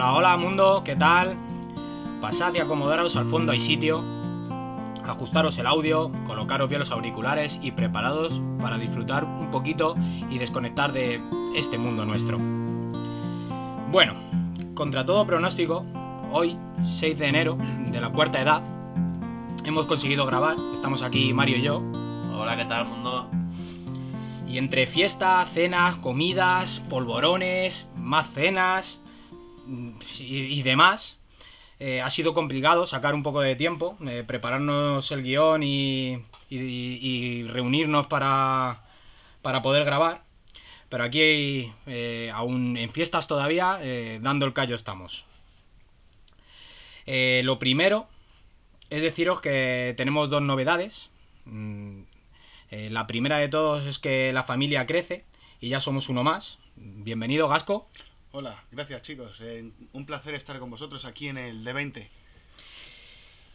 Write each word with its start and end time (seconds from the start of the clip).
Hola, 0.00 0.14
hola 0.14 0.36
mundo, 0.38 0.82
¿qué 0.82 0.96
tal? 0.96 1.36
Pasad 2.22 2.54
y 2.54 2.58
acomodaros 2.58 3.16
al 3.16 3.26
fondo 3.26 3.52
hay 3.52 3.60
sitio. 3.60 4.02
Ajustaros 5.06 5.58
el 5.58 5.66
audio, 5.66 6.10
colocaros 6.24 6.70
bien 6.70 6.78
los 6.78 6.90
auriculares 6.90 7.58
y 7.60 7.72
preparados 7.72 8.40
para 8.62 8.78
disfrutar 8.78 9.24
un 9.24 9.50
poquito 9.50 9.96
y 10.30 10.38
desconectar 10.38 10.94
de 10.94 11.20
este 11.54 11.76
mundo 11.76 12.06
nuestro. 12.06 12.38
Bueno, 13.90 14.14
contra 14.72 15.04
todo 15.04 15.26
pronóstico, 15.26 15.84
hoy, 16.32 16.56
6 16.86 17.18
de 17.18 17.26
enero 17.26 17.58
de 17.90 18.00
la 18.00 18.08
cuarta 18.08 18.40
edad, 18.40 18.62
hemos 19.66 19.84
conseguido 19.84 20.24
grabar. 20.24 20.56
Estamos 20.72 21.02
aquí 21.02 21.34
Mario 21.34 21.58
y 21.58 21.62
yo. 21.62 21.82
Hola, 22.34 22.56
¿qué 22.56 22.64
tal, 22.64 22.86
mundo? 22.86 23.28
Y 24.48 24.56
entre 24.56 24.86
fiesta, 24.86 25.44
cenas, 25.44 25.96
comidas, 25.96 26.80
polvorones, 26.88 27.86
más 27.96 28.30
cenas 28.30 29.00
y, 30.18 30.62
demás, 30.62 31.18
eh, 31.78 32.00
ha 32.00 32.10
sido 32.10 32.34
complicado 32.34 32.86
sacar 32.86 33.14
un 33.14 33.22
poco 33.22 33.40
de 33.40 33.56
tiempo, 33.56 33.96
eh, 34.06 34.24
prepararnos 34.26 35.10
el 35.12 35.22
guion 35.22 35.62
y, 35.62 36.22
reunirnos 37.48 38.06
para, 38.06 38.82
para 39.42 39.62
poder 39.62 39.84
grabar. 39.84 40.22
Pero 40.88 41.04
aquí, 41.04 41.72
eh, 41.86 42.30
aún 42.34 42.76
en 42.76 42.90
fiestas 42.90 43.28
todavía, 43.28 43.78
dando 44.20 44.46
el 44.46 44.52
callo 44.52 44.74
estamos. 44.74 45.26
Lo 47.06 47.58
primero 47.58 48.08
es 48.90 49.02
deciros 49.02 49.40
que 49.40 49.94
tenemos 49.96 50.30
dos 50.30 50.42
novedades. 50.42 51.10
Mm, 51.44 52.02
la 52.70 53.06
primera 53.06 53.38
de 53.38 53.48
todos 53.48 53.86
es 53.86 53.98
que 53.98 54.32
la 54.32 54.42
familia 54.42 54.86
crece 54.86 55.24
y 55.60 55.68
ya 55.68 55.80
somos 55.80 56.08
uno 56.08 56.24
más. 56.24 56.58
Bienvenido, 56.76 57.48
Gasco. 57.48 57.86
Hola, 58.32 58.62
gracias 58.70 59.02
chicos. 59.02 59.38
Eh, 59.40 59.70
un 59.92 60.06
placer 60.06 60.34
estar 60.34 60.58
con 60.58 60.70
vosotros 60.70 61.04
aquí 61.04 61.28
en 61.28 61.36
el 61.38 61.64
D20. 61.64 62.08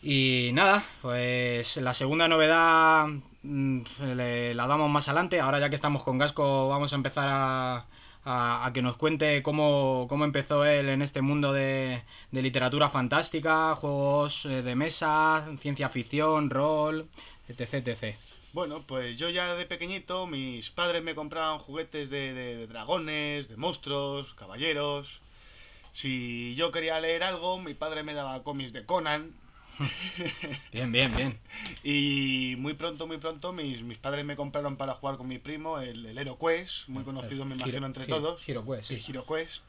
Y 0.04 0.52
nada, 0.54 0.86
pues 1.02 1.78
la 1.78 1.94
segunda 1.94 2.28
novedad 2.28 3.08
mm, 3.44 3.82
le- 4.16 4.54
la 4.54 4.68
damos 4.68 4.90
más 4.90 5.08
adelante. 5.08 5.40
Ahora 5.40 5.60
ya 5.60 5.70
que 5.70 5.76
estamos 5.76 6.04
con 6.04 6.18
Gasco 6.18 6.68
vamos 6.70 6.92
a 6.94 6.96
empezar 6.98 7.28
a, 7.30 7.86
a- 8.26 8.72
que 8.74 8.82
nos 8.82 8.98
cuente 8.98 9.42
cómo, 9.42 10.06
cómo 10.10 10.26
empezó 10.26 10.66
él 10.66 10.90
en 10.90 11.02
este 11.02 11.22
mundo 11.22 11.54
de, 11.54 12.04
de 12.32 12.42
literatura 12.42 12.90
fantástica, 12.90 13.76
juegos 13.76 14.46
eh, 14.46 14.62
de 14.62 14.76
mesa, 14.76 15.46
ciencia 15.62 15.90
ficción, 15.90 16.50
rol, 16.50 17.08
etc. 17.48 17.76
etc. 17.76 18.16
Bueno, 18.56 18.86
pues 18.88 19.18
yo 19.20 19.30
ya 19.30 19.54
de 19.54 19.66
pequeñito, 19.66 20.28
mis 20.28 20.70
padres 20.70 21.04
me 21.04 21.14
compraban 21.14 21.60
juguetes 21.60 22.10
de, 22.10 22.34
de- 22.34 22.56
de 22.56 22.68
dragones, 22.68 23.50
de 23.50 23.58
monstruos, 23.58 24.34
caballeros. 24.34 25.20
Si 25.92 26.56
yo 26.56 26.72
quería 26.72 27.02
leer 27.02 27.24
algo, 27.24 27.60
mi 27.60 27.74
padre 27.74 28.04
me 28.04 28.14
daba 28.14 28.44
cómics 28.44 28.72
de 28.72 28.86
Conan. 28.86 29.32
Bien, 30.72 30.90
bien, 30.90 31.14
bien. 31.14 31.38
Y 31.84 32.56
muy 32.58 32.76
pronto, 32.76 33.08
muy 33.08 33.18
pronto, 33.18 33.52
mis, 33.52 33.82
mis 33.82 33.98
padres 33.98 34.24
me 34.26 34.38
compraron 34.38 34.78
para 34.78 34.94
jugar 34.96 35.18
con 35.18 35.28
mi 35.28 35.38
primo 35.38 35.80
el, 35.80 36.06
el 36.06 36.18
Hero 36.18 36.38
Quest, 36.40 36.88
muy 36.88 37.04
conocido, 37.04 37.44
me 37.44 37.56
imagino, 37.56 37.80
Giro- 37.80 37.86
entre 37.88 38.06
Giro- 38.06 38.18
todos. 38.22 38.42
Giro 38.42 38.64
Quest, 38.66 38.86
sí. 38.88 39.04
Hero 39.10 39.26
Quest. 39.26 39.62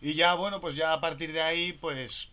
Y 0.00 0.14
ya, 0.14 0.34
bueno, 0.34 0.60
pues 0.60 0.76
ya 0.76 0.92
a 0.92 1.00
partir 1.00 1.32
de 1.32 1.42
ahí, 1.42 1.72
pues, 1.72 2.28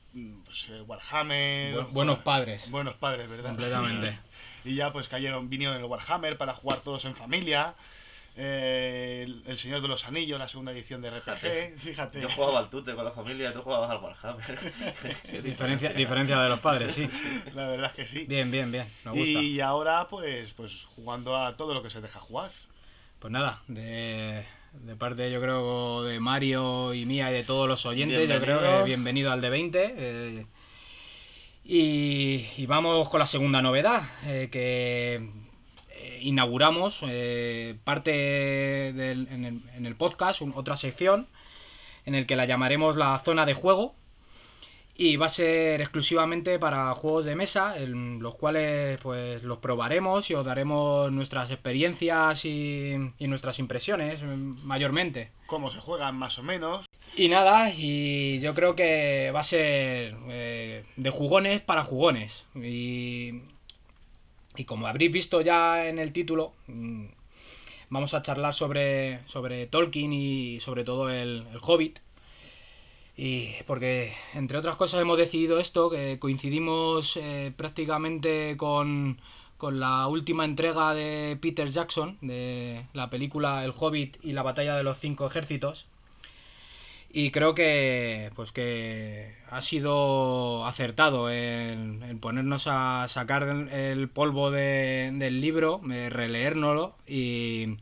pues 0.45 0.67
eh, 0.69 0.81
Warhammer. 0.86 1.75
Bu- 1.77 1.88
buenos 1.89 2.19
padres. 2.19 2.69
Buenos 2.69 2.94
padres, 2.94 3.27
¿verdad? 3.27 3.49
Completamente. 3.49 4.19
y 4.67 4.75
ya 4.75 4.91
pues 4.93 5.07
cayeron, 5.07 5.49
vinieron 5.49 5.77
el 5.77 5.85
Warhammer 5.85 6.37
para 6.37 6.53
jugar 6.53 6.79
todos 6.81 7.05
en 7.05 7.15
familia. 7.15 7.75
eh, 8.39 9.23
el, 9.25 9.41
el 9.47 9.57
Señor 9.57 9.81
de 9.81 9.87
los 9.87 10.05
Anillos, 10.05 10.37
la 10.37 10.47
segunda 10.47 10.71
edición 10.71 11.02
de 11.02 11.09
RPG. 11.09 11.80
Fíjate. 11.80 12.21
Yo 12.21 12.30
jugaba 12.30 12.59
al 12.59 12.69
tute 12.69 12.93
con 12.93 13.03
la 13.03 13.11
familia, 13.11 13.52
tú 13.52 13.61
jugabas 13.64 13.89
al 13.89 13.97
Warhammer. 13.97 14.59
Diferencia, 15.43 15.92
diferencia 15.93 16.39
de 16.42 16.49
los 16.49 16.59
padres, 16.59 16.93
sí. 16.93 17.08
La 17.55 17.67
verdad 17.69 17.89
es 17.89 17.95
que 17.95 18.08
sí. 18.08 18.25
Bien, 18.27 18.52
bien, 18.52 18.71
bien. 18.71 18.87
Me 19.05 19.11
gusta. 19.11 19.42
Y 19.42 19.59
ahora 19.59 20.08
pues, 20.08 20.53
pues 20.53 20.86
jugando 20.95 21.36
a 21.36 21.58
todo 21.58 21.73
lo 21.73 21.81
que 21.81 21.89
se 21.89 21.99
deja 22.02 22.19
jugar. 22.19 22.52
Pues 23.19 23.31
nada, 23.33 23.63
de, 23.67 24.45
de 24.73 24.95
parte 24.95 25.31
yo 25.31 25.42
creo 25.42 26.03
de 26.03 26.19
Mario 26.19 26.93
y 26.93 27.08
mía 27.08 27.31
y 27.31 27.33
de 27.33 27.43
todos 27.43 27.67
los 27.67 27.87
oyentes, 27.87 28.30
yo 28.30 28.39
creo 28.39 28.59
Bienvenido. 28.59 28.77
que 28.80 28.86
bienvenido 28.86 29.31
al 29.31 29.42
de 29.42 29.49
20. 29.49 30.45
Y, 31.67 32.48
y 32.58 32.66
vamos 32.66 33.10
con 33.10 33.20
la 33.20 33.26
segunda 33.26 33.61
novedad, 33.61 34.04
eh, 34.26 34.50
que 34.52 35.16
eh, 35.89 36.20
inauguramos 36.22 37.04
eh, 37.08 37.76
parte 37.83 38.11
del- 38.94 39.28
en, 39.30 39.45
el, 39.45 39.61
en 39.76 39.86
el 39.86 39.95
podcast, 39.95 40.42
otra 40.55 40.78
sección, 40.78 41.28
en 42.05 42.16
el 42.16 42.26
que 42.26 42.36
la 42.36 42.45
llamaremos 42.45 42.95
la 42.95 43.20
zona 43.20 43.45
de 43.45 43.54
juego. 43.54 43.94
Y 44.99 45.15
va 45.15 45.27
a 45.27 45.30
ser 45.30 45.80
exclusivamente 45.80 46.58
para 46.58 46.91
juegos 46.95 47.23
de 47.23 47.35
mesa, 47.35 47.77
en 47.77 48.19
los 48.19 48.33
cuales 48.33 48.99
pues 48.99 49.43
los 49.43 49.59
probaremos 49.59 50.31
y 50.31 50.33
os 50.33 50.43
daremos 50.43 51.11
nuestras 51.11 51.52
experiencias 51.52 52.45
y, 52.45 52.95
y 53.19 53.27
nuestras 53.27 53.59
impresiones 53.59 54.23
mm, 54.23 54.65
mayormente. 54.65 55.30
Cómo 55.45 55.69
se 55.69 55.80
juegan 55.80 56.17
más 56.17 56.39
o 56.39 56.43
menos. 56.43 56.87
Y 57.15 57.30
nada, 57.30 57.71
y 57.75 58.39
yo 58.39 58.55
creo 58.55 58.75
que 58.75 59.31
va 59.33 59.41
a 59.41 59.43
ser 59.43 60.15
eh, 60.30 60.83
de 60.95 61.09
jugones 61.09 61.61
para 61.61 61.83
jugones. 61.83 62.45
Y, 62.55 63.41
y 64.55 64.65
como 64.65 64.87
habréis 64.87 65.11
visto 65.11 65.41
ya 65.41 65.87
en 65.87 65.99
el 65.99 66.11
título, 66.11 66.53
mm, 66.67 67.05
vamos 67.89 68.13
a 68.13 68.21
charlar 68.21 68.53
sobre, 68.53 69.27
sobre 69.27 69.67
Tolkien 69.67 70.11
y 70.11 70.59
sobre 70.59 70.83
todo 70.83 71.09
el, 71.09 71.45
el 71.52 71.59
Hobbit. 71.61 71.99
Y 73.17 73.54
porque, 73.66 74.14
entre 74.33 74.58
otras 74.58 74.78
cosas, 74.78 75.02
hemos 75.02 75.17
decidido 75.17 75.60
esto, 75.60 75.89
que 75.89 76.20
coincidimos 76.20 77.17
eh, 77.17 77.52
prácticamente 77.58 78.55
con, 78.58 79.20
con 79.58 79.80
la 79.80 80.08
última 80.08 80.45
entrega 80.45 80.94
de 80.94 81.38
Peter 81.42 81.67
Jackson, 81.70 82.17
de 82.22 82.86
la 82.94 83.10
película 83.10 83.66
El 83.66 83.73
Hobbit 83.78 84.17
y 84.23 84.33
la 84.33 84.44
batalla 84.44 84.76
de 84.78 84.83
los 84.83 85.00
cinco 85.00 85.26
ejércitos. 85.26 85.88
Y 87.10 87.32
creo 87.32 87.55
que 87.55 88.32
pues 88.36 88.52
que 88.52 89.36
ha 89.49 89.61
sido 89.61 90.66
acertado 90.66 91.32
en, 91.32 92.04
en 92.04 92.20
ponernos 92.20 92.67
a 92.67 93.08
sacar 93.08 93.44
el, 93.72 94.10
polvo 94.10 94.52
de- 94.52 95.11
del 95.14 95.39
libro, 95.42 95.82
eh, 95.92 96.10
releérnoslo 96.10 96.95
y, 97.08 97.78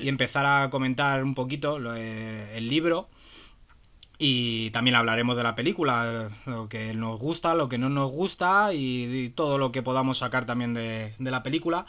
y 0.00 0.08
empezar 0.08 0.46
a 0.46 0.70
comentar 0.70 1.24
un 1.24 1.34
poquito 1.34 1.78
eh, 1.96 2.56
el 2.56 2.68
libro. 2.68 3.08
Y 4.20 4.70
también 4.70 4.96
hablaremos 4.96 5.36
de 5.36 5.44
la 5.44 5.54
película, 5.54 6.30
lo 6.44 6.68
que 6.68 6.92
nos 6.92 7.20
gusta, 7.20 7.54
lo 7.54 7.68
que 7.68 7.78
no 7.78 7.88
nos 7.88 8.10
gusta 8.10 8.74
y, 8.74 9.04
y 9.04 9.28
todo 9.30 9.58
lo 9.58 9.70
que 9.70 9.82
podamos 9.82 10.18
sacar 10.18 10.44
también 10.44 10.74
de, 10.74 11.14
de 11.18 11.30
la 11.30 11.44
película, 11.44 11.86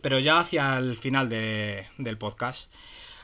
pero 0.00 0.20
ya 0.20 0.38
hacia 0.38 0.76
el 0.78 0.96
final 0.96 1.28
de- 1.28 1.86
del 1.98 2.18
podcast. 2.18 2.72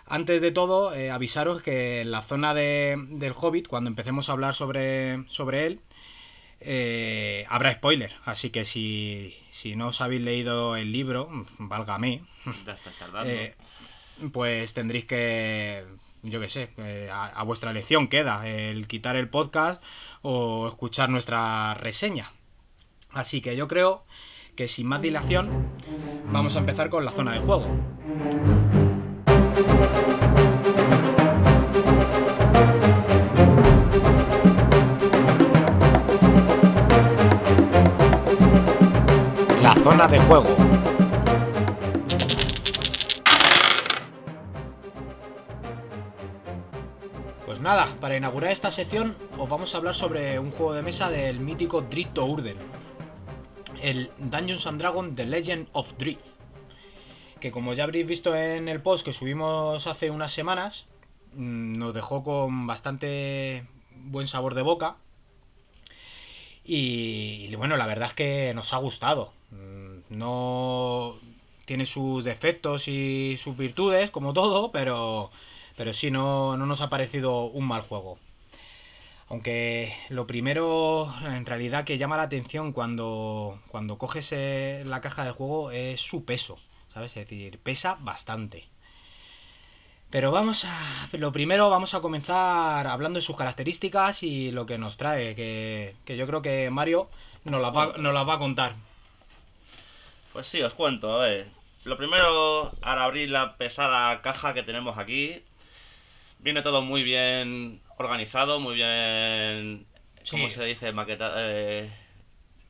Antes 0.07 0.41
de 0.41 0.51
todo, 0.51 0.93
eh, 0.95 1.11
avisaros 1.13 1.63
que 1.63 2.01
en 2.01 2.11
la 2.11 2.21
zona 2.23 2.53
de- 2.53 2.97
del 3.11 3.33
Hobbit, 3.37 3.69
cuando 3.69 3.91
empecemos 3.91 4.29
a 4.29 4.33
hablar 4.33 4.55
sobre, 4.55 5.23
sobre 5.29 5.67
él, 5.67 5.81
eh, 6.61 7.45
habrá 7.49 7.73
spoiler. 7.75 8.13
Así 8.25 8.51
que 8.51 8.65
si, 8.65 9.37
si 9.51 9.77
no 9.77 9.89
os 9.89 10.01
habéis 10.01 10.23
leído 10.23 10.75
el 10.77 10.91
libro, 10.91 11.29
válgame, 11.59 12.23
Ya 12.67 12.73
estás 12.73 12.97
tardando. 12.97 13.31
eh, 13.31 13.55
pues 14.33 14.75
tendréis 14.75 15.05
que, 15.05 15.85
yo 16.23 16.41
qué 16.41 16.49
sé, 16.49 16.71
eh, 16.79 17.09
a, 17.13 17.27
a 17.27 17.43
vuestra 17.45 17.71
elección 17.71 18.09
queda 18.09 18.47
el 18.49 18.87
quitar 18.87 19.17
el 19.17 19.29
podcast 19.29 19.83
o 20.23 20.69
escuchar 20.69 21.11
nuestra 21.11 21.75
reseña. 21.75 22.33
Así 23.11 23.41
que 23.41 23.57
yo 23.57 23.69
creo 23.69 24.05
que 24.59 24.67
sin 24.67 24.89
más 24.89 25.01
dilación 25.01 25.69
vamos 26.33 26.57
a 26.57 26.59
empezar 26.59 26.91
con 26.91 27.05
la 27.05 27.13
zona 27.13 27.33
de 27.33 27.39
juego. 27.39 27.67
La 39.63 39.75
zona 39.75 40.09
de 40.09 40.19
juego. 40.19 40.57
Pues 47.59 47.65
nada, 47.65 47.97
para 48.01 48.17
inaugurar 48.17 48.53
esta 48.53 48.71
sección 48.71 49.17
os 49.37 49.49
vamos 49.49 49.75
a 49.75 49.79
hablar 49.79 49.93
sobre 49.93 50.39
un 50.39 50.53
juego 50.53 50.75
de 50.75 50.85
mesa 50.85 51.11
del 51.11 51.41
mítico 51.41 51.81
Drito 51.83 52.25
Urden. 52.25 52.57
El 53.83 54.13
Dungeons 54.17 54.65
and 54.69 54.79
Dragons 54.81 55.17
The 55.17 55.27
Legend 55.27 55.67
of 55.73 55.93
Drift. 55.99 56.21
Que 57.41 57.51
como 57.51 57.75
ya 57.75 57.83
habréis 57.83 58.07
visto 58.07 58.37
en 58.37 58.69
el 58.69 58.81
post 58.81 59.05
que 59.05 59.13
subimos 59.13 59.89
hace 59.89 60.13
unas 60.13 60.31
semanas, 60.31 60.87
mm, 61.33 61.73
nos 61.73 61.93
dejó 61.95 62.23
con 62.23 62.69
bastante 62.69 63.67
buen 63.91 64.29
sabor 64.29 64.55
de 64.55 64.63
boca. 64.63 64.95
Y, 66.65 67.49
y 67.51 67.55
bueno, 67.57 67.77
la 67.77 67.89
verdad 67.89 68.07
es 68.11 68.15
que 68.15 68.53
nos 68.55 68.73
ha 68.73 68.77
gustado. 68.77 69.33
Mm, 69.51 70.17
No 70.17 71.17
tiene 71.65 71.87
sus 71.87 72.23
defectos 72.23 72.87
y 72.87 73.37
sus 73.37 73.57
virtudes, 73.57 74.13
como 74.13 74.33
todo, 74.33 74.71
pero, 74.71 75.33
pero 75.79 75.95
sí 75.95 76.11
no, 76.11 76.57
no 76.57 76.67
nos 76.67 76.81
ha 76.81 76.91
parecido 76.91 77.45
un 77.45 77.65
mal 77.65 77.83
juego. 77.83 78.19
Aunque 79.29 79.97
lo 80.09 80.27
primero, 80.27 81.09
en 81.25 81.47
realidad, 81.47 81.85
que 81.85 81.99
llama 81.99 82.17
la 82.17 82.25
atención 82.25 82.73
cuando, 82.73 83.61
cuando 83.69 83.97
coges 83.97 84.33
eh, 84.33 84.83
la 84.87 85.01
caja 85.01 85.25
de 85.25 85.31
juego 85.31 85.71
es 85.71 86.01
su 86.01 86.25
peso, 86.25 86.59
¿sabes? 86.93 87.17
Es 87.17 87.29
decir, 87.29 87.61
pesa 87.61 87.97
bastante. 88.01 88.67
Pero 90.11 90.33
vamos 90.33 90.65
a. 90.65 91.09
Lo 91.13 91.31
primero, 91.31 91.71
vamos 91.71 91.95
a 91.95 92.01
comenzar 92.01 92.87
hablando 92.89 93.19
de 93.19 93.25
sus 93.25 93.37
características 93.37 94.25
y 94.25 94.51
lo 94.51 94.67
que 94.67 94.79
nos 94.79 94.97
trae. 94.97 95.37
Que, 95.37 95.95
que 96.05 96.17
yo 96.17 96.27
creo 96.27 96.43
que 96.43 96.71
Mario 96.71 97.09
nos 97.45 97.61
las, 97.61 97.77
va, 97.77 97.99
nos 97.99 98.15
las 98.15 98.27
va 98.27 98.35
a 98.35 98.39
contar. 98.39 98.75
Pues 100.33 100.49
sí, 100.49 100.61
os 100.61 100.75
cuento, 100.75 101.13
a 101.13 101.29
ver. 101.29 101.47
Lo 101.85 101.97
primero, 101.97 102.73
al 102.83 102.99
abrir 102.99 103.31
la 103.31 103.57
pesada 103.57 104.21
caja 104.23 104.55
que 104.55 104.65
tenemos 104.65 104.99
aquí, 104.99 105.45
viene 106.39 106.63
todo 106.63 106.83
muy 106.83 107.03
bien 107.03 107.83
organizado, 107.97 108.61
muy 108.61 108.75
bien. 108.75 109.87
¿Cómo 110.31 110.49
Sí. 110.49 110.55
se 110.57 110.65
dice? 110.65 110.93
Maqueta. 110.93 111.33
eh, 111.37 111.91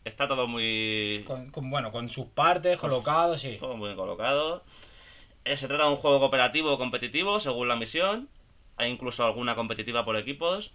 está 0.04 0.28
todo 0.28 0.46
muy. 0.46 1.24
Con, 1.26 1.50
con- 1.50 1.70
bueno, 1.70 1.90
con 1.92 2.08
sus 2.10 2.26
partes 2.26 2.78
colocados, 2.78 3.40
sí. 3.40 3.56
Todo 3.58 3.76
muy 3.76 3.88
bien 3.88 3.96
colocado. 3.96 4.64
Eh, 5.44 5.56
se 5.56 5.66
trata 5.68 5.84
de 5.84 5.90
un 5.90 5.96
juego 5.96 6.20
cooperativo 6.20 6.72
o 6.72 6.78
competitivo, 6.78 7.40
según 7.40 7.68
la 7.68 7.76
misión. 7.76 8.28
Hay 8.76 8.90
incluso 8.90 9.24
alguna 9.24 9.54
competitiva 9.56 10.04
por 10.04 10.16
equipos. 10.16 10.70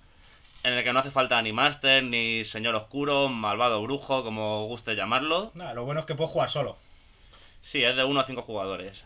En 0.64 0.74
el 0.74 0.84
que 0.84 0.94
no 0.94 1.00
hace 1.00 1.12
falta 1.12 1.42
ni 1.42 1.52
máster, 1.52 2.04
ni 2.04 2.46
señor 2.46 2.76
oscuro, 2.76 3.28
malvado 3.30 3.82
brujo, 3.82 4.24
como 4.24 4.66
guste 4.66 4.96
llamarlo. 4.96 5.52
Nada, 5.56 5.74
lo 5.74 5.84
bueno 5.84 6.00
es 6.02 6.06
que 6.06 6.16
puedes 6.16 6.32
jugar 6.32 6.50
solo. 6.50 6.78
Sí, 7.62 7.84
es 7.84 7.96
de 7.96 8.04
1 8.04 8.20
a 8.20 8.26
5 8.26 8.42
jugadores. 8.42 9.04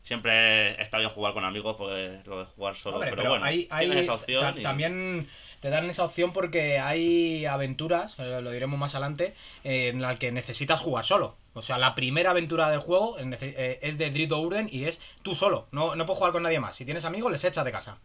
Siempre 0.00 0.80
está 0.80 0.98
bien 0.98 1.10
jugar 1.10 1.34
con 1.34 1.44
amigos, 1.44 1.76
pues 1.78 2.26
lo 2.26 2.40
de 2.40 2.44
jugar 2.46 2.74
solo. 2.76 2.96
Hombre, 2.96 3.10
pero, 3.10 3.22
pero 3.22 3.30
bueno, 3.30 3.44
hay, 3.44 3.68
hay- 3.70 3.86
tienes 3.86 4.04
esa 4.04 4.14
opción. 4.14 4.58
y- 4.58 4.62
También 4.62 5.28
te 5.60 5.68
dan 5.68 5.88
esa 5.90 6.04
opción 6.04 6.32
porque 6.32 6.78
hay 6.78 7.44
aventuras, 7.44 8.18
eh, 8.18 8.40
lo 8.42 8.50
diremos 8.50 8.78
más 8.78 8.94
adelante, 8.94 9.34
en 9.62 10.00
las 10.00 10.18
que 10.18 10.32
necesitas 10.32 10.80
jugar 10.80 11.04
solo. 11.04 11.36
O 11.52 11.62
sea, 11.62 11.76
la 11.78 11.94
primera 11.94 12.30
aventura 12.30 12.70
del 12.70 12.80
juego 12.80 13.18
eh, 13.18 13.36
eh, 13.40 13.78
es 13.82 13.98
de 13.98 14.10
Drito 14.10 14.40
Urden 14.40 14.68
y 14.72 14.84
es 14.84 15.00
tú 15.22 15.34
solo. 15.34 15.66
No, 15.72 15.94
no 15.96 16.06
puedes 16.06 16.18
jugar 16.18 16.32
con 16.32 16.44
nadie 16.44 16.60
más. 16.60 16.76
Si 16.76 16.84
tienes 16.84 17.04
amigos, 17.04 17.30
les 17.30 17.44
echas 17.44 17.64
de 17.64 17.72
casa. 17.72 17.98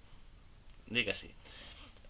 Di 0.87 1.05
que 1.05 1.13
sí. 1.13 1.31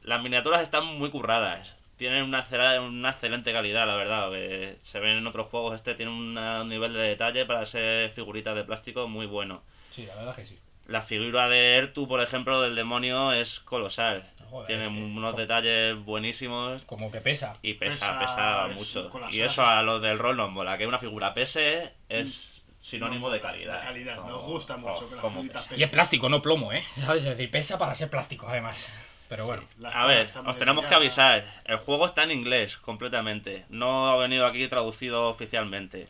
Las 0.02 0.22
miniaturas 0.24 0.62
están 0.62 0.86
muy 0.86 1.10
curradas. 1.12 1.74
Tienen 1.98 2.24
una, 2.24 2.46
una 2.82 3.10
excelente 3.12 3.54
calidad, 3.54 3.86
la 3.88 3.96
verdad. 3.96 4.30
que 4.32 4.78
se 4.82 5.00
ven 5.00 5.18
en 5.18 5.28
otros 5.28 5.48
juegos. 5.48 5.76
Este 5.76 5.94
tiene 5.96 6.12
una- 6.12 6.64
un 6.64 6.68
nivel 6.70 6.94
de 6.94 7.00
detalle 7.00 7.46
para 7.46 7.66
ser 7.66 8.10
figuritas 8.12 8.56
de 8.56 8.64
plástico 8.64 9.08
muy 9.08 9.26
bueno. 9.28 9.62
Sí, 9.96 10.06
la 10.06 10.16
verdad 10.16 10.36
que 10.36 10.46
sí. 10.46 10.58
La 10.88 11.02
figura 11.02 11.50
de 11.50 11.78
Ertu, 11.78 12.08
por 12.08 12.22
ejemplo, 12.22 12.62
del 12.62 12.76
demonio, 12.76 13.32
es 13.32 13.60
colosal. 13.62 14.24
Joder, 14.52 14.68
Tiene 14.68 14.84
es 14.84 14.90
que- 14.90 14.96
unos 14.96 15.36
detalles 15.36 15.96
buenísimos. 16.04 16.84
Como 16.84 17.12
que 17.12 17.22
pesa. 17.22 17.58
Y 17.64 17.74
Pesa, 17.76 18.20
pesa, 18.20 18.20
pesa 18.20 18.68
es 18.70 18.76
mucho. 18.76 19.12
las 19.20 19.34
Y 19.34 19.42
eso 19.42 19.64
es- 19.64 19.68
a 19.70 19.82
los 19.82 20.02
del 20.02 20.20
rol 20.20 20.38
nos 20.38 20.52
mola. 20.52 20.78
Que 20.78 20.86
una 20.86 21.00
figura 21.00 21.34
pese 21.34 21.94
es 22.10 22.64
sinónimo 22.78 23.28
No, 23.30 23.34
de 23.34 23.42
calidad. 23.42 23.80
de 23.82 23.88
calidad, 23.88 24.16
Como- 24.18 24.30
nos 24.30 24.44
gusta 24.44 24.78
mucho 24.78 25.10
que 25.10 25.16
las 25.16 25.22
cómo 25.22 25.36
figuritas 25.38 25.64
pesa. 25.68 25.80
Y 25.80 25.84
es 25.84 25.90
plástico, 25.90 26.30
no 26.30 26.42
plomo, 26.44 26.72
¿eh? 26.72 26.84
¿Sabes? 27.04 27.24
Es 27.24 27.30
decir, 27.30 27.50
pesa 27.50 27.80
para 27.80 27.96
ser 27.96 28.10
plástico, 28.12 28.48
además. 28.48 28.88
Pero 29.28 29.48
bueno. 29.48 29.64
A 29.92 30.06
ver, 30.06 30.30
os 30.46 30.58
tenemos 30.60 30.86
que 30.86 30.94
avisar. 30.94 31.44
El 31.66 31.78
juego 31.78 32.06
está 32.06 32.22
en 32.22 32.30
inglés 32.32 32.78
completamente. 32.78 33.66
No 33.70 34.12
ha 34.12 34.18
venido 34.18 34.46
aquí 34.46 34.68
traducido 34.68 35.30
oficialmente. 35.30 36.08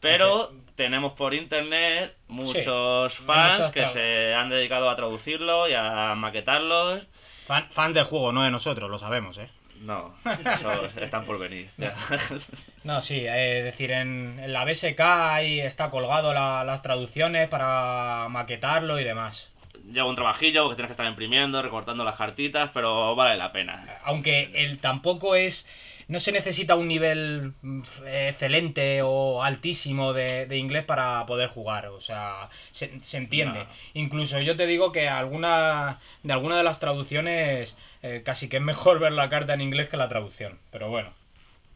Pero 0.00 0.52
tenemos 0.84 1.12
por 1.12 1.34
internet 1.34 2.16
muchos 2.26 3.14
fans 3.18 3.58
que 3.70 3.80
se 3.86 4.34
han 4.34 4.48
dedicado 4.48 4.88
a 4.88 4.96
traducirlo 4.96 5.68
y 5.68 5.74
a 5.74 6.14
maquetarlos. 6.16 7.02
Fan, 7.46 7.66
fan 7.70 7.92
del 7.92 8.04
juego, 8.04 8.32
no 8.32 8.42
de 8.44 8.50
nosotros, 8.50 8.88
lo 8.90 8.98
sabemos, 8.98 9.36
¿eh? 9.36 9.48
No, 9.82 10.14
esos 10.54 10.96
están 10.96 11.24
por 11.26 11.38
venir. 11.38 11.68
No, 12.84 13.02
sí, 13.02 13.16
eh, 13.26 13.58
es 13.58 13.64
decir, 13.64 13.90
en, 13.90 14.38
en 14.42 14.52
la 14.54 14.64
BSK 14.64 15.00
ahí 15.00 15.60
está 15.60 15.90
colgado 15.90 16.32
la- 16.32 16.64
las 16.64 16.80
traducciones 16.82 17.48
para 17.48 18.26
maquetarlo 18.30 18.98
y 18.98 19.04
demás. 19.04 19.52
Lleva 19.92 20.08
un 20.08 20.14
trabajillo 20.16 20.62
porque 20.62 20.76
tienes 20.76 20.88
que 20.88 20.92
estar 20.92 21.06
imprimiendo, 21.06 21.60
recortando 21.62 22.04
las 22.04 22.16
cartitas, 22.16 22.70
pero 22.72 23.14
vale 23.16 23.36
la 23.36 23.52
pena. 23.52 23.84
Aunque 24.04 24.50
el 24.54 24.78
tampoco 24.78 25.34
es. 25.34 25.66
No 26.10 26.18
se 26.18 26.32
necesita 26.32 26.74
un 26.74 26.88
nivel 26.88 27.52
mm, 27.62 27.82
excelente 28.06 29.00
o 29.02 29.42
altísimo 29.42 30.12
de, 30.12 30.46
de 30.46 30.56
inglés 30.58 30.84
para 30.84 31.24
poder 31.26 31.48
jugar. 31.48 31.86
O 31.86 32.00
sea, 32.00 32.50
se, 32.72 33.02
se 33.02 33.16
entiende. 33.16 33.60
No. 33.60 33.70
Incluso 33.94 34.40
yo 34.40 34.56
te 34.56 34.66
digo 34.66 34.90
que 34.90 35.08
alguna, 35.08 36.00
de 36.22 36.32
alguna 36.32 36.56
de 36.56 36.64
las 36.64 36.80
traducciones 36.80 37.76
eh, 38.02 38.22
casi 38.24 38.48
que 38.48 38.56
es 38.56 38.62
mejor 38.62 38.98
ver 38.98 39.12
la 39.12 39.28
carta 39.28 39.54
en 39.54 39.60
inglés 39.60 39.88
que 39.88 39.96
la 39.96 40.08
traducción. 40.08 40.58
Pero 40.72 40.88
bueno. 40.88 41.12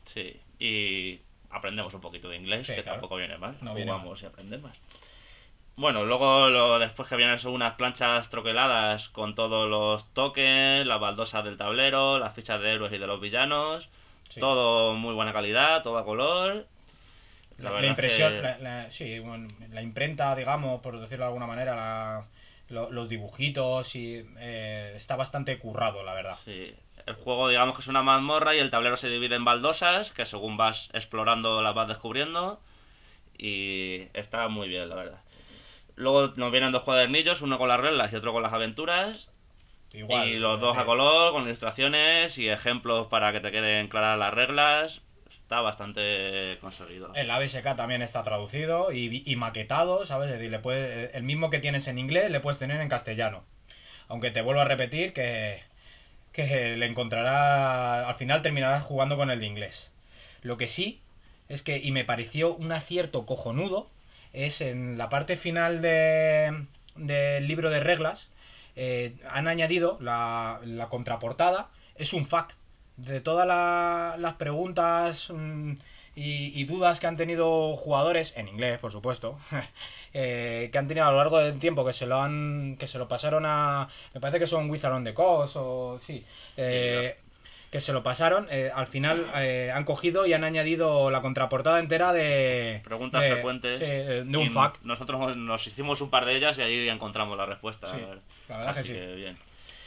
Sí, 0.05 0.37
y 0.59 1.21
aprendemos 1.51 1.95
un 1.95 2.01
poquito 2.01 2.29
de 2.29 2.37
inglés, 2.37 2.67
Sí, 2.67 2.75
que 2.75 2.83
claro. 2.83 2.97
tampoco 2.99 3.17
viene 3.17 3.39
mal. 3.39 3.57
No 3.61 3.75
viene 3.75 3.93
Jugamos 3.93 4.23
y 4.23 4.27
aprendemos. 4.27 4.73
Bueno, 5.77 6.05
luego 6.05 6.51
lo, 6.51 6.79
después 6.79 7.09
que 7.09 7.17
vienen 7.17 7.39
son 7.39 7.53
unas 7.53 7.75
planchas 7.75 8.31
troqueladas 8.31 9.09
con 9.09 9.35
todos 9.35 9.69
los 9.69 10.13
tokens, 10.13 10.87
las 10.87 11.01
baldosas 11.01 11.45
del 11.45 11.57
tablero, 11.57 12.19
las 12.19 12.35
fichas 12.35 12.61
de 12.61 12.73
héroes 12.75 12.93
y 12.93 12.99
de 12.99 13.07
los 13.07 13.21
villanos. 13.21 13.89
Sí. 14.35 14.41
Todo 14.41 14.95
muy 14.95 15.15
buena 15.15 15.33
calidad, 15.33 15.83
todo 15.83 15.97
a 15.99 16.05
color. 16.05 16.67
La, 17.59 17.87
impresión, 17.87 18.33
que- 18.33 18.43
la, 18.43 18.59
la- 18.59 18.91
sí, 18.91 19.21
bueno, 19.21 19.47
la 19.71 19.81
imprenta, 19.81 20.35
digamos, 20.35 20.81
por 20.81 20.99
decirlo 20.99 21.25
de 21.25 21.29
alguna 21.29 21.47
manera, 21.47 21.77
la- 21.77 22.27
lo- 22.69 22.91
los 22.91 23.09
dibujitos 23.09 23.95
y 23.95 24.27
eh, 24.39 24.93
está 24.97 25.15
bastante 25.15 25.57
currado, 25.59 26.03
la 26.03 26.15
verdad. 26.15 26.37
Sí. 26.45 26.75
El 27.07 27.15
juego, 27.15 27.49
digamos 27.49 27.77
que 27.77 27.83
es 27.83 27.89
una 27.89 28.03
mazmorra 28.03 28.57
y 28.57 28.59
el 28.59 28.71
tablero 28.71 28.97
se 28.97 29.09
divide 29.09 29.37
en 29.37 29.45
baldosas, 29.45 30.11
que 30.11 30.27
según 30.27 30.57
vas 30.57 30.89
explorando 30.95 31.63
las 31.63 31.75
vas 31.75 31.87
descubriendo. 31.87 32.61
Y 33.39 34.03
está 34.15 34.49
muy 34.49 34.69
bien, 34.69 34.89
la 34.89 34.95
verdad. 34.97 35.21
Luego 35.97 36.33
nos 36.37 36.51
vienen 36.51 36.73
dos 36.73 36.83
cuadernillos, 36.83 37.43
uno 37.43 37.59
con 37.59 37.69
las 37.69 37.79
reglas 37.79 38.13
y 38.13 38.17
otro 38.17 38.33
con 38.33 38.43
las 38.43 38.53
aventuras. 38.53 39.29
Igual. 39.95 40.29
y 40.29 40.39
los 40.39 40.61
dos 40.61 40.77
a 40.77 40.85
color, 40.85 41.33
con 41.33 41.45
ilustraciones 41.45 42.37
y 42.39 42.49
ejemplos 42.49 43.07
para 43.07 43.33
que 43.33 43.41
te 43.41 43.53
queden 43.53 43.89
claras 43.89 44.19
las 44.19 44.35
reglas. 44.35 45.03
Está 45.31 45.61
bastante 45.61 46.59
conseguido. 46.61 47.13
El 47.15 47.31
ABSK 47.31 47.77
también 47.77 48.03
está 48.03 48.23
traducido 48.25 48.93
y, 48.93 49.23
y 49.27 49.37
maquetado, 49.37 50.05
¿sabes? 50.07 50.29
Es 50.31 50.37
decir, 50.37 50.51
le 50.51 50.59
puedes- 50.59 51.15
el 51.15 51.23
mismo 51.23 51.51
que 51.51 51.59
tienes 51.61 51.87
en 51.87 51.99
inglés 51.99 52.31
le 52.31 52.41
puedes 52.41 52.59
tener 52.59 52.81
en 52.81 52.89
castellano. 52.89 53.45
Aunque 54.09 54.31
te 54.31 54.43
vuelvo 54.43 54.63
a 54.63 54.65
repetir 54.65 55.13
que, 55.13 55.63
que 56.33 56.77
le 56.77 56.87
encontrará. 56.87 58.09
Al 58.09 58.15
final 58.17 58.43
terminarás 58.43 58.83
jugando 58.85 59.17
con 59.17 59.31
el 59.31 59.41
de 59.41 59.47
inglés. 59.47 59.91
Lo 60.43 60.57
que 60.57 60.67
sí 60.69 61.01
es 61.49 61.63
que, 61.63 61.77
y 61.79 61.93
me 61.93 62.05
pareció 62.05 62.55
un 62.55 62.73
acierto 62.73 63.27
cojonudo, 63.27 63.89
es 64.33 64.61
en 64.61 64.99
la 64.99 65.09
parte 65.11 65.37
final 65.37 65.83
de, 65.83 66.65
del 66.97 67.47
libro 67.47 67.71
de 67.71 67.81
reglas, 67.81 68.31
eh, 68.77 69.17
han 69.31 69.49
añadido 69.49 69.99
la, 70.01 70.61
la 70.65 70.89
contraportada, 70.89 71.71
es 71.97 72.13
un 72.13 72.27
fact 72.27 72.53
de 72.97 73.21
todas 73.21 73.47
la- 73.47 74.17
las 74.19 74.35
preguntas 74.35 75.31
mm, 75.31 75.73
y, 76.17 76.61
y 76.61 76.65
dudas 76.65 77.01
que 77.01 77.07
han 77.09 77.17
tenido 77.17 77.75
jugadores, 77.77 78.37
en 78.37 78.49
inglés, 78.49 78.79
por 78.79 78.93
supuesto, 78.93 79.39
eh, 80.15 80.69
que 80.73 80.79
han 80.79 80.87
tenido 80.89 81.07
a 81.07 81.11
lo 81.11 81.17
largo 81.19 81.39
del 81.39 81.59
tiempo, 81.59 81.85
que 81.85 81.93
se 81.93 82.07
lo 82.07 82.21
han 82.21 82.77
que 82.79 82.87
se 82.87 82.99
lo 82.99 83.09
pasaron 83.09 83.45
a... 83.47 83.89
Me 84.15 84.21
parece 84.21 84.39
que 84.39 84.47
son 84.47 84.71
Wizard 84.71 84.93
on 84.95 85.05
the 85.05 85.15
Coast 85.15 85.57
o... 85.59 85.99
Sí. 86.01 86.25
eh, 86.57 87.17
que 87.75 87.81
se 87.81 87.93
lo 87.93 88.05
pasaron, 88.05 88.47
eh, 88.53 88.71
al 88.73 88.87
final 88.87 89.27
eh, 89.35 89.73
han 89.75 89.83
cogido 89.83 90.27
y 90.27 90.33
han 90.33 90.45
añadido 90.45 91.11
la 91.11 91.21
contraportada 91.23 91.81
entera 91.81 92.13
de... 92.13 92.81
Preguntas 92.85 93.21
de- 93.21 93.33
frecuentes. 93.33 93.79
sí, 93.81 93.85
eh, 93.85 94.23
de 94.25 94.37
un. 94.39 94.57
Nosotros 94.85 95.37
nos 95.37 95.67
hicimos 95.67 96.01
un 96.01 96.09
par 96.09 96.25
de 96.25 96.37
ellas 96.37 96.57
y 96.57 96.63
ahí 96.63 96.89
encontramos 96.89 97.37
la 97.37 97.47
respuesta. 97.47 97.89
Sí, 97.89 97.97
la 98.49 98.59
verdad 98.59 98.71
Así 98.79 98.83
que 98.83 98.87
sí. 98.87 98.95
que 98.95 99.15
bien. 99.17 99.37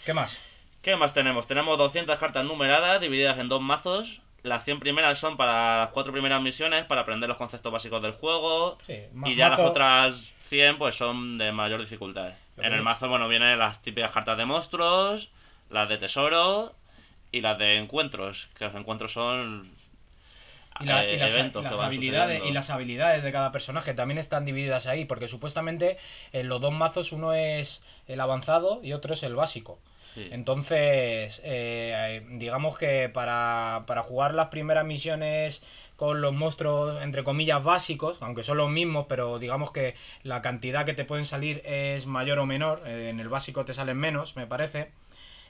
¿Qué 0.06 0.14
más? 0.14 0.38
¿Qué 0.82 0.98
más 0.98 1.14
tenemos? 1.14 1.48
Tenemos 1.48 1.78
200 1.78 2.20
cartas 2.20 2.44
numeradas 2.44 3.00
divididas 3.00 3.40
en 3.40 3.48
dos 3.48 3.62
mazos. 3.62 4.20
Las 4.44 4.66
100 4.66 4.82
primeras 4.82 5.18
son 5.18 5.38
para 5.38 5.78
las 5.78 5.90
cuatro 5.92 6.12
primeras 6.12 6.42
misiones, 6.42 6.84
para 6.84 7.02
aprender 7.02 7.30
los 7.30 7.38
conceptos 7.38 7.72
básicos 7.72 8.02
del 8.02 8.12
juego. 8.12 8.78
Sí, 8.86 9.00
Y 9.28 9.36
ya 9.36 9.48
mazo- 9.50 9.62
las 9.62 9.70
otras 9.72 10.34
100 10.50 10.78
pues 10.78 10.96
son 10.96 11.38
de 11.38 11.54
mayor 11.54 11.80
dificultad. 11.80 12.34
En 12.58 12.74
el 12.74 12.82
mazo, 12.82 13.08
bueno, 13.08 13.30
vienen 13.30 13.58
las 13.58 13.82
típicas 13.82 14.12
cartas 14.12 14.38
de 14.38 14.46
monstruos, 14.46 15.30
las 15.70 15.88
de 15.88 15.98
tesoro 15.98 16.76
y 17.32 17.42
las 17.42 17.58
de 17.58 17.78
encuentros, 17.78 18.50
que 18.58 18.66
los 18.66 18.76
encuentros 18.76 19.14
son 19.14 19.72
Y, 20.80 20.86
la- 20.86 21.04
eh, 21.06 21.16
y 21.16 21.18
las, 21.64 21.74
habilidades, 21.88 22.42
y 22.46 22.52
las 22.52 22.70
habilidades 22.70 23.24
de 23.24 23.32
cada 23.32 23.52
personaje 23.52 23.94
también 23.96 24.20
están 24.20 24.46
divididas 24.46 24.86
ahí, 24.86 25.06
porque 25.06 25.28
supuestamente 25.28 25.98
en 26.34 26.48
los 26.50 26.62
dos 26.62 26.72
mazos 26.72 27.12
uno 27.12 27.34
es 27.34 27.82
el 28.08 28.20
avanzado 28.22 28.80
y 28.84 28.94
otro 28.94 29.14
es 29.14 29.24
el 29.24 29.34
básico. 29.36 29.80
Sí. 30.00 30.28
Entonces, 30.32 31.42
eh, 31.44 32.24
digamos 32.30 32.78
que 32.78 33.10
para, 33.10 33.84
para 33.88 34.04
jugar 34.04 34.36
las 34.36 34.48
primeras 34.48 34.86
misiones 34.86 35.64
con 35.96 36.22
los 36.22 36.32
monstruos, 36.34 37.02
entre 37.02 37.24
comillas, 37.24 37.64
básicos, 37.64 38.22
aunque 38.22 38.44
son 38.44 38.58
los 38.58 38.70
mismos, 38.70 39.08
pero 39.10 39.40
digamos 39.40 39.72
que 39.72 39.96
la 40.22 40.44
cantidad 40.44 40.86
que 40.86 40.94
te 40.94 41.06
pueden 41.06 41.26
salir 41.26 41.64
es 41.66 42.06
mayor 42.06 42.38
o 42.38 42.46
menor, 42.46 42.84
eh, 42.86 43.10
en 43.10 43.20
el 43.20 43.30
básico 43.30 43.66
te 43.66 43.74
salen 43.74 43.98
menos, 43.98 44.36
me 44.36 44.46
parece. 44.46 44.92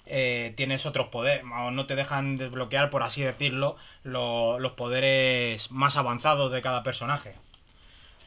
Eh, 0.09 0.53
tienes 0.55 0.85
otros 0.85 1.07
poderes, 1.07 1.43
o 1.43 1.71
no 1.71 1.85
te 1.85 1.95
dejan 1.95 2.37
desbloquear, 2.37 2.89
por 2.89 3.03
así 3.03 3.21
decirlo, 3.21 3.75
lo- 4.03 4.59
los 4.59 4.73
poderes 4.73 5.71
más 5.71 5.97
avanzados 5.97 6.51
de 6.51 6.61
cada 6.61 6.83
personaje. 6.83 7.35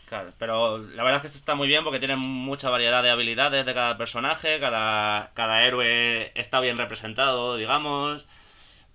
Claro, 0.08 0.30
pero 0.38 0.78
la 0.78 1.04
verdad 1.04 1.16
es 1.16 1.20
que 1.22 1.26
esto 1.28 1.38
está 1.38 1.54
muy 1.54 1.68
bien 1.68 1.84
porque 1.84 2.00
tiene 2.00 2.16
mucha 2.16 2.68
variedad 2.68 3.00
de 3.02 3.10
habilidades 3.10 3.64
de 3.64 3.74
cada 3.74 3.96
personaje, 3.96 4.58
cada, 4.58 5.30
cada 5.34 5.64
héroe 5.64 6.32
está 6.34 6.58
bien 6.58 6.78
representado, 6.78 7.56
digamos. 7.56 8.24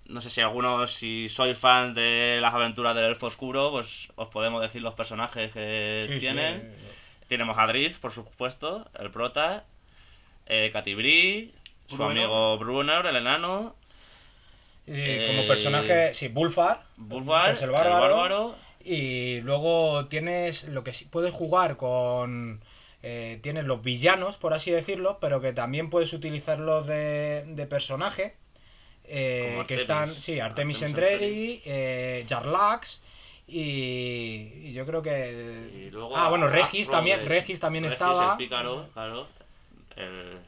No 0.08 0.22
sé 0.22 0.30
si 0.30 0.42
algunos, 0.42 0.94
si 0.94 1.30
sois 1.30 1.58
fans 1.58 1.96
de 1.96 2.40
las 2.42 2.54
aventuras 2.54 2.96
del 2.96 3.06
Elfo 3.06 3.28
Oscuro, 3.28 3.72
pues 3.72 4.10
os 4.16 4.28
podemos 4.30 4.62
decir 4.62 4.82
los 4.82 4.94
personajes 4.94 5.52
que 5.54 6.04
Sí, 6.08 6.14
sí, 6.14 6.20
tienen. 6.20 6.76
Tenemos 7.28 7.58
a 7.58 7.68
Driz, 7.68 7.98
por 7.98 8.12
supuesto, 8.12 8.88
el 9.00 9.10
prota, 9.10 9.64
eh, 10.48 10.70
Katy 10.74 10.96
Bree, 10.96 11.54
su 11.88 12.04
amigo 12.04 12.58
Brunner, 12.58 13.06
el 13.06 13.16
enano, 13.18 13.76
como 14.86 14.98
Eh, 14.98 15.46
personaje, 15.48 16.14
sí, 16.14 16.28
Bulfar. 16.28 16.84
Bulbar, 16.98 17.46
que 17.48 17.52
es 17.54 17.62
el 17.62 17.72
bárbaro. 17.72 18.56
Y 18.84 19.42
luego 19.42 20.06
tienes 20.08 20.66
lo 20.68 20.84
que 20.84 20.94
sí 20.94 21.06
puedes 21.06 21.34
jugar 21.34 21.76
con. 21.78 22.62
eh, 23.02 23.40
tienes 23.42 23.66
los 23.66 23.82
villanos, 23.84 24.38
por 24.38 24.54
así 24.54 24.72
decirlo, 24.72 25.18
pero 25.20 25.42
que 25.42 25.54
también 25.54 25.90
puedes 25.90 26.14
utilizarlos 26.14 26.86
de, 26.88 27.44
de 27.48 27.66
personaje. 27.68 28.36
eh, 29.06 29.64
que 29.68 29.76
están, 29.76 30.10
sí, 30.10 30.40
Artemis, 30.40 30.82
Entreri, 30.82 31.62
eh, 31.66 32.26
Jarlax 32.28 33.02
y, 33.48 34.52
y 34.64 34.74
yo 34.74 34.86
creo 34.88 35.02
que... 35.04 35.70
Y 35.88 35.92
luego 35.92 36.16
ah, 36.18 36.30
bueno, 36.30 36.48
Regis 36.48 36.88
Afro 36.88 36.98
también, 36.98 37.20
de- 37.20 37.26
Regis 37.26 37.60
también 37.60 37.84
Regis, 37.84 37.94
estaba. 37.94 38.32
El 38.32 38.38
pícaro, 38.38 38.90
claro. 38.94 39.28
El, 39.96 40.40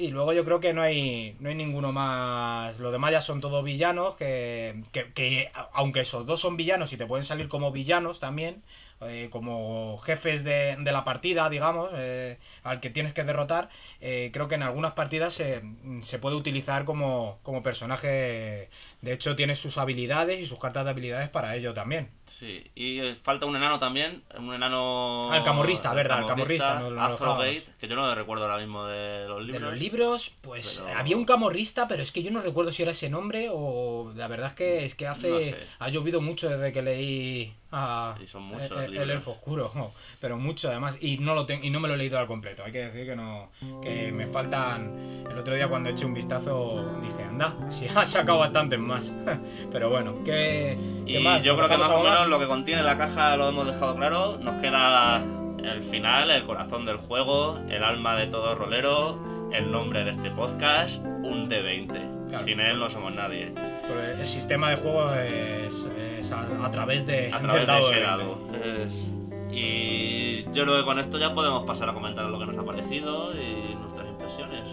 Y 0.00 0.08
luego 0.12 0.32
yo 0.32 0.44
creo 0.46 0.60
que 0.60 0.72
no 0.72 0.80
hay, 0.80 1.36
no 1.40 1.50
hay 1.50 1.54
ninguno 1.54 1.92
más. 1.92 2.78
Los 2.78 2.90
demás 2.92 3.12
ya 3.12 3.20
son 3.20 3.40
todos 3.40 3.62
villanos. 3.64 4.16
Que, 4.16 4.82
que, 4.92 5.12
que 5.12 5.50
aunque 5.72 6.00
esos 6.00 6.24
dos 6.26 6.40
son 6.40 6.56
villanos 6.56 6.92
y 6.92 6.96
te 6.96 7.06
pueden 7.06 7.22
salir 7.24 7.48
como 7.48 7.70
villanos 7.70 8.18
también, 8.18 8.62
eh, 9.02 9.28
como 9.30 9.98
jefes 9.98 10.42
de, 10.42 10.76
de 10.78 10.92
la 10.92 11.04
partida, 11.04 11.50
digamos, 11.50 11.90
eh, 11.94 12.38
al 12.62 12.80
que 12.80 12.88
tienes 12.90 13.12
que 13.12 13.24
derrotar, 13.24 13.68
eh, 14.00 14.30
creo 14.32 14.48
que 14.48 14.54
en 14.54 14.62
algunas 14.62 14.92
partidas 14.92 15.34
se, 15.34 15.62
se 16.02 16.18
puede 16.18 16.36
utilizar 16.36 16.84
como, 16.86 17.38
como 17.42 17.62
personaje. 17.62 18.70
De 19.02 19.14
hecho, 19.14 19.34
tiene 19.34 19.56
sus 19.56 19.78
habilidades 19.78 20.38
y 20.40 20.44
sus 20.44 20.58
cartas 20.58 20.84
de 20.84 20.90
habilidades 20.90 21.30
para 21.30 21.56
ello 21.56 21.72
también. 21.72 22.10
Sí, 22.26 22.70
y 22.74 23.00
eh, 23.00 23.16
falta 23.16 23.46
un 23.46 23.56
enano 23.56 23.78
también, 23.78 24.22
un 24.38 24.52
enano... 24.52 25.30
El 25.34 25.42
camorrista, 25.42 25.94
verdad, 25.94 26.18
el 26.20 26.26
camorrista, 26.26 26.78
no- 26.80 26.90
no 26.90 27.02
Afrogate, 27.02 27.64
que 27.80 27.88
yo 27.88 27.96
no 27.96 28.14
recuerdo 28.14 28.44
ahora 28.44 28.58
mismo 28.58 28.84
de 28.86 29.26
los 29.26 29.38
De 29.38 29.44
libros. 29.52 29.70
los 29.70 29.80
libros, 29.80 30.36
pues 30.42 30.82
Pero- 30.84 30.98
había 30.98 31.16
un 31.16 31.24
camorrista, 31.24 31.88
pero 31.88 32.02
es 32.02 32.12
que 32.12 32.22
yo 32.22 32.30
no 32.30 32.42
recuerdo 32.42 32.72
si 32.72 32.82
era 32.82 32.90
ese 32.90 33.08
nombre 33.08 33.48
o 33.50 34.12
la 34.14 34.28
verdad 34.28 34.48
es 34.48 34.54
que 34.54 34.84
es 34.84 34.94
que 34.94 35.06
hace 35.06 35.30
No 35.30 35.40
sé. 35.40 35.56
ha 35.78 35.88
llovido 35.88 36.20
mucho 36.20 36.50
desde 36.50 36.70
que 36.72 36.82
leí 36.82 37.54
a 37.72 38.14
Y 38.22 38.26
son 38.26 38.42
muchos 38.42 38.70
el, 38.72 38.84
el 38.84 38.90
libros. 38.92 39.08
elfo 39.10 39.30
oscuro, 39.32 39.72
pero 40.20 40.36
mucho 40.38 40.68
además 40.68 40.98
y 41.00 41.18
no 41.18 41.34
lo 41.34 41.46
ten- 41.46 41.64
y 41.64 41.70
no 41.70 41.80
me 41.80 41.88
lo 41.88 41.94
he 41.94 41.96
leído 41.96 42.18
al 42.18 42.26
completo. 42.26 42.62
Hay 42.64 42.72
que 42.72 42.86
decir 42.86 43.06
que 43.06 43.16
no 43.16 43.50
que 43.82 44.10
me 44.12 44.26
faltan 44.26 45.24
el 45.30 45.38
otro 45.38 45.54
día 45.54 45.68
cuando 45.68 45.90
eché 45.90 46.04
un 46.04 46.14
vistazo 46.14 46.98
dije, 47.02 47.22
anda, 47.22 47.54
si 47.68 47.86
ha 47.88 48.04
sacado 48.04 48.38
bastantes 48.38 48.78
más. 48.78 49.14
pero 49.72 49.90
bueno, 49.90 50.22
¿qué, 50.24 50.76
qué 51.06 51.20
Y 51.20 51.22
más? 51.24 51.42
yo 51.42 51.56
creo 51.56 51.68
que 51.68 51.76
¿Dejamos 51.76 51.88
más 51.88 52.00
o 52.00 52.02
menos 52.04 52.20
más? 52.20 52.28
lo 52.28 52.38
que 52.40 52.46
contiene 52.46 52.82
la 52.82 52.98
caja 52.98 53.36
lo 53.36 53.48
hemos 53.48 53.66
dejado 53.66 53.96
claro. 53.96 54.38
Nos 54.38 54.56
queda 54.56 55.22
el 55.62 55.82
final, 55.82 56.30
el 56.30 56.44
corazón 56.44 56.84
del 56.86 56.96
juego, 56.96 57.58
el 57.68 57.84
alma 57.84 58.16
de 58.16 58.26
todo 58.26 58.54
rolero, 58.54 59.18
el 59.52 59.70
nombre 59.70 60.04
de 60.04 60.10
este 60.12 60.30
podcast, 60.30 60.96
un 61.04 61.48
D20. 61.50 62.28
Claro. 62.30 62.44
Sin 62.44 62.60
él 62.60 62.78
no 62.78 62.88
somos 62.88 63.12
nadie. 63.12 63.52
Pero 63.54 64.02
el 64.20 64.26
sistema 64.26 64.70
de 64.70 64.76
juego 64.76 65.12
es, 65.14 65.74
es 65.74 66.09
a, 66.32 66.64
a 66.64 66.70
través 66.70 67.06
de 67.06 67.32
A 67.32 67.40
través 67.40 67.66
de 67.66 67.78
ese 67.78 67.94
de 67.94 68.00
dado. 68.00 68.38
Es- 68.84 69.14
Y 69.52 70.44
yo 70.52 70.64
creo 70.64 70.78
que 70.78 70.84
con 70.84 70.98
esto 70.98 71.18
ya 71.18 71.34
podemos 71.34 71.64
pasar 71.64 71.88
a 71.88 71.92
comentar 71.94 72.24
lo 72.26 72.38
que 72.38 72.46
nos 72.46 72.56
ha 72.58 72.64
parecido 72.64 73.32
y 73.34 73.74
nuestras 73.74 74.06
impresiones. 74.08 74.68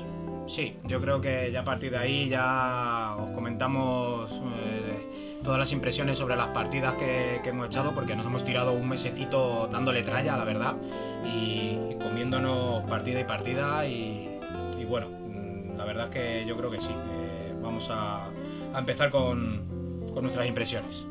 Sí, 0.46 0.78
yo 0.86 1.02
creo 1.02 1.20
que 1.20 1.52
ya 1.52 1.62
a 1.62 1.64
partir 1.64 1.92
de 1.92 1.98
ahí 1.98 2.30
ya 2.30 3.16
os 3.20 3.32
comentamos 3.32 4.32
eh, 4.56 5.40
todas 5.44 5.60
las 5.60 5.72
impresiones 5.74 6.18
sobre 6.18 6.36
las 6.36 6.48
partidas 6.50 6.94
que, 6.94 7.42
que 7.44 7.50
hemos 7.50 7.68
echado, 7.68 7.92
porque 7.94 8.16
nos 8.16 8.26
hemos 8.26 8.44
tirado 8.46 8.72
un 8.74 8.88
mesecito 8.88 9.68
dándole 9.72 10.04
tralla, 10.04 10.38
la 10.38 10.46
verdad, 10.46 10.76
y, 11.26 11.78
y 11.92 11.98
comiéndonos 12.02 12.84
partida 12.90 13.20
y 13.20 13.24
partida, 13.26 13.86
y, 13.88 14.40
y 14.80 14.86
bueno, 14.86 15.08
mm, 15.10 15.76
la 15.78 15.84
verdad 15.86 16.06
es 16.06 16.12
que 16.14 16.46
yo 16.48 16.56
creo 16.56 16.72
que 16.72 16.80
sí. 16.80 16.92
eh, 16.94 17.54
vamos 17.62 17.90
a, 17.90 18.26
a 18.74 18.80
empezar 18.80 19.10
con, 19.10 20.06
con 20.14 20.22
nuestras 20.24 20.48
impresiones. 20.48 21.06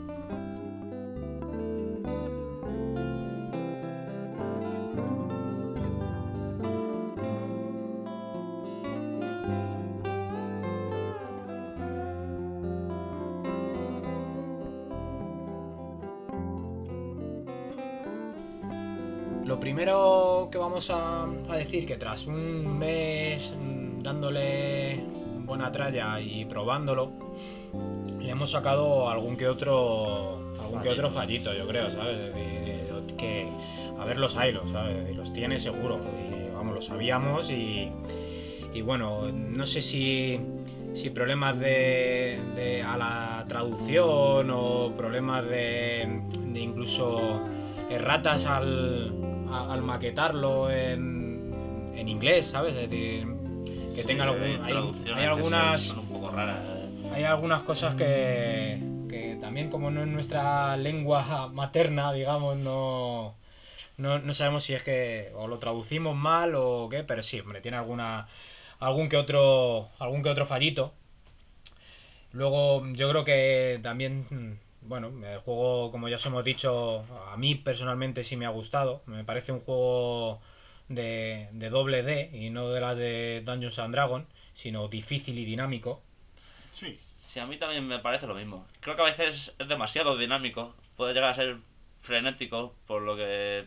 Que 20.56 20.60
vamos 20.60 20.88
a, 20.88 21.24
a 21.50 21.56
decir 21.58 21.84
que 21.84 21.96
tras 21.98 22.26
un 22.26 22.78
mes 22.78 23.54
mm, 23.60 23.98
dándole 24.00 24.98
buena 25.44 25.70
tralla 25.70 26.18
y 26.18 26.46
probándolo, 26.46 27.12
le 28.18 28.30
hemos 28.30 28.52
sacado 28.52 29.10
algún 29.10 29.36
que 29.36 29.48
otro 29.48 30.54
algún 30.58 30.80
que 30.80 30.88
otro 30.88 31.10
fallito, 31.10 31.52
yo 31.52 31.68
creo, 31.68 31.90
¿sabes? 31.90 32.32
Que 33.18 33.46
a 34.00 34.04
ver 34.06 34.16
los 34.16 34.34
hilos, 34.34 34.70
¿sabes? 34.72 35.14
Los 35.14 35.30
tiene 35.34 35.58
seguro, 35.58 36.00
y 36.26 36.54
vamos, 36.54 36.74
lo 36.74 36.80
sabíamos 36.80 37.50
y, 37.50 37.90
y 38.72 38.80
bueno, 38.80 39.30
no 39.30 39.66
sé 39.66 39.82
si, 39.82 40.40
si 40.94 41.10
problemas 41.10 41.58
de, 41.60 42.40
de- 42.56 42.82
a 42.82 42.96
la 42.96 43.44
traducción 43.46 44.50
o 44.50 44.90
problemas 44.96 45.46
de, 45.46 46.22
de 46.46 46.60
incluso 46.60 47.40
erratas 47.90 48.46
al, 48.46 49.12
a- 49.50 49.72
al 49.72 49.82
maquetarlo 49.82 50.70
en, 50.70 51.86
en 51.94 52.08
inglés, 52.08 52.46
¿sabes? 52.46 52.74
Es 52.76 52.90
decir, 52.90 53.26
que 53.94 54.04
tenga 54.04 54.24
algún... 54.24 54.62
hay, 54.64 54.74
Hay, 55.14 55.24
algunas... 55.24 55.82
son 55.82 56.00
un 56.00 56.06
poco 56.08 56.30
raras. 56.30 56.58
Hay 57.12 57.24
algunas 57.24 57.62
cosas 57.62 57.94
que, 57.94 58.78
que 59.08 59.36
también 59.40 59.70
como 59.70 59.90
no 59.90 60.02
es 60.02 60.08
nuestra 60.08 60.76
lengua 60.76 61.48
materna, 61.52 62.12
digamos, 62.12 62.58
no, 62.58 63.34
no, 63.96 64.18
no 64.18 64.34
sabemos 64.34 64.64
si 64.64 64.74
es 64.74 64.82
que 64.82 65.30
o 65.34 65.46
lo 65.46 65.58
traducimos 65.58 66.14
mal 66.14 66.54
o 66.56 66.88
qué, 66.90 67.04
pero 67.04 67.22
sí, 67.22 67.40
hombre, 67.40 67.60
tiene 67.60 67.76
alguna 67.78 68.26
algún 68.78 69.08
que 69.08 69.16
otro 69.16 69.88
algún 69.98 70.22
que 70.22 70.28
otro 70.28 70.44
fallito. 70.46 70.92
Luego 72.32 72.86
yo 72.92 73.08
creo 73.08 73.24
que 73.24 73.80
también 73.82 74.58
bueno, 74.86 75.12
el 75.26 75.38
juego 75.38 75.90
como 75.90 76.08
ya 76.08 76.16
os 76.16 76.26
hemos 76.26 76.44
dicho, 76.44 77.04
a 77.28 77.36
mí 77.36 77.54
personalmente 77.54 78.24
sí 78.24 78.36
me 78.36 78.46
ha 78.46 78.50
gustado, 78.50 79.02
me 79.06 79.24
parece 79.24 79.52
un 79.52 79.60
juego 79.60 80.40
de, 80.88 81.48
de 81.52 81.70
doble 81.70 82.02
D 82.02 82.30
y 82.32 82.50
no 82.50 82.70
de 82.70 82.80
las 82.80 82.96
de 82.96 83.42
Dungeons 83.44 83.78
and 83.78 83.94
Dragons, 83.94 84.26
sino 84.54 84.88
difícil 84.88 85.38
y 85.38 85.44
dinámico. 85.44 86.02
Sí. 86.72 86.98
Sí, 87.36 87.40
a 87.40 87.46
mí 87.46 87.58
también 87.58 87.86
me 87.86 87.98
parece 87.98 88.26
lo 88.26 88.34
mismo. 88.34 88.66
Creo 88.80 88.96
que 88.96 89.02
a 89.02 89.04
veces 89.04 89.54
es 89.58 89.68
demasiado 89.68 90.16
dinámico. 90.16 90.74
Puede 90.96 91.12
llegar 91.12 91.30
a 91.30 91.34
ser 91.34 91.58
frenético, 91.98 92.74
por 92.86 93.02
lo 93.02 93.14
que 93.14 93.66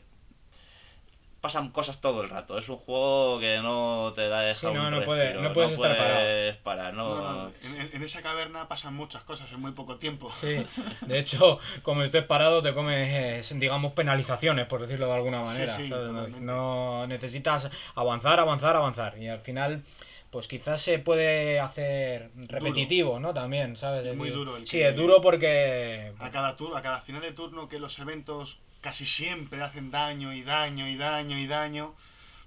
pasan 1.41 1.69
cosas 1.72 2.01
todo 2.01 2.22
el 2.22 2.29
rato. 2.29 2.58
Es 2.58 2.67
un 2.69 2.77
juego 2.77 3.39
que 3.39 3.60
no 3.62 4.12
te 4.15 4.27
da 4.27 4.41
deja 4.41 4.67
Sí, 4.69 4.74
no, 4.74 4.84
un 4.88 4.91
no 4.91 5.03
puede- 5.05 5.22
respiro, 5.24 5.41
no 5.41 5.53
puedes 5.53 5.72
estar 5.74 5.96
puedes 5.98 6.55
parar, 6.58 6.93
no. 6.93 7.10
No, 7.10 7.31
no, 7.46 7.51
en, 7.63 7.89
en- 7.96 8.03
esa 8.03 8.22
caverna 8.22 8.67
pasan 8.67 8.93
muchas 8.93 9.24
cosas 9.24 9.51
en 9.51 9.60
muy 9.62 9.72
poco 9.72 9.98
tiempo. 9.98 10.29
Sí, 10.36 10.55
de 11.01 11.19
hecho, 11.19 11.60
como 11.84 12.03
estés 12.03 12.24
parado, 12.25 12.62
te 12.62 12.74
comes, 12.74 13.10
eh, 13.51 13.55
digamos, 13.55 13.93
penalizaciones, 13.93 14.65
por 14.67 14.81
decirlo 14.81 15.08
de 15.08 15.13
alguna 15.13 15.41
manera. 15.41 15.75
sí, 15.77 15.89
¿sabes? 15.89 16.39
No- 16.39 17.00
no 17.01 17.08
necesitas 17.08 17.69
avanzar, 17.96 18.39
avanzar, 18.39 18.75
avanzar. 18.75 19.17
Y 19.17 19.27
al 19.29 19.39
final, 19.39 19.84
pues 20.31 20.48
quizás 20.48 20.81
se 20.81 21.00
puede 21.00 21.60
hacer 21.60 22.31
repetitivo, 22.36 23.19
¿no? 23.19 23.34
También, 23.34 23.77
¿sabes? 23.77 24.05
Es 24.05 24.15
muy 24.15 24.29
duro 24.29 24.58
el 24.58 24.67
Sí, 24.67 24.77
que- 24.79 24.89
es 24.89 24.96
duro 24.96 25.22
porque... 25.22 26.12
A 26.19 26.29
cada, 26.29 26.55
tur- 26.58 26.75
a 26.77 26.81
cada 26.81 27.01
final 27.01 27.22
de 27.22 27.31
turno 27.31 27.67
que 27.69 27.79
los 27.79 27.98
eventos 28.00 28.60
casi 28.81 29.05
siempre 29.05 29.62
hacen 29.62 29.91
daño 29.91 30.33
y 30.33 30.43
daño 30.43 30.88
y 30.88 30.95
daño 30.98 31.38
y 31.38 31.48
daño, 31.48 31.95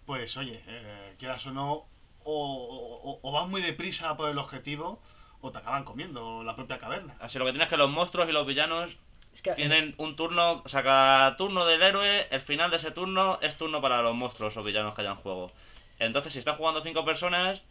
pues 0.06 0.36
oye, 0.36 0.62
eh, 0.66 1.14
quieras 1.18 1.46
o 1.46 1.50
no, 1.52 1.72
o, 1.72 1.86
o- 2.24 3.20
o 3.22 3.32
vas 3.32 3.48
muy 3.48 3.60
deprisa 3.62 4.16
por 4.16 4.30
el 4.30 4.38
objetivo 4.38 5.00
o 5.40 5.50
te 5.50 5.58
acaban 5.58 5.84
comiendo 5.84 6.42
la 6.44 6.54
propia 6.54 6.78
caverna. 6.78 7.14
Así 7.20 7.38
lo 7.38 7.44
que 7.44 7.52
tienes 7.52 7.66
es 7.66 7.70
que 7.70 7.76
los 7.76 7.90
monstruos 7.90 8.28
y 8.28 8.32
los 8.32 8.46
villanos 8.46 8.96
Es 9.32 9.42
que, 9.42 9.52
tienen 9.54 9.94
un 9.98 10.14
turno, 10.14 10.62
o 10.64 10.68
sea, 10.68 10.82
cada 10.82 11.36
turno 11.36 11.64
del 11.64 11.82
héroe, 11.82 12.28
el 12.30 12.40
final 12.40 12.70
de 12.70 12.76
ese 12.76 12.90
turno 12.92 13.38
es 13.42 13.56
turno 13.56 13.80
para 13.80 14.02
los 14.02 14.14
monstruos 14.14 14.56
o 14.56 14.62
villanos 14.62 14.94
que 14.94 15.00
haya 15.00 15.10
en 15.10 15.16
juego. 15.16 15.52
Entonces, 15.98 16.32
si 16.32 16.38
estás 16.38 16.56
jugando 16.56 16.82
cinco 16.82 17.04
personas, 17.04 17.62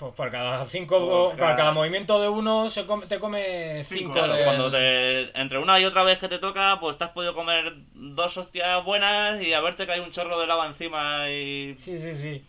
Pues 0.00 0.14
por 0.14 0.30
cada 0.30 0.64
cinco, 0.64 0.98
Por 0.98 1.30
para 1.32 1.48
cada- 1.48 1.56
cada 1.56 1.72
movimiento 1.72 2.20
de 2.22 2.28
uno 2.28 2.70
se 2.70 2.86
come- 2.86 3.06
te 3.06 3.18
come 3.18 3.84
Cinco, 3.84 4.14
de- 4.26 4.44
cuando 4.44 4.70
te. 4.70 5.38
Entre 5.38 5.58
una 5.58 5.78
y 5.78 5.84
otra 5.84 6.02
vez 6.04 6.18
que 6.18 6.26
te 6.28 6.38
toca, 6.38 6.78
pues 6.80 6.96
te 6.96 7.04
has 7.04 7.10
podido 7.10 7.34
comer 7.34 7.74
dos 7.92 8.36
hostias 8.38 8.82
buenas 8.82 9.42
y 9.42 9.52
haberte 9.52 9.86
caído 9.86 10.04
un 10.06 10.10
chorro 10.10 10.40
de 10.40 10.46
lava 10.46 10.66
encima 10.66 11.28
y. 11.28 11.74
Sí, 11.76 11.98
sí, 11.98 12.16
sí. 12.16 12.42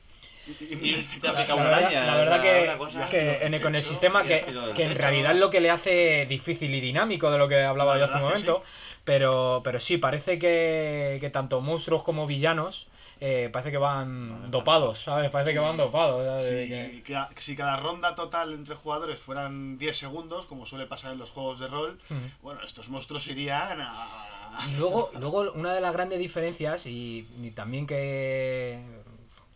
Y, 0.47 0.91
Y 0.91 1.19
te 1.21 1.27
ha 1.27 1.33
La, 1.33 1.45
la 1.45 1.55
una 1.55 1.63
verdad, 1.65 1.79
araña. 1.83 2.05
la 2.05 2.15
verdad 2.15 2.41
que, 2.41 3.09
que 3.09 3.45
en 3.45 3.61
con 3.61 3.75
el 3.75 3.83
sistema 3.83 4.23
que, 4.23 4.45
que 4.75 4.83
en 4.85 4.95
realidad 4.95 5.33
es 5.33 5.39
lo 5.39 5.49
que 5.49 5.59
le 5.59 5.69
hace 5.69 6.25
difícil 6.27 6.73
y 6.73 6.79
dinámico 6.79 7.31
de 7.31 7.37
lo 7.37 7.47
que 7.49 7.61
hablaba 7.63 7.93
La 7.93 7.99
yo 7.99 8.05
hace 8.05 8.13
un 8.15 8.19
que 8.21 8.25
momento. 8.27 8.63
Pero, 9.03 9.61
pero 9.63 9.79
sí, 9.79 9.97
parece 9.97 10.39
que, 10.39 11.17
que 11.19 11.29
tanto 11.29 11.59
monstruos 11.59 12.03
como 12.03 12.27
villanos 12.27 12.87
eh, 13.23 13.49
parece 13.53 13.69
que 13.71 13.77
van 13.77 14.49
dopados, 14.49 14.99
¿sabes? 15.03 15.29
Parece 15.29 15.53
que 15.53 15.59
van 15.59 15.77
dopados. 15.77 16.25
¿sabes? 16.25 16.47
Si, 16.47 16.67
Que- 16.67 17.03
que- 17.03 17.41
si 17.41 17.55
cada 17.55 17.77
ronda 17.77 18.15
total 18.15 18.51
entre 18.53 18.75
jugadores 18.75 19.19
fueran 19.19 19.77
10 19.77 19.95
segundos, 19.95 20.47
como 20.47 20.65
suele 20.65 20.87
pasar 20.87 21.13
en 21.13 21.19
los 21.19 21.29
juegos 21.29 21.59
de 21.59 21.67
rol, 21.67 21.99
bueno, 22.41 22.61
estos 22.65 22.89
monstruos 22.89 23.27
irían 23.27 23.79
a... 23.79 24.65
Y 24.69 24.75
luego, 24.75 25.11
luego 25.19 25.51
una 25.53 25.73
de 25.73 25.79
las 25.81 25.93
grandes 25.93 26.19
diferencias, 26.19 26.85
y, 26.87 27.27
y 27.41 27.51
también 27.51 27.85
que, 27.87 28.79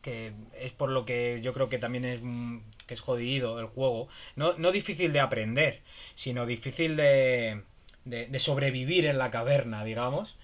que 0.01 0.31
es 0.59 0.71
por 0.71 0.89
lo 0.91 1.03
que 1.05 1.39
yo 1.41 1.51
creo 1.53 1.67
que 1.67 1.79
también 1.79 2.05
es, 2.05 2.19
mm, 2.21 2.59
que 2.87 2.93
es 2.93 3.01
jodido 3.01 3.59
el 3.59 3.65
juego, 3.65 4.07
no, 4.35 4.53
no 4.57 4.71
difícil 4.71 5.11
de 5.11 5.19
aprender, 5.19 5.81
sino 6.13 6.45
difícil 6.45 6.95
de, 6.95 7.63
de, 8.05 8.27
de 8.27 8.39
sobrevivir 8.39 9.05
en 9.07 9.17
la 9.17 9.31
caverna, 9.31 9.83
digamos, 9.83 10.37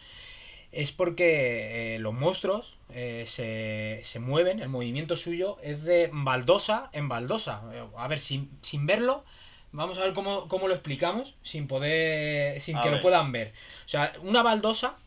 es 0.72 0.92
porque 0.92 1.96
eh, 1.96 2.00
los 2.00 2.14
monstruos 2.14 2.76
eh, 2.94 3.26
se, 3.28 4.02
se 4.04 4.20
mueven, 4.20 4.60
el 4.62 4.70
movimiento 4.70 5.16
suyo 5.16 5.58
es 5.64 5.84
de 5.84 6.10
baldosa 6.12 6.90
en 6.94 7.10
baldosa. 7.10 7.62
Eh, 7.74 7.84
A 7.98 8.08
ver, 8.08 8.20
sin, 8.20 8.50
sin 8.62 8.86
verlo, 8.86 9.26
vamos 9.74 9.98
a 9.98 10.02
ver 10.04 10.14
cómo, 10.14 10.48
cómo 10.48 10.68
lo 10.68 10.74
explicamos 10.74 11.36
sin 11.42 11.68
poder, 11.68 12.60
sin 12.62 12.78
A 12.78 12.84
que 12.84 12.92
lo 12.92 13.02
puedan 13.02 13.32
ver. 13.32 13.54
O 13.86 13.90
sea, 13.90 14.14
una 14.22 14.44
baldosa 14.44 14.98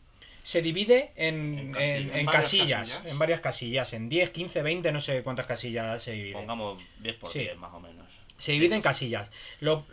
se 0.43 0.61
divide 0.61 1.11
en, 1.15 1.73
En 1.75 1.75
en- 1.75 1.75
casillas. 1.75 2.11
en 2.13 2.17
En 2.19 2.25
varias 2.25 2.31
casillas, 2.35 2.79
casillas. 2.91 3.05
en 3.11 3.19
varias 3.19 3.39
casillas, 3.41 3.93
en 3.93 4.09
10, 4.09 4.29
15, 4.29 4.61
20, 4.61 4.91
no 4.91 5.01
sé 5.01 5.23
cuántas 5.23 5.47
casillas 5.47 6.01
se 6.03 6.11
divide. 6.11 6.33
Pongamos 6.33 6.77
10 7.01 7.15
por 7.15 7.31
Sí. 7.31 7.39
10 7.39 7.57
más 7.57 7.73
o 7.73 7.79
menos. 7.79 8.05
Se 8.37 8.51
divide 8.51 8.75
en 8.75 8.81
casillas. 8.83 9.31
Los, 9.59 9.83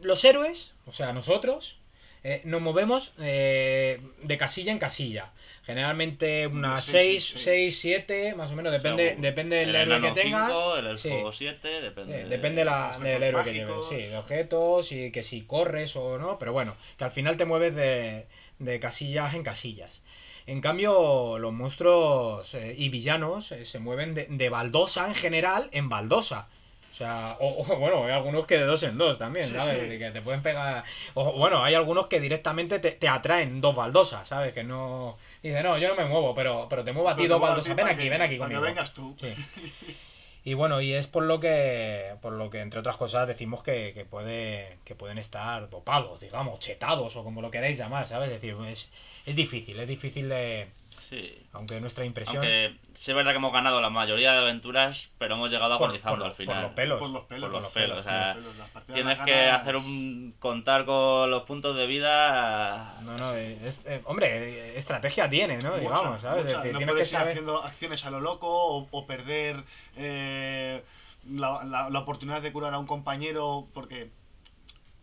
los 0.00 0.24
héroes, 0.24 0.74
o 0.86 0.92
sea, 0.92 1.12
nosotros, 1.12 1.78
eh, 2.24 2.42
nos 2.44 2.60
movemos 2.60 3.12
eh, 3.20 4.00
de 4.22 4.36
casilla 4.38 4.72
en 4.72 4.78
casilla. 4.78 5.30
Generalmente 5.64 6.46
unas 6.46 6.84
De 6.86 6.92
6, 6.92 7.24
seis 7.24 7.32
en 7.36 7.42
6, 7.42 7.78
7, 7.80 8.34
más 8.34 8.50
o 8.50 8.56
menos, 8.56 8.72
depende, 8.72 9.16
depende 9.20 9.56
del 9.56 9.68
el 9.70 9.76
héroe 9.76 10.00
que 10.00 10.10
tengas. 10.12 10.48
cinco, 10.48 10.76
el 10.76 10.98
Sí. 10.98 11.08
elfo 11.08 11.32
7, 11.32 11.68
depende. 11.80 12.24
Depende 12.24 12.64
la, 12.64 12.86
objetos 12.88 13.02
del 13.04 13.22
héroe 13.22 13.44
que 13.44 13.52
lleves, 13.52 13.84
sí, 13.88 13.96
de 13.96 14.16
objetos 14.16 14.92
y 14.92 15.12
que 15.12 15.22
si 15.22 15.42
corres 15.42 15.94
o 15.96 16.18
no, 16.18 16.38
pero 16.38 16.52
bueno, 16.52 16.74
que 16.96 17.04
al 17.04 17.10
final 17.12 17.36
te 17.36 17.44
mueves 17.44 17.74
de, 17.74 18.26
de 18.58 18.80
casillas 18.80 19.34
en 19.34 19.42
casillas. 19.44 20.02
En 20.46 20.60
cambio, 20.60 21.38
los 21.38 21.52
monstruos 21.52 22.52
eh, 22.54 22.74
y 22.76 22.88
villanos 22.88 23.52
eh, 23.52 23.64
se 23.64 23.78
mueven 23.78 24.14
de, 24.14 24.26
de 24.28 24.48
baldosa 24.48 25.06
en 25.06 25.14
general 25.14 25.68
en 25.72 25.88
baldosa. 25.88 26.48
O 26.90 26.94
sea, 26.94 27.36
o, 27.38 27.62
o, 27.62 27.76
bueno, 27.76 28.04
hay 28.04 28.12
algunos 28.12 28.46
que 28.46 28.58
de 28.58 28.64
dos 28.64 28.82
en 28.82 28.98
dos 28.98 29.16
también, 29.18 29.46
Sí, 29.46 29.54
¿sabes? 29.54 29.88
sí. 29.88 29.98
Que 29.98 30.10
te 30.10 30.20
pueden 30.22 30.42
pegar. 30.42 30.82
O 31.14 31.32
bueno, 31.34 31.62
hay 31.62 31.74
algunos 31.74 32.08
que 32.08 32.18
directamente 32.20 32.78
te, 32.80 32.90
te 32.92 33.08
atraen 33.08 33.60
dos 33.60 33.76
baldosas, 33.76 34.26
¿sabes? 34.28 34.52
Que 34.52 34.64
no. 34.64 35.16
Dice, 35.42 35.62
no, 35.62 35.78
yo 35.78 35.88
no 35.88 35.94
me 35.94 36.04
muevo, 36.04 36.34
pero, 36.34 36.66
pero 36.68 36.82
te 36.84 36.92
muevo 36.92 37.08
a 37.08 37.16
ti 37.16 37.26
dos 37.28 37.40
baldosas. 37.40 37.76
Ven 37.76 37.86
aquí, 37.86 38.02
que- 38.02 38.10
ven 38.10 38.22
aquí 38.22 38.38
conmigo. 38.38 38.60
vengas 38.60 38.92
tú. 38.92 39.14
Sí. 39.18 39.34
Y 40.42 40.54
bueno, 40.54 40.80
y 40.80 40.94
es 40.94 41.06
por 41.06 41.24
lo 41.24 41.38
que, 41.38 42.14
por 42.22 42.32
lo 42.32 42.48
que 42.48 42.60
entre 42.60 42.80
otras 42.80 42.96
cosas 42.96 43.28
decimos 43.28 43.62
que, 43.62 43.92
que 43.92 44.06
puede, 44.06 44.78
que 44.86 44.94
pueden 44.94 45.18
estar 45.18 45.68
dopados, 45.68 46.18
digamos, 46.18 46.58
chetados 46.60 47.14
o 47.16 47.22
como 47.24 47.42
lo 47.42 47.50
queráis 47.50 47.76
llamar, 47.76 48.06
¿sabes? 48.06 48.28
Es 48.30 48.40
decir, 48.40 48.56
es, 48.66 48.88
es 49.26 49.36
difícil, 49.36 49.78
es 49.78 49.86
difícil 49.86 50.30
de, 50.30 50.68
Sí. 51.00 51.36
aunque 51.52 51.80
nuestra 51.80 52.04
impresión 52.04 52.36
Aunque 52.36 52.76
sí 52.94 53.10
es 53.10 53.16
verdad 53.16 53.32
que 53.32 53.38
hemos 53.38 53.52
ganado 53.52 53.80
la 53.80 53.90
mayoría 53.90 54.32
de 54.32 54.38
aventuras, 54.38 55.10
pero 55.18 55.34
hemos 55.34 55.50
llegado 55.50 55.76
por, 55.78 55.86
agonizando 55.88 56.18
por- 56.18 56.26
al 56.28 56.34
final. 56.34 56.54
por 56.56 56.62
los 56.64 56.72
pelos. 56.74 56.98
Por 57.00 57.10
los 57.10 57.24
pelos. 57.24 57.50
Por 57.50 57.62
los 57.62 57.72
pelos, 57.72 57.98
o 57.98 58.02
sea, 58.02 58.34
los 58.34 58.44
pelos, 58.44 58.84
Tienes 58.86 59.18
las 59.18 59.26
que 59.26 59.32
ganas- 59.32 59.60
hacer 59.62 59.76
un. 59.76 60.34
contar 60.38 60.84
con 60.84 61.30
los 61.30 61.42
puntos 61.44 61.76
de 61.76 61.86
vida. 61.86 63.00
No, 63.02 63.16
no, 63.18 63.34
es, 63.34 63.82
eh, 63.86 64.02
hombre, 64.04 64.28
eh, 64.28 64.78
estrategia 64.78 65.28
tiene, 65.28 65.56
¿no? 65.58 65.70
Mucha, 65.70 65.80
digamos, 65.80 66.20
¿sabes? 66.20 66.44
mucha. 66.44 66.56
Es 66.58 66.62
decir, 66.62 66.72
no 66.72 66.78
tienes 66.78 66.86
que 66.86 66.92
puedes 66.92 67.08
ir 67.12 67.18
saber... 67.18 67.28
haciendo 67.30 67.62
acciones 67.62 68.04
a 68.06 68.10
lo 68.10 68.20
loco 68.20 68.48
o, 68.48 68.88
o 68.90 69.06
perder 69.06 69.64
eh, 69.96 70.82
la, 71.30 71.64
la- 71.64 71.90
la 71.90 71.98
oportunidad 71.98 72.42
de 72.42 72.52
curar 72.52 72.74
a 72.74 72.78
un 72.78 72.86
compañero 72.86 73.66
porque 73.74 74.10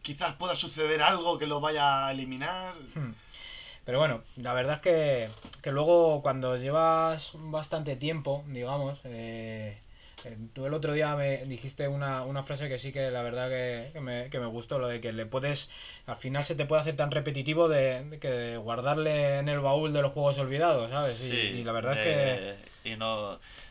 quizás 0.01 0.33
pueda 0.33 0.55
suceder 0.55 1.01
algo 1.01 1.37
que 1.37 1.47
lo 1.47 1.59
vaya 1.59 2.07
a 2.07 2.11
eliminar. 2.11 2.73
Hmm. 2.95 3.11
Pero 3.87 3.99
bueno, 3.99 4.21
la 4.35 4.53
verdad 4.53 4.75
es 4.75 4.81
que, 4.81 5.29
que 5.63 5.71
luego 5.71 6.21
cuando 6.21 6.57
llevas 6.57 7.31
bastante 7.35 7.95
tiempo, 7.95 8.43
digamos, 8.47 8.99
eh, 9.05 9.79
eh, 10.25 10.37
tú 10.53 10.65
el 10.65 10.73
otro 10.73 10.91
día 10.91 11.15
me 11.15 11.45
dijiste 11.45 11.87
una, 11.87 12.23
una 12.23 12.43
frase 12.43 12.67
que 12.67 12.77
sí 12.79 12.91
que 12.91 13.09
la 13.11 13.21
verdad 13.21 13.47
que, 13.49 13.91
que 13.93 14.01
me, 14.01 14.29
que 14.29 14.39
me 14.41 14.45
gustó, 14.47 14.77
lo 14.77 14.89
de 14.89 14.99
que 14.99 15.13
le 15.13 15.25
puedes, 15.25 15.69
al 16.05 16.17
final 16.17 16.43
se 16.43 16.55
te 16.55 16.65
puede 16.65 16.81
hacer 16.81 16.97
tan 16.97 17.11
repetitivo 17.11 17.69
de, 17.69 18.03
de 18.03 18.19
que 18.19 18.57
guardarle 18.57 19.39
en 19.39 19.47
el 19.47 19.61
baúl 19.61 19.93
de 19.93 20.01
los 20.01 20.11
juegos 20.11 20.37
olvidados, 20.37 20.89
¿sabes? 20.91 21.21
Y, 21.23 21.29
Sí, 21.31 21.37
y 21.37 21.63
la 21.63 21.71
verdad 21.71 21.93
es 22.05 22.51
Y 22.83 22.97
no... 22.97 23.15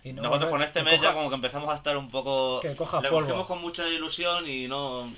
que... 0.03 0.09
y 0.09 0.13
no- 0.15 0.23
Nosotros 0.23 0.51
con 0.51 0.63
este 0.63 0.83
mes 0.83 1.03
ya 1.03 1.13
como 1.13 1.29
que 1.29 1.35
empezamos 1.35 1.69
a 1.69 1.75
estar 1.75 1.97
un 1.99 2.09
poco... 2.09 2.61
que 2.61 2.75
coja 2.75 3.03
Le 3.03 3.11
polvo. 3.11 3.27
cogimos 3.29 3.47
con 3.47 3.61
mucha 3.61 3.87
ilusión 3.87 4.49
y 4.49 4.67
no... 4.67 5.11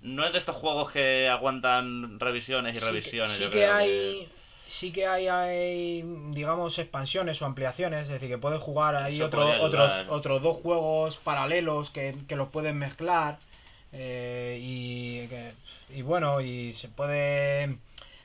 No 0.00 0.24
es 0.24 0.32
de 0.32 0.38
estos 0.38 0.56
juegos 0.56 0.90
que 0.90 1.28
aguantan 1.28 2.20
revisiones 2.20 2.72
y 2.72 2.76
sí 2.76 2.80
que- 2.84 2.90
revisiones. 2.90 3.30
sí 3.32 3.42
yo 3.44 3.50
que 3.50 3.56
creo 3.58 3.74
hay 3.74 4.28
sí 4.68 4.92
que 4.92 5.06
hay, 5.06 5.28
hay, 5.28 6.02
digamos 6.30 6.78
expansiones 6.78 7.40
o 7.40 7.46
ampliaciones 7.46 8.02
es 8.02 8.08
decir 8.08 8.28
que 8.28 8.36
puedes 8.38 8.60
jugar 8.60 8.96
ahí 8.96 9.20
otro- 9.22 9.48
otros 9.62 9.96
otros 10.08 10.42
dos 10.42 10.56
juegos 10.58 11.16
paralelos 11.16 11.90
que, 11.90 12.14
que 12.28 12.36
los 12.36 12.48
pueden 12.50 12.76
mezclar 12.78 13.38
eh, 13.92 14.58
y 14.60 15.26
que- 15.28 15.52
y 15.96 16.02
bueno 16.02 16.42
y 16.42 16.74
se 16.74 16.88
puede 16.88 17.78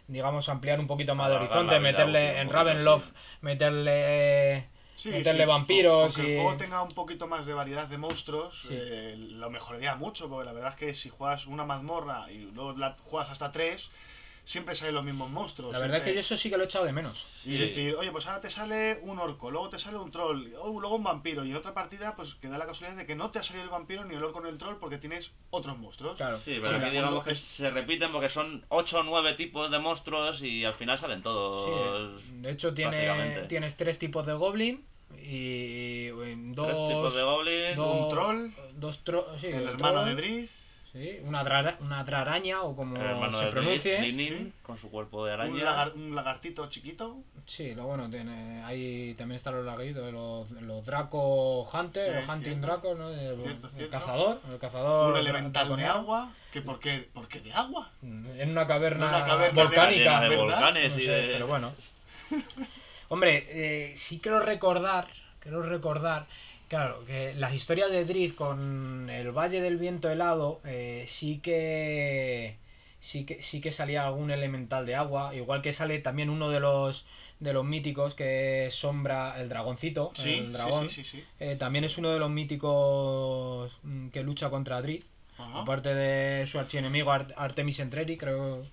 digamos 0.09 0.49
ampliar 0.49 0.81
un 0.81 0.88
poquito 0.88 1.15
más 1.15 1.29
de 1.29 1.36
horizonte 1.38 1.79
meterle 1.79 2.41
en 2.41 2.49
Ravenloft 2.49 3.05
meterle 3.41 4.65
Sí, 4.95 5.10
meterle 5.10 5.43
sí, 5.43 5.47
vampiros 5.47 6.15
con 6.15 6.25
que 6.25 6.32
y 6.32 6.36
el 6.36 6.41
juego 6.41 6.58
tenga 6.58 6.82
un 6.82 6.91
poquito 6.91 7.27
más 7.27 7.45
de 7.45 7.53
variedad 7.53 7.88
de 7.88 7.97
monstruos, 7.97 8.62
Sí. 8.62 8.69
eh, 8.71 9.15
lo 9.17 9.49
mejoraría 9.49 9.95
mucho, 9.95 10.29
porque 10.29 10.45
la 10.45 10.53
verdad 10.53 10.71
es 10.71 10.75
que 10.77 10.95
si 10.95 11.10
juegas 11.10 11.45
una 11.47 11.65
mazmorra 11.65 12.32
y 12.32 12.39
luego 12.51 12.73
la 12.73 12.95
juegas 13.03 13.29
hasta 13.32 13.51
tres, 13.51 13.89
siempre 14.45 14.75
salen 14.75 14.95
los 14.95 15.03
mismos 15.06 15.29
monstruos. 15.29 15.71
la 15.71 15.79
verdad 15.79 15.97
es 15.99 16.03
que 16.03 16.13
yo 16.13 16.19
eso 16.19 16.36
sí 16.36 16.49
que 16.49 16.58
lo 16.58 16.63
he 16.63 16.65
echado 16.65 16.84
de 16.86 16.91
menos 16.91 17.41
Y 17.45 17.53
Sí. 17.53 17.58
decir, 17.60 17.95
oye, 17.95 18.12
pues 18.12 18.25
ahora 18.27 18.41
te 18.41 18.49
sale 18.49 18.99
un 19.03 19.17
orco, 19.19 19.49
luego 19.51 19.69
te 19.69 19.77
sale 19.77 19.97
un 19.97 20.12
troll, 20.12 20.53
o 20.60 20.79
luego 20.79 20.95
un 20.95 21.03
vampiro, 21.03 21.45
y 21.45 21.51
en 21.51 21.56
otra 21.56 21.73
partida, 21.73 22.15
pues 22.15 22.36
que 22.36 22.49
da 22.49 22.58
la 22.58 22.65
casualidad 22.65 22.97
de 22.97 23.06
que 23.06 23.15
no 23.15 23.32
te 23.32 23.39
ha 23.39 23.43
salido 23.43 23.63
el 23.63 23.69
vampiro 23.69 24.03
ni 24.03 24.15
el 24.15 24.23
orco 24.23 24.41
ni 24.41 24.49
el 24.49 24.58
troll 24.58 24.75
porque 24.77 24.97
tienes 24.97 25.32
otros 25.49 25.77
monstruos. 25.77 26.17
claro 26.17 26.38
Sí, 26.38 26.60
pero 26.62 26.75
aquí 26.77 26.89
digamos 26.89 27.23
que 27.23 27.32
es- 27.32 27.39
se 27.39 27.69
repiten 27.71 28.12
porque 28.12 28.27
son 28.29 28.65
8 28.69 28.99
o 28.99 29.03
9 29.03 29.34
tipos 29.34 29.71
de 29.71 29.79
monstruos 29.79 30.41
y 30.41 30.65
al 30.65 30.73
final 30.73 30.97
salen 30.97 31.21
todos. 31.23 32.19
Sí, 32.21 32.32
de 32.34 32.51
hecho 32.51 32.73
tiene, 32.73 33.45
tienes 33.47 33.77
tres 33.77 33.97
tipos 33.99 34.25
de 34.25 34.34
goblin 34.34 34.86
y 35.17 36.08
dos 36.53 36.67
Tres 36.67 36.88
tipos 36.89 37.15
de 37.15 37.23
goblin. 37.23 37.75
dos- 37.75 37.95
Un 38.03 38.10
troll, 38.10 38.49
dos 38.75 39.03
tro- 39.06 39.38
sí, 39.39 39.47
el 39.47 39.67
hermano 39.69 40.01
troll, 40.03 40.06
de 40.10 40.15
Driz, 40.15 40.51
sí, 40.93 41.19
una, 41.23 41.43
dra- 41.43 41.75
una 41.82 42.03
draraña 42.03 42.62
o 42.62 42.75
como 42.75 42.95
se 43.34 43.45
de 43.45 43.51
pronuncie. 43.51 43.99
Dinin, 44.01 44.53
con 44.62 44.77
su 44.77 44.89
cuerpo 44.89 45.25
de 45.25 45.34
un, 45.34 45.39
araña. 45.41 45.63
lagar- 45.65 45.93
un 45.95 46.15
lagartito 46.15 46.69
chiquito, 46.69 47.17
Sí, 47.45 47.75
lo 47.75 47.84
bueno, 47.88 48.10
tiene, 48.10 48.63
ahí 48.63 49.15
también 49.17 49.36
están 49.36 49.56
los 49.56 49.65
lagartitos, 49.65 50.13
los, 50.13 50.49
los 50.62 50.86
Draco 50.86 51.63
Hunter, 51.63 52.10
Sí, 52.10 52.15
los 52.15 52.29
Hunting 52.29 52.43
cierto. 52.51 52.67
Draco, 52.67 52.95
¿no? 52.95 53.10
El, 53.10 53.38
Cierto, 53.41 53.67
el 53.67 53.73
cierto. 53.73 53.91
cazador, 53.91 54.41
el 54.49 54.60
cazador 54.60 55.12
un 55.13 55.19
elemental 55.19 55.75
de 55.75 55.86
agua, 55.86 56.32
que 56.53 56.62
¿por 56.62 56.79
qué, 56.79 57.10
¿por 57.13 57.27
qué 57.27 57.41
de 57.41 57.51
agua? 57.51 57.91
En 58.01 58.49
una 58.51 58.65
caverna, 58.65 59.10
una 59.10 59.25
caverna 59.25 59.62
volcánica. 59.63 60.21
de 60.21 60.29
¿verdad? 60.29 60.45
volcanes 60.45 60.93
No 60.95 61.01
y 61.01 61.03
sé, 61.06 61.12
de. 61.12 61.34
pero 61.34 61.47
bueno. 61.47 61.73
Hombre, 63.10 63.45
eh, 63.49 63.93
sí 63.95 64.19
quiero 64.19 64.39
recordar, 64.39 65.08
quiero 65.39 65.62
recordar, 65.62 66.25
claro, 66.73 67.05
que 67.05 67.36
las 67.36 67.53
historias 67.53 67.91
de 67.91 68.03
Driz 68.03 68.33
con 68.33 69.07
el 69.12 69.31
Valle 69.31 69.62
del 69.62 69.77
Viento 69.77 70.09
Helado 70.09 70.59
eh, 70.65 71.03
sí 71.07 71.38
que 71.38 72.55
sí 72.99 73.25
que 73.25 73.43
sí 73.43 73.62
que 73.62 73.69
salía 73.69 74.07
algún 74.07 74.31
elemental 74.31 74.83
de 74.88 74.95
agua, 74.95 75.36
igual 75.36 75.62
que 75.62 75.71
sale 75.71 75.99
también 75.99 76.31
uno 76.31 76.49
de 76.49 76.59
los 76.59 77.05
de 77.39 77.53
los 77.53 77.63
míticos 77.63 78.15
que 78.15 78.65
es 78.65 78.73
Sombra, 78.75 79.39
el 79.39 79.49
dragoncito, 79.49 80.13
Sí, 80.15 80.33
el 80.33 80.51
dragón. 80.53 80.89
sí, 80.89 81.03
sí, 81.03 81.23
eh, 81.39 81.57
también 81.59 81.83
es 81.83 81.97
uno 81.99 82.09
de 82.12 82.17
los 82.17 82.31
míticos 82.31 83.77
mm, 83.83 84.07
que 84.09 84.23
lucha 84.23 84.49
contra 84.49 84.81
Driz. 84.81 85.05
Aparte 85.62 85.93
de 85.93 86.47
su 86.47 86.57
archienemigo 86.57 87.12
Art- 87.12 87.33
Artemis 87.38 87.79
Entreri, 87.79 88.17
creo, 88.17 88.63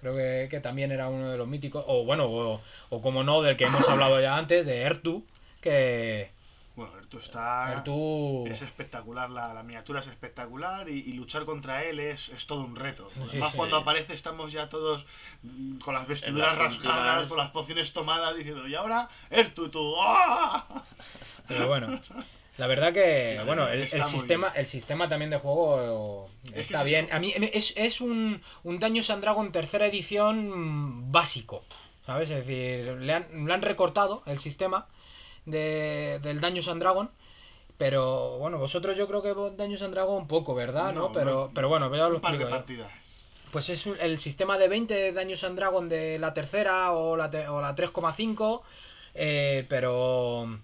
creo 0.00 0.14
que, 0.14 0.48
que 0.50 0.60
también 0.60 0.92
era 0.92 1.08
uno 1.08 1.30
de 1.30 1.38
los 1.38 1.48
míticos. 1.48 1.84
O 1.86 2.04
bueno, 2.04 2.26
o, 2.26 2.60
o 2.90 3.00
como 3.00 3.22
no, 3.24 3.40
del 3.42 3.56
que 3.56 3.64
hemos 3.64 3.88
hablado 3.88 4.20
ya 4.20 4.36
antes, 4.36 4.66
de 4.66 4.82
Ertu, 4.82 5.24
que, 5.62 6.30
Bueno, 6.76 6.92
Ertu 6.98 7.18
está... 7.18 7.72
Ertu... 7.72 8.46
Es 8.46 8.60
espectacular, 8.60 9.30
la, 9.30 9.54
la 9.54 9.62
miniatura 9.62 10.00
es 10.00 10.06
espectacular 10.08 10.88
y, 10.90 10.98
y 10.98 11.12
luchar 11.14 11.46
contra 11.46 11.82
él 11.84 11.98
es, 11.98 12.28
es 12.28 12.46
todo 12.46 12.60
un 12.60 12.76
reto. 12.76 13.08
Sí, 13.08 13.20
Además, 13.30 13.52
sí. 13.52 13.56
cuando 13.56 13.76
aparece 13.78 14.12
estamos 14.12 14.52
ya 14.52 14.68
todos 14.68 15.06
con 15.82 15.94
las 15.94 16.06
vestiduras 16.06 16.56
rasgadas, 16.56 17.28
con 17.28 17.38
las 17.38 17.50
pociones 17.50 17.94
tomadas, 17.94 18.36
diciendo, 18.36 18.68
y 18.68 18.74
ahora 18.74 19.08
Ertu, 19.30 19.70
tú, 19.70 19.94
¡ah! 19.98 20.84
Pero 21.48 21.66
bueno, 21.66 21.98
la 22.58 22.66
verdad 22.66 22.92
que, 22.92 23.38
Sí, 23.38 23.46
bueno, 23.46 23.66
el, 23.68 23.88
sistema, 23.88 24.48
el 24.48 24.66
sistema 24.66 25.08
también 25.08 25.30
de 25.30 25.38
juego 25.38 26.28
está 26.52 26.80
es 26.80 26.84
bien. 26.84 27.08
A 27.10 27.18
mí 27.18 27.32
es, 27.36 27.72
es 27.76 28.02
un, 28.02 28.42
un 28.64 28.78
Dungeons 28.78 29.08
and 29.10 29.22
Dragon 29.22 29.50
tercera 29.50 29.86
edición 29.86 31.10
básico, 31.10 31.64
¿sabes? 32.04 32.28
Es 32.28 32.46
decir, 32.46 32.96
le 32.98 33.12
han, 33.14 33.46
le 33.46 33.54
han 33.54 33.62
recortado 33.62 34.22
el 34.26 34.38
sistema 34.38 34.88
de, 35.46 36.20
del 36.22 36.40
Dungeons 36.40 36.68
and 36.68 36.82
Dragon. 36.82 37.10
Pero 37.78 38.38
bueno, 38.38 38.58
vosotros 38.58 38.96
yo 38.96 39.06
creo 39.06 39.22
que 39.22 39.30
Dungeons 39.34 39.82
and 39.82 39.92
Dragon 39.94 40.26
poco, 40.26 40.54
¿verdad? 40.54 40.92
No, 40.94 41.08
No, 41.08 41.12
pero, 41.12 41.46
no, 41.46 41.50
pero 41.54 41.68
bueno, 41.68 41.94
ya 41.94 42.08
lo 42.08 42.16
un 42.16 42.20
par 42.20 42.36
de 42.38 42.46
partidas. 42.46 42.90
Pues 43.52 43.68
es 43.70 43.86
un- 43.86 43.96
el 44.00 44.18
sistema 44.18 44.56
de 44.58 44.68
20 44.68 44.94
de 44.94 45.12
Dungeons 45.12 45.44
and 45.44 45.56
Dragon 45.56 45.88
de 45.88 46.18
la 46.18 46.32
tercera 46.34 46.92
o 46.92 47.16
la, 47.16 47.30
te- 47.30 47.48
o 47.48 47.60
la 47.60 47.74
3,5, 47.74 48.62
eh, 49.14 49.66
pero, 49.68 50.58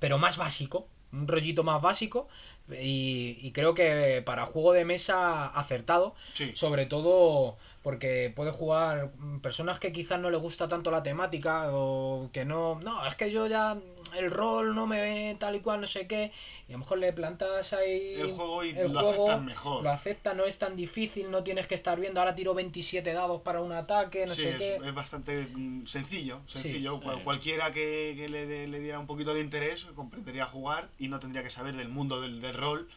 pero 0.00 0.18
más 0.18 0.36
básico, 0.36 0.88
un 1.12 1.26
rollito 1.28 1.62
más 1.64 1.80
básico. 1.80 2.28
Y, 2.68 3.38
y 3.42 3.52
creo 3.52 3.74
que 3.74 4.22
para 4.24 4.46
juego 4.46 4.72
de 4.72 4.84
mesa 4.84 5.46
acertado, 5.46 6.14
Sí. 6.32 6.52
sobre 6.56 6.86
todo 6.86 7.56
porque 7.84 8.32
puede 8.34 8.50
jugar 8.50 9.12
personas 9.42 9.78
que 9.78 9.92
quizás 9.92 10.18
no 10.18 10.30
le 10.30 10.38
gusta 10.38 10.66
tanto 10.66 10.90
la 10.90 11.02
temática 11.02 11.68
o 11.70 12.30
que 12.32 12.44
no, 12.46 12.80
no, 12.80 13.06
es 13.06 13.14
que 13.14 13.30
yo 13.30 13.46
ya 13.46 13.76
el 14.16 14.30
rol 14.30 14.74
no 14.74 14.86
me 14.86 15.00
ve 15.00 15.36
tal 15.38 15.54
y 15.54 15.60
cual, 15.60 15.82
no 15.82 15.86
sé 15.86 16.06
qué, 16.06 16.32
y 16.66 16.72
a 16.72 16.76
lo 16.76 16.78
mejor 16.78 16.98
le 16.98 17.12
plantas 17.12 17.74
ahí 17.74 18.16
El 18.20 18.30
juego 18.30 18.64
y 18.64 18.70
el 18.70 18.90
lo 18.90 19.00
juego, 19.00 19.10
aceptan 19.10 19.44
mejor. 19.44 19.84
lo 19.84 19.90
acepta, 19.90 20.32
no 20.34 20.44
es 20.46 20.58
tan 20.58 20.76
difícil, 20.76 21.30
no 21.30 21.44
tienes 21.44 21.66
que 21.68 21.74
estar 21.74 22.00
viendo, 22.00 22.20
ahora 22.20 22.34
tiro 22.34 22.54
27 22.54 23.12
dados 23.12 23.42
para 23.42 23.60
un 23.60 23.72
ataque, 23.72 24.24
no 24.26 24.34
Sí, 24.34 24.42
sé 24.42 24.50
es, 24.52 24.58
qué. 24.58 24.76
es 24.76 24.94
bastante 24.94 25.46
mm, 25.54 25.84
sencillo, 25.86 26.40
sencillo. 26.46 27.00
Cual-. 27.00 27.22
Cualquiera 27.22 27.70
que, 27.70 28.14
que 28.16 28.28
le, 28.30 28.66
le 28.66 28.80
diera 28.80 28.98
un 28.98 29.06
poquito 29.06 29.34
de 29.34 29.40
interés 29.40 29.84
comprendería 29.94 30.46
jugar 30.46 30.88
y 30.98 31.08
no 31.08 31.18
tendría 31.18 31.42
que 31.42 31.50
saber 31.50 31.76
del 31.76 31.88
mundo 31.90 32.20
del, 32.22 32.40
del 32.40 32.54
rol 32.54 32.88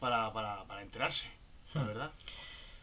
para, 0.00 0.32
para, 0.32 0.64
para 0.64 0.80
enterarse, 0.82 1.26
la 1.74 1.82
Hmm. 1.82 1.86
verdad. 1.86 2.10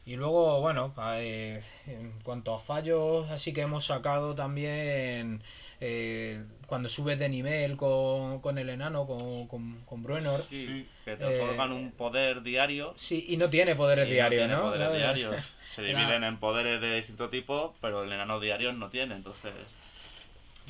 Y 0.08 0.15
luego, 0.15 0.62
bueno, 0.62 0.93
eh, 1.17 1.62
en 1.86 2.13
cuanto 2.24 2.56
a 2.56 2.62
fallos, 2.62 3.30
así 3.30 3.52
que 3.52 3.62
hemos 3.63 3.86
sacado 3.88 4.34
también 4.36 5.43
eh, 5.82 6.41
cuando 6.65 6.88
subes 6.88 7.20
de 7.20 7.28
nivel 7.28 7.76
con, 7.76 8.39
con 8.39 8.58
el 8.58 8.70
enano, 8.70 9.06
con, 9.06 9.48
con, 9.50 9.82
con 9.86 10.04
Bruenor. 10.04 10.46
Sí, 10.50 10.65
Sí. 10.65 10.88
que 11.04 11.17
te 11.17 11.26
Eh, 11.26 11.41
otorgan 11.41 11.74
un 11.74 11.91
poder 11.91 12.41
diario. 12.41 12.93
Sí, 12.96 13.26
y 13.28 13.36
no 13.36 13.50
tiene 13.50 13.76
poderes 13.76 14.08
y 14.08 14.12
diarios, 14.12 14.43
no 14.43 14.48
tiene 14.48 14.62
¿no? 14.62 14.70
poderes 14.70 14.88
¿No? 14.88 14.96
diarios. 14.96 15.36
Se 15.76 15.82
dividen 15.84 16.24
en 16.24 16.39
poderes 16.39 16.80
de 16.80 16.96
distinto 16.96 17.30
tipo, 17.30 17.74
pero 17.82 18.04
el 18.04 18.12
enano 18.13 18.39
diario 18.39 18.72
no 18.72 18.89
tiene, 18.89 19.13
entonces... 19.15 19.52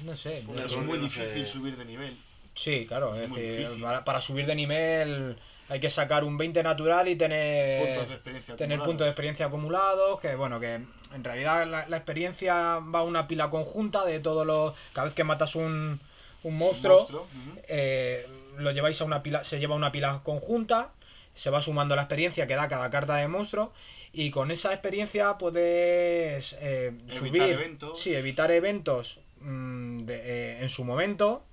No 0.04 0.16
sé. 0.16 0.40
Es 0.66 0.78
muy 0.78 0.98
difícil 0.98 1.46
subir 1.46 1.78
de 1.78 1.86
nivel. 1.86 2.18
Sí, 2.56 2.86
claro, 2.88 3.16
es 3.16 3.32
decir, 3.32 3.84
para 4.04 4.20
subir 4.20 4.48
de 4.48 4.56
nivel 4.56 5.38
hay 5.70 5.80
que 5.80 5.90
sacar 5.90 6.24
un 6.24 6.38
20 6.38 6.64
natural 6.64 7.08
y 7.10 7.16
tener 7.16 7.86
Puntos 7.86 8.08
de 8.10 8.14
experiencia 8.16 8.56
tener 8.56 8.76
acumulados. 8.76 8.88
puntos 8.88 9.06
de 9.06 9.10
experiencia 9.12 9.46
acumulados, 9.48 10.20
que 10.22 10.36
bueno, 10.36 10.60
que 10.60 10.76
en 10.76 11.24
realidad 11.24 11.68
la, 11.68 11.88
la 11.88 11.98
experiencia 11.98 12.80
va 12.80 13.00
a 13.00 13.04
una 13.04 13.28
pila 13.28 13.50
conjunta 13.50 14.06
de 14.06 14.20
todos 14.20 14.46
los... 14.46 14.74
Cada 14.94 15.06
vez 15.06 15.14
que 15.14 15.24
matas 15.24 15.56
un, 15.56 16.00
un 16.44 16.58
monstruo, 16.58 17.06
eh, 17.68 18.26
lo 18.58 18.72
lleváis 18.72 19.02
a 19.02 19.06
una 19.06 19.22
pila, 19.24 19.44
se 19.44 19.60
lleva 19.60 19.76
una 19.76 19.92
pila 19.92 20.22
conjunta, 20.24 20.92
se 21.36 21.50
va 21.50 21.62
sumando 21.62 21.96
la 21.96 22.04
experiencia 22.04 22.48
que 22.48 22.56
da 22.56 22.68
cada 22.68 22.90
carta 22.90 23.16
de 23.18 23.28
monstruo 23.28 23.74
y 24.14 24.32
con 24.32 24.50
esa 24.52 24.72
experiencia 24.72 25.38
puedes 25.38 26.54
eh, 26.62 26.88
Evitar 26.88 27.12
subir, 27.12 27.42
eventos. 27.44 28.00
sí, 28.02 28.16
evitar 28.16 28.52
eventos 28.52 29.20
mm, 29.42 30.00
de- 30.06 30.22
eh, 30.56 30.62
en 30.62 30.70
su 30.70 30.84
momento 30.86 31.44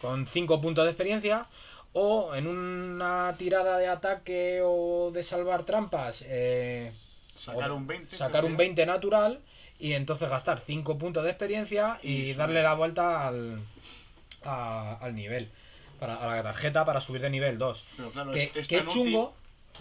con 0.00 0.26
5 0.26 0.60
puntos 0.60 0.84
de 0.84 0.90
experiencia 0.90 1.46
o 1.94 2.34
en 2.34 2.46
una 2.46 3.34
tirada 3.38 3.76
de 3.78 3.88
ataque 3.88 4.60
o 4.64 5.10
de 5.12 5.22
salvar 5.22 5.64
trampas 5.64 6.24
eh, 6.26 6.90
Sacar 7.36 7.72
un 7.72 7.86
20. 7.86 8.16
sacar 8.16 8.40
creo 8.42 8.46
un 8.46 8.56
que 8.56 8.62
20 8.64 8.86
natural 8.86 9.40
y 9.78 9.92
entonces 9.94 10.30
gastar 10.30 10.60
5 10.60 10.96
puntos 10.98 11.24
de 11.24 11.30
experiencia 11.30 11.98
y, 12.02 12.34
darle 12.34 12.62
la 12.62 12.74
vuelta 12.74 13.26
al, 13.26 13.60
a- 14.44 14.96
al 15.00 15.14
nivel, 15.14 15.50
para, 15.98 16.16
a 16.16 16.36
la 16.36 16.42
tarjeta 16.42 16.84
para 16.84 17.00
subir 17.00 17.20
de 17.20 17.30
nivel 17.30 17.58
2. 17.58 17.84
Pero 17.96 18.10
claro, 18.12 18.30
Que, 18.32 18.44
es, 18.54 18.68
que 18.68 18.84
chungo, 18.86 19.34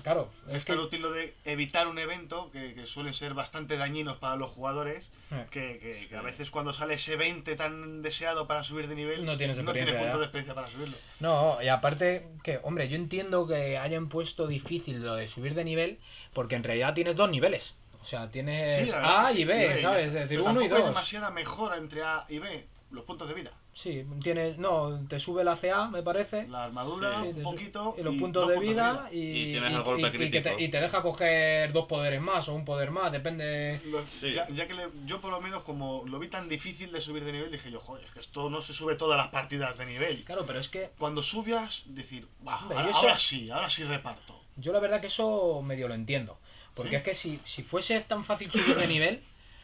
claro, 0.04 0.30
es 0.48 0.56
es 0.58 0.66
que... 0.66 0.74
tan 0.74 0.82
útil 0.82 1.02
lo 1.02 1.12
de 1.12 1.34
evitar 1.46 1.88
un 1.88 2.00
evento 2.00 2.50
que, 2.52 2.74
que 2.74 2.86
suelen 2.86 3.14
ser 3.14 3.34
bastante 3.34 3.78
dañinos 3.78 4.18
para 4.18 4.36
los 4.36 4.50
jugadores. 4.52 5.10
eh, 5.32 5.46
Que, 5.52 5.80
que- 5.80 6.08
que 6.08 6.16
a 6.16 6.22
veces 6.22 6.50
cuando 6.52 6.74
sale 6.74 6.96
ese 6.96 7.16
20 7.16 7.56
tan 7.56 8.02
deseado 8.02 8.48
para 8.48 8.64
subir 8.64 8.88
de 8.88 8.96
nivel, 8.96 9.26
No 9.26 9.38
tienes 9.38 9.58
tiene 9.58 9.70
experiencia 9.72 9.98
puntos 10.02 10.14
ya. 10.14 10.20
de 10.20 10.24
experiencia 10.26 10.54
para 10.56 10.68
subirlo. 10.68 10.98
No, 11.20 11.62
y 11.62 11.68
aparte 11.68 12.28
que, 12.44 12.60
hombre, 12.64 12.88
yo 12.90 12.96
entiendo 12.96 13.46
que 13.48 13.78
hayan 13.78 14.10
puesto 14.10 14.48
difícil 14.48 15.02
lo 15.04 15.16
de 15.16 15.28
subir 15.28 15.54
de 15.56 15.64
nivel 15.64 16.00
porque 16.34 16.56
en 16.56 16.64
realidad 16.64 16.94
tienes 16.94 17.16
dos 17.16 17.30
niveles. 17.30 17.76
O 18.02 18.06
sea, 18.06 18.30
tienes 18.32 18.92
verdad 18.92 19.28
A 19.28 19.32
sí, 19.32 19.42
y 19.42 19.46
B, 19.46 19.80
¿sabes? 19.82 20.06
Es 20.06 20.12
Pero 20.12 20.22
decir, 20.24 20.40
uno 20.42 20.50
y 20.50 20.54
tampoco 20.56 20.76
hay 20.76 20.82
dos. 20.82 20.90
demasiada 20.90 21.30
mejora 21.30 21.78
entre 21.78 22.02
A 22.04 22.26
y 22.30 22.40
B, 22.40 22.66
los 22.90 23.04
puntos 23.06 23.28
de 23.28 23.36
vida. 23.36 23.52
Sí, 23.74 24.06
tienes, 24.22 24.58
no, 24.58 25.06
te 25.08 25.18
sube 25.18 25.46
la 25.46 25.56
CA, 25.56 25.88
me 25.88 26.04
parece. 26.04 26.46
La 26.50 26.66
armadura, 26.66 27.22
Sí, 27.24 27.30
un 27.38 27.42
poquito. 27.44 27.96
y 27.98 28.04
los 28.04 28.16
puntos 28.18 28.48
de 28.50 28.56
puntos 28.56 28.70
vida, 28.70 29.10
y, 29.14 29.18
Y 29.18 29.52
tienes 29.54 29.72
el 29.74 29.82
golpe 29.82 30.02
y- 30.04 30.06
y 30.08 30.12
que 30.12 30.18
te, 30.18 30.42
crítico. 30.42 30.60
y 30.60 30.68
te 30.68 30.82
deja 30.82 31.02
coger 31.02 31.72
dos 31.72 31.86
poderes 31.86 32.22
más 32.22 32.50
o 32.50 32.54
un 32.54 32.66
poder 32.66 32.92
más, 32.92 33.12
depende. 33.14 33.80
Sí. 34.08 34.34
ya, 34.34 34.48
ya 34.50 34.68
que 34.68 34.74
le- 34.74 34.90
yo 35.06 35.22
por 35.22 35.32
lo 35.32 35.40
menos 35.40 35.64
como 35.64 36.04
lo 36.06 36.20
vi 36.20 36.28
tan 36.28 36.50
difícil 36.50 36.92
de 36.92 37.00
subir 37.00 37.24
de 37.24 37.32
nivel, 37.32 37.50
dije 37.50 37.72
yo, 37.72 37.80
joder, 37.80 38.04
es 38.04 38.12
que 38.12 38.20
esto 38.20 38.50
no 38.50 38.62
se 38.62 38.74
sube 38.74 38.96
todas 38.96 39.18
las 39.18 39.30
partidas 39.30 39.78
de 39.78 39.86
nivel. 39.86 40.24
Claro, 40.26 40.46
pero 40.46 40.60
es 40.60 40.68
que 40.68 40.92
Cuando 41.00 41.24
subas, 41.24 41.84
decir, 41.86 42.28
"Bah, 42.42 42.60
Hombre, 42.62 42.78
ahora, 42.78 42.88
y 42.90 42.92
eso- 42.92 43.00
ahora 43.00 43.18
sí, 43.18 43.50
ahora 43.50 43.70
sí 43.70 43.84
reparto. 43.86 44.38
yo 44.58 44.74
la 44.74 44.80
verdad 44.80 45.00
que 45.00 45.08
eso 45.08 45.62
medio 45.62 45.88
lo 45.88 45.94
entiendo. 45.96 46.38
Porque 46.74 46.92
¿Sí? 46.92 46.96
es 46.98 47.04
que 47.04 47.16
si, 47.16 47.40
si 47.44 47.64
fuese 47.64 48.00
tan 48.02 48.24
fácil 48.24 48.50
subir 48.52 48.76
de 48.76 48.88
nivel, 48.88 49.24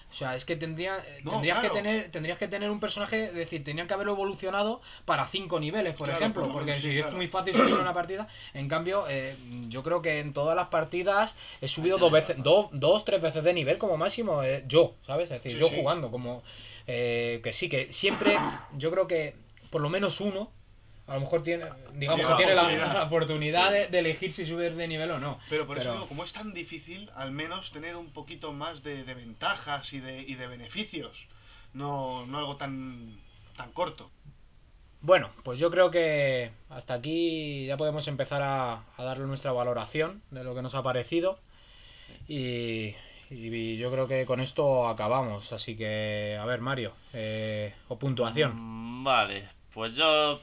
o 0.10 0.14
sea, 0.14 0.36
es 0.36 0.46
que 0.46 0.56
tendría, 0.56 0.96
eh, 0.98 1.20
No, 1.24 1.32
tendrías, 1.32 1.60
claro. 1.60 1.74
que 1.74 1.80
tener, 1.82 2.12
tendrías 2.12 2.38
que 2.38 2.48
tener 2.48 2.70
un 2.70 2.80
personaje, 2.80 3.26
es 3.26 3.34
decir, 3.34 3.64
tendrían 3.64 3.88
que 3.88 3.94
haberlo 3.94 4.14
evolucionado 4.14 4.82
para 5.06 5.28
cinco 5.28 5.60
niveles, 5.60 5.94
por 5.96 6.06
Claro, 6.08 6.20
ejemplo. 6.22 6.42
por 6.44 6.48
lo 6.50 6.54
porque 6.54 6.72
menos, 6.72 6.84
si 6.84 6.92
sí, 6.92 6.98
es 6.98 7.04
claro. 7.04 7.18
muy 7.18 7.28
fácil 7.28 7.54
subir 7.54 7.74
una 7.76 7.94
partida, 7.94 8.28
en 8.54 8.68
cambio, 8.70 9.06
eh, 9.10 9.36
yo 9.68 9.84
creo 9.84 10.02
que 10.02 10.20
en 10.20 10.34
todas 10.34 10.56
las 10.56 10.68
partidas 10.70 11.36
he 11.62 11.68
subido 11.68 11.98
dos 11.98 12.12
veces, 12.12 12.38
dos, 12.42 12.68
dos, 12.72 13.04
tres 13.06 13.22
veces 13.22 13.44
de 13.44 13.54
nivel 13.54 13.78
como 13.78 13.98
máximo, 13.98 14.44
eh, 14.44 14.64
yo, 14.68 14.96
¿sabes? 15.02 15.26
Es 15.32 15.44
decir, 15.44 15.54
Sí, 15.54 15.58
yo 15.60 15.68
sí. 15.68 15.76
jugando, 15.76 16.10
como 16.10 16.42
eh, 16.88 17.42
que 17.44 17.52
sí, 17.52 17.68
que 17.68 17.92
siempre, 17.92 18.38
yo 18.78 18.90
creo 18.92 19.08
que 19.08 19.36
por 19.70 19.82
lo 19.82 19.90
menos 19.90 20.22
uno. 20.22 20.52
A 21.08 21.14
lo 21.16 21.22
mejor 21.22 21.42
tiene, 21.42 21.66
digamos 21.94 22.20
Tiene 22.26 22.36
que 22.36 22.44
tiene 22.44 22.56
la, 22.56 22.64
la 22.64 22.68
oportunidad. 22.68 23.04
oportunidad 23.08 23.72
de, 23.72 23.88
de 23.88 24.00
elegir 24.00 24.34
si 24.34 24.46
subir 24.46 24.76
de 24.76 24.88
nivel 24.90 25.10
o 25.12 25.20
no. 25.20 25.40
Pero 25.50 25.66
por 25.66 25.78
eso 25.78 25.86
Pero- 25.86 25.94
digo, 25.96 26.08
como 26.08 26.24
es 26.26 26.34
tan 26.34 26.54
difícil, 26.54 27.10
al 27.16 27.32
menos 27.32 27.72
tener 27.72 27.96
un 27.96 28.10
poquito 28.12 28.52
más 28.52 28.84
de, 28.84 29.04
de 29.06 29.14
ventajas 29.14 29.94
y 29.94 30.00
de, 30.02 30.22
y 30.22 30.36
de 30.36 30.48
beneficios. 30.48 31.28
No, 31.74 32.26
no 32.26 32.40
algo 32.40 32.56
tan, 32.58 33.18
tan 33.56 33.72
corto. 33.72 34.12
Bueno, 35.00 35.30
pues 35.44 35.60
yo 35.60 35.70
creo 35.72 35.92
que 35.92 36.52
hasta 36.70 36.96
aquí 36.96 37.66
ya 37.68 37.78
podemos 37.78 38.08
empezar 38.08 38.42
a, 38.42 38.84
a 38.98 39.04
darle 39.04 39.26
nuestra 39.28 39.52
valoración 39.54 40.22
de 40.32 40.44
lo 40.44 40.56
que 40.56 40.62
nos 40.62 40.76
ha 40.76 40.84
parecido. 40.84 41.40
Y, 42.28 42.96
y 43.30 43.78
yo 43.78 43.92
creo 43.92 44.08
que 44.08 44.26
con 44.26 44.40
esto 44.42 44.88
acabamos. 44.88 45.54
Así 45.54 45.78
que, 45.78 46.38
a 46.40 46.46
ver, 46.46 46.60
Mario, 46.62 46.94
eh, 47.14 47.74
o 47.88 47.98
puntuación. 47.98 48.54
Mm, 48.56 49.04
Vale, 49.04 49.48
pues 49.74 49.96
yo 49.96 50.40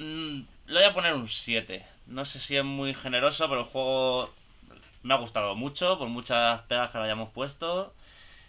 mm, 0.00 0.40
le 0.66 0.74
voy 0.74 0.84
a 0.84 0.94
poner 0.94 1.14
un 1.14 1.28
7. 1.28 1.86
No 2.06 2.24
sé 2.24 2.40
si 2.40 2.56
es 2.56 2.64
muy 2.64 2.94
generoso, 2.94 3.48
pero 3.48 3.62
el 3.62 3.66
juego 3.66 4.32
me 5.02 5.14
ha 5.14 5.18
gustado 5.18 5.54
mucho, 5.56 5.98
por 5.98 6.08
muchas 6.08 6.62
pegas 6.62 6.90
que 6.90 6.98
le 6.98 7.04
hayamos 7.04 7.30
puesto. 7.30 7.94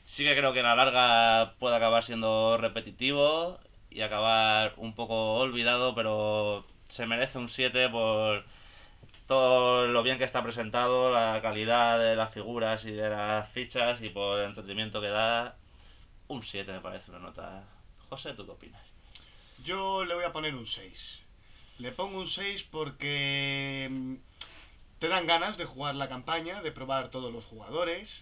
Sí 0.06 0.24
que 0.24 0.36
creo 0.36 0.54
que 0.54 0.62
a 0.62 0.64
la 0.64 0.76
larga 0.76 1.54
puede 1.60 1.76
acabar 1.76 2.04
siendo 2.04 2.58
repetitivo 2.58 3.60
y 3.90 4.02
acabar 4.02 4.74
un 4.78 4.94
poco 4.96 5.36
olvidado, 5.36 5.96
pero 5.96 6.66
se 6.90 7.06
merece 7.08 7.38
un 7.38 7.50
7 7.50 7.90
por 7.90 8.46
todo 9.28 9.88
lo 9.88 10.04
bien 10.04 10.18
que 10.18 10.26
está 10.26 10.44
presentado, 10.44 11.12
la 11.12 11.40
calidad 11.42 12.00
de 12.00 12.16
las 12.16 12.32
figuras 12.34 12.84
y 12.86 12.92
de 12.92 13.10
las 13.10 13.50
fichas 13.50 14.02
y 14.02 14.10
por 14.10 14.40
el 14.40 14.48
entretenimiento 14.48 15.02
que 15.02 15.08
da. 15.08 15.56
Un 16.28 16.44
7 16.44 16.72
me 16.72 16.82
parece 16.82 17.12
una 17.12 17.20
nota. 17.20 17.64
José, 18.10 18.34
¿tú 18.34 18.46
qué 18.46 18.52
opinas? 18.52 18.82
Yo 19.64 20.04
le 20.06 20.16
voy 20.16 20.24
a 20.24 20.34
poner 20.34 20.56
un 20.56 20.66
6. 20.66 21.22
Le 21.82 21.92
pongo 21.92 22.20
un 22.20 22.28
6 22.28 22.64
porque 22.64 23.88
mm, 23.92 24.16
te 25.00 25.08
dan 25.08 25.26
ganas 25.26 25.58
de 25.58 25.66
jugar 25.66 25.96
la 25.96 26.08
campaña, 26.10 26.62
de 26.62 26.72
probar 26.72 27.08
todos 27.10 27.32
los 27.34 27.46
jugadores. 27.46 28.22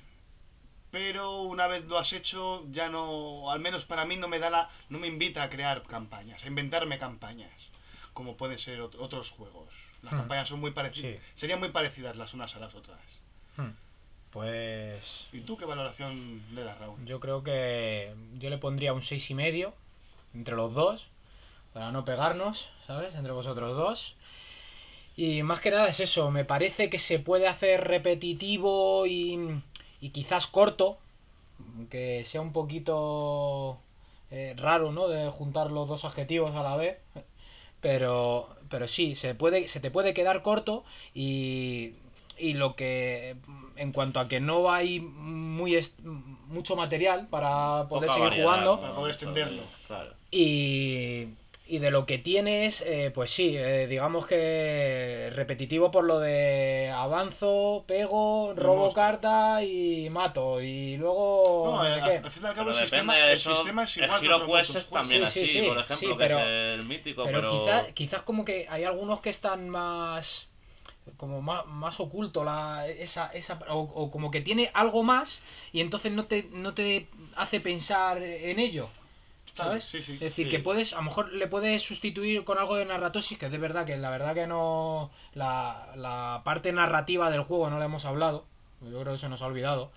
Pero 0.91 1.41
una 1.43 1.67
vez 1.67 1.85
lo 1.85 1.99
has 1.99 2.13
hecho, 2.13 2.65
ya 2.71 2.89
no, 2.89 3.51
al 3.51 3.59
menos 3.59 3.85
para 3.85 4.05
mí 4.05 4.15
no 4.17 4.27
me 4.27 4.39
da 4.39 4.49
la, 4.49 4.69
no 4.89 4.97
me 4.97 5.07
invita 5.07 5.43
a 5.43 5.49
crear 5.49 5.83
campañas, 5.83 6.43
a 6.43 6.47
inventarme 6.47 6.97
campañas. 6.97 7.51
como 8.13 8.35
pueden 8.35 8.57
ser 8.59 8.79
ot- 8.81 8.95
otros 8.99 9.29
juegos. 9.29 9.69
Las 10.01 10.13
Hmm. 10.13 10.17
campañas 10.17 10.47
son 10.49 10.59
muy 10.59 10.71
parecidas. 10.71 11.21
Sí. 11.21 11.29
Serían 11.35 11.59
muy 11.59 11.69
parecidas 11.69 12.17
las 12.17 12.33
unas 12.33 12.53
a 12.55 12.59
las 12.59 12.73
otras. 12.75 12.99
Hmm. 13.55 13.69
Pues 14.31 15.29
¿Y 15.31 15.41
tú 15.41 15.55
qué 15.57 15.65
valoración 15.65 16.41
le 16.53 16.63
das, 16.63 16.77
Raúl? 16.79 16.97
yo 17.05 17.19
creo 17.19 17.43
que 17.43 18.13
yo 18.37 18.49
le 18.49 18.57
pondría 18.57 18.93
un 18.93 19.01
seis 19.01 19.29
y 19.29 19.35
medio 19.35 19.73
entre 20.33 20.55
los 20.55 20.73
dos 20.73 21.07
para 21.73 21.91
no 21.91 22.05
pegarnos, 22.05 22.69
¿sabes? 22.87 23.15
Entre 23.15 23.31
vosotros 23.31 23.75
dos. 23.77 24.15
Y 25.15 25.43
más 25.43 25.59
que 25.59 25.71
nada 25.71 25.89
es 25.89 25.99
eso, 25.99 26.31
me 26.31 26.45
parece 26.45 26.89
que 26.89 26.99
se 26.99 27.19
puede 27.19 27.47
hacer 27.47 27.85
repetitivo 27.85 29.05
y, 29.05 29.61
y 29.99 30.09
quizás 30.09 30.47
corto, 30.47 30.97
que 31.89 32.23
sea 32.25 32.41
un 32.41 32.53
poquito 32.53 33.79
eh, 34.31 34.53
raro, 34.57 34.91
¿no? 34.91 35.07
De 35.09 35.29
juntar 35.29 35.71
los 35.71 35.87
dos 35.89 36.05
adjetivos 36.05 36.55
a 36.55 36.63
la 36.63 36.75
vez. 36.77 36.97
Pero, 37.81 38.49
pero 38.69 38.87
sí, 38.87 39.15
se, 39.15 39.35
puede, 39.35 39.67
se 39.67 39.79
te 39.79 39.91
puede 39.91 40.13
quedar 40.13 40.41
corto 40.41 40.83
y, 41.13 41.93
y 42.37 42.53
lo 42.53 42.75
que, 42.75 43.37
en 43.77 43.91
cuanto 43.93 44.19
a 44.19 44.27
que 44.27 44.39
no 44.41 44.71
hay 44.71 44.99
muy 44.99 45.75
est- 45.75 45.99
mucho 46.01 46.75
material 46.75 47.27
para 47.27 47.87
poder 47.87 48.07
Poca 48.07 48.13
seguir 48.13 48.29
variedad, 48.29 48.45
jugando, 48.45 48.81
Para 48.81 48.95
poder 48.95 49.11
extenderlo. 49.11 49.63
Claro. 49.87 50.13
y, 50.31 51.27
y 51.69 51.79
de 51.79 51.91
lo 51.91 52.05
que 52.05 52.17
tienes, 52.17 52.81
eh, 52.81 53.11
pues 53.13 53.29
sí, 53.31 53.55
eh, 53.55 53.85
digamos 53.87 54.25
que 54.27 55.29
repetitivo 55.35 55.91
por 55.91 56.03
lo 56.03 56.19
de 56.19 56.91
avanzo, 56.93 57.83
pego, 57.87 58.53
robo 58.55 58.81
monstruo. 58.83 59.03
carta 59.05 59.63
y 59.63 60.09
mato. 60.09 60.61
Y 60.61 60.97
luego... 60.97 61.63
No, 61.77 61.83
¿de 61.83 61.93
al, 61.93 62.25
al 62.25 62.31
fin 62.31 62.43
y 62.43 62.45
al 62.47 62.53
cabo 62.55 62.67
Pero 62.69 62.79
el 62.79 62.81
sistema, 62.81 63.15
de 63.15 63.21
el 63.27 63.33
eso. 63.33 63.55
sistema 63.55 63.83
es 63.83 63.97
igual 63.97 64.23
el 64.25 64.31
otros 64.31 64.49
Quest 64.57 64.75
es 64.75 64.89
también 64.89 65.27
Sí, 65.27 65.31
sí, 65.31 65.43
así, 65.45 65.59
sí, 65.59 65.67
por 65.67 65.77
ejemplo, 65.77 65.97
sí, 65.97 66.07
que 66.07 66.15
pero- 66.17 66.39
es 66.39 66.45
el 66.79 66.83
mítico, 66.85 67.23
pero, 67.25 67.41
pero... 67.41 67.59
quizás 67.59 67.85
quizás 67.93 68.21
como 68.23 68.43
que 68.43 68.65
hay 68.69 68.83
algunos 68.83 69.19
que 69.21 69.29
están 69.29 69.69
más 69.69 70.47
como 71.17 71.41
más, 71.41 71.65
más 71.65 71.99
oculto 71.99 72.43
la 72.43 72.87
esa, 72.87 73.27
esa 73.33 73.59
o, 73.69 73.79
o 73.79 74.11
como 74.11 74.29
que 74.31 74.41
tiene 74.41 74.69
algo 74.73 75.01
más 75.03 75.41
y 75.71 75.81
entonces 75.81 76.11
no 76.11 76.25
te 76.25 76.47
no 76.51 76.73
te 76.75 77.07
hace 77.35 77.59
pensar 77.59 78.21
en 78.21 78.59
ello 78.59 78.89
¿sabes? 79.63 79.83
Sí, 79.83 79.99
sí. 80.01 80.13
es 80.13 80.19
decir 80.19 80.45
Sí. 80.45 80.49
que 80.51 80.59
puedes 80.59 80.93
a 80.93 80.97
lo 80.97 81.03
mejor 81.03 81.31
le 81.31 81.47
puedes 81.47 81.81
sustituir 81.81 82.43
con 82.43 82.57
algo 82.57 82.75
de 82.75 82.85
narratosis 82.85 83.37
que 83.37 83.45
es 83.47 83.51
de 83.51 83.57
verdad 83.57 83.85
que 83.85 83.97
la 83.97 84.09
verdad 84.09 84.33
que 84.33 84.47
no 84.47 85.11
la, 85.33 85.87
la 85.95 86.41
parte 86.43 86.71
narrativa 86.73 87.29
del 87.31 87.41
juego 87.43 87.69
no 87.69 87.79
la 87.79 87.85
hemos 87.85 88.05
hablado 88.05 88.45
yo 88.81 88.99
creo 89.01 89.13
que 89.13 89.17
se 89.19 89.29
nos 89.29 89.41
ha 89.41 89.45
olvidado 89.47 89.91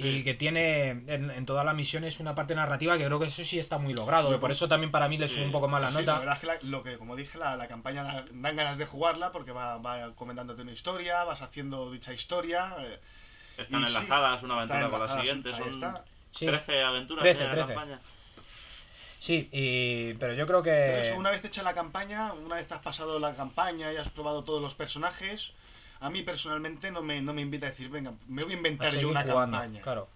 y 0.00 0.22
que 0.22 0.32
tiene 0.34 0.90
en, 0.90 1.28
en 1.30 1.44
todas 1.44 1.64
las 1.66 1.74
misiones 1.74 2.20
una 2.20 2.32
parte 2.36 2.54
narrativa 2.54 2.96
que 2.96 3.04
creo 3.04 3.18
que 3.18 3.26
eso 3.26 3.42
sí 3.42 3.58
está 3.58 3.78
muy 3.78 3.94
logrado. 3.94 4.30
Yo 4.30 4.36
y 4.36 4.38
por 4.38 4.52
eso 4.52 4.68
también 4.68 4.92
para 4.92 5.08
mí 5.08 5.18
le 5.18 5.26
sube 5.26 5.44
un 5.44 5.50
poco 5.50 5.66
más 5.66 5.80
la 5.82 5.88
Sí, 5.88 5.94
nota. 5.96 6.12
la 6.12 6.18
verdad 6.20 6.34
es 6.34 6.40
que 6.40 6.46
la- 6.46 6.58
lo 6.62 6.84
que, 6.84 6.98
como 6.98 7.16
dije, 7.16 7.36
la, 7.36 7.56
la 7.56 7.66
campaña 7.66 8.04
da- 8.04 8.24
dan 8.30 8.54
ganas 8.54 8.78
de 8.78 8.86
jugarla 8.86 9.32
porque 9.32 9.50
va, 9.50 9.78
va 9.78 10.14
comentándote 10.14 10.62
una 10.62 10.70
historia, 10.70 11.24
vas 11.24 11.42
haciendo 11.42 11.90
dicha 11.90 12.12
historia. 12.14 12.76
eh, 12.78 13.00
Están 13.56 13.82
enlazadas 13.84 14.40
una 14.44 14.54
aventura 14.54 14.88
con 14.88 15.00
la 15.00 15.08
siguiente, 15.16 15.52
son 15.52 15.68
está. 15.70 16.04
Sí. 16.30 16.46
13 16.46 16.80
aventuras 16.84 17.22
13, 17.22 17.38
tiene 17.40 17.56
la 17.56 17.64
13. 17.66 17.74
campaña. 17.74 18.00
Sí, 19.18 19.48
y, 19.52 20.14
pero 20.14 20.34
yo 20.34 20.46
creo 20.46 20.62
que... 20.62 20.70
Pero 20.70 20.98
eso, 21.02 21.16
una 21.16 21.30
vez 21.30 21.44
hecha 21.44 21.62
la 21.62 21.74
campaña, 21.74 22.32
una 22.32 22.56
vez 22.56 22.70
has 22.70 22.78
pasado 22.80 23.18
la 23.18 23.34
campaña 23.34 23.92
y 23.92 23.96
has 23.96 24.10
probado 24.10 24.44
todos 24.44 24.62
los 24.62 24.74
personajes, 24.74 25.50
a 26.00 26.08
mí 26.10 26.22
personalmente 26.22 26.90
no 26.92 27.02
me, 27.02 27.20
no 27.20 27.32
me 27.32 27.42
invita 27.42 27.66
a 27.66 27.70
decir, 27.70 27.88
venga, 27.88 28.12
me 28.28 28.42
voy 28.42 28.52
a 28.52 28.54
a 28.54 28.58
inventar 28.58 28.86
yo 28.88 28.92
seguir 28.92 29.06
una 29.08 29.22
jugando, 29.22 29.58
campaña. 29.58 29.82
Claro. 29.82 30.08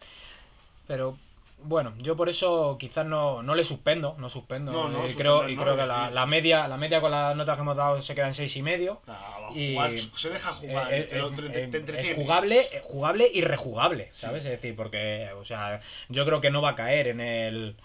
Pero 0.86 1.16
bueno, 1.64 1.92
yo 1.98 2.16
por 2.16 2.28
eso 2.28 2.76
quizás 2.78 3.06
no, 3.06 3.42
no 3.42 3.54
le 3.54 3.64
suspendo, 3.64 4.14
no 4.18 4.28
suspendo. 4.28 4.72
No, 4.72 4.88
no, 4.88 5.06
y 5.08 5.14
creo, 5.14 5.48
y 5.48 5.56
creo 5.56 5.76
que 5.76 5.86
la, 5.86 6.10
la 6.10 6.26
media, 6.26 6.66
la 6.68 6.76
media 6.76 7.00
con 7.00 7.10
las 7.12 7.36
notas 7.36 7.56
que 7.56 7.62
hemos 7.62 7.76
dado 7.76 8.00
se 8.02 8.14
queda 8.14 8.26
en 8.28 8.34
seis 8.34 8.56
y 8.56 8.62
medio. 8.62 9.00
Ah, 9.08 9.48
a 9.48 9.56
Y- 9.56 9.74
jugar, 9.74 9.90
se 10.16 10.28
deja 10.30 10.52
jugar, 10.52 10.92
Eh, 10.92 11.02
te, 11.04 11.18
lo- 11.18 11.28
eh, 11.28 11.68
te- 11.70 11.76
eh, 11.78 11.80
te- 11.80 12.00
es 12.00 12.14
jugable, 12.16 12.60
eh, 12.72 12.80
jugable 12.84 13.30
y 13.32 13.42
rejugable, 13.42 14.08
¿sabes? 14.12 14.44
Es 14.44 14.50
decir, 14.50 14.74
porque, 14.76 15.28
o 15.36 15.44
sea, 15.44 15.80
yo 16.08 16.24
creo 16.24 16.40
que 16.40 16.50
no 16.50 16.62
va 16.62 16.70
a 16.70 16.76
caer 16.76 17.08
en 17.08 17.20
el 17.20 17.76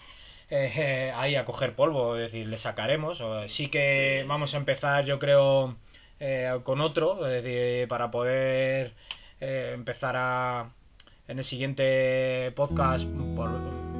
eh, 0.50 0.72
eh, 0.76 1.12
ahí 1.14 1.34
a 1.36 1.44
coger 1.44 1.74
polvo, 1.74 2.16
es 2.16 2.32
decir, 2.32 2.46
le 2.46 2.58
sacaremos. 2.58 3.22
Sí 3.48 3.68
que 3.68 4.24
vamos 4.26 4.54
a 4.54 4.56
empezar, 4.58 5.04
yo 5.04 5.18
creo, 5.18 5.76
eh, 6.20 6.58
con 6.64 6.80
otro, 6.80 7.26
es 7.26 7.42
decir, 7.42 7.86
para 7.88 8.10
poder 8.10 8.94
eh, 9.40 9.72
empezar 9.74 10.16
a 10.18 10.70
en 11.28 11.38
el 11.38 11.44
siguiente 11.44 12.50
podcast 12.56 13.06
por 13.36 13.50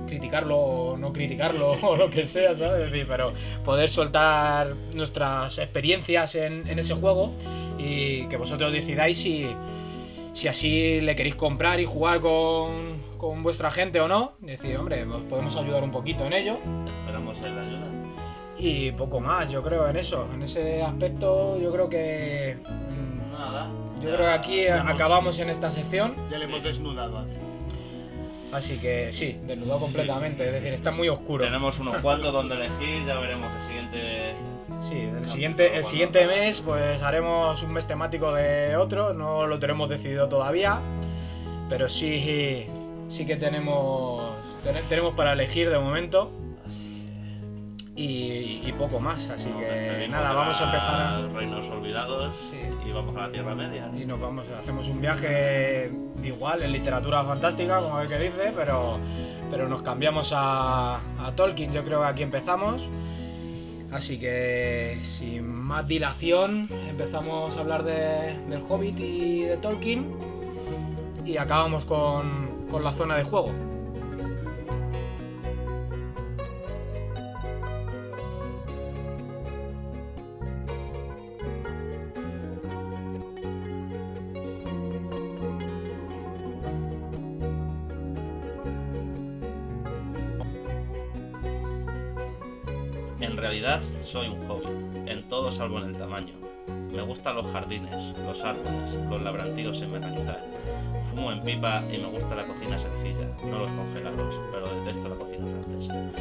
criticarlo 0.06 0.56
o 0.56 0.96
no 0.96 1.12
criticarlo 1.12 1.72
o 1.82 1.96
lo 1.96 2.10
que 2.10 2.26
sea, 2.26 2.54
¿sabes? 2.54 2.86
Es 2.86 2.92
decir, 2.92 3.06
pero 3.06 3.32
poder 3.64 3.90
soltar 3.90 4.74
nuestras 4.94 5.58
experiencias 5.58 6.34
en, 6.34 6.66
en 6.66 6.78
ese 6.78 6.94
juego 6.94 7.30
y 7.78 8.26
que 8.28 8.36
vosotros 8.36 8.72
decidáis 8.72 9.18
si, 9.18 9.46
si 10.32 10.48
así 10.48 11.00
le 11.02 11.14
queréis 11.14 11.36
comprar 11.36 11.78
y 11.78 11.84
jugar 11.84 12.20
con, 12.20 12.97
con 13.18 13.42
vuestra 13.42 13.70
gente 13.70 14.00
o 14.00 14.08
no. 14.08 14.32
Decir, 14.40 14.76
hombre, 14.78 15.04
os 15.04 15.22
podemos 15.22 15.54
ayudar 15.56 15.82
un 15.82 15.90
poquito 15.92 16.24
en 16.24 16.32
ello. 16.32 16.56
Esperamos 16.86 17.38
la 17.40 17.48
ayuda. 17.48 17.86
Y 18.58 18.92
poco 18.92 19.20
más, 19.20 19.50
yo 19.50 19.62
creo, 19.62 19.86
en 19.88 19.96
eso. 19.96 20.26
En 20.34 20.42
ese 20.42 20.82
aspecto, 20.82 21.58
yo 21.60 21.72
creo 21.72 21.88
que. 21.88 22.56
mm, 22.64 23.32
Nada. 23.32 23.68
Yo 24.00 24.08
ya- 24.10 24.14
creo 24.16 24.26
que 24.28 24.32
aquí 24.32 24.60
hemos- 24.66 24.92
acabamos 24.94 25.38
en 25.38 25.50
esta 25.50 25.70
sección. 25.70 26.14
Ya 26.30 26.38
le 26.38 26.44
hemos 26.46 26.62
desnudado 26.62 27.18
a. 27.18 27.24
Así 28.50 28.78
que 28.78 29.12
sí, 29.12 29.36
desnudado 29.46 29.78
completamente. 29.80 30.46
Es 30.46 30.52
decir, 30.54 30.72
está 30.72 30.90
muy 30.90 31.08
oscuro. 31.08 31.44
Tenemos 31.44 31.78
unos 31.80 31.98
cuantos 31.98 32.32
donde 32.32 32.54
elegir, 32.54 33.04
ya 33.06 33.18
veremos 33.18 33.54
el 33.54 33.60
siguiente. 33.62 34.34
Sí, 34.88 34.94
el 35.00 35.26
siguiente, 35.26 35.76
el 35.76 35.84
siguiente 35.84 36.26
mes 36.26 36.60
pues 36.62 37.02
haremos 37.02 37.62
un 37.62 37.72
mes 37.72 37.86
temático 37.86 38.32
de 38.32 38.76
otro, 38.76 39.12
no 39.12 39.46
lo 39.46 39.58
tenemos 39.58 39.88
decidido 39.88 40.28
todavía, 40.28 40.78
pero 41.68 41.88
sí, 41.88 42.66
sí 43.08 43.24
que 43.26 43.36
tenemos, 43.36 44.22
ten- 44.64 44.84
tenemos 44.88 45.14
para 45.14 45.32
elegir 45.32 45.70
de 45.70 45.78
momento 45.78 46.30
y, 47.96 48.62
y 48.64 48.74
poco 48.78 49.00
más, 49.00 49.28
así 49.28 49.48
que 49.58 50.06
nada, 50.08 50.32
vamos 50.32 50.60
a 50.60 50.64
empezar 50.64 51.00
a... 51.00 51.28
Reinos 51.34 51.66
olvidados 51.68 52.32
Sí. 52.50 52.58
y 52.88 52.92
vamos 52.92 53.16
a 53.16 53.22
la 53.26 53.32
Tierra 53.32 53.54
Media. 53.56 53.90
Y 53.96 54.04
nos 54.06 54.20
vamos, 54.20 54.44
hacemos 54.56 54.88
un 54.88 55.00
viaje 55.00 55.90
igual 56.22 56.62
en 56.62 56.72
literatura 56.72 57.24
fantástica, 57.24 57.80
como 57.80 57.98
el 58.00 58.08
que 58.08 58.18
dice, 58.18 58.52
pero, 58.54 58.98
pero 59.50 59.68
nos 59.68 59.82
cambiamos 59.82 60.32
a, 60.34 60.96
a 61.18 61.32
Tolkien, 61.34 61.72
yo 61.72 61.84
creo 61.84 62.00
que 62.00 62.06
aquí 62.06 62.22
empezamos. 62.22 62.88
Así 63.90 64.18
que 64.18 65.00
sin 65.02 65.48
más 65.48 65.88
dilación 65.88 66.68
empezamos 66.88 67.56
a 67.56 67.60
hablar 67.60 67.82
de- 67.82 68.38
del 68.48 68.60
Hobbit 68.68 69.00
y 69.00 69.40
de 69.42 69.56
Tolkien 69.56 70.06
y 71.24 71.36
acabamos 71.38 71.84
con, 71.84 72.57
con 72.70 72.84
la 72.84 72.92
zona 72.92 73.16
de 73.16 73.24
juego. 73.24 73.52
En 93.20 93.36
realidad 93.36 93.82
soy 93.82 94.28
un 94.28 94.50
hobbit, 94.50 94.68
en 95.06 95.26
todo 95.28 95.50
salvo 95.50 95.78
en 95.78 95.84
el 95.84 95.96
tamaño. 95.96 96.34
Me 96.92 97.02
gustan 97.02 97.36
los 97.36 97.46
jardines, 97.52 98.16
los 98.26 98.42
árboles, 98.42 98.94
los 99.08 99.22
labrantíos 99.22 99.80
en 99.82 99.92
mecanizar. 99.92 100.42
Fumo 101.18 101.32
en 101.32 101.42
pipa 101.42 101.82
y 101.92 101.98
me 101.98 102.06
gusta 102.06 102.36
la 102.36 102.46
cocina 102.46 102.78
sencilla, 102.78 103.26
no 103.44 103.58
los 103.58 103.72
congelados, 103.72 104.40
pero 104.52 104.68
detesto 104.72 105.08
la 105.08 105.16
cocina 105.16 105.46
francesa. 105.48 106.12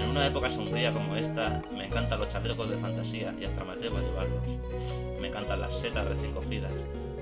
En 0.00 0.10
una 0.10 0.24
época 0.24 0.48
sombría 0.48 0.92
como 0.92 1.16
esta, 1.16 1.64
me 1.76 1.86
encantan 1.86 2.20
los 2.20 2.28
chalecos 2.28 2.70
de 2.70 2.76
fantasía 2.76 3.34
y 3.40 3.44
hasta 3.44 3.64
me 3.64 3.72
atrevo 3.72 3.96
a 3.96 4.02
llevarlos. 4.02 4.40
Me 5.20 5.26
encantan 5.26 5.60
las 5.60 5.76
setas 5.76 6.06
recién 6.06 6.32
cogidas. 6.32 6.70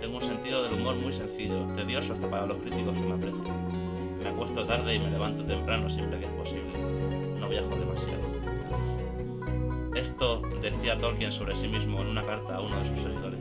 Tengo 0.03 0.17
un 0.17 0.23
sentido 0.23 0.65
del 0.65 0.75
humor 0.75 0.97
muy 0.97 1.15
sencillo, 1.15 1.65
tedioso 1.75 2.13
hasta 2.13 2.29
para 2.29 2.45
los 2.45 2.59
críticos 2.59 2.93
que 2.93 3.07
me 3.07 3.15
aprecian. 3.15 4.19
Me 4.23 4.29
acuesto 4.29 4.67
tarde 4.67 4.95
y 4.95 4.99
me 4.99 5.11
levanto 5.11 5.45
temprano 5.45 5.89
siempre 5.89 6.19
que 6.19 6.27
es 6.27 6.33
posible. 6.33 6.79
No 7.41 7.49
viajo 7.49 7.75
demasiado. 7.75 8.21
Esto 9.97 10.43
decía 10.61 10.99
Tolkien 10.99 11.33
sobre 11.33 11.57
sí 11.57 11.69
mismo 11.69 12.03
en 12.03 12.09
una 12.09 12.23
carta 12.23 12.57
a 12.57 12.61
uno 12.61 12.79
de 12.79 12.85
sus 12.85 12.99
seguidores. 12.99 13.34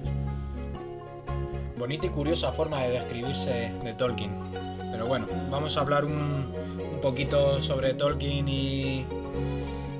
Bonita 1.83 2.05
y 2.05 2.11
curiosa 2.11 2.49
forma 2.53 2.81
de 2.83 2.91
describirse 2.91 3.73
de 3.83 3.93
Tolkien. 3.95 4.31
Pero 4.89 5.05
bueno, 5.05 5.27
vamos 5.51 5.75
a 5.75 5.81
hablar 5.81 6.05
un, 6.05 6.13
un 6.13 7.01
poquito 7.01 7.61
sobre 7.61 7.93
Tolkien 7.93 8.47
y 8.47 9.05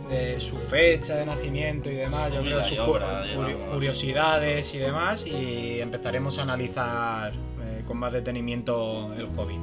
de 0.10 0.40
su 0.40 0.56
fecha 0.56 1.18
de 1.18 1.26
nacimiento 1.26 1.92
y 1.92 1.96
demás. 1.96 2.32
Yo 2.34 2.42
creo 2.42 2.64
sus 2.64 2.80
obra, 2.80 3.26
curiosidades 3.74 4.74
y 4.74 4.78
demás. 4.78 5.26
Y 5.26 5.82
empezaremos 5.82 6.40
a 6.40 6.44
analizar 6.44 7.34
eh, 7.34 7.84
con 7.86 7.98
más 7.98 8.14
detenimiento 8.14 9.14
el 9.18 9.26
Hobbit. 9.26 9.60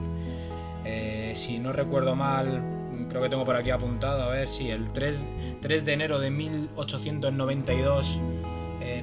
Eh, 0.85 1.33
si 1.35 1.59
no 1.59 1.72
recuerdo 1.72 2.14
mal, 2.16 3.06
creo 3.09 3.22
que 3.22 3.30
tengo 3.30 3.46
por 3.46 3.56
aquí 3.56 3.70
apuntado, 3.70 4.24
a 4.24 4.28
ver 4.28 4.46
si 4.46 4.68
el 4.68 4.92
3, 4.92 5.24
3 5.62 5.85
de 5.87 5.92
enero 5.94 6.20
de 6.20 6.30
1892 6.30 8.20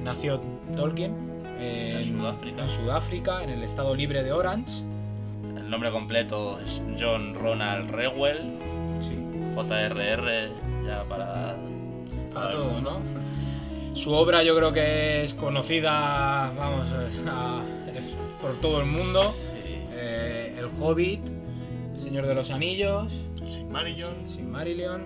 nació 0.04 0.40
Tolkien 0.76 1.27
en, 1.68 1.96
En 1.98 2.04
Sudáfrica. 2.04 2.62
en 2.62 2.68
Sudáfrica, 2.68 3.44
en 3.44 3.50
el 3.50 3.62
estado 3.62 3.94
libre 3.94 4.22
de 4.22 4.32
Orange. 4.32 4.82
El 5.56 5.70
nombre 5.70 5.90
completo 5.90 6.58
es 6.64 6.80
John 6.98 7.34
Ronald 7.34 7.90
Reuel, 7.90 8.54
Sí, 9.00 9.16
JRR, 9.54 10.50
ya 10.86 11.04
para. 11.04 11.56
para 12.34 12.56
mundo. 12.58 13.00
¿no? 13.02 13.94
Su 13.94 14.12
obra 14.12 14.42
yo 14.42 14.56
creo 14.56 14.72
que 14.72 15.24
es 15.24 15.34
conocida, 15.34 16.52
vamos, 16.56 16.86
a- 17.26 17.62
es 17.92 18.14
por 18.40 18.52
todo 18.60 18.80
el 18.80 18.86
mundo. 18.86 19.32
Sí. 19.32 19.80
Eh, 19.92 20.56
el 20.58 20.66
Hobbit, 20.80 21.20
El 21.94 21.98
Señor 21.98 22.26
de 22.26 22.34
los 22.34 22.50
Anillos, 22.50 23.12
Sin 23.48 23.70
Marillion. 23.72 24.14
Sin 24.26 24.50
Marillion. 24.50 25.02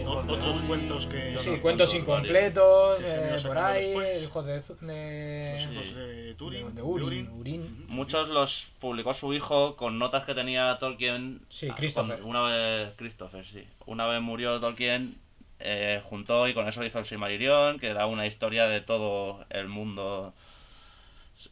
Y 0.00 0.04
luego 0.04 0.22
Los 0.22 0.22
hijos 0.22 0.26
de 0.26 0.32
otros 0.32 0.58
Uri. 0.58 0.66
cuentos 0.68 1.06
que. 1.06 1.36
Sí, 1.38 1.50
cuentos 1.60 1.94
incompletos, 1.94 3.00
eh, 3.02 3.36
por 3.46 3.58
ahí, 3.58 3.94
hijos 4.22 4.44
de, 4.46 4.52
de, 4.52 5.52
Los 5.52 5.62
hijos 5.74 5.94
de 5.94 6.34
Turing. 6.38 6.66
de 6.68 6.72
de 6.74 6.82
Urin, 6.82 7.04
Urin. 7.06 7.30
Urin. 7.38 7.86
Muchos 7.88 8.28
los 8.28 8.68
publicó 8.80 9.14
su 9.14 9.32
hijo 9.34 9.76
con 9.76 9.98
notas 9.98 10.24
que 10.24 10.34
tenía 10.34 10.76
Tolkien. 10.78 11.40
Sí, 11.48 11.68
ah, 11.70 11.74
Christopher. 11.76 12.18
cuando- 12.20 12.28
Una 12.28 12.42
vez, 12.42 12.92
Christopher, 12.96 13.44
sí. 13.46 13.64
Una 13.86 14.06
vez 14.06 14.20
murió 14.20 14.60
Tolkien, 14.60 15.16
eh, 15.60 16.02
juntó 16.08 16.48
y 16.48 16.54
con 16.54 16.66
eso 16.68 16.84
hizo 16.84 16.98
el 16.98 17.04
Silmarillion, 17.04 17.78
que 17.78 17.92
da 17.94 18.06
una 18.06 18.26
historia 18.26 18.66
de 18.66 18.80
todo 18.80 19.44
el 19.50 19.68
mundo, 19.68 20.32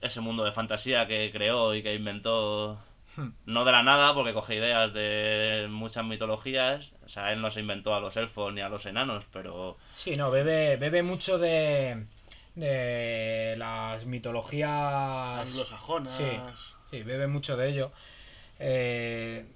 ese 0.03 0.21
mundo 0.21 0.45
de 0.45 0.53
fantasía 0.53 1.07
que 1.07 1.31
creó 1.33 1.75
y 1.75 1.83
que 1.83 1.95
inventó. 1.95 2.79
Hmm. 3.16 3.31
No 3.46 3.64
de 3.64 3.73
la 3.73 3.83
nada, 3.83 4.14
porque 4.14 4.33
coge 4.33 4.57
ideas 4.57 4.92
de 4.92 5.66
muchas 5.70 6.05
mitologías. 6.05 6.92
O 7.05 7.09
sea, 7.09 7.33
él 7.33 7.40
no 7.40 7.51
se 7.51 7.61
inventó 7.61 7.94
a 7.94 8.01
los 8.01 8.16
elfos 8.16 8.53
ni 8.53 8.61
a 8.61 8.68
los 8.68 8.87
enanos, 8.87 9.27
pero 9.33 9.77
Sí, 9.96 10.16
no, 10.16 10.31
bebe, 10.31 10.77
bebe 10.77 11.03
mucho 11.03 11.38
de, 11.38 12.07
de 12.55 13.55
las 13.59 14.07
mitologías. 14.07 14.70
Anglosajonas. 15.49 16.16
Sí. 16.16 16.25
Sí, 16.90 17.03
bebe 17.03 17.27
mucho 17.27 17.57
de 17.57 17.68
ello. 17.68 17.92
Eh, 18.59 19.46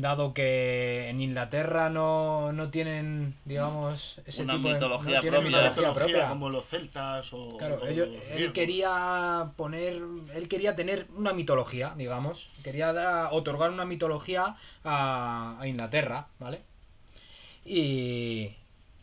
dado 0.00 0.34
que 0.34 1.08
en 1.10 1.20
Inglaterra 1.20 1.90
no, 1.90 2.52
no 2.52 2.70
tienen, 2.70 3.34
digamos, 3.44 4.20
ese 4.26 4.42
Una 4.44 4.54
tipo 4.54 4.68
de 4.68 4.74
mitología 4.74 5.14
no 5.16 5.20
tienen 5.20 5.40
propia. 5.40 5.58
Una 5.58 5.68
mitología 5.68 5.88
mitología 5.88 6.12
propia. 6.14 6.28
como 6.28 6.50
los 6.50 6.66
celtas 6.66 7.32
o. 7.32 7.56
Claro, 7.58 7.78
o 7.82 7.86
ellos- 7.86 8.08
los 8.08 8.22
él 8.30 8.52
quería 8.52 9.52
poner, 9.56 10.00
él 10.34 10.48
quería 10.48 10.74
tener 10.76 11.06
una 11.16 11.32
mitología, 11.32 11.94
digamos, 11.96 12.48
quería 12.62 12.92
da- 12.92 13.30
otorgar 13.32 13.70
una 13.70 13.84
mitología 13.84 14.56
a, 14.84 15.56
a 15.60 15.66
Inglaterra, 15.68 16.28
¿vale? 16.38 16.62
Y, 17.64 18.50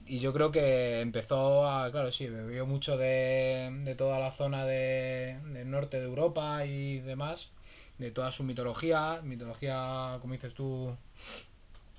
y 0.05 0.19
yo 0.19 0.33
creo 0.33 0.51
que 0.51 1.01
empezó 1.01 1.67
a, 1.67 1.91
claro, 1.91 2.11
sí, 2.11 2.27
bebió 2.27 2.65
mucho 2.65 2.97
de, 2.97 3.69
de 3.85 3.95
toda 3.95 4.19
la 4.19 4.31
zona 4.31 4.65
de, 4.65 5.37
del 5.53 5.69
norte 5.69 5.99
de 5.99 6.05
Europa 6.05 6.65
y 6.65 6.99
demás, 6.99 7.51
de 7.99 8.11
toda 8.11 8.31
su 8.31 8.43
mitología, 8.43 9.21
mitología, 9.23 10.17
como 10.21 10.33
dices 10.33 10.53
tú, 10.53 10.95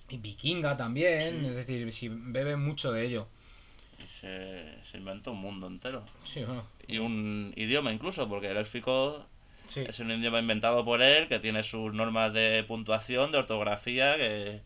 y 0.09 0.17
vikinga 0.19 0.77
también, 0.77 1.41
Sí. 1.41 1.47
es 1.47 1.55
decir, 1.55 1.93
sí, 1.93 2.09
bebe 2.11 2.57
mucho 2.57 2.91
de 2.93 3.05
ello. 3.07 3.29
se, 4.21 4.83
se 4.83 4.97
inventó 4.99 5.33
un 5.33 5.41
mundo 5.41 5.67
entero. 5.67 6.05
Sí, 6.25 6.43
bueno, 6.45 6.65
Y 6.89 6.99
un 6.99 7.53
idioma 7.57 7.93
incluso, 7.93 8.29
porque 8.29 8.51
el 8.51 8.57
élfico 8.57 9.27
sí. 9.67 9.83
Es 9.87 10.01
un 10.01 10.11
idioma 10.11 10.41
inventado 10.41 10.85
por 10.85 11.01
él, 11.03 11.29
que 11.29 11.39
tiene 11.39 11.63
sus 11.63 11.93
normas 11.95 12.33
de 12.33 12.65
puntuación, 12.67 13.31
de 13.31 13.39
ortografía, 13.39 14.17
que 14.17 14.63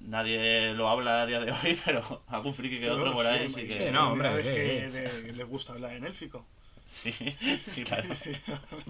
nadie 0.00 0.74
lo 0.74 0.88
habla 0.88 1.22
a 1.22 1.26
día 1.26 1.40
de 1.40 1.50
hoy, 1.52 1.78
pero 1.84 2.22
algún 2.28 2.54
friki 2.54 2.78
que 2.80 2.90
otro 2.90 3.12
por 3.12 3.26
ahí 3.26 3.48
sí 3.48 3.66
que... 3.66 3.86
Sí, 3.86 3.90
no, 3.92 4.12
hombre, 4.12 4.42
que 4.42 5.32
les 5.34 5.46
gusta 5.46 5.72
hablar 5.72 5.94
en 5.94 6.04
élfico. 6.04 6.46
Sí, 6.86 7.12
sí, 7.12 7.84
claro. 7.84 8.08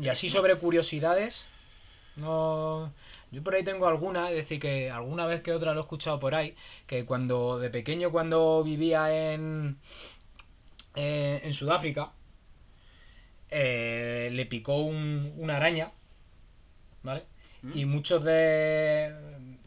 Y 0.00 0.08
así 0.08 0.28
sobre 0.28 0.56
curiosidades, 0.56 1.46
no... 2.16 2.92
Yo 3.32 3.42
por 3.42 3.54
ahí 3.54 3.64
tengo 3.64 3.88
alguna, 3.88 4.30
es 4.30 4.36
decir, 4.36 4.60
que 4.60 4.90
alguna 4.90 5.26
vez 5.26 5.42
que 5.42 5.52
otra 5.52 5.74
lo 5.74 5.80
he 5.80 5.82
escuchado 5.82 6.20
por 6.20 6.34
ahí, 6.34 6.56
que 6.86 7.04
cuando 7.06 7.58
de 7.58 7.70
pequeño, 7.70 8.12
cuando 8.12 8.62
vivía 8.64 9.32
en, 9.34 9.78
eh, 10.94 11.40
en 11.44 11.52
Sudáfrica, 11.52 12.12
eh, 13.50 14.30
le 14.32 14.46
picó 14.46 14.76
un- 14.82 15.32
una 15.36 15.56
araña, 15.56 15.92
¿vale? 17.02 17.24
¿Mm? 17.62 17.78
Y 17.78 17.84
muchos 17.86 18.24
de, 18.24 19.14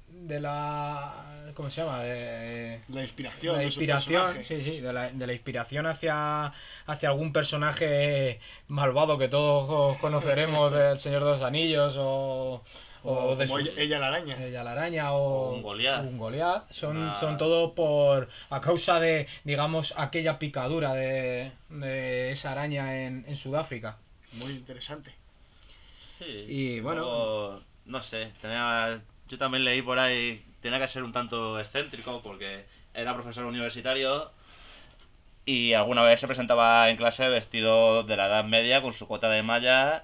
de 0.10 0.40
la... 0.40 1.27
¿Cómo 1.58 1.72
se 1.72 1.82
llama? 1.82 2.04
De, 2.04 2.82
La 2.90 3.02
inspiración. 3.02 3.56
la 3.56 3.64
inspiración, 3.64 4.44
sí, 4.44 4.62
sí, 4.64 4.80
de 4.80 4.94
la, 4.94 5.10
de 5.10 5.26
la 5.26 5.34
inspiración 5.34 5.88
hacia, 5.88 6.54
hacia 6.86 7.10
algún 7.10 7.34
personaje 7.34 8.40
malvado 8.68 9.18
que 9.18 9.28
todos 9.28 9.98
conoceremos 9.98 10.72
del 10.78 11.00
Señor 11.00 11.24
de 11.24 11.32
los 11.32 11.42
Anillos 11.42 11.96
o, 11.98 12.64
o 13.04 13.12
O 13.12 13.36
de 13.36 13.48
su- 13.48 13.58
ella, 13.58 13.98
la 13.98 14.08
araña. 14.10 14.38
ella 14.46 14.64
la 14.64 14.74
araña 14.74 15.14
o, 15.14 15.50
O 15.50 15.54
un 15.56 15.64
Goliat. 15.64 16.04
un 16.06 16.20
Goliat. 16.20 16.70
Son, 16.72 17.16
son 17.16 17.40
todo 17.40 17.74
por 17.74 18.30
a 18.52 18.62
causa 18.62 19.00
de, 19.00 19.26
digamos, 19.44 19.96
aquella 19.98 20.38
picadura 20.38 20.94
de, 20.94 21.52
de 21.70 22.32
esa 22.34 22.52
araña 22.52 23.04
en, 23.08 23.26
en 23.28 23.36
Sudáfrica. 23.36 23.98
Muy 24.34 24.52
interesante. 24.52 25.12
Sí. 26.20 26.46
Y, 26.48 26.80
bueno. 26.82 27.02
Luego, 27.02 27.62
no 27.88 28.04
sé, 28.04 28.32
tenía, 28.42 29.02
yo 29.28 29.38
también 29.40 29.64
leí 29.64 29.82
por 29.82 29.98
ahí, 29.98 30.44
tenía 30.68 30.80
que 30.86 30.92
ser 30.92 31.04
un 31.04 31.14
tanto 31.14 31.60
excéntrico 31.60 32.22
porque 32.22 32.66
era 32.94 33.14
profesor 33.14 33.46
universitario 33.46 34.32
y 35.46 35.74
alguna 35.74 36.02
vez 36.04 36.20
se 36.20 36.28
presentaba 36.28 36.90
en 36.90 36.98
clase 36.98 37.28
vestido 37.30 38.04
de 38.04 38.18
la 38.18 38.28
Edad 38.28 38.44
Media 38.46 38.82
con 38.82 38.92
su 38.92 39.08
cota 39.08 39.30
de 39.30 39.44
malla, 39.44 40.04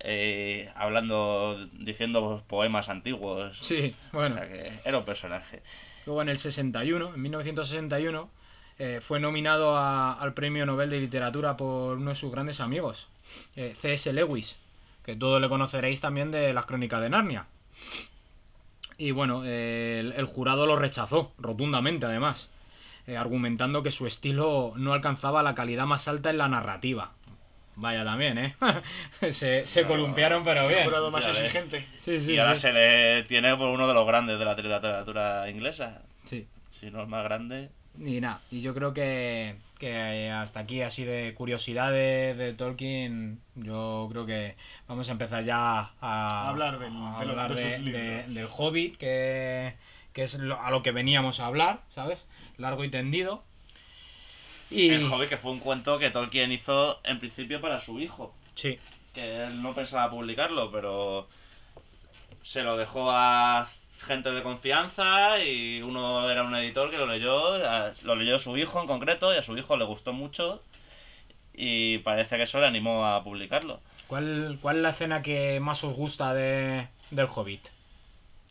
eh, 0.00 0.70
hablando, 0.74 1.58
diciendo 1.72 2.42
poemas 2.46 2.88
antiguos. 2.88 3.58
Sí, 3.60 3.94
O 4.12 4.16
bueno. 4.16 4.36
sea 4.36 4.48
que 4.48 4.72
era 4.84 4.98
un 4.98 5.04
personaje. 5.04 5.62
Luego 6.06 6.22
en 6.22 6.30
el 6.30 6.38
61, 6.38 7.12
en 7.14 7.20
1961, 7.20 8.30
eh, 8.78 9.00
fue 9.02 9.20
nominado 9.20 9.76
a- 9.76 10.14
al 10.14 10.32
Premio 10.32 10.64
Nobel 10.64 10.88
de 10.88 10.98
Literatura 11.00 11.58
por 11.58 11.98
uno 11.98 12.10
de 12.10 12.16
sus 12.16 12.32
grandes 12.32 12.60
amigos, 12.60 13.08
eh, 13.56 13.74
C.S. 13.76 14.10
Lewis, 14.14 14.56
que 15.04 15.14
todos 15.14 15.42
le 15.42 15.50
conoceréis 15.50 16.00
también 16.00 16.30
de 16.30 16.54
las 16.54 16.64
Crónicas 16.64 17.02
de 17.02 17.10
Narnia. 17.10 17.46
Y 19.00 19.12
bueno, 19.12 19.44
eh, 19.46 19.96
el, 19.98 20.12
el 20.12 20.26
jurado 20.26 20.66
lo 20.66 20.76
rechazó, 20.76 21.32
rotundamente 21.38 22.04
además, 22.04 22.50
eh, 23.06 23.16
argumentando 23.16 23.82
que 23.82 23.92
su 23.92 24.06
estilo 24.06 24.74
no 24.76 24.92
alcanzaba 24.92 25.42
la 25.42 25.54
calidad 25.54 25.86
más 25.86 26.06
alta 26.06 26.28
en 26.28 26.36
la 26.36 26.48
narrativa. 26.48 27.12
Vaya 27.76 28.04
también, 28.04 28.36
¿eh? 28.36 28.56
se, 29.30 29.64
se 29.64 29.86
columpiaron, 29.86 30.44
pero 30.44 30.68
bien. 30.68 30.84
jurado 30.84 31.10
más 31.10 31.26
exigente. 31.26 31.86
Sí, 31.96 32.20
sí, 32.20 32.34
y 32.34 32.38
ahora 32.38 32.56
sí. 32.56 32.60
se 32.60 32.72
le 32.74 33.22
tiene 33.22 33.56
por 33.56 33.68
uno 33.68 33.88
de 33.88 33.94
los 33.94 34.06
grandes 34.06 34.38
de 34.38 34.44
la 34.44 34.54
literatura 34.54 35.48
inglesa. 35.48 36.02
Sí. 36.26 36.46
Si 36.68 36.90
no 36.90 37.00
el 37.00 37.06
más 37.06 37.24
grande. 37.24 37.70
Y 37.98 38.20
nada, 38.20 38.42
y 38.50 38.60
yo 38.60 38.74
creo 38.74 38.92
que, 38.92 39.56
que 39.80 40.30
hasta 40.30 40.60
aquí 40.60 40.82
así 40.82 41.02
de 41.04 41.34
curiosidades 41.34 42.36
de 42.36 42.52
Tolkien, 42.52 43.40
yo 43.56 44.06
creo 44.12 44.26
que 44.26 44.54
vamos 44.86 45.08
a 45.08 45.12
empezar 45.12 45.42
ya 45.44 45.90
a, 46.00 46.48
Hablar 46.48 46.78
del- 46.78 46.92
a 46.92 47.18
de 47.20 47.24
lo- 47.26 47.32
hablar 47.32 47.54
de 47.54 47.62
de- 47.64 47.76
sus 47.76 47.84
de- 47.86 48.02
libros. 48.26 48.34
del 48.34 48.48
Hobbit, 48.56 48.96
que, 48.96 49.74
que 50.12 50.22
es 50.22 50.34
lo- 50.34 50.60
a 50.60 50.70
lo 50.70 50.82
que 50.82 50.92
veníamos 50.92 51.40
a 51.40 51.46
hablar, 51.46 51.80
¿sabes? 51.94 52.26
Largo 52.58 52.84
y 52.84 52.90
tendido. 52.90 53.42
Y 54.70 54.90
El 54.90 55.04
Hobbit, 55.10 55.30
que 55.30 55.36
fue 55.38 55.50
un 55.50 55.58
cuento 55.60 55.98
que 55.98 56.10
Tolkien 56.10 56.52
hizo 56.52 57.00
en 57.04 57.18
principio 57.18 57.60
para 57.60 57.80
su 57.80 57.98
hijo. 57.98 58.32
sí, 58.54 58.78
que 59.14 59.44
él 59.46 59.62
no 59.62 59.74
pensaba 59.74 60.10
publicarlo, 60.10 60.70
pero 60.70 61.26
se 62.42 62.62
lo 62.62 62.76
dejó 62.76 63.10
a 63.10 63.68
gente 64.02 64.30
de 64.32 64.42
confianza 64.42 65.42
y 65.44 65.82
uno 65.82 66.30
era 66.30 66.42
un 66.44 66.54
editor 66.54 66.90
que 66.90 66.98
lo 66.98 67.06
leyó, 67.06 67.58
lo 68.02 68.14
leyó 68.16 68.38
su 68.38 68.56
hijo 68.56 68.80
en 68.80 68.86
concreto 68.86 69.32
y 69.34 69.36
a 69.38 69.42
su 69.42 69.56
hijo 69.56 69.76
le 69.76 69.84
gustó 69.84 70.12
mucho 70.12 70.62
y 71.54 71.98
parece 71.98 72.36
que 72.36 72.44
eso 72.44 72.60
le 72.60 72.66
animó 72.66 73.04
a 73.06 73.22
publicarlo. 73.22 73.80
¿cuál, 74.06 74.58
¿cuál 74.60 74.76
es 74.78 74.82
la 74.82 74.88
escena 74.90 75.22
que 75.22 75.60
más 75.60 75.84
os 75.84 75.94
gusta 75.94 76.32
de, 76.34 76.88
del 77.10 77.26
Hobbit? 77.32 77.68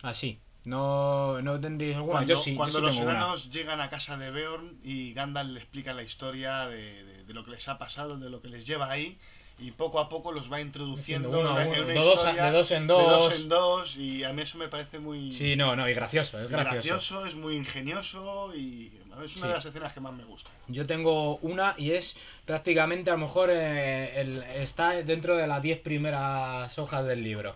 Así, 0.03 0.39
¿no, 0.65 1.41
no 1.41 1.59
tendréis 1.59 1.95
alguna? 1.97 2.19
Cuando, 2.19 2.33
yo 2.35 2.39
sí, 2.41 2.51
yo 2.51 2.57
cuando 2.57 2.79
sí 2.79 2.81
los 2.85 2.97
enanos 2.97 3.49
llegan 3.51 3.81
a 3.81 3.89
casa 3.89 4.15
de 4.17 4.31
Beorn 4.31 4.77
y 4.83 5.13
Gandalf 5.13 5.49
le 5.51 5.59
explica 5.59 5.93
la 5.93 6.03
historia 6.03 6.67
de, 6.67 7.03
de- 7.03 7.23
de 7.23 7.33
lo 7.33 7.43
que 7.43 7.51
les 7.51 7.67
ha 7.67 7.77
pasado, 7.77 8.17
de 8.17 8.29
lo 8.29 8.41
que 8.41 8.47
les 8.47 8.65
lleva 8.65 8.89
ahí, 8.89 9.17
y 9.61 9.71
poco 9.71 9.99
a 9.99 10.07
poco 10.09 10.31
los 10.31 10.51
va 10.51 10.61
introduciendo 10.61 11.29
uno 11.29 11.55
a 11.55 11.61
en 11.63 11.67
uno, 11.69 11.77
una 11.79 11.87
de 11.87 11.93
dos 11.93 12.15
historia 12.15 12.45
de 12.45 12.51
dos 12.51 12.71
en 12.71 12.87
de 12.87 12.93
dos 12.93 13.09
dos. 13.23 13.39
en 13.41 13.49
dos, 13.49 13.97
y 13.97 14.23
a 14.23 14.31
mí 14.33 14.41
eso 14.41 14.57
me 14.57 14.67
parece 14.69 14.99
muy 14.99 15.31
Sí, 15.31 15.55
no, 15.55 15.75
no, 15.75 15.87
y 15.89 15.93
gracioso, 15.93 16.39
es 16.41 16.49
gracioso. 16.49 16.73
gracioso, 16.75 17.25
es 17.25 17.35
muy 17.35 17.55
ingenioso 17.55 18.53
y 18.55 18.91
es 18.97 19.05
una 19.15 19.27
Sí. 19.27 19.41
de 19.41 19.47
las 19.49 19.65
escenas 19.65 19.93
que 19.93 19.99
más 19.99 20.13
me 20.13 20.23
gusta. 20.23 20.49
Yo 20.67 20.85
tengo 20.85 21.37
una 21.37 21.75
y 21.77 21.91
es 21.91 22.15
prácticamente 22.45 23.09
a 23.09 23.13
lo 23.13 23.19
mejor 23.19 23.49
eh, 23.51 24.21
el- 24.21 24.43
está 24.43 24.91
dentro 24.91 25.35
de 25.35 25.45
las 25.47 25.61
10 25.61 25.79
primeras 25.79 26.77
hojas 26.79 27.05
del 27.05 27.21
libro. 27.23 27.55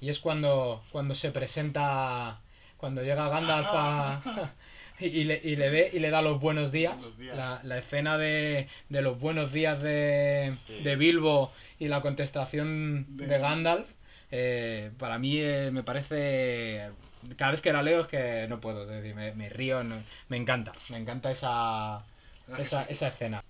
Y 0.00 0.08
es 0.08 0.18
cuando, 0.18 0.82
cuando 0.92 1.14
se 1.14 1.30
presenta, 1.30 2.40
cuando 2.78 3.02
llega 3.02 3.28
Gandalf 3.28 3.66
a, 3.72 4.52
y, 5.00 5.24
le, 5.24 5.40
y 5.42 5.56
le 5.56 5.70
ve 5.70 5.90
y 5.92 5.98
le 5.98 6.10
da 6.10 6.22
los 6.22 6.40
buenos 6.40 6.70
días. 6.72 7.00
La, 7.32 7.60
la 7.64 7.78
escena 7.78 8.16
de, 8.18 8.68
de 8.88 9.02
los 9.02 9.18
buenos 9.18 9.52
días 9.52 9.82
de, 9.82 10.52
Sí. 10.66 10.80
de 10.82 10.96
Bilbo 10.96 11.52
y 11.78 11.88
la 11.88 12.00
contestación 12.00 13.06
de, 13.16 13.26
De- 13.26 13.38
Gandalf, 13.38 13.88
eh, 14.30 14.90
para 14.98 15.18
mí 15.18 15.38
eh, 15.38 15.70
me 15.72 15.82
parece... 15.82 16.90
Cada 17.36 17.52
vez 17.52 17.62
que 17.62 17.72
la 17.72 17.82
leo 17.82 18.00
es 18.00 18.06
que 18.06 18.46
no 18.48 18.60
puedo, 18.60 18.82
es 18.82 18.88
decir, 18.88 19.14
me, 19.14 19.32
me 19.32 19.48
río, 19.48 19.82
no- 19.82 19.96
me 20.28 20.36
encanta, 20.36 20.72
me 20.90 20.98
encanta 20.98 21.30
esa, 21.30 22.04
¿Verdad 22.46 22.56
que 22.56 22.62
esa, 22.62 22.84
esa 22.84 23.08
escena. 23.08 23.42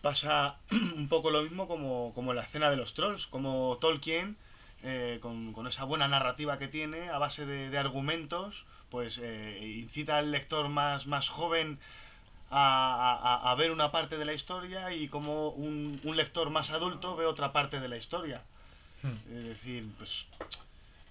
Pasa 0.00 0.56
un 0.96 1.08
poco 1.08 1.30
lo 1.30 1.42
mismo 1.42 1.68
como, 1.68 2.12
como 2.14 2.32
la 2.34 2.42
escena 2.42 2.70
de 2.70 2.76
los 2.76 2.94
trolls, 2.94 3.26
como 3.26 3.78
Tolkien, 3.80 4.36
eh, 4.82 5.18
con, 5.20 5.52
con 5.52 5.66
esa 5.66 5.84
buena 5.84 6.08
narrativa 6.08 6.58
que 6.58 6.68
tiene, 6.68 7.10
a 7.10 7.18
base 7.18 7.44
de, 7.46 7.68
de 7.68 7.78
argumentos, 7.78 8.64
pues 8.90 9.18
eh, 9.22 9.58
incita 9.82 10.18
al 10.18 10.30
lector 10.30 10.68
más, 10.68 11.06
más 11.06 11.28
joven 11.28 11.78
a, 12.50 13.18
a- 13.44 13.50
a 13.50 13.54
ver 13.54 13.70
una 13.70 13.90
parte 13.92 14.16
de 14.16 14.24
la 14.24 14.32
historia 14.32 14.92
y 14.92 15.08
como 15.08 15.48
un, 15.50 16.00
un 16.04 16.16
lector 16.16 16.50
más 16.50 16.70
adulto 16.70 17.16
ve 17.16 17.26
otra 17.26 17.52
parte 17.52 17.80
de 17.80 17.88
la 17.88 17.96
historia. 17.96 18.42
Hmm. 19.02 19.36
Es 19.36 19.44
decir, 19.44 19.86
pues 19.98 20.26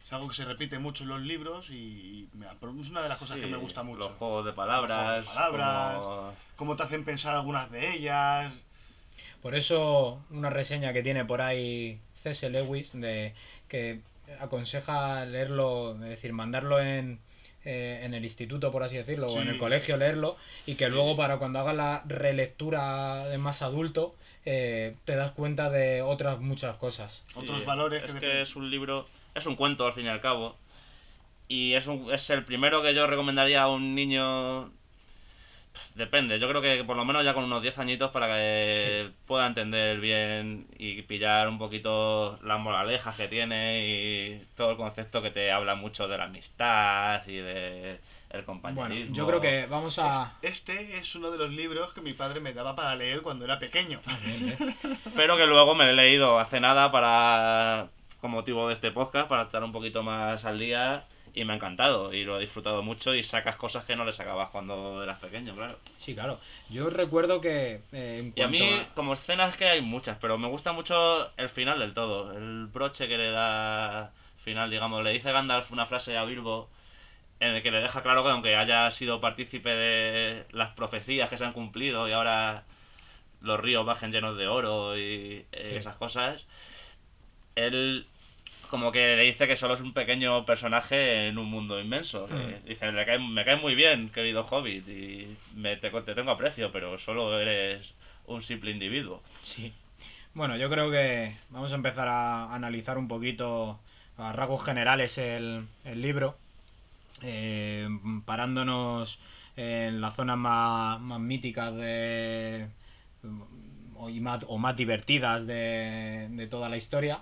es 0.06 0.14
algo 0.14 0.28
que 0.30 0.36
se 0.36 0.46
repite 0.46 0.80
mucho 0.80 1.04
en 1.04 1.10
los 1.10 1.22
libros 1.22 1.70
y 1.70 2.28
me- 2.34 2.48
es 2.48 2.90
una 2.90 3.04
de 3.04 3.10
las 3.10 3.18
cosas 3.20 3.38
que 3.38 3.44
Sí, 3.46 3.50
me 3.52 3.58
gusta 3.58 3.84
mucho. 3.84 4.00
Los 4.10 4.18
juegos 4.18 4.46
de 4.46 4.54
palabras. 4.54 5.26
Juegos 5.26 5.36
de 5.36 5.36
palabras. 5.58 5.96
como- 5.98 6.34
Cómo 6.56 6.76
te 6.76 6.84
hacen 6.84 7.04
pensar 7.04 7.36
algunas 7.36 7.70
de 7.70 7.94
ellas. 7.94 8.52
Por 9.44 9.54
eso 9.54 10.20
una 10.32 10.50
reseña 10.50 10.92
que 10.94 11.04
tiene 11.04 11.24
por 11.26 11.42
ahí 11.44 12.00
C.S. 12.24 12.50
Lewis 12.50 12.90
de 12.94 13.36
que 13.70 14.02
aconseja 14.40 15.24
leerlo, 15.26 15.94
es 15.94 16.00
decir, 16.10 16.34
mandarlo 16.34 16.80
en, 16.82 17.20
eh, 17.70 18.06
en 18.06 18.14
el 18.14 18.24
instituto, 18.24 18.72
por 18.72 18.82
así 18.84 18.96
decirlo, 18.96 19.28
o 19.28 19.42
en 19.42 19.50
el 19.50 19.58
colegio 19.58 19.98
leerlo, 19.98 20.38
y 20.66 20.76
que 20.76 20.88
luego 20.90 21.18
para 21.18 21.38
cuando 21.38 21.60
hagas 21.60 21.76
la 21.76 22.02
relectura 22.08 23.28
de 23.28 23.38
más 23.38 23.62
adulto, 23.62 24.16
eh, 24.46 24.96
te 25.04 25.18
das 25.18 25.34
cuenta 25.34 25.70
de 25.70 26.02
otras 26.02 26.40
muchas 26.40 26.78
cosas. 26.78 27.24
Otros 27.36 27.66
valores 27.66 28.04
Es 28.06 28.16
que 28.16 28.42
es 28.42 28.56
un 28.56 28.72
libro, 28.72 29.06
es 29.36 29.46
un 29.48 29.58
cuento 29.58 29.86
al 29.86 29.92
fin 29.92 30.06
y 30.06 30.08
al 30.08 30.22
cabo. 30.22 30.56
Y 31.50 31.74
es, 31.74 31.88
un, 31.88 32.10
es 32.14 32.30
el 32.30 32.46
primero 32.46 32.82
que 32.82 32.96
yo 32.96 33.06
recomendaría 33.06 33.64
a 33.64 33.70
un 33.70 33.96
niño. 33.96 34.72
Depende, 35.96 36.40
yo 36.40 36.48
creo 36.50 36.62
que 36.62 36.84
por 36.84 36.96
lo 36.96 37.06
menos 37.06 37.24
ya 37.24 37.34
con 37.34 37.44
unos 37.44 37.62
10 37.62 37.80
añitos 37.80 38.12
para 38.12 38.28
que 38.28 39.10
pueda 39.26 39.48
entender 39.48 40.00
bien 40.00 40.68
y 40.78 41.02
pillar 41.04 41.48
un 41.48 41.58
poquito 41.58 42.40
las 42.44 42.60
moralejas 42.60 43.16
que 43.16 43.28
tiene 43.28 43.88
y 43.88 44.46
todo 44.56 44.72
el 44.72 44.78
concepto 44.78 45.22
que 45.22 45.32
te 45.32 45.52
habla 45.52 45.76
mucho 45.76 46.08
de 46.08 46.18
la 46.18 46.26
amistad 46.26 47.26
y 47.28 47.38
de 47.38 48.00
el 48.30 48.44
compañerismo. 48.44 48.90
Bueno, 48.90 49.14
yo 49.14 49.28
creo 49.28 49.42
que 49.42 49.66
vamos 49.68 50.00
a... 50.00 50.34
Este 50.42 50.98
es 50.98 51.16
uno 51.16 51.32
de 51.32 51.38
los 51.38 51.50
libros 51.50 51.94
que 51.94 52.02
mi 52.02 52.14
padre 52.14 52.40
me 52.40 52.54
daba 52.54 52.76
para 52.76 52.96
leer 52.96 53.22
cuando 53.22 53.46
era 53.46 53.58
pequeño. 53.58 54.02
Bien. 54.24 54.76
Pero 55.16 55.38
que 55.38 55.48
luego 55.48 55.76
me 55.76 55.86
lo 55.86 55.92
he 55.92 55.96
leído 55.96 56.40
hace 56.40 56.60
nada 56.60 56.92
para 56.92 57.88
con 58.20 58.32
motivo 58.32 58.68
de 58.68 58.74
este 58.74 58.92
podcast, 58.92 59.30
para 59.30 59.44
estar 59.44 59.64
un 59.64 59.72
poquito 59.72 60.04
más 60.04 60.44
al 60.44 60.60
día 60.60 61.06
y 61.38 61.46
me 61.46 61.54
ha 61.54 61.56
encantado 61.58 62.14
y 62.14 62.24
lo 62.24 62.38
he 62.38 62.42
disfrutado 62.42 62.82
mucho 62.82 63.14
y 63.14 63.24
sacas 63.24 63.56
cosas 63.58 63.86
que 63.86 63.96
no 63.96 64.06
le 64.06 64.12
sacabas 64.12 64.50
cuando 64.50 65.04
eras 65.04 65.20
pequeño, 65.20 65.54
claro. 65.56 65.78
Sí, 65.98 66.16
claro. 66.16 66.40
Yo 66.70 66.90
recuerdo 66.90 67.42
que 67.42 67.82
eh, 67.92 68.20
en 68.20 68.34
Y 68.36 68.42
a 68.42 68.48
mí, 68.48 68.60
a- 68.60 68.94
como 68.96 69.14
escenas 69.14 69.56
que 69.56 69.66
hay 69.68 69.82
muchas, 69.82 70.18
pero 70.20 70.38
me 70.40 70.48
gusta 70.48 70.72
mucho 70.72 71.32
el 71.38 71.50
final 71.50 71.78
del 71.80 71.94
todo, 71.94 72.32
el 72.36 72.66
broche 72.68 73.08
que 73.08 73.18
le 73.20 73.30
da 73.30 74.12
final, 74.44 74.72
digamos, 74.72 75.04
le 75.04 75.12
dice 75.14 75.32
Gandalf 75.32 75.72
una 75.72 75.86
frase 75.86 76.18
a 76.18 76.24
Bilbo 76.26 76.70
en 77.40 77.54
el 77.56 77.62
que 77.62 77.70
le 77.70 77.82
deja 77.82 78.02
claro 78.02 78.24
que 78.24 78.30
aunque 78.32 78.56
haya 78.56 78.90
sido 78.90 79.22
partícipe 79.22 79.70
de 79.70 80.46
las 80.52 80.70
profecías 80.72 81.30
que 81.30 81.38
se 81.38 81.46
han 81.46 81.54
cumplido 81.54 82.10
y 82.10 82.14
ahora 82.14 82.64
los 83.42 83.60
ríos 83.60 83.86
bajen 83.86 84.12
llenos 84.12 84.38
de 84.38 84.48
oro 84.48 84.98
y 84.98 85.46
eh, 85.52 85.64
Sí. 85.70 85.76
esas 85.76 85.98
cosas, 85.98 86.48
él 87.56 88.08
como 88.70 88.92
que 88.92 89.16
le 89.16 89.24
dice 89.24 89.48
que 89.48 89.56
solo 89.56 89.74
es 89.74 89.82
un 89.82 89.94
pequeño 89.94 90.46
personaje 90.46 91.28
en 91.28 91.38
un 91.38 91.48
mundo 91.50 91.80
inmenso. 91.80 92.28
Mm. 92.30 92.68
Dice, 92.68 92.92
"Le 92.92 93.06
cae- 93.06 93.20
me 93.20 93.46
cae 93.46 93.56
muy 93.58 93.76
bien, 93.76 94.10
querido 94.10 94.46
Hobbit, 94.46 94.88
y 94.90 95.28
me, 95.56 95.78
te, 95.78 95.90
te 95.90 96.16
tengo 96.16 96.32
aprecio, 96.32 96.72
pero 96.72 96.98
solo 96.98 97.40
eres 97.40 97.94
un 98.26 98.42
simple 98.42 98.72
individuo. 98.72 99.22
Sí. 99.42 99.74
Bueno, 100.34 100.56
yo 100.58 100.70
creo 100.70 100.92
que 100.92 101.36
vamos 101.50 101.72
a 101.72 101.76
empezar 101.76 102.08
a 102.08 102.54
analizar 102.54 102.98
un 102.98 103.08
poquito 103.08 103.80
a 104.18 104.34
rasgos 104.34 104.64
generales 104.64 105.18
el, 105.18 105.66
el 105.86 106.02
libro, 106.02 106.38
eh, 107.24 107.88
parándonos 108.26 109.20
en 109.56 110.02
las 110.02 110.16
zonas 110.16 110.38
más, 110.38 111.00
más 111.02 111.20
míticas 111.20 111.74
de, 111.76 112.68
o, 113.96 114.10
más, 114.10 114.46
o 114.48 114.58
más 114.58 114.76
divertidas 114.76 115.48
de, 115.48 116.28
de 116.30 116.48
toda 116.48 116.70
la 116.70 116.78
historia. 116.78 117.22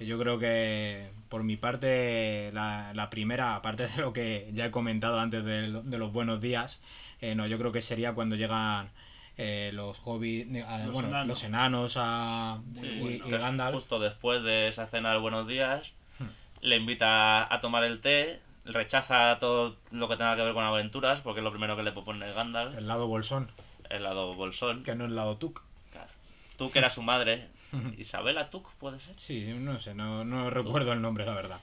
Yo 0.00 0.18
creo 0.18 0.38
que 0.38 1.10
por 1.28 1.42
mi 1.42 1.56
parte 1.56 2.50
la, 2.52 2.92
la 2.94 3.10
primera, 3.10 3.56
aparte 3.56 3.88
de 3.88 3.96
lo 4.02 4.12
que 4.12 4.48
ya 4.52 4.66
he 4.66 4.70
comentado 4.70 5.18
antes 5.18 5.44
de, 5.44 5.82
de 5.82 5.98
los 5.98 6.12
buenos 6.12 6.40
días, 6.40 6.80
eh, 7.20 7.34
no, 7.34 7.46
yo 7.46 7.58
creo 7.58 7.72
que 7.72 7.82
sería 7.82 8.12
cuando 8.14 8.36
llegan 8.36 8.90
eh, 9.36 9.70
los 9.74 10.00
hobbits, 10.04 10.64
a- 10.66 10.78
Los 10.84 10.92
bueno, 10.92 11.08
enanos. 11.08 11.26
los 11.28 11.44
enanos 11.44 11.94
a, 11.96 12.60
Sí, 12.74 12.86
y, 12.86 13.18
Gandalf. 13.30 13.74
Justo 13.74 13.98
después 13.98 14.42
de 14.42 14.68
esa 14.68 14.86
cena 14.86 15.10
del 15.12 15.20
Buenos 15.20 15.46
Días, 15.48 15.92
Hmm. 16.20 16.26
le 16.62 16.76
invita 16.76 17.52
a 17.52 17.60
tomar 17.60 17.84
el 17.84 18.00
té, 18.00 18.40
rechaza 18.64 19.38
todo 19.38 19.76
lo 19.92 20.08
que 20.08 20.16
tenga 20.16 20.34
que 20.36 20.42
ver 20.42 20.52
con 20.54 20.64
aventuras, 20.64 21.20
porque 21.20 21.38
es 21.40 21.44
lo 21.44 21.50
primero 21.52 21.76
que 21.76 21.82
le 21.84 21.92
propone 21.92 22.32
Gandalf, 22.32 22.76
El 22.76 22.88
lado 22.88 23.06
bolsón, 23.06 23.50
el 23.90 24.02
lado 24.02 24.34
bolsón. 24.34 24.82
que 24.82 24.94
no 24.96 25.04
el 25.04 25.14
lado 25.14 25.36
tuk. 25.36 25.62
Claro. 25.92 26.72
Que 26.72 26.78
era 26.80 26.90
su 26.90 27.02
madre, 27.02 27.46
Isabela 27.98 28.50
Tuc, 28.50 28.70
puede 28.74 28.98
ser. 29.00 29.14
Sí, 29.18 29.52
no 29.54 29.78
sé, 29.78 29.94
no, 29.94 30.24
no 30.24 30.50
recuerdo 30.50 30.92
el 30.92 31.02
nombre, 31.02 31.24
la 31.24 31.34
verdad. 31.34 31.60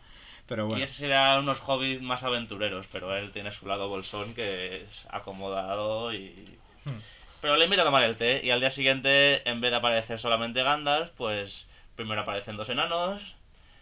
Pero 0.48 0.66
Y 0.66 0.68
bueno, 0.68 0.84
esos 0.84 1.02
eran 1.02 1.40
unos 1.40 1.60
hobbits 1.66 2.02
más 2.02 2.24
aventureros, 2.24 2.88
pero 2.92 3.16
él 3.16 3.32
tiene 3.32 3.52
su 3.52 3.68
lado 3.68 3.90
bolsón 3.90 4.34
que 4.34 4.84
es 4.84 5.08
acomodado 5.10 6.14
y... 6.14 6.58
Hmm. 6.86 7.00
Pero 7.42 7.58
le 7.58 7.66
invita 7.66 7.82
a 7.82 7.86
tomar 7.86 8.04
el 8.04 8.16
té 8.16 8.42
y 8.44 8.52
al 8.52 8.60
día 8.60 8.70
siguiente, 8.70 9.48
en 9.50 9.62
vez 9.62 9.72
de 9.72 9.78
aparecer 9.78 10.20
solamente 10.20 10.64
Gandalf, 10.64 11.12
pues 11.12 11.68
primero 11.96 12.22
aparecen 12.22 12.58
dos 12.58 12.70
enanos, 12.70 13.36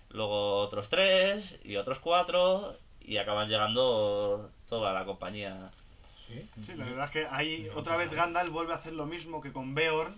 luego 0.10 0.58
otros 0.58 0.90
tres 0.90 1.58
y 1.64 1.76
otros 1.76 2.00
cuatro 2.00 2.78
y 3.02 3.18
acaban 3.18 3.50
llegando 3.50 4.50
toda 4.70 4.94
la 4.94 5.06
compañía. 5.06 5.72
sí, 6.28 6.46
Sí, 6.66 6.74
la 6.76 6.86
verdad 6.86 7.06
es 7.06 7.12
que 7.12 7.28
ahí 7.30 7.70
otra 7.76 7.98
vez 7.98 8.12
Gandalf 8.12 8.52
vuelve 8.52 8.74
a 8.74 8.78
hacer 8.78 8.94
lo 8.94 9.06
mismo 9.06 9.42
que 9.42 9.52
con 9.52 9.76
Beorn. 9.76 10.16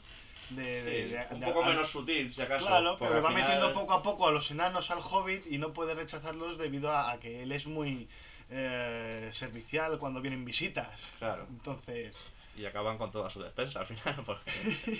De, 0.49 0.83
de- 0.83 1.07
de- 1.07 1.25
un 1.31 1.39
de- 1.39 1.45
poco 1.47 1.63
menos 1.63 1.89
sutil, 1.89 2.31
si 2.31 2.41
acaso. 2.41 2.67
Claro, 2.67 2.97
porque 2.97 3.13
pero 3.13 3.23
va 3.23 3.29
final- 3.29 3.43
metiendo 3.43 3.73
poco 3.73 3.93
a 3.93 4.01
poco 4.03 4.27
a 4.27 4.31
los 4.31 4.49
enanos 4.51 4.91
al 4.91 4.99
hobbit 4.99 5.45
y 5.51 5.57
no 5.57 5.73
puede 5.73 5.93
rechazarlos 5.95 6.57
debido 6.57 6.91
a, 6.91 7.11
a 7.11 7.19
que 7.19 7.43
él 7.43 7.51
es 7.51 7.65
muy 7.67 8.07
eh, 8.49 9.29
servicial 9.31 9.97
cuando 9.97 10.21
vienen 10.21 10.45
visitas. 10.45 10.87
Claro, 11.19 11.45
Entonces, 11.49 12.33
y 12.57 12.65
acaban 12.65 12.97
con 12.97 13.11
toda 13.11 13.29
su 13.29 13.41
despensa 13.41 13.79
al 13.81 13.85
final, 13.87 14.21
porque... 14.25 14.51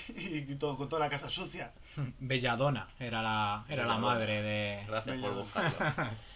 y 0.18 0.56
todo, 0.56 0.76
con 0.76 0.90
toda 0.90 1.02
la 1.02 1.10
casa 1.10 1.30
sucia. 1.30 1.72
Belladona 2.20 2.88
era 3.00 3.22
la, 3.22 3.64
era 3.70 3.86
la 3.86 3.98
madre 3.98 4.42
de... 4.42 4.84
Gracias 4.88 5.20
por 5.20 5.34
buscarlo. 5.36 5.78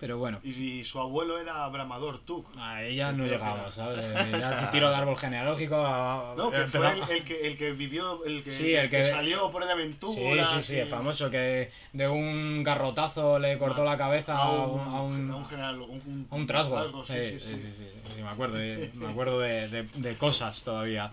Pero 0.00 0.16
bueno, 0.16 0.38
Y, 0.44 0.50
y 0.50 0.84
su 0.84 1.00
abuelo 1.00 1.40
era 1.40 1.66
Bramador 1.68 2.20
Tuk. 2.20 2.46
a 2.56 2.84
ella 2.84 3.10
no 3.10 3.24
que 3.24 3.30
llegamos. 3.30 3.74
¿sabes? 3.74 4.06
Ya 4.38 4.56
si 4.56 4.66
tiro 4.70 4.90
de 4.90 4.96
árbol 4.96 5.16
genealógico... 5.16 5.74
a- 5.76 6.34
No, 6.36 6.50
que 6.50 6.64
fue 6.68 6.92
el, 6.92 7.02
el 7.10 7.24
que, 7.24 7.46
el 7.48 7.56
que 7.56 7.72
vivió, 7.72 8.24
el 8.24 8.44
que, 8.44 8.50
Sí, 8.50 8.74
el 8.74 8.88
que- 8.90 9.04
salió 9.04 9.50
por 9.50 9.62
de 9.64 9.68
Sí, 9.70 9.72
aventura. 9.72 10.46
sí, 10.46 10.62
sí, 10.62 10.78
el 10.78 10.86
famoso 10.88 11.30
que 11.30 11.72
de 11.92 12.08
un 12.08 12.62
garrotazo 12.62 13.40
le 13.40 13.58
cortó 13.58 13.82
la 13.84 13.96
cabeza 13.98 14.36
a 14.38 14.66
un, 14.66 14.80
a 14.80 15.02
un, 15.02 15.30
a 15.32 15.36
un 15.36 15.46
general, 15.46 15.80
un, 15.80 15.90
un- 15.90 16.28
a 16.30 16.34
un 16.36 16.46
trasgo. 16.46 17.04
Sí, 17.04 17.14
sí, 17.30 17.40
sí, 17.40 17.58
sí, 17.58 17.60
sí, 17.60 17.72
sí, 17.92 18.00
sí, 18.14 18.22
me 18.22 18.28
acuerdo, 18.28 18.54
de, 18.56 18.90
me 18.94 19.08
acuerdo 19.08 19.40
de, 19.40 19.68
de- 19.68 19.82
de 19.82 20.16
cosas 20.16 20.62
todavía. 20.62 21.10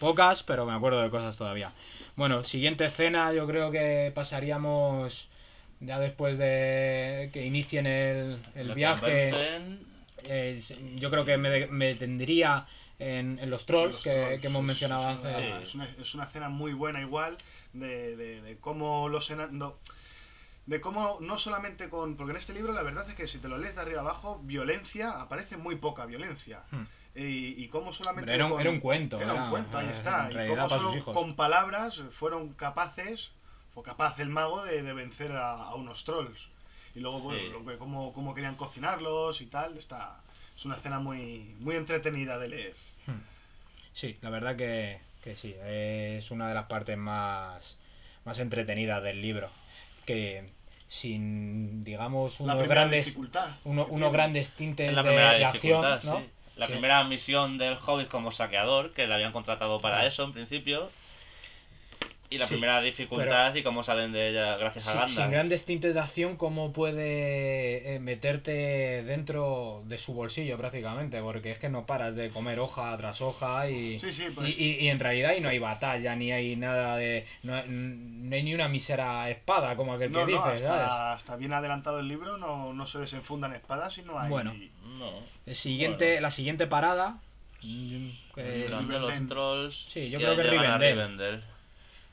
Pocas, 0.00 0.42
pero 0.42 0.66
me 0.66 0.72
acuerdo 0.72 1.00
de 1.02 1.08
cosas 1.10 1.38
todavía. 1.38 1.70
Bueno, 2.16 2.42
siguiente 2.42 2.84
escena, 2.84 3.32
yo 3.32 3.46
creo 3.46 3.70
que 3.70 4.10
pasaríamos 4.12 5.28
ya 5.86 5.98
después 5.98 6.38
de 6.38 7.30
que 7.32 7.44
inicien 7.44 7.86
el, 7.86 8.38
el 8.54 8.74
viaje. 8.74 9.30
eh, 10.24 10.60
yo 10.96 11.10
creo 11.10 11.24
que 11.24 11.36
me, 11.36 11.66
me 11.66 11.86
detendría 11.88 12.66
en, 12.98 13.38
en 13.40 13.50
los 13.50 13.66
trolls, 13.66 13.94
Los 13.94 14.04
que, 14.04 14.10
trolls, 14.10 14.40
que 14.40 14.46
hemos 14.46 14.60
es- 14.60 14.66
mencionado 14.66 15.10
es 15.12 15.20
una- 15.20 15.28
hace. 15.30 15.62
Es 15.64 15.74
una, 15.74 15.84
es 16.00 16.14
una 16.14 16.24
escena 16.24 16.48
muy 16.48 16.72
buena 16.72 17.00
igual 17.00 17.36
de, 17.72 18.16
de, 18.16 18.40
de 18.42 18.56
cómo 18.58 19.08
los 19.08 19.30
enanos... 19.30 19.52
no, 19.52 19.74
de 20.66 20.80
cómo 20.80 21.18
no 21.20 21.36
solamente 21.36 21.90
con... 21.90 22.16
Porque 22.16 22.30
en 22.30 22.38
este 22.38 22.54
libro 22.54 22.72
la 22.72 22.80
verdad 22.82 23.06
es 23.06 23.14
que 23.14 23.26
si 23.26 23.36
te 23.38 23.48
lo 23.48 23.58
lees 23.58 23.74
de 23.74 23.82
arriba 23.82 24.00
abajo, 24.00 24.40
violencia, 24.44 25.10
aparece 25.10 25.58
muy 25.58 25.76
poca 25.76 26.06
violencia. 26.06 26.62
Hmm. 26.70 26.84
Y, 27.14 27.62
y 27.62 27.68
cómo 27.68 27.92
solamente... 27.92 28.22
Hombre, 28.30 28.34
era 28.34 28.46
un- 28.46 28.52
con- 28.52 28.60
era 28.62 28.70
un 28.70 28.80
cuento, 28.80 29.20
Era 29.20 29.32
era, 29.34 29.44
un 29.44 29.50
cuento, 29.50 29.76
ahí 29.76 29.86
eh, 29.88 29.92
está. 29.92 30.30
Y 30.32 30.48
cómo 30.48 30.68
solo 30.70 30.96
hijos. 30.96 31.14
con 31.14 31.36
palabras 31.36 32.00
fueron 32.12 32.50
capaces, 32.54 33.30
o 33.74 33.82
capaz 33.82 34.18
el 34.20 34.28
mago 34.28 34.62
de, 34.64 34.82
de 34.82 34.92
vencer 34.92 35.32
a, 35.32 35.52
a 35.54 35.74
unos 35.74 36.04
trolls. 36.04 36.48
Y 36.94 37.00
luego, 37.00 37.18
Sí. 37.32 37.48
bueno, 37.62 37.78
cómo, 37.78 38.12
cómo 38.12 38.34
querían 38.34 38.54
cocinarlos 38.56 39.40
y 39.40 39.46
tal, 39.46 39.76
está... 39.76 40.16
es 40.56 40.64
una 40.64 40.76
escena 40.76 41.00
muy, 41.00 41.54
muy 41.60 41.74
entretenida 41.76 42.38
de 42.38 42.48
leer. 42.48 42.74
Sí, 43.92 44.16
la 44.22 44.30
verdad 44.30 44.56
que, 44.56 44.98
que 45.22 45.36
sí, 45.36 45.54
es 45.64 46.30
una 46.30 46.48
de 46.48 46.54
las 46.54 46.66
partes 46.66 46.96
más, 46.98 47.76
más 48.24 48.38
entretenidas 48.38 49.02
del 49.02 49.20
libro. 49.22 49.48
Que 50.04 50.44
sin, 50.88 51.82
digamos, 51.82 52.40
unos 52.40 52.62
grandes, 52.68 53.06
dificultad 53.06 53.48
uno- 53.64 53.86
unos 53.86 54.12
grandes 54.12 54.52
tintes 54.52 54.88
En 54.88 54.94
la 54.94 55.02
de, 55.02 55.44
acción, 55.44 55.52
dificultad, 55.82 56.02
¿no? 56.04 56.18
sí. 56.20 56.30
La 56.56 56.66
Sí. 56.66 56.72
primera 56.72 57.02
misión 57.04 57.58
del 57.58 57.76
Hobbit 57.84 58.06
como 58.08 58.30
saqueador, 58.30 58.92
que 58.92 59.08
le 59.08 59.14
habían 59.14 59.32
contratado 59.32 59.80
para 59.80 60.06
eso 60.06 60.22
en 60.22 60.32
principio. 60.32 60.88
Y 62.30 62.38
la 62.38 62.46
Sí, 62.46 62.54
primera 62.54 62.80
dificultad 62.80 63.54
y 63.54 63.62
cómo 63.62 63.84
salen 63.84 64.10
de 64.10 64.30
ella 64.30 64.56
gracias 64.56 64.88
a 64.88 64.92
Gandalf. 64.94 65.12
sin 65.12 65.30
grandes 65.30 65.66
tintes 65.66 65.94
de 65.94 66.00
acción, 66.00 66.36
¿cómo 66.36 66.72
puede 66.72 67.94
eh, 67.94 68.00
meterte 68.00 69.04
dentro 69.04 69.82
de 69.86 69.98
su 69.98 70.14
bolsillo 70.14 70.56
prácticamente? 70.56 71.20
Porque 71.20 71.52
es 71.52 71.58
que 71.58 71.68
no 71.68 71.86
paras 71.86 72.16
de 72.16 72.30
comer 72.30 72.58
hoja 72.58 72.96
tras 72.96 73.20
hoja 73.20 73.68
y, 73.68 74.00
Sí, 74.00 74.10
sí, 74.10 74.24
pues- 74.34 74.48
y, 74.48 74.52
y- 74.64 74.78
y 74.80 74.88
en 74.88 74.98
realidad 74.98 75.34
y 75.36 75.40
no 75.42 75.48
hay 75.50 75.58
batalla, 75.58 76.16
ni 76.16 76.32
hay 76.32 76.56
nada 76.56 76.96
de... 76.96 77.26
No, 77.42 77.62
no 77.66 78.34
hay 78.34 78.42
ni 78.42 78.54
una 78.54 78.68
mísera 78.68 79.28
espada 79.30 79.76
como 79.76 79.92
aquel 79.92 80.10
No, 80.10 80.24
que 80.26 80.32
no, 80.32 80.38
dices, 80.44 80.62
¿sabes? 80.62 80.82
hasta, 80.86 81.12
hasta 81.12 81.36
bien 81.36 81.52
adelantado 81.52 82.00
el 82.00 82.08
libro 82.08 82.36
no, 82.38 82.72
no 82.72 82.86
se 82.86 82.98
desenfundan 82.98 83.52
espadas 83.52 83.96
y 83.98 84.02
no 84.02 84.18
hay... 84.18 84.30
Bueno. 84.30 84.54
No. 84.98 85.10
El 85.46 85.54
siguiente, 85.54 86.06
Bueno. 86.06 86.20
La 86.22 86.30
siguiente 86.30 86.66
parada... 86.66 87.18
que- 87.60 88.10
El 88.36 88.68
grande 88.68 88.94
de 88.94 89.00
los 89.00 89.28
trolls. 89.28 89.86
Sí, 89.88 90.10
yo 90.10 90.18
creo 90.18 90.34
que 90.36 90.42
Rivendell. 90.42 91.42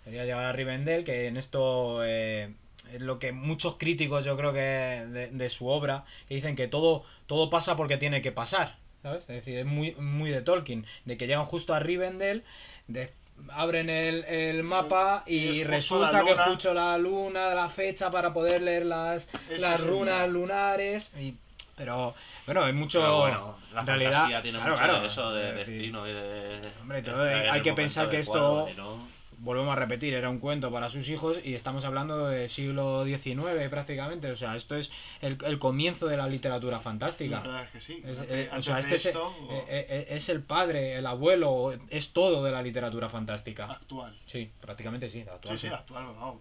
Quería 0.03 0.25
llegar 0.25 0.45
a 0.45 0.51
Rivendell, 0.51 1.03
que 1.03 1.27
en 1.27 1.37
esto 1.37 2.01
eh, 2.03 2.53
es 2.93 3.01
lo 3.01 3.19
que 3.19 3.31
muchos 3.31 3.75
críticos 3.75 4.25
yo 4.25 4.35
creo 4.37 4.51
que 4.53 4.59
de, 4.59 5.27
de 5.31 5.49
su 5.49 5.67
obra 5.67 6.05
que 6.27 6.35
dicen 6.35 6.55
que 6.55 6.67
todo, 6.67 7.03
todo 7.27 7.49
pasa 7.49 7.75
porque 7.77 7.97
tiene 7.97 8.21
que 8.21 8.31
pasar, 8.31 8.77
¿sabes? 9.03 9.21
Es 9.21 9.27
decir, 9.27 9.59
es 9.59 9.65
muy, 9.65 9.93
muy 9.95 10.29
de 10.31 10.41
Tolkien, 10.41 10.85
de 11.05 11.17
que 11.17 11.27
llegan 11.27 11.45
justo 11.45 11.73
a 11.73 11.79
Rivendell, 11.79 12.43
de- 12.87 13.11
abren 13.51 13.89
el, 13.89 14.23
el 14.25 14.63
mapa 14.63 15.23
Y 15.25 15.63
resulta 15.63 16.23
que 16.23 16.35
justo 16.35 16.73
la 16.73 16.97
luna, 16.97 17.53
la 17.55 17.69
fecha 17.69 18.11
para 18.11 18.33
poder 18.33 18.61
leer 18.63 18.85
las, 18.85 19.27
Ese 19.49 19.61
las 19.61 19.81
el 19.81 19.87
runas 19.87 20.17
día. 20.19 20.27
lunares 20.27 21.13
y... 21.19 21.35
Pero, 21.77 22.13
bueno, 22.45 22.63
hay 22.63 22.73
mucho... 22.73 22.99
Pero 22.99 23.17
bueno, 23.19 23.57
la 23.73 23.81
realidad, 23.81 24.11
fantasía 24.11 24.41
tiene 24.43 24.57
claro, 24.59 24.71
mucho 24.73 24.83
claro, 24.83 25.01
de 25.01 25.07
eso, 25.07 25.31
de 25.33 25.49
es 25.49 25.55
decir, 25.55 25.75
destino 25.77 26.07
y 26.07 26.13
de. 26.13 26.61
Hombre, 26.81 27.01
todo 27.01 27.23
hay- 27.23 27.61
que 27.63 27.73
pensar 27.73 28.07
que 28.09 28.19
esto- 28.19 28.69
no- 28.77 29.07
volvemos 29.41 29.71
a 29.71 29.75
repetir, 29.75 30.13
era 30.13 30.29
un 30.29 30.39
cuento 30.39 30.71
para 30.71 30.89
sus 30.89 31.09
hijos 31.09 31.39
y 31.43 31.55
estamos 31.55 31.83
hablando 31.83 32.27
del 32.27 32.49
siglo 32.49 33.03
XIX 33.05 33.67
prácticamente. 33.69 34.31
O 34.31 34.35
sea, 34.35 34.55
esto 34.55 34.75
es 34.75 34.91
el, 35.21 35.37
el 35.45 35.59
comienzo 35.59 36.07
de 36.07 36.17
la 36.17 36.27
literatura 36.27 36.77
La 36.77 36.83
fantástica. 36.83 37.39
verdad 37.41 37.63
es 37.63 37.69
que 37.71 37.81
sí. 37.81 38.01
Es, 38.05 38.21
eh, 38.29 38.49
o 38.55 38.61
sea, 38.61 38.79
este 38.79 38.95
es, 38.95 39.05
esto, 39.07 39.35
eh, 39.49 39.65
eh, 39.67 40.05
es 40.11 40.29
el 40.29 40.41
padre, 40.41 40.95
el 40.97 41.05
abuelo, 41.07 41.73
es 41.89 42.13
todo 42.13 42.43
de 42.43 42.51
la 42.51 42.61
literatura 42.61 43.09
fantástica. 43.09 43.65
actual. 43.65 44.15
Sí, 44.25 44.49
prácticamente 44.61 45.09
sí. 45.09 45.23
la 45.23 45.33
actual 45.33 45.57
Sí, 45.57 45.67
sí, 45.67 45.73
actual, 45.73 46.05
no. 46.19 46.39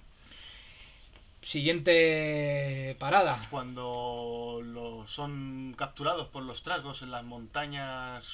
Siguiente 1.42 2.96
parada. 2.98 3.46
Cuando 3.51 4.61
lo, 4.62 5.07
son 5.07 5.74
capturados 5.76 6.28
por 6.28 6.42
los 6.42 6.62
trasgos 6.62 7.01
en 7.03 7.11
las 7.11 7.24
montañas... 7.24 8.26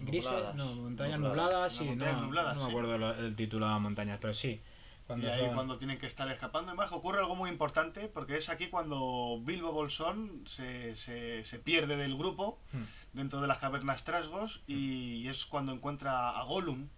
Grises, 0.00 0.30
Nubladas. 0.30 0.54
no, 0.54 0.74
montañas 0.76 1.18
Nubladas. 1.20 1.46
nubladas, 1.48 1.72
sí, 1.74 1.84
montañas 1.84 2.14
no, 2.16 2.26
nubladas, 2.26 2.54
no 2.56 2.60
me 2.60 2.66
sí. 2.66 2.70
acuerdo 2.70 2.98
lo- 2.98 3.14
el 3.14 3.36
título 3.36 3.66
de 3.66 3.72
las 3.72 3.80
montañas, 3.80 4.18
pero 4.20 4.34
sí. 4.34 4.48
Y 4.48 5.06
Cuando 5.08 5.32
ahí 5.32 5.40
son- 5.46 5.54
cuando 5.54 5.78
tienen 5.78 5.98
que 5.98 6.06
estar 6.06 6.28
escapando. 6.30 6.68
Además 6.70 6.92
ocurre 6.92 7.20
algo 7.20 7.34
muy 7.34 7.48
importante 7.50 8.08
porque 8.08 8.36
es 8.36 8.48
aquí 8.50 8.66
cuando 8.68 9.40
Bilbo 9.42 9.72
Bolsón 9.72 10.44
se, 10.46 10.94
se, 10.96 11.44
se 11.44 11.58
pierde 11.58 11.96
del 11.96 12.14
grupo 12.16 12.60
Hmm. 12.72 12.82
dentro 13.14 13.40
de 13.40 13.46
las 13.46 13.56
cavernas 13.58 14.04
trasgos 14.04 14.60
y 14.66 15.26
es 15.26 15.46
cuando 15.46 15.72
encuentra 15.72 16.38
a 16.38 16.42
Gollum. 16.44 16.88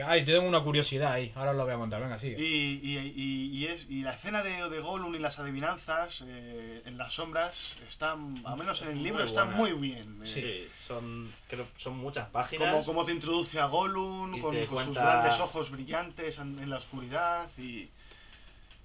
Que- 0.00 0.06
Ay, 0.06 0.24
te 0.24 0.32
tengo 0.32 0.48
una 0.48 0.60
curiosidad 0.62 1.12
ahí, 1.12 1.30
ahora 1.34 1.50
os 1.50 1.56
lo 1.58 1.64
voy 1.64 1.74
a 1.74 1.76
contar, 1.76 2.00
venga, 2.00 2.16
Y, 2.16 2.20
sigue. 2.20 2.40
y, 2.40 2.96
y, 2.96 3.58
y 3.58 3.66
es, 3.66 3.86
y 3.90 4.02
la 4.02 4.12
escena 4.14 4.42
de, 4.42 4.68
de 4.70 4.80
Gollum 4.80 5.14
y 5.14 5.18
las 5.18 5.38
adivinanzas 5.38 6.22
eh, 6.26 6.82
en 6.86 6.96
las 6.96 7.12
sombras 7.12 7.54
están, 7.86 8.34
al 8.44 8.56
menos 8.56 8.80
en 8.82 8.88
el 8.92 9.02
libro, 9.02 9.18
Muy 9.20 9.28
están 9.28 9.52
muy 9.54 9.72
bien. 9.72 10.20
eh. 10.24 10.26
Sí, 10.26 10.68
son, 10.86 11.30
creo, 11.48 11.66
son 11.76 11.98
muchas 11.98 12.28
páginas. 12.30 12.70
Cómo, 12.72 12.84
cómo 12.84 13.04
te 13.04 13.12
introduce 13.12 13.60
a 13.60 13.66
Gollum 13.66 14.40
con, 14.40 14.52
te 14.54 14.66
con 14.66 14.78
sus 14.78 14.94
cuenta- 14.96 15.02
grandes 15.20 15.38
ojos 15.40 15.70
brillantes 15.70 16.38
en, 16.38 16.58
en 16.58 16.70
la 16.70 16.76
oscuridad 16.76 17.50
y, 17.58 17.90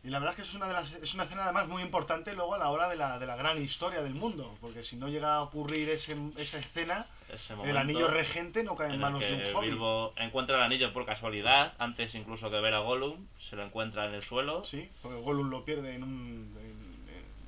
y 0.03 0.09
la 0.09 0.19
verdad 0.19 0.31
es 0.31 0.35
que 0.35 0.41
es 0.49 0.53
una, 0.53 0.67
de 0.67 0.73
las, 0.73 0.91
es 0.91 1.13
una 1.13 1.23
escena 1.23 1.45
además 1.45 1.67
muy 1.69 1.81
importante 1.81 2.33
luego 2.33 2.55
a 2.55 2.57
la 2.57 2.69
hora 2.69 2.89
de 2.89 2.97
la, 2.97 3.17
de 3.19 3.25
la 3.25 3.35
gran 3.37 3.61
historia 3.63 4.01
del 4.01 4.15
mundo 4.15 4.57
porque 4.59 4.83
si 4.83 4.97
no 4.97 5.07
llega 5.07 5.35
a 5.35 5.41
ocurrir 5.43 5.89
ese, 5.89 6.15
esa 6.37 6.59
escena 6.59 7.05
Ese 7.27 7.53
el 7.63 7.75
anillo 7.77 8.07
regente 8.07 8.63
no 8.63 8.75
cae 8.75 8.87
en, 8.87 8.93
en 8.93 8.95
el 8.95 9.01
manos 9.01 9.23
que 9.23 9.31
de 9.31 9.49
un 9.49 9.55
hobbit 9.55 9.69
Bilbo 9.71 10.13
encuentra 10.17 10.57
el 10.57 10.63
anillo 10.63 10.93
por 10.93 11.05
casualidad, 11.05 11.73
antes 11.79 12.13
incluso 12.15 12.51
que 12.51 12.59
ver 12.59 12.73
a 12.73 12.79
Gollum, 12.79 13.25
se 13.39 13.55
lo 13.55 13.63
encuentra 13.63 14.05
en 14.05 14.13
el 14.13 14.21
suelo. 14.21 14.63
sí 14.63 14.89
porque 15.01 15.17
Gollum 15.19 15.49
lo 15.49 15.65
pierde 15.65 15.95
en, 15.95 16.03
un, 16.03 16.55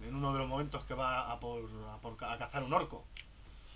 en, 0.01 0.07
en 0.07 0.15
uno 0.15 0.33
de 0.33 0.39
los 0.39 0.47
momentos 0.47 0.83
que 0.85 0.93
va 0.95 1.31
a 1.31 1.39
por, 1.39 1.63
a, 1.91 1.97
por 1.97 2.17
a 2.23 2.37
cazar 2.37 2.63
un 2.63 2.73
orco 2.73 3.05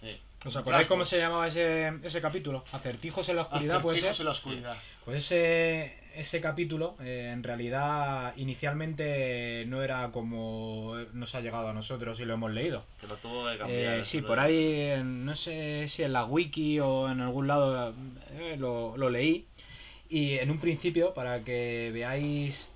Sí. 0.02 0.20
¿Os 0.44 0.56
acordáis 0.56 0.88
cómo 0.88 1.04
se 1.04 1.20
llamaba 1.20 1.46
ese, 1.46 1.94
ese 2.02 2.20
capítulo? 2.20 2.66
Acertijos 2.72 3.30
en 3.30 3.36
la 3.36 3.44
oscuridad, 3.44 3.80
puede 3.84 4.00
ser. 4.00 4.10
Acertijos 4.10 4.20
en 4.20 4.26
la 4.26 4.32
oscuridad 4.32 4.78
Pues 5.06 5.18
ese, 5.18 6.01
ese 6.16 6.42
capítulo, 6.42 6.96
eh, 7.02 7.30
en 7.34 7.44
realidad, 7.44 8.34
inicialmente 8.36 9.66
no 9.68 9.82
era 9.82 10.12
como 10.12 10.96
nos 11.14 11.36
ha 11.36 11.42
llegado 11.42 11.70
a 11.70 11.74
nosotros 11.74 12.20
y 12.20 12.26
lo 12.26 12.34
hemos 12.34 12.52
leído. 12.52 12.84
Que 13.00 13.08
lo 13.08 13.16
tuvo 13.16 13.50
que 13.50 13.58
cambiar. 13.58 14.00
Eh, 14.00 14.06
sí, 14.06 14.22
por 14.22 14.40
ahí, 14.40 15.02
no 15.04 15.36
sé 15.36 15.88
si 15.88 16.04
en 16.04 16.14
la 16.14 16.26
wiki 16.26 16.80
o 16.80 17.10
en 17.10 17.22
algún 17.22 17.48
lado 17.48 17.94
eh, 18.34 18.56
lo, 18.58 18.98
lo 18.98 19.10
leí. 19.10 19.46
Y 20.10 20.40
en 20.40 20.52
un 20.52 20.60
principio, 20.60 21.14
para 21.14 21.42
que 21.44 21.92
veáis, 21.94 22.70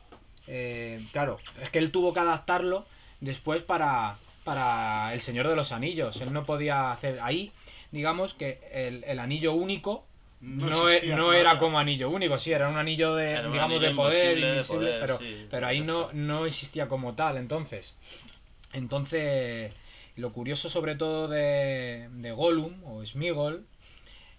claro, 1.12 1.38
es 1.62 1.70
que 1.70 1.80
él 1.80 1.92
tuvo 1.92 2.14
que 2.14 2.22
adaptarlo 2.22 2.86
después 3.20 3.62
para, 3.62 4.16
para 4.46 5.14
El 5.14 5.20
Señor 5.20 5.48
de 5.50 5.56
los 5.58 5.74
Anillos. 5.74 6.22
Él 6.22 6.32
no 6.32 6.46
podía 6.46 6.92
hacer 6.92 7.20
ahí, 7.22 7.52
digamos 7.92 8.34
que 8.34 8.62
el, 8.72 9.04
el 9.04 9.20
anillo 9.20 9.54
único 9.54 10.05
no, 10.42 10.70
no, 10.70 10.90
e- 10.90 10.94
existía 10.96 11.16
no 11.16 11.24
todavía. 11.24 11.42
era 11.42 11.58
como 11.58 11.80
anillo 11.80 12.10
único, 12.10 12.38
sí, 12.38 12.52
era 12.52 12.70
un 12.70 12.78
anillo 12.78 13.16
de, 13.16 13.32
Era 13.32 13.48
digamos, 13.50 13.82
de 13.82 13.88
anillo 13.88 13.96
poder, 13.96 14.38
invisible, 14.38 14.48
de 14.48 14.64
poder, 14.64 15.00
pero, 15.00 15.18
sí, 15.18 15.48
pero 15.50 15.68
ahí 15.68 15.82
no, 15.82 16.12
no 16.14 16.46
existía 16.46 16.88
como 16.88 17.16
tal, 17.16 17.38
entonces. 17.38 17.98
Entonces, 18.74 19.74
lo 20.16 20.34
curioso 20.34 20.70
sobre 20.70 20.96
todo 20.96 21.28
de, 21.28 22.10
de 22.12 22.32
Gollum 22.32 22.84
o 22.86 23.06
Smigol 23.06 23.66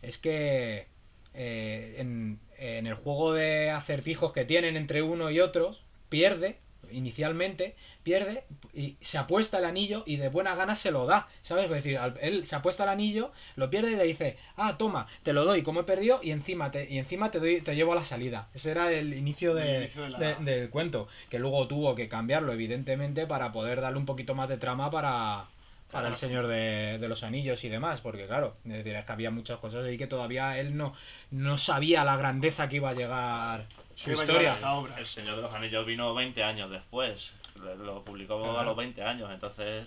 es 0.02 0.18
que 0.18 0.86
eh, 1.34 1.96
en, 1.98 2.38
en 2.58 2.86
el 2.86 2.94
juego 2.94 3.32
de 3.32 3.70
acertijos 3.70 4.32
que 4.32 4.44
tienen 4.44 4.76
entre 4.76 5.02
uno 5.02 5.30
y 5.30 5.40
otros, 5.40 5.84
pierde, 6.08 6.58
inicialmente, 6.92 7.74
pierde 8.02 8.44
y 8.72 8.96
se 9.00 9.18
apuesta 9.18 9.58
el 9.58 9.64
anillo 9.64 10.02
y 10.06 10.16
de 10.16 10.28
buena 10.28 10.54
gana 10.54 10.74
se 10.74 10.90
lo 10.90 11.06
da, 11.06 11.28
¿sabes? 11.42 11.64
Es 11.64 11.70
decir, 11.70 11.98
él 12.20 12.44
se 12.44 12.56
apuesta 12.56 12.84
el 12.84 12.90
anillo, 12.90 13.32
lo 13.56 13.68
pierde 13.70 13.92
y 13.92 13.96
le 13.96 14.04
dice, 14.04 14.36
ah, 14.56 14.76
toma, 14.78 15.06
te 15.22 15.32
lo 15.32 15.44
doy 15.44 15.62
como 15.62 15.80
he 15.80 15.84
perdido 15.84 16.20
y 16.22 16.30
encima 16.30 16.70
te, 16.70 16.88
y 16.90 16.98
encima 16.98 17.30
te, 17.30 17.40
doy, 17.40 17.60
te 17.60 17.74
llevo 17.74 17.92
a 17.92 17.96
la 17.96 18.04
salida. 18.04 18.48
Ese 18.54 18.70
era 18.70 18.92
el 18.92 19.14
inicio, 19.14 19.54
de- 19.54 19.76
El 19.76 19.82
inicio 19.82 20.02
de 20.04 20.10
la- 20.10 20.18
de- 20.18 20.44
del 20.44 20.70
cuento, 20.70 21.08
que 21.30 21.38
luego 21.38 21.66
tuvo 21.66 21.94
que 21.94 22.08
cambiarlo, 22.08 22.52
evidentemente, 22.52 23.26
para 23.26 23.52
poder 23.52 23.80
darle 23.80 23.98
un 23.98 24.06
poquito 24.06 24.34
más 24.34 24.48
de 24.48 24.58
trama 24.58 24.90
para... 24.90 25.46
Para 25.90 26.08
el. 26.08 26.16
Señor 26.16 26.48
de, 26.48 26.98
de 26.98 27.08
los 27.08 27.22
Anillos 27.22 27.62
y 27.62 27.68
demás, 27.68 28.00
porque 28.00 28.26
claro, 28.26 28.54
es 28.64 28.72
decir, 28.72 28.96
es 28.96 29.04
que 29.04 29.12
había 29.12 29.30
muchas 29.30 29.58
cosas 29.58 29.84
ahí 29.84 29.96
que 29.96 30.08
todavía 30.08 30.58
él 30.58 30.76
no, 30.76 30.94
no 31.30 31.56
sabía 31.58 32.02
la 32.04 32.16
grandeza 32.16 32.68
que 32.68 32.76
iba 32.76 32.90
a 32.90 32.94
llegar 32.94 33.66
su 33.96 34.12
historia. 34.12 34.52
esta 34.52 34.74
obra. 34.74 34.94
El 34.98 35.06
Señor 35.06 35.36
de 35.36 35.42
los 35.42 35.52
Anillos 35.54 35.84
vino 35.86 36.14
20 36.14 36.42
años 36.44 36.70
después. 36.70 37.32
Lo, 37.56 37.74
lo 37.74 38.04
publicó 38.04 38.40
Claro. 38.42 38.58
a 38.60 38.62
los 38.64 38.76
20 38.76 39.02
años, 39.02 39.30
entonces. 39.32 39.86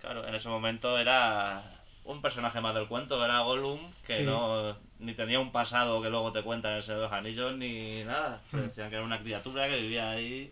Claro, 0.00 0.26
en 0.26 0.34
ese 0.34 0.48
momento 0.48 0.98
era 0.98 1.62
un 2.04 2.22
personaje 2.22 2.60
más 2.60 2.74
del 2.74 2.88
cuento, 2.88 3.22
era 3.24 3.40
Gollum, 3.40 3.78
que 4.06 4.16
Sí. 4.18 4.22
no 4.24 4.76
ni 4.98 5.12
tenía 5.14 5.38
un 5.40 5.52
pasado 5.52 6.00
que 6.02 6.08
luego 6.10 6.32
te 6.32 6.42
cuentan 6.42 6.72
en 6.72 6.76
el 6.78 6.82
Señor 6.82 6.98
de 7.00 7.04
los 7.04 7.12
Anillos, 7.12 7.54
ni 7.56 8.02
nada. 8.04 8.40
Hmm. 8.52 8.60
Decían 8.60 8.88
que 8.90 8.96
era 8.96 9.04
una 9.04 9.20
criatura 9.20 9.68
que 9.68 9.80
vivía 9.80 10.10
ahí. 10.10 10.50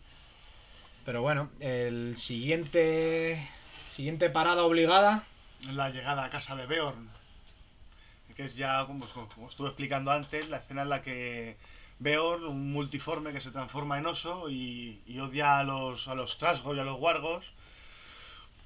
Pero 1.07 1.22
bueno, 1.22 1.51
el 1.61 2.14
siguiente 2.16 3.49
siguiente 3.91 4.29
parada 4.31 4.62
obligada. 4.64 5.24
la 5.72 5.91
llegada 5.91 6.24
a 6.24 6.31
casa 6.31 6.55
de 6.55 6.66
Beorn. 6.66 7.09
Que 8.37 8.45
es 8.45 8.55
ya, 8.55 8.85
como, 8.87 9.05
como 9.35 9.49
estuve 9.49 9.68
explicando 9.68 10.12
antes, 10.12 10.49
la 10.49 10.59
escena 10.59 10.83
en 10.83 10.89
la 10.91 11.03
que 11.03 11.57
Beorn, 12.01 12.45
un 12.45 12.73
multiforme 12.73 13.33
que 13.33 13.41
se 13.41 13.51
transforma 13.51 13.99
en 13.99 14.07
oso 14.07 14.49
y, 14.51 15.01
y 15.07 15.19
odia 15.19 15.59
a 15.59 15.65
los, 15.65 16.07
a 16.09 16.15
los 16.15 16.39
trasgos 16.39 16.77
y 16.77 16.81
a 16.81 16.85
los 16.85 16.99
wargos, 17.01 17.45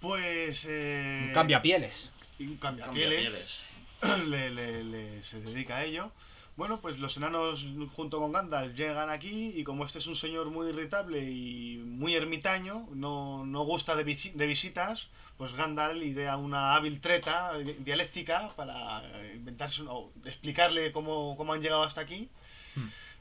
pues... 0.01 0.66
Eh, 0.68 1.30
Cambia 1.35 1.62
pieles. 1.62 2.11
y 2.39 2.47
un 2.47 2.57
cambia 2.57 2.87
Cambia 2.87 3.09
pieles, 3.09 3.61
le, 4.28 4.51
le- 4.51 4.85
le- 4.85 5.22
se 5.22 5.41
dedica 5.41 5.76
a 5.76 5.85
ello. 5.85 6.11
Bueno, 6.55 6.80
pues 6.83 6.99
los 6.99 7.16
enanos 7.16 7.66
junto 7.95 8.18
con 8.20 8.30
Gandalf 8.33 8.74
llegan 8.76 9.09
aquí 9.09 9.53
y 9.57 9.64
como 9.64 9.87
este 9.87 9.99
es 10.01 10.07
un 10.07 10.16
señor 10.16 10.51
muy 10.51 10.68
irritable 10.68 11.22
y 11.30 11.78
muy 11.78 12.14
ermitaño, 12.14 12.87
no, 12.93 13.47
no 13.47 13.62
gusta 13.64 13.97
de, 13.97 14.05
visi- 14.05 14.33
de 14.35 14.47
visitas, 14.47 15.09
pues 15.39 15.55
Gandalf 15.55 16.03
idea 16.03 16.37
una 16.37 16.74
hábil 16.74 17.01
treta 17.01 17.57
di- 17.57 17.72
dialéctica 17.78 18.51
para 18.55 19.03
inventarse, 19.35 19.80
o 19.89 20.12
explicarle 20.26 20.93
cómo, 20.93 21.37
cómo 21.39 21.55
han 21.55 21.62
llegado 21.62 21.85
hasta 21.85 22.03
aquí, 22.03 22.28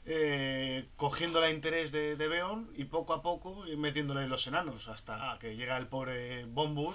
eh, 0.06 0.86
cogiendo 0.96 1.44
el 1.44 1.54
interés 1.54 1.92
de, 1.92 2.16
de 2.16 2.28
Beorn 2.28 2.68
y 2.76 2.84
poco 2.84 3.12
a 3.14 3.22
poco 3.22 3.64
metiéndole 3.76 4.26
los 4.28 4.46
enanos 4.46 4.88
hasta 4.88 5.36
que 5.40 5.56
llega 5.56 5.76
el 5.76 5.86
pobre 5.86 6.44
Bombur, 6.46 6.94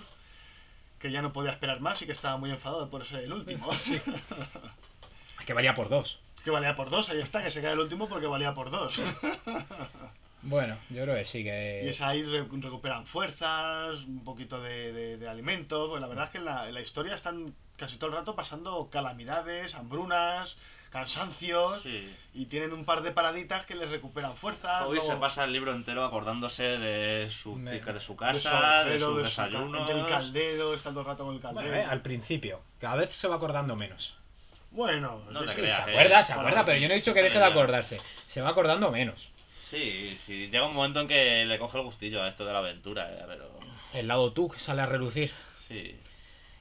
que 1.00 1.12
ya 1.12 1.22
no 1.22 1.32
podía 1.34 1.52
esperar 1.52 1.80
más 1.80 2.02
y 2.02 2.06
que 2.06 2.12
estaba 2.12 2.38
muy 2.38 2.50
enfadado 2.52 2.90
por 2.90 3.06
ser 3.06 3.24
el 3.24 3.34
último. 3.34 3.70
Que 5.46 5.54
valía 5.54 5.74
por 5.74 5.88
dos. 5.88 6.22
Que 6.44 6.50
valía 6.52 6.76
por 6.76 6.90
dos, 6.90 7.10
ahí 7.10 7.22
está, 7.22 7.42
que 7.44 7.52
se 7.52 7.62
queda 7.62 7.72
el 7.72 7.80
último 7.80 8.10
porque 8.10 8.28
valía 8.28 8.54
por 8.54 8.70
dos. 8.72 9.00
Bueno, 10.44 10.78
yo 10.92 11.04
creo 11.04 11.16
que 11.16 11.26
sí, 11.26 11.44
que... 11.44 11.82
Y 11.84 11.90
es 11.90 12.00
ahí 12.00 12.24
re- 12.24 12.44
recuperan 12.48 13.06
fuerzas, 13.06 14.04
un 14.06 14.24
poquito 14.24 14.62
de, 14.62 14.94
de, 14.94 15.18
de 15.18 15.28
alimento. 15.28 15.90
Pues 15.90 16.00
la 16.00 16.08
verdad 16.08 16.26
es 16.26 16.32
que 16.32 16.38
en 16.38 16.46
la, 16.46 16.68
en 16.68 16.74
la 16.74 16.80
historia 16.80 17.16
están 17.16 17.54
casi 17.76 17.98
todo 17.98 18.12
el 18.12 18.16
rato 18.16 18.36
pasando 18.36 18.88
calamidades, 18.90 19.76
hambrunas, 19.76 20.56
cansancios. 20.90 21.82
Sí. 21.84 22.14
Y 22.34 22.46
tienen 22.46 22.72
un 22.74 22.86
par 22.86 23.02
de 23.02 23.12
paraditas 23.12 23.66
que 23.66 23.76
les 23.76 23.90
recuperan 23.90 24.36
fuerzas. 24.36 24.84
Hoy 24.86 25.00
se 25.02 25.16
pasa 25.16 25.44
el 25.46 25.54
libro 25.54 25.72
entero 25.74 26.06
acordándose 26.06 26.64
de 26.78 27.30
su, 27.32 27.56
De- 27.64 27.80
de 27.82 28.00
su 28.00 28.14
de 28.14 28.18
casa, 28.20 28.84
de, 28.86 29.00
sus 29.00 29.18
de 29.18 29.30
su 29.30 29.36
ca- 29.38 29.46
desayunos. 29.48 29.88
del 29.88 30.06
caldero, 30.06 30.74
está 30.74 30.90
todo 30.92 31.00
el 31.02 31.06
rato 31.08 31.26
con 31.26 31.36
el 31.36 31.42
Bueno, 31.42 31.56
caldero. 31.60 31.76
eh, 31.76 31.84
al 31.86 32.02
principio. 32.02 32.62
Cada 32.80 32.96
vez 32.98 33.16
se 33.16 33.28
va 33.28 33.36
acordando 33.38 33.76
menos. 33.76 34.16
Bueno, 34.72 35.22
No 35.32 35.42
te 35.42 35.48
sí, 35.48 35.56
creas, 35.56 35.84
se 35.86 35.90
eh. 35.90 35.94
acuerda, 35.94 36.24
se 36.24 36.34
Bueno, 36.34 36.48
acuerda, 36.50 36.66
pero 36.66 36.78
yo 36.80 36.88
no 36.88 36.94
he 36.94 36.98
dicho 36.98 37.14
que 37.14 37.24
deje 37.24 37.40
de 37.40 37.46
acordarse. 37.46 37.98
Se 38.28 38.42
va 38.42 38.50
acordando 38.50 38.92
menos. 38.92 39.32
Sí, 39.58 40.18
sí, 40.24 40.50
llega 40.50 40.68
un 40.68 40.76
momento 40.76 41.02
en 41.02 41.08
que 41.08 41.46
le 41.46 41.58
coge 41.58 41.78
el 41.80 41.84
gustillo 41.86 42.22
a 42.24 42.28
esto 42.30 42.46
de 42.46 42.54
la 42.54 42.60
aventura, 42.60 43.10
eh, 43.12 43.24
pero 43.28 43.50
El 43.94 44.08
lado 44.08 44.32
tú 44.32 44.50
que 44.50 44.60
sale 44.60 44.82
a 44.82 44.86
relucir. 44.86 45.32
sí. 45.58 45.96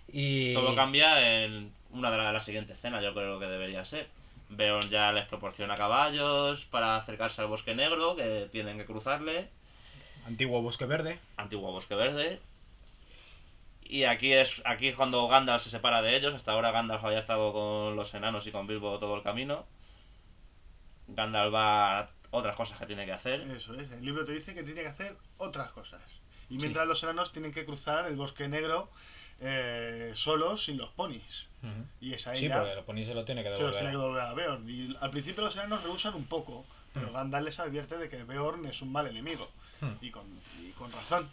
Y... 0.08 0.54
Todo 0.54 0.74
cambia 0.76 1.42
en 1.44 1.72
una 1.90 2.10
de 2.12 2.16
las 2.18 2.32
la 2.32 2.40
siguientes 2.40 2.78
escenas, 2.78 3.02
yo 3.02 3.12
creo 3.12 3.38
que 3.40 3.46
debería 3.46 3.84
ser. 3.84 4.08
Beorn 4.48 4.88
ya 4.88 5.12
les 5.12 5.26
proporciona 5.26 5.76
caballos 5.76 6.64
para 6.66 6.96
acercarse 6.96 7.40
al 7.42 7.48
bosque 7.48 7.74
negro, 7.74 8.16
que 8.16 8.48
tienen 8.50 8.78
que 8.78 8.84
cruzarle. 8.84 9.48
Antiguo 10.26 10.62
bosque 10.62 10.86
verde. 10.86 11.18
antiguo 11.36 11.72
bosque 11.72 11.94
verde. 11.94 12.40
Y 13.82 14.04
aquí 14.04 14.32
es 14.32 14.62
aquí 14.64 14.88
es 14.88 14.96
cuando 14.96 15.28
Gandalf 15.28 15.62
se 15.62 15.70
separa 15.70 16.02
de 16.02 16.16
ellos. 16.16 16.34
Hasta 16.34 16.52
ahora 16.52 16.72
Gandalf 16.72 17.04
había 17.04 17.18
estado 17.18 17.52
con 17.52 17.96
los 17.96 18.12
enanos 18.14 18.46
y 18.46 18.52
con 18.52 18.66
Bilbo 18.66 18.98
todo 18.98 19.16
el 19.16 19.22
camino. 19.22 19.64
Gandalf 21.08 21.54
va 21.54 22.00
a 22.00 22.10
otras 22.30 22.56
cosas 22.56 22.78
que 22.78 22.86
tiene 22.86 23.06
que 23.06 23.12
hacer. 23.12 23.40
Eso 23.52 23.74
es, 23.74 23.90
el 23.92 24.04
libro 24.04 24.24
te 24.24 24.32
dice 24.32 24.54
que 24.54 24.62
tiene 24.62 24.82
que 24.82 24.88
hacer 24.88 25.16
otras 25.38 25.70
cosas. 25.72 26.02
Y 26.50 26.58
mientras 26.58 26.86
los 26.86 27.02
enanos 27.02 27.32
tienen 27.32 27.52
que 27.52 27.64
cruzar 27.64 28.06
el 28.06 28.16
bosque 28.16 28.48
negro 28.48 28.90
eh, 29.40 30.12
solos, 30.14 30.64
sin 30.64 30.78
los 30.78 30.90
ponis. 30.90 31.46
Y 32.00 32.12
es 32.12 32.26
ahí 32.28 32.38
Sí, 32.38 32.48
ya 32.48 32.58
porque 32.60 32.74
lo 32.76 32.84
ponéis 32.84 33.08
se 33.08 33.14
lo 33.14 33.24
tiene 33.24 33.42
que 33.42 33.48
se 33.54 33.60
los 33.62 33.74
devolver. 33.74 33.78
tiene 33.80 33.90
que 33.92 33.98
devolver 33.98 34.22
a 34.22 34.34
Beorn. 34.34 34.70
Y 34.70 34.96
al 35.00 35.10
principio 35.10 35.42
los 35.42 35.56
enanos 35.56 35.82
rehusan 35.82 36.14
un 36.14 36.24
poco, 36.26 36.64
pero 36.94 37.08
Mm. 37.10 37.12
Gandalf 37.12 37.44
les 37.44 37.58
advierte 37.58 37.98
de 37.98 38.08
que 38.08 38.22
Beorn 38.22 38.66
es 38.66 38.82
un 38.82 38.92
mal 38.92 39.06
enemigo. 39.08 39.48
Mm. 39.80 39.86
Y, 40.04 40.10
con, 40.10 40.24
y 40.62 40.70
con 40.72 40.92
razón. 40.92 41.28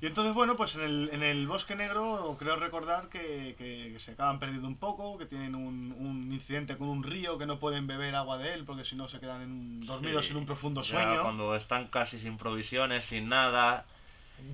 Y 0.00 0.06
entonces, 0.06 0.34
bueno, 0.34 0.56
pues 0.56 0.74
en 0.74 0.80
el, 0.80 1.10
en 1.12 1.22
el 1.22 1.46
bosque 1.46 1.76
negro 1.76 2.34
creo 2.38 2.56
recordar 2.56 3.08
que, 3.08 3.54
que 3.56 3.94
se 4.00 4.12
acaban 4.12 4.40
perdiendo 4.40 4.66
un 4.66 4.74
poco, 4.76 5.16
que 5.16 5.26
tienen 5.26 5.54
un, 5.54 5.94
un 5.96 6.32
incidente 6.32 6.76
con 6.76 6.88
un 6.88 7.04
río, 7.04 7.38
que 7.38 7.46
no 7.46 7.60
pueden 7.60 7.86
beber 7.86 8.16
agua 8.16 8.36
de 8.38 8.52
él 8.54 8.64
porque 8.64 8.84
si 8.84 8.96
no 8.96 9.06
se 9.06 9.20
quedan 9.20 9.42
en- 9.42 9.80
dormidos 9.86 10.24
Sí, 10.24 10.32
en 10.32 10.38
un 10.38 10.46
profundo 10.46 10.80
ya 10.82 10.88
sueño. 10.88 11.22
Cuando 11.22 11.54
están 11.54 11.86
casi 11.86 12.18
sin 12.18 12.36
provisiones, 12.36 13.04
sin 13.04 13.28
nada, 13.28 13.84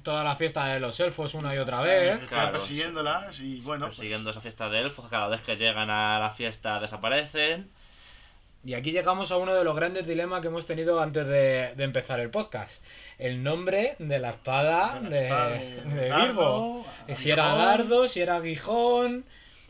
Toda 0.03 0.24
la 0.24 0.36
fiesta 0.36 0.66
de 0.66 0.80
los 0.80 0.99
elfos 1.01 1.34
una 1.34 1.55
y 1.55 1.59
otra 1.59 1.82
Eh, 1.82 2.11
vez. 2.16 2.28
Claro, 2.28 2.53
persiguiéndolas 2.53 3.39
y 3.41 3.61
bueno, 3.61 3.86
pues, 3.86 3.97
persiguiendo 3.97 4.30
esa 4.30 4.41
fiesta 4.41 4.68
de 4.68 4.80
elfos, 4.80 5.09
cada 5.11 5.28
vez 5.28 5.41
que 5.43 5.57
llegan 5.57 5.91
a 5.91 6.18
la 6.18 6.30
fiesta 6.30 6.80
desaparecen. 6.80 7.68
Y 8.64 8.74
aquí 8.74 8.91
llegamos 8.91 9.30
a 9.30 9.36
uno 9.36 9.55
de 9.55 9.62
los 9.64 9.74
grandes 9.76 10.07
dilemas 10.07 10.41
que 10.41 10.49
hemos 10.49 10.66
tenido 10.66 11.01
antes 11.01 11.26
de, 11.26 11.74
de 11.76 11.84
empezar 11.84 12.18
el 12.20 12.28
podcast. 12.30 12.82
El 13.18 13.43
nombre 13.43 13.95
de 13.99 14.18
la 14.18 14.30
espada 14.30 14.99
De 15.01 15.09
de, 15.09 15.11
la 15.11 15.24
espada 15.26 15.49
de, 15.51 15.80
de 15.95 16.26
Bilbo. 16.26 16.84
Dardo, 17.07 17.14
Si 17.14 17.30
era 17.30 17.55
dardo, 17.55 18.09
si 18.09 18.20
era 18.20 18.36
aguijón. 18.36 19.24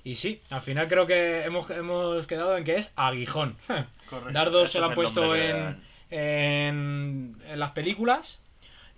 Y 0.04 0.14
sí, 0.14 0.40
al 0.50 0.62
final 0.62 0.88
creo 0.88 1.06
que 1.06 1.42
hemos, 1.44 1.68
hemos 1.70 2.26
quedado 2.26 2.56
en 2.56 2.64
que 2.64 2.76
es 2.76 2.92
aguijón. 2.96 3.56
correcto. 4.08 4.32
Dardo 4.32 4.66
se 4.66 4.80
lo 4.80 4.86
han 4.86 4.94
puesto 4.94 5.36
en, 5.36 5.82
en 6.10 7.36
las 7.60 7.70
películas 7.72 8.40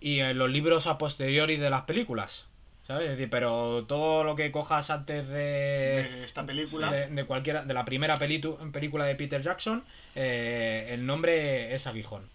y 0.00 0.20
en 0.20 0.38
los 0.38 0.50
libros 0.50 0.86
a 0.86 0.98
posteriori 0.98 1.56
de 1.56 1.70
las 1.70 1.82
películas. 1.82 2.46
¿Sabes? 2.86 3.04
Es 3.04 3.10
decir, 3.18 3.30
pero 3.30 3.84
todo 3.86 4.24
lo 4.24 4.34
que 4.34 4.50
cojas 4.50 4.90
antes 4.90 5.28
de, 5.28 5.34
de 5.34 6.24
esta 6.24 6.44
película. 6.44 6.90
de, 6.90 7.06
de 7.06 7.24
cualquiera 7.24 7.64
de 7.64 7.72
la 7.72 7.84
primera 7.84 8.18
pelitu- 8.18 8.72
película 8.72 9.04
de 9.04 9.14
Peter 9.14 9.40
Jackson, 9.42 9.84
eh, 10.16 10.88
el 10.90 11.06
nombre 11.06 11.72
es 11.74 11.86
aguijón. 11.86 12.28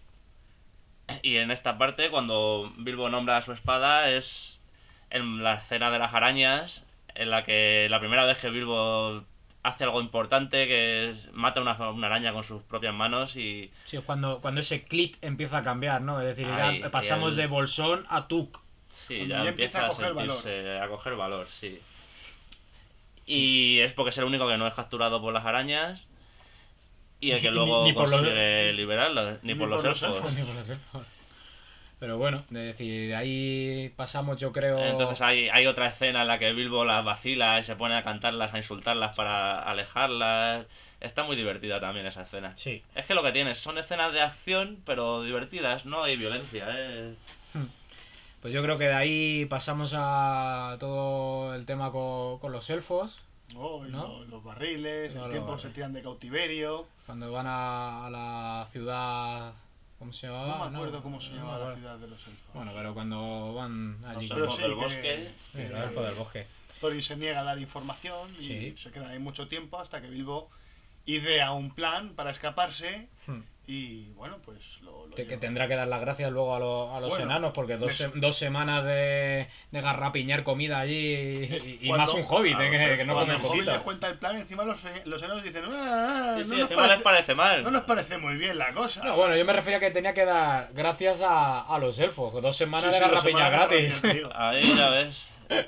Y 1.22 1.36
en 1.36 1.50
esta 1.50 1.76
parte, 1.76 2.10
cuando 2.10 2.72
Bilbo 2.78 3.10
nombra 3.10 3.36
a 3.36 3.42
su 3.42 3.52
espada, 3.52 4.10
es 4.10 4.58
en 5.10 5.42
la 5.42 5.54
escena 5.54 5.90
de 5.90 5.98
las 5.98 6.14
arañas, 6.14 6.84
en 7.14 7.30
la 7.30 7.44
que 7.44 7.88
la 7.90 8.00
primera 8.00 8.24
vez 8.24 8.38
que 8.38 8.48
Bilbo 8.48 9.24
hace 9.66 9.84
algo 9.84 10.00
importante, 10.00 10.66
que 10.68 11.10
es 11.10 11.32
mata 11.32 11.60
una, 11.60 11.74
una 11.90 12.06
araña 12.06 12.32
con 12.32 12.44
sus 12.44 12.62
propias 12.62 12.94
manos 12.94 13.36
y 13.36 13.70
Sí, 13.84 13.98
cuando, 13.98 14.40
cuando 14.40 14.60
ese 14.60 14.84
clic 14.84 15.18
empieza 15.22 15.58
a 15.58 15.62
cambiar, 15.62 16.02
¿no? 16.02 16.20
Es 16.20 16.26
decir, 16.36 16.46
ya 16.46 16.90
pasamos 16.90 17.30
el- 17.32 17.36
de 17.36 17.46
bolsón 17.48 18.04
a 18.08 18.28
tuk. 18.28 18.58
sí, 18.88 19.26
ya, 19.26 19.42
ya 19.42 19.48
empieza, 19.50 19.86
a 19.86 19.88
coger 19.88 20.14
valor. 20.14 20.36
sentirse, 20.36 20.78
a 20.80 20.88
coger 20.88 21.16
valor, 21.16 21.46
sí. 21.48 21.80
Y 23.26 23.80
es 23.80 23.92
porque 23.92 24.10
es 24.10 24.18
el 24.18 24.24
único 24.24 24.46
que 24.48 24.56
no 24.56 24.66
es 24.66 24.74
capturado 24.74 25.20
por 25.20 25.34
las 25.34 25.44
arañas 25.44 26.04
y 27.20 27.32
el 27.32 27.40
que 27.40 27.50
Ni- 27.50 27.56
luego 27.56 27.84
ni 27.84 27.92
por 27.92 28.08
los- 28.08 28.20
consigue 28.20 28.72
liberarlo, 28.72 29.38
ni, 29.42 29.54
por 29.56 29.68
los 29.68 29.84
elfos. 29.84 30.32
Ni 30.32 30.42
por 30.42 30.54
los 30.54 30.68
elfos. 30.68 31.02
Pero 31.98 32.18
bueno, 32.18 32.36
es 32.36 32.50
decir, 32.50 33.08
de 33.08 33.16
ahí 33.16 33.92
pasamos 33.96 34.36
yo 34.36 34.52
creo... 34.52 34.78
Entonces 34.78 35.22
hay, 35.22 35.48
hay 35.48 35.66
otra 35.66 35.86
escena 35.86 36.22
en 36.22 36.28
la 36.28 36.38
que 36.38 36.52
Bilbo 36.52 36.84
las 36.84 37.02
vacila 37.04 37.58
y 37.58 37.64
se 37.64 37.74
pone 37.74 37.94
a 37.96 38.04
cantarlas, 38.04 38.52
a 38.52 38.58
insultarlas 38.58 39.16
para 39.16 39.62
alejarlas. 39.62 40.66
Está 41.00 41.24
muy 41.24 41.36
divertida 41.36 41.80
también 41.80 42.04
esa 42.06 42.22
escena. 42.22 42.52
Sí. 42.56 42.82
Es 42.94 43.06
que 43.06 43.14
lo 43.14 43.22
que 43.22 43.32
tienes 43.32 43.58
son 43.58 43.78
escenas 43.78 44.12
de 44.12 44.20
acción, 44.20 44.78
pero 44.84 45.22
divertidas, 45.22 45.86
no 45.86 46.02
hay 46.04 46.16
violencia. 46.18 46.66
¿eh? 46.68 47.14
Pues 48.42 48.52
yo 48.52 48.62
creo 48.62 48.76
que 48.76 48.84
de 48.88 48.94
ahí 48.94 49.46
pasamos 49.46 49.92
a 49.96 50.76
todo 50.78 51.54
el 51.54 51.64
tema 51.64 51.90
con, 51.92 52.38
con 52.38 52.52
los 52.52 52.68
elfos, 52.70 53.20
Oh, 53.56 53.86
y 53.86 53.90
¿no? 53.90 54.06
lo- 54.08 54.24
los 54.26 54.44
barriles, 54.44 55.14
No, 55.14 55.20
el 55.20 55.24
los 55.26 55.30
tiempo 55.30 55.48
barriles. 55.52 55.62
se 55.62 55.74
tiran 55.74 55.92
de 55.92 56.02
cautiverio. 56.02 56.86
cuando 57.06 57.32
van 57.32 57.46
a, 57.46 58.06
a 58.06 58.10
la 58.10 58.66
ciudad... 58.70 59.52
¿Cómo 59.98 60.12
se 60.12 60.26
llamaba? 60.26 60.58
No 60.58 60.70
me 60.70 60.76
acuerdo 60.76 61.02
cómo 61.02 61.20
se 61.20 61.30
no 61.30 61.36
llama 61.36 61.58
me 61.58 61.64
la 61.64 61.74
ciudad 61.74 61.98
de 61.98 62.06
los 62.08 62.26
elfos. 62.26 62.54
Bueno, 62.54 62.72
pero 62.74 62.92
cuando 62.94 63.54
van 63.54 64.04
allí... 64.04 64.28
Los 64.28 64.38
elfos 64.38 64.56
sí, 64.56 64.62
del 64.62 64.70
que- 64.70 64.76
bosque. 64.76 65.30
Los 65.54 65.70
elfos 65.70 66.04
del 66.06 66.14
bosque. 66.14 66.46
Thorin 66.80 67.02
se 67.02 67.16
niega 67.16 67.40
a 67.40 67.44
dar 67.44 67.58
información 67.58 68.28
y 68.38 68.42
Sí. 68.44 68.74
se 68.76 68.90
quedan 68.90 69.10
ahí 69.10 69.18
mucho 69.18 69.48
tiempo 69.48 69.78
hasta 69.80 70.02
que 70.02 70.08
Bilbo 70.10 70.50
idea 71.06 71.52
un 71.52 71.74
plan 71.74 72.10
para 72.14 72.30
escaparse 72.30 73.08
Hmm. 73.26 73.40
Y 73.68 74.10
bueno, 74.12 74.36
pues 74.44 74.58
lo, 74.82 75.06
lo 75.08 75.16
Que, 75.16 75.26
que 75.26 75.36
tendrá 75.36 75.66
que 75.66 75.74
dar 75.74 75.88
las 75.88 76.00
gracias 76.00 76.30
luego 76.30 76.54
a, 76.54 76.60
los- 76.60 76.90
a 76.94 77.00
los 77.00 77.08
Bueno, 77.10 77.24
enanos, 77.24 77.52
porque 77.52 77.76
dos, 77.76 77.88
les- 77.88 77.96
se- 77.96 78.10
dos 78.14 78.36
semanas 78.36 78.84
de, 78.84 79.48
de 79.72 79.80
garrapiñar 79.80 80.44
comida 80.44 80.78
allí 80.78 81.78
y, 81.80 81.88
más 81.90 82.14
un 82.14 82.22
hobbit, 82.28 82.52
eh, 82.60 82.68
o 82.68 82.70
que, 82.70 82.78
sea, 82.78 82.96
que 82.96 83.04
no 83.04 83.14
come 83.14 83.34
el 83.34 83.40
Hobbit 83.40 83.42
les 83.42 83.64
poquito. 83.66 83.82
cuenta 83.84 84.08
el 84.08 84.18
plan, 84.18 84.36
encima 84.36 84.64
los, 84.64 84.78
los 85.04 85.20
enanos 85.22 85.42
dicen 85.42 85.64
"Ah, 85.66 86.36
ah, 86.38 86.42
Sí, 86.44 86.48
no, 86.50 86.56
nos 86.58 86.60
encima 86.70 86.82
les 86.82 86.88
parece, 87.02 87.02
parece 87.02 87.34
mal. 87.34 87.62
no 87.64 87.70
nos 87.72 87.82
parece 87.82 88.18
muy 88.18 88.36
bien 88.36 88.56
la 88.56 88.72
cosa. 88.72 89.02
No, 89.02 89.16
bueno, 89.16 89.36
yo 89.36 89.44
me 89.44 89.52
refería 89.52 89.78
a 89.78 89.80
que 89.80 89.90
tenía 89.90 90.14
que 90.14 90.24
dar 90.24 90.68
gracias 90.72 91.22
a, 91.22 91.62
a 91.62 91.78
los 91.80 91.98
elfos, 91.98 92.40
dos 92.40 92.56
semanas 92.56 92.94
Sí, 92.94 93.00
de 93.00 93.06
garrapiñar 93.06 93.50
gratis. 93.50 94.02
Ahí 94.34 94.76
ya 94.76 94.90
ves. 94.90 95.30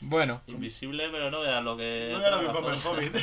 bueno, 0.00 0.42
Invisible, 0.46 1.08
pero 1.10 1.30
no 1.30 1.40
veas 1.40 1.62
lo 1.62 1.76
que. 1.78 2.08
No 2.12 2.18
era 2.26 2.30
lo 2.30 2.40
que 2.40 2.46
come 2.60 2.74
el 2.76 2.80
Hobbit. 2.82 3.16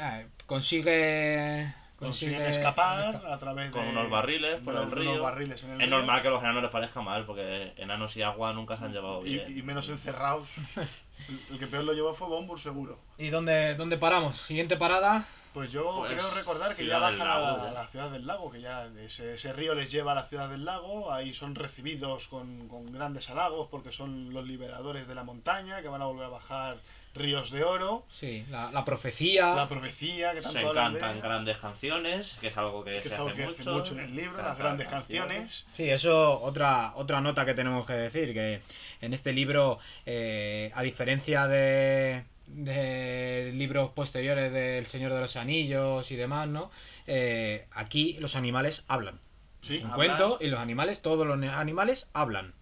eh, 0.00 0.26
consigue... 0.46 1.74
Consiguen 2.00 2.42
escapar 2.42 3.22
a 3.26 3.38
través 3.38 3.70
Con 3.70 3.84
de 3.84 3.90
unos 3.90 4.10
barriles 4.10 4.60
por 4.62 4.74
de 4.74 4.80
el 4.80 4.86
unos 4.86 4.98
río. 4.98 5.22
barriles 5.22 5.62
en 5.64 5.70
el 5.72 5.80
Es 5.82 5.86
río. 5.86 5.96
normal 5.98 6.22
que 6.22 6.28
a 6.28 6.30
los 6.30 6.42
enanos 6.42 6.62
les 6.62 6.70
parezca 6.70 7.00
mal, 7.02 7.24
porque 7.26 7.72
enanos 7.76 8.16
y 8.16 8.22
agua 8.22 8.52
nunca 8.54 8.76
se 8.78 8.84
han 8.86 8.92
llevado 8.92 9.24
y, 9.26 9.34
bien. 9.34 9.58
y 9.58 9.62
menos 9.62 9.88
encerrados. 9.88 10.48
El- 10.76 10.88
El 11.50 11.58
que 11.58 11.66
peor 11.66 11.84
lo 11.84 11.92
llevó 11.92 12.14
fue 12.14 12.26
Bombur, 12.28 12.58
seguro. 12.58 12.98
¿Y 13.18 13.28
dónde, 13.28 13.74
dónde 13.74 13.98
paramos? 13.98 14.38
Siguiente 14.38 14.76
parada. 14.78 15.26
Pues 15.52 15.70
yo 15.72 15.96
Pues, 15.98 16.12
creo 16.12 16.30
recordar 16.34 16.74
que 16.76 16.86
ya 16.86 16.98
bajan 17.00 17.26
a 17.26 17.38
Lago, 17.40 17.56
la, 17.58 17.70
a 17.70 17.72
la 17.72 17.88
ciudad 17.88 18.08
del 18.10 18.24
lago, 18.26 18.50
que 18.52 18.60
ya 18.60 18.86
ese, 19.00 19.34
ese 19.34 19.52
río 19.52 19.74
les 19.74 19.90
lleva 19.90 20.12
a 20.12 20.14
la 20.14 20.22
ciudad 20.24 20.48
del 20.48 20.64
lago, 20.64 21.12
ahí 21.12 21.34
son 21.34 21.56
recibidos 21.56 22.28
con, 22.28 22.68
con 22.68 22.90
grandes 22.92 23.28
halagos 23.30 23.66
porque 23.68 23.90
son 23.90 24.32
los 24.32 24.46
liberadores 24.46 25.08
de 25.08 25.14
la 25.16 25.24
montaña, 25.24 25.82
que 25.82 25.88
van 25.88 26.00
a 26.02 26.06
volver 26.06 26.26
a 26.26 26.28
bajar 26.28 26.78
Ríos 27.14 27.50
de 27.50 27.64
Oro, 27.64 28.04
Sí, 28.08 28.44
la, 28.50 28.70
la 28.70 28.84
profecía. 28.84 29.54
La 29.54 29.68
Profecía, 29.68 30.32
que 30.32 30.42
tanto 30.42 30.58
Se 30.60 30.64
de- 30.66 30.72
cantan 30.72 31.20
grandes 31.20 31.56
canciones, 31.56 32.36
que 32.40 32.46
es 32.48 32.56
algo 32.56 32.84
que, 32.84 32.96
que 32.98 33.02
se 33.02 33.08
es 33.08 33.14
algo 33.14 33.28
hace 33.30 33.36
que 33.36 33.46
mucho. 33.46 33.60
hace 33.60 33.70
mucho 33.70 33.92
en 33.94 34.00
el 34.00 34.14
libro, 34.16 34.42
las 34.42 34.56
grandes 34.58 34.86
canciones. 34.88 35.66
Sí, 35.72 35.90
eso 35.90 36.40
otra, 36.40 36.92
otra 36.94 37.20
nota 37.20 37.44
que 37.44 37.54
tenemos 37.54 37.84
que 37.86 37.94
decir, 37.94 38.32
que 38.32 38.60
en 39.00 39.12
este 39.12 39.32
libro, 39.32 39.78
eh, 40.06 40.70
a 40.74 40.82
diferencia 40.82 41.48
de, 41.48 42.24
de 42.46 43.52
libros 43.54 43.90
posteriores 43.90 44.52
del 44.52 44.86
Señor 44.86 45.12
de 45.12 45.20
los 45.20 45.36
Anillos 45.36 46.10
y 46.12 46.16
demás, 46.16 46.48
¿no? 46.48 46.70
Eh, 47.08 47.66
aquí 47.72 48.16
los 48.20 48.36
animales 48.36 48.84
hablan. 48.88 49.18
Sí, 49.62 49.76
Es 49.76 49.82
un 49.82 49.90
hablan. 49.90 50.16
cuento 50.16 50.38
y 50.40 50.46
los 50.48 50.60
animales, 50.60 51.02
todos 51.02 51.26
los 51.26 51.42
animales 51.52 52.08
hablan. 52.14 52.54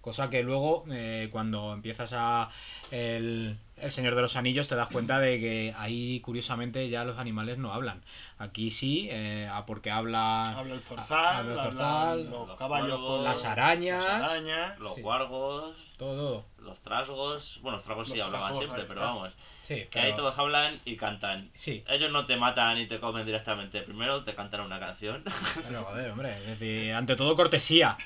Cosa 0.00 0.30
que 0.30 0.42
luego, 0.42 0.84
eh, 0.92 1.28
cuando 1.32 1.72
empiezas 1.72 2.12
a 2.14 2.50
el, 2.92 3.58
el 3.76 3.90
Señor 3.90 4.14
de 4.14 4.22
los 4.22 4.36
Anillos, 4.36 4.68
te 4.68 4.74
das 4.74 4.88
cuenta 4.88 5.18
de 5.20 5.38
que 5.38 5.74
ahí, 5.76 6.20
curiosamente, 6.20 6.88
ya 6.88 7.04
los 7.04 7.18
animales 7.18 7.58
no 7.58 7.72
hablan. 7.72 8.02
Aquí 8.38 8.70
sí, 8.70 9.08
eh, 9.10 9.50
porque 9.66 9.90
habla... 9.90 10.58
habla 10.58 10.74
el 10.74 10.80
zorzal, 10.80 11.36
habla 11.36 11.52
el 11.52 11.58
hablan 11.58 11.72
zorzal, 11.72 12.30
los, 12.30 12.48
los 12.48 12.56
caballos 12.56 12.90
con 12.92 13.00
cuervos, 13.00 13.24
las 13.24 13.44
arañas. 13.44 14.04
las 14.04 14.30
arañas. 14.32 14.78
Los 14.78 14.94
Sí. 14.94 15.02
guargos, 15.02 15.74
Todo, 15.98 16.16
todo. 16.16 16.44
Los 16.66 16.80
trasgos. 16.82 17.58
Bueno, 17.62 17.76
los 17.78 17.84
trasgos 17.84 18.08
sí 18.08 18.16
Los 18.16 18.26
hablaban 18.26 18.48
trasgos, 18.48 18.64
siempre, 18.64 18.84
pero 18.88 19.00
vamos. 19.00 19.32
Sí, 19.62 19.86
Que 19.90 19.98
ahí 20.00 20.14
todos 20.14 20.38
hablan 20.38 20.78
y 20.84 20.96
cantan. 20.96 21.50
Sí, 21.54 21.82
Ellos 21.88 22.10
no 22.12 22.26
te 22.26 22.36
matan 22.36 22.78
y 22.78 22.86
te 22.86 23.00
comen 23.00 23.24
directamente. 23.24 23.80
Primero 23.82 24.22
te 24.24 24.34
cantan 24.34 24.60
una 24.60 24.78
canción. 24.78 25.24
pero 25.66 25.84
joder, 25.86 26.10
hombre. 26.10 26.36
Es 26.38 26.46
decir, 26.58 26.92
ante 26.94 27.16
todo 27.16 27.34
cortesía. 27.36 27.96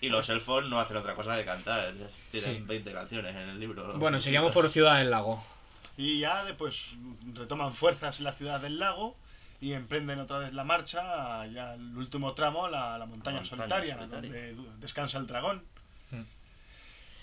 y 0.00 0.08
los 0.08 0.28
elfos 0.28 0.64
no 0.66 0.78
hacen 0.78 0.96
otra 0.96 1.14
cosa 1.14 1.36
que 1.36 1.44
cantar. 1.44 1.92
Tienen 2.30 2.58
Sí. 2.58 2.64
20 2.66 2.92
canciones 2.92 3.34
en 3.34 3.48
el 3.48 3.60
libro. 3.60 3.94
Bueno, 3.98 4.20
seguimos 4.20 4.52
por 4.52 4.68
Ciudad 4.68 4.98
del 4.98 5.10
Lago. 5.10 5.44
Y 5.96 6.20
ya 6.20 6.44
después 6.44 6.94
retoman 7.34 7.74
fuerzas 7.74 8.18
en 8.18 8.24
la 8.24 8.32
ciudad 8.32 8.60
del 8.60 8.78
lago 8.78 9.14
y 9.60 9.74
emprenden 9.74 10.18
otra 10.20 10.38
vez 10.38 10.52
la 10.54 10.64
marcha, 10.64 11.46
ya 11.46 11.74
el 11.74 11.96
último 11.96 12.32
tramo, 12.32 12.66
la, 12.68 12.96
la 12.98 13.04
montaña, 13.06 13.36
montaña 13.40 13.44
solitaria, 13.44 13.96
solitaria. 13.98 14.30
donde 14.30 14.56
descansa 14.80 15.18
el 15.18 15.26
dragón. 15.26 15.62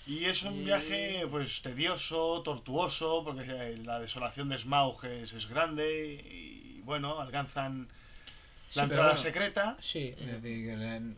Y 0.06 0.24
es 0.24 0.42
un 0.42 0.54
Y- 0.60 0.64
viaje 0.64 1.26
pues 1.30 1.62
tedioso, 1.62 2.42
tortuoso, 2.42 3.22
porque 3.24 3.44
eh, 3.46 3.76
la 3.84 4.00
desolación 4.00 4.48
de 4.48 4.58
Smaug 4.58 5.04
es, 5.04 5.32
es 5.32 5.48
grande 5.48 6.14
y 6.14 6.80
bueno, 6.84 7.20
alcanzan 7.20 7.88
la 8.74 8.82
entrada 8.84 9.04
bueno, 9.10 9.18
secreta. 9.20 9.76
Sí, 9.80 10.14
es 10.18 10.26
decir, 10.26 10.70
el, 10.70 11.16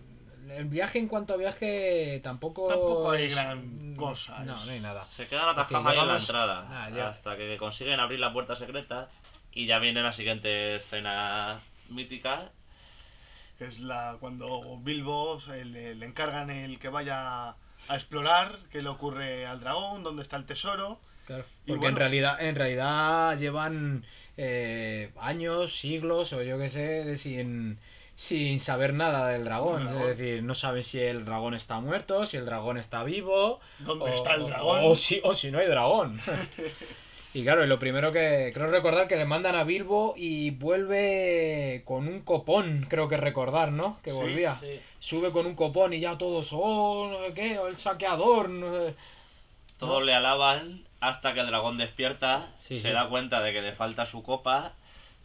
el 0.51 0.65
viaje 0.67 0.99
en 0.99 1.09
cuanto 1.09 1.35
a 1.35 1.37
viaje 1.37 2.21
tampoco. 2.23 2.67
Tampoco 2.67 3.11
hay 3.13 3.25
es- 3.25 3.35
gran 3.35 3.95
cosa, 3.97 4.41
No, 4.41 4.59
es- 4.61 4.67
no 4.67 4.73
hay 4.73 4.81
nada. 4.81 5.03
Se 5.05 5.27
quedan 5.29 5.49
atajados 5.49 5.87
ahí 5.87 5.99
en 5.99 6.09
la 6.09 6.19
entrada. 6.19 6.67
Ah, 6.71 6.91
ya. 6.91 7.09
hasta 7.09 7.37
que 7.37 7.57
consiguen 7.57 8.01
abrir 8.01 8.21
la 8.21 8.33
puerta 8.33 8.57
secreta. 8.57 9.09
Y 9.55 9.67
ya 9.67 9.79
viene 9.79 10.03
la 10.03 10.13
siguiente 10.13 10.77
escena 10.77 11.61
mítica. 11.89 12.51
que 13.59 13.67
es 13.67 13.79
la 13.81 14.17
cuando 14.19 14.79
Bilbo 14.79 15.39
se 15.39 15.65
le, 15.65 15.95
le 15.95 16.07
encargan 16.07 16.51
el 16.51 16.79
que 16.81 16.89
vaya 16.89 17.55
a 17.89 17.95
explorar 17.97 18.59
qué 18.71 18.83
le 18.83 18.89
ocurre 18.89 19.47
al 19.47 19.61
dragón, 19.61 20.03
dónde 20.03 20.23
está 20.23 20.37
el 20.37 20.47
tesoro. 20.47 20.99
Claro, 21.27 21.45
Y 21.67 21.69
Porque 21.71 21.81
bueno. 21.81 21.89
en 21.89 21.97
realidad, 21.97 22.41
en 22.43 22.55
realidad 22.55 23.39
llevan 23.39 24.05
eh, 24.37 25.11
años, 25.21 25.77
siglos 25.77 26.33
o 26.33 26.43
yo 26.43 26.59
qué 26.59 26.69
sé, 26.69 27.17
sin, 27.17 27.79
sin 28.15 28.59
saber 28.61 28.93
nada 28.95 29.29
del 29.29 29.45
dragón. 29.45 29.89
Es 29.89 30.19
decir, 30.19 30.43
no 30.43 30.55
saben 30.55 30.83
si 30.85 31.01
el 31.01 31.25
dragón 31.25 31.55
está 31.55 31.81
muerto, 31.81 32.27
si 32.27 32.37
el 32.39 32.45
dragón 32.47 32.77
está 32.79 33.05
vivo. 33.05 33.61
¿Dónde 33.79 34.05
o- 34.07 34.09
está 34.09 34.35
el 34.35 34.45
dragón? 34.47 34.81
O, 34.85 34.95
si, 34.97 35.21
o 35.23 35.33
si 35.35 35.51
no 35.51 35.59
hay 35.59 35.69
dragón. 35.69 36.21
y 37.35 37.43
claro, 37.45 37.65
lo 37.67 37.79
primero 37.79 38.11
que 38.13 38.51
creo 38.53 38.67
recordar 38.69 39.07
que 39.09 39.17
le 39.17 39.25
mandan 39.25 39.55
a 39.55 39.65
Bilbo 39.65 40.15
y 40.17 40.51
vuelve 40.51 41.83
con 41.85 42.09
un 42.09 42.21
copón, 42.21 42.87
creo 42.89 43.09
que 43.09 43.17
recordar, 43.17 43.71
¿no? 43.73 43.99
Que 44.03 44.11
Sí, 44.13 44.17
volvía. 44.17 44.57
Sí. 44.61 44.81
Sube 45.03 45.33
con 45.33 45.47
un 45.47 45.57
copón 45.57 45.93
y 45.93 45.99
ya 46.01 46.17
todos, 46.17 46.51
oh, 46.53 47.09
no 47.11 47.27
sé 47.27 47.35
qué, 47.35 47.59
o 47.59 47.67
el 47.67 47.77
saqueador, 47.77 48.49
no 48.49 48.71
sé. 48.73 48.95
Todos 49.79 50.03
le 50.05 50.15
alaban 50.15 50.85
hasta 51.01 51.35
que 51.35 51.41
el 51.41 51.47
dragón 51.49 51.77
despierta, 51.77 52.49
Sí, 52.61 52.77
se 52.81 52.89
sí. 52.89 52.95
da 52.95 53.09
cuenta 53.09 53.43
de 53.43 53.53
que 53.53 53.63
le 53.63 53.73
falta 53.73 54.07
su 54.07 54.23
copa 54.23 54.73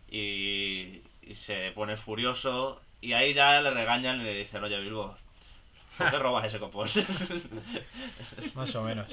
y, 0.09 1.01
y 1.21 1.35
se 1.35 1.71
pone 1.75 1.95
furioso. 1.95 2.81
Y 3.01 3.13
ahí 3.13 3.35
ya 3.35 3.61
le 3.61 3.69
regañan 3.69 4.19
y 4.21 4.23
le 4.23 4.33
dicen, 4.33 4.63
oye 4.63 4.79
Bilbo, 4.79 5.15
¿por 5.99 6.09
qué 6.09 6.17
robas 6.25 6.45
ese 6.45 6.57
copón? 6.59 6.89
Más 8.55 8.75
o 8.75 8.81
menos. 8.83 9.07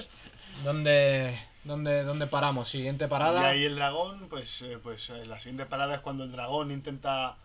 ¿Dónde, 0.63 1.37
dónde, 1.65 2.05
dónde 2.05 2.27
paramos? 2.27 2.69
Siguiente 2.71 3.05
Y 3.05 3.09
parada. 3.09 3.49
ahí 3.49 3.65
el 3.65 3.75
dragón, 3.75 4.29
pues, 4.31 4.63
eh, 4.63 4.79
pues 4.83 5.11
eh, 5.11 5.27
la 5.27 5.39
siguiente 5.39 5.67
parada 5.67 5.97
es 5.97 6.01
cuando 6.01 6.25
el 6.25 6.33
dragón 6.33 6.71
intenta 6.71 7.37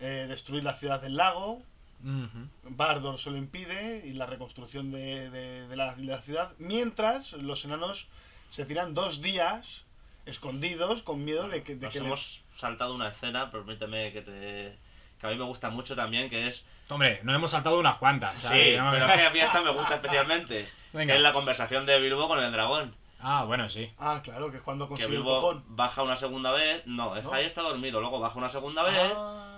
eh, 0.00 0.26
destruir 0.28 0.64
la 0.64 0.74
ciudad 0.74 1.00
del 1.02 1.16
lago. 1.16 1.60
Ujú. 2.04 2.48
Bardor 2.76 3.18
se 3.18 3.30
lo 3.30 3.36
impide 3.36 4.02
y 4.06 4.10
la 4.14 4.26
reconstrucción 4.26 4.90
de, 4.90 5.30
de- 5.30 5.68
de 5.68 5.76
la, 5.76 5.94
de 5.94 6.04
la 6.04 6.20
ciudad. 6.20 6.52
Mientras 6.58 7.32
los 7.32 7.64
enanos 7.64 8.06
se 8.50 8.64
tiran 8.64 8.94
dos 8.94 9.22
días 9.22 9.84
escondidos 10.26 11.02
con 11.02 11.24
miedo 11.24 11.48
de 11.48 11.62
que, 11.62 11.74
de 11.76 11.86
Nos 11.86 11.92
que 11.92 12.00
le- 12.00 12.06
hemos 12.06 12.42
saltado 12.56 12.94
una 12.94 13.08
escena, 13.08 13.50
permíteme 13.50 14.12
que 14.12 14.22
te... 14.22 14.78
que 15.20 15.26
a 15.26 15.30
mí 15.30 15.36
me 15.36 15.44
gusta 15.44 15.70
mucho 15.70 15.96
también, 15.96 16.28
que 16.30 16.48
es... 16.48 16.64
Hombre, 16.88 17.20
nos 17.22 17.34
hemos 17.34 17.50
saltado 17.50 17.78
unas 17.78 17.96
cuantas. 17.98 18.34
Sí, 18.38 18.46
¿sabes? 18.46 18.78
No 18.78 18.90
me- 18.90 18.98
pero 18.98 19.06
que 19.14 19.26
a 19.26 19.30
mí 19.30 19.40
esta 19.40 19.62
me 19.62 19.70
gusta 19.70 19.94
especialmente. 19.96 20.68
Venga. 20.92 21.12
Que 21.12 21.16
es 21.16 21.22
la 21.22 21.32
conversación 21.32 21.86
de 21.86 22.00
Bilbo 22.00 22.28
con 22.28 22.42
el 22.42 22.52
dragón. 22.52 22.94
Ah, 23.20 23.44
bueno, 23.44 23.68
sí. 23.68 23.90
Ah, 23.98 24.20
claro, 24.22 24.50
que 24.50 24.56
es 24.56 24.62
cuando 24.62 24.86
Que 24.86 24.90
consigue 24.90 25.06
el 25.10 25.22
Bilbo 25.22 25.62
baja 25.68 26.02
una 26.02 26.16
segunda 26.16 26.50
vez, 26.52 26.82
no, 26.86 27.16
es- 27.16 27.24
¿No? 27.24 27.32
ahí 27.32 27.44
está 27.44 27.62
dormido, 27.62 28.00
luego 28.00 28.18
baja 28.20 28.36
una 28.38 28.48
segunda 28.48 28.82
vez 28.82 29.12
Ah, 29.16 29.51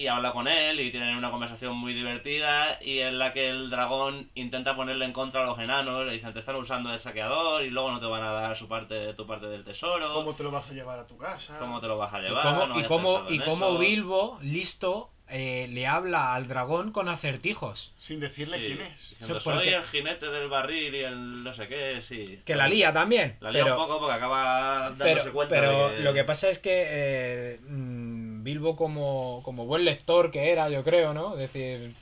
y 0.00 0.06
habla 0.06 0.32
con 0.32 0.48
él 0.48 0.80
y 0.80 0.90
tienen 0.90 1.16
una 1.16 1.30
conversación 1.30 1.76
muy 1.76 1.92
divertida 1.92 2.78
y 2.82 3.00
en 3.00 3.18
la 3.18 3.32
que 3.34 3.50
el 3.50 3.68
dragón 3.68 4.30
intenta 4.34 4.74
ponerle 4.74 5.04
en 5.04 5.12
contra 5.12 5.42
a 5.42 5.46
los 5.46 5.58
enanos, 5.58 6.06
le 6.06 6.12
dicen 6.12 6.32
te 6.32 6.38
están 6.38 6.56
usando 6.56 6.90
de 6.90 6.98
saqueador 6.98 7.62
y 7.64 7.70
luego 7.70 7.90
no 7.90 8.00
te 8.00 8.06
van 8.06 8.22
a 8.22 8.30
dar 8.32 8.56
su 8.56 8.66
parte, 8.66 9.12
tu 9.14 9.26
parte 9.26 9.46
del 9.48 9.62
tesoro, 9.64 10.12
¿Cómo 10.14 10.34
te 10.34 10.42
lo 10.42 10.50
vas 10.50 10.68
a 10.68 10.72
llevar 10.72 10.98
a 10.98 11.06
tu 11.06 11.16
casa? 11.18 11.58
¿Cómo 11.58 11.80
te 11.80 11.86
lo 11.86 11.98
vas 11.98 12.14
a 12.14 12.20
Y 12.20 12.22
llevar? 12.22 12.42
cómo, 12.42 12.66
No 12.66 12.80
y 12.80 12.84
cómo, 12.84 13.24
y 13.28 13.38
cómo. 13.40 13.78
Bilbo, 13.78 14.38
listo, 14.40 15.10
eh, 15.30 15.68
le 15.70 15.86
habla 15.86 16.34
al 16.34 16.48
dragón 16.48 16.92
con 16.92 17.08
acertijos. 17.08 17.92
Sin 17.98 18.20
decirle 18.20 18.58
Sí, 18.58 18.64
quién 18.66 18.80
es. 18.80 19.10
diciendo, 19.10 19.40
soy 19.40 19.68
el 19.68 19.82
jinete 19.84 20.26
del 20.30 20.48
barril 20.48 20.94
y 20.94 20.98
el 21.00 21.42
no 21.44 21.52
sé 21.54 21.68
qué, 21.68 22.00
sí. 22.02 22.40
Que 22.44 22.56
la 22.56 22.68
lía 22.68 22.92
también. 22.92 23.36
La 23.40 23.50
lía 23.50 23.64
pero, 23.64 23.76
un 23.76 23.86
poco 23.86 24.00
porque 24.00 24.14
acaba 24.14 24.90
dándose 24.96 25.14
pero, 25.20 25.32
cuenta 25.32 25.54
pero 25.54 25.88
de 25.90 25.96
que... 25.96 26.02
lo 26.02 26.14
que 26.14 26.24
pasa 26.24 26.48
es 26.50 26.58
que 26.58 26.70
eh, 26.88 27.60
mm, 27.68 28.42
Bilbo, 28.42 28.76
como, 28.76 29.40
como 29.44 29.66
buen 29.66 29.84
lector 29.84 30.30
que 30.30 30.50
era, 30.52 30.68
yo 30.70 30.82
creo, 30.82 31.14
¿no? 31.14 31.34
Es 31.34 31.40
decir, 31.52 31.92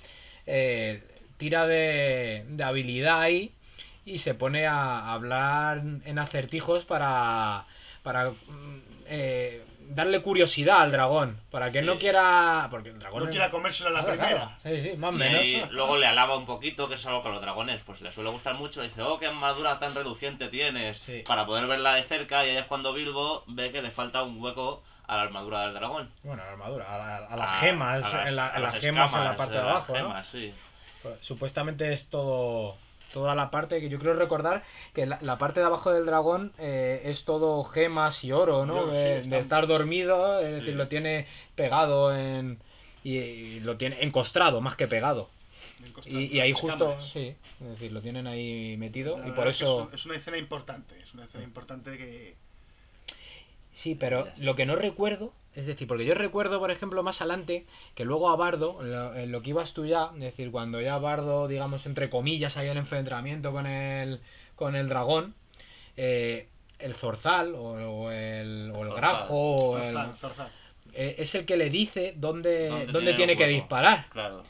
eh, 0.47 1.03
tira 1.37 1.67
de, 1.67 2.45
de 2.49 2.65
habilidad 2.65 3.21
ahí 3.21 3.53
y 4.05 4.19
se 4.19 4.35
pone 4.35 4.67
a 4.67 5.13
hablar 5.13 5.83
en 6.05 6.19
acertijos 6.19 6.85
para, 6.85 7.67
para 8.03 8.31
mm, 8.31 8.81
eh, 9.07 9.63
darle 9.89 10.21
curiosidad 10.23 10.81
al 10.81 10.93
dragón. 10.93 11.41
Para 11.51 11.71
que 11.73 11.83
no 11.83 11.99
quiera. 11.99 12.69
Porque 12.71 12.91
el 12.91 12.99
dragón. 12.99 13.25
No 13.25 13.31
quiera 13.31 13.51
comérselo 13.51 13.91
a 13.91 13.93
la 13.93 14.05
Claro, 14.05 14.19
primera. 14.21 14.59
claro. 14.63 14.77
Sí, 14.83 14.91
sí, 14.91 14.97
más 14.97 15.11
o 15.11 15.15
Y 15.15 15.19
menos. 15.19 15.71
luego 15.73 15.97
le 15.97 16.07
alaba 16.07 16.37
un 16.37 16.47
poquito, 16.47 16.89
que 16.89 16.95
es 16.95 17.07
algo 17.07 17.23
que 17.23 17.29
a 17.29 17.33
los 17.33 17.41
dragones 17.43 17.81
pues 17.85 18.01
le 18.01 18.13
suele 18.13 18.31
gustar 18.31 18.55
mucho. 18.55 18.83
Dice, 18.83 19.03
oh, 19.03 19.19
qué 19.19 19.27
armadura 19.27 19.79
tan 19.79 19.95
reluciente 19.95 20.49
tienes. 20.49 20.99
Sí. 20.99 21.23
Para 21.27 21.47
poder 21.47 21.67
verla 21.67 21.95
de 21.95 22.03
cerca. 22.05 22.47
Y 22.47 22.51
ahí 22.51 22.57
es 22.57 22.65
cuando 22.67 22.93
Bilbo 22.93 23.45
ve 23.47 23.71
que 23.73 23.83
le 23.83 23.91
falta 23.91 24.23
un 24.23 24.43
hueco 24.43 24.83
a 25.07 25.17
la 25.17 25.23
armadura 25.23 25.63
del 25.63 25.75
dragón. 25.75 26.11
Bueno, 26.23 26.43
la 26.45 26.51
armadura, 26.53 26.85
a, 26.95 26.99
la- 26.99 27.17
a 27.27 27.37
las 27.37 27.51
A- 27.53 27.55
gemas, 27.57 28.15
a 28.15 28.29
en, 28.29 28.37
la- 28.37 28.49
a 28.49 28.59
las, 28.59 28.75
gemas 28.79 29.15
en 29.15 29.25
la 29.25 29.37
parte 29.37 29.55
de 29.55 29.61
de 29.61 29.65
las 29.65 29.75
abajo, 29.77 29.93
¿no? 29.95 29.99
gemas, 30.01 30.29
sí. 30.29 30.55
Pues, 31.03 31.15
Supuestamente 31.21 31.93
es 31.93 32.11
todo 32.11 32.77
toda 33.13 33.35
la 33.35 33.51
parte 33.51 33.81
que 33.81 33.89
yo 33.89 33.99
creo 33.99 34.15
recordar 34.15 34.65
que 34.93 35.07
la, 35.07 35.19
la 35.23 35.39
parte 35.39 35.61
de 35.61 35.67
abajo 35.67 35.93
del 35.93 36.07
dragón 36.07 36.53
eh, 36.59 37.03
es 37.05 37.25
todo 37.25 37.65
gemas 37.65 38.25
y 38.25 38.33
oro, 38.33 38.67
¿no? 38.67 38.93
Sí, 38.93 39.29
de, 39.29 39.39
estar 39.39 39.67
dormido, 39.67 40.41
es 40.41 40.53
decir, 40.53 40.75
lo 40.75 40.89
tiene 40.89 41.27
pegado 41.55 42.15
en 42.17 42.59
y, 43.05 43.17
y 43.17 43.61
lo 43.61 43.77
tiene 43.77 44.03
encostrado 44.03 44.61
más 44.61 44.77
que 44.77 44.89
pegado. 44.89 45.29
Y, 46.07 46.37
y 46.37 46.41
ahí 46.41 46.53
justo, 46.53 46.79
Cámaras. 46.79 47.11
sí, 47.13 47.35
es 47.61 47.69
decir, 47.69 47.93
lo 47.93 48.01
tienen 48.01 48.27
ahí 48.27 48.77
metido 48.79 49.19
La 49.19 49.29
y 49.29 49.31
por 49.33 49.47
eso 49.47 49.89
Es, 49.93 50.01
es 50.01 50.07
una 50.07 50.17
escena 50.17 50.37
importante. 50.37 50.99
Es 51.01 51.15
una 51.15 51.25
escena 51.25 51.45
importante 51.45 51.97
que. 51.97 52.35
Sí, 53.73 53.95
pero 53.95 54.29
lo 54.39 54.57
que 54.57 54.67
no 54.67 54.75
recuerdo, 54.75 55.33
es 55.59 55.67
decir, 55.67 55.89
porque 55.89 56.05
yo 56.05 56.15
recuerdo, 56.15 56.59
por 56.61 56.71
ejemplo, 56.71 57.03
más 57.03 57.21
adelante, 57.21 57.67
que 57.95 58.05
luego 58.05 58.31
a 58.31 58.37
Bardo, 58.37 58.79
en 58.81 58.91
lo, 58.93 59.15
en 59.17 59.33
lo 59.33 59.43
que 59.43 59.51
ibas 59.51 59.73
tú 59.75 59.87
ya, 59.87 60.11
es 60.15 60.21
decir, 60.21 60.51
cuando 60.51 60.81
ya 60.81 60.97
Bardo, 60.99 61.49
digamos, 61.49 61.85
entre 61.87 62.09
comillas, 62.09 62.57
hay 62.57 62.69
el 62.69 62.77
enfrentamiento 62.77 63.51
con 63.53 63.67
el, 63.67 64.21
con 64.55 64.77
el 64.77 64.89
dragón, 64.89 65.35
eh, 65.97 66.49
el 66.79 66.95
zorzal 66.95 67.55
o, 67.55 67.73
o 67.73 68.11
el, 68.13 68.71
o 68.73 68.83
el 68.83 68.89
Zorzal. 68.89 68.95
grajo 68.97 69.35
o 69.37 69.79
el- 69.79 69.85
Zorzal, 69.95 70.15
Zorzal. 70.17 70.53
eh, 70.93 71.17
es 71.19 71.35
el 71.35 71.45
que 71.45 71.57
le 71.57 71.71
dice 71.71 72.15
dónde, 72.17 72.69
¿Dónde 72.69 72.93
dónde 72.93 73.15
tiene 73.15 73.37
que 73.37 73.47
disparar. 73.49 74.07
Claro. 74.11 74.45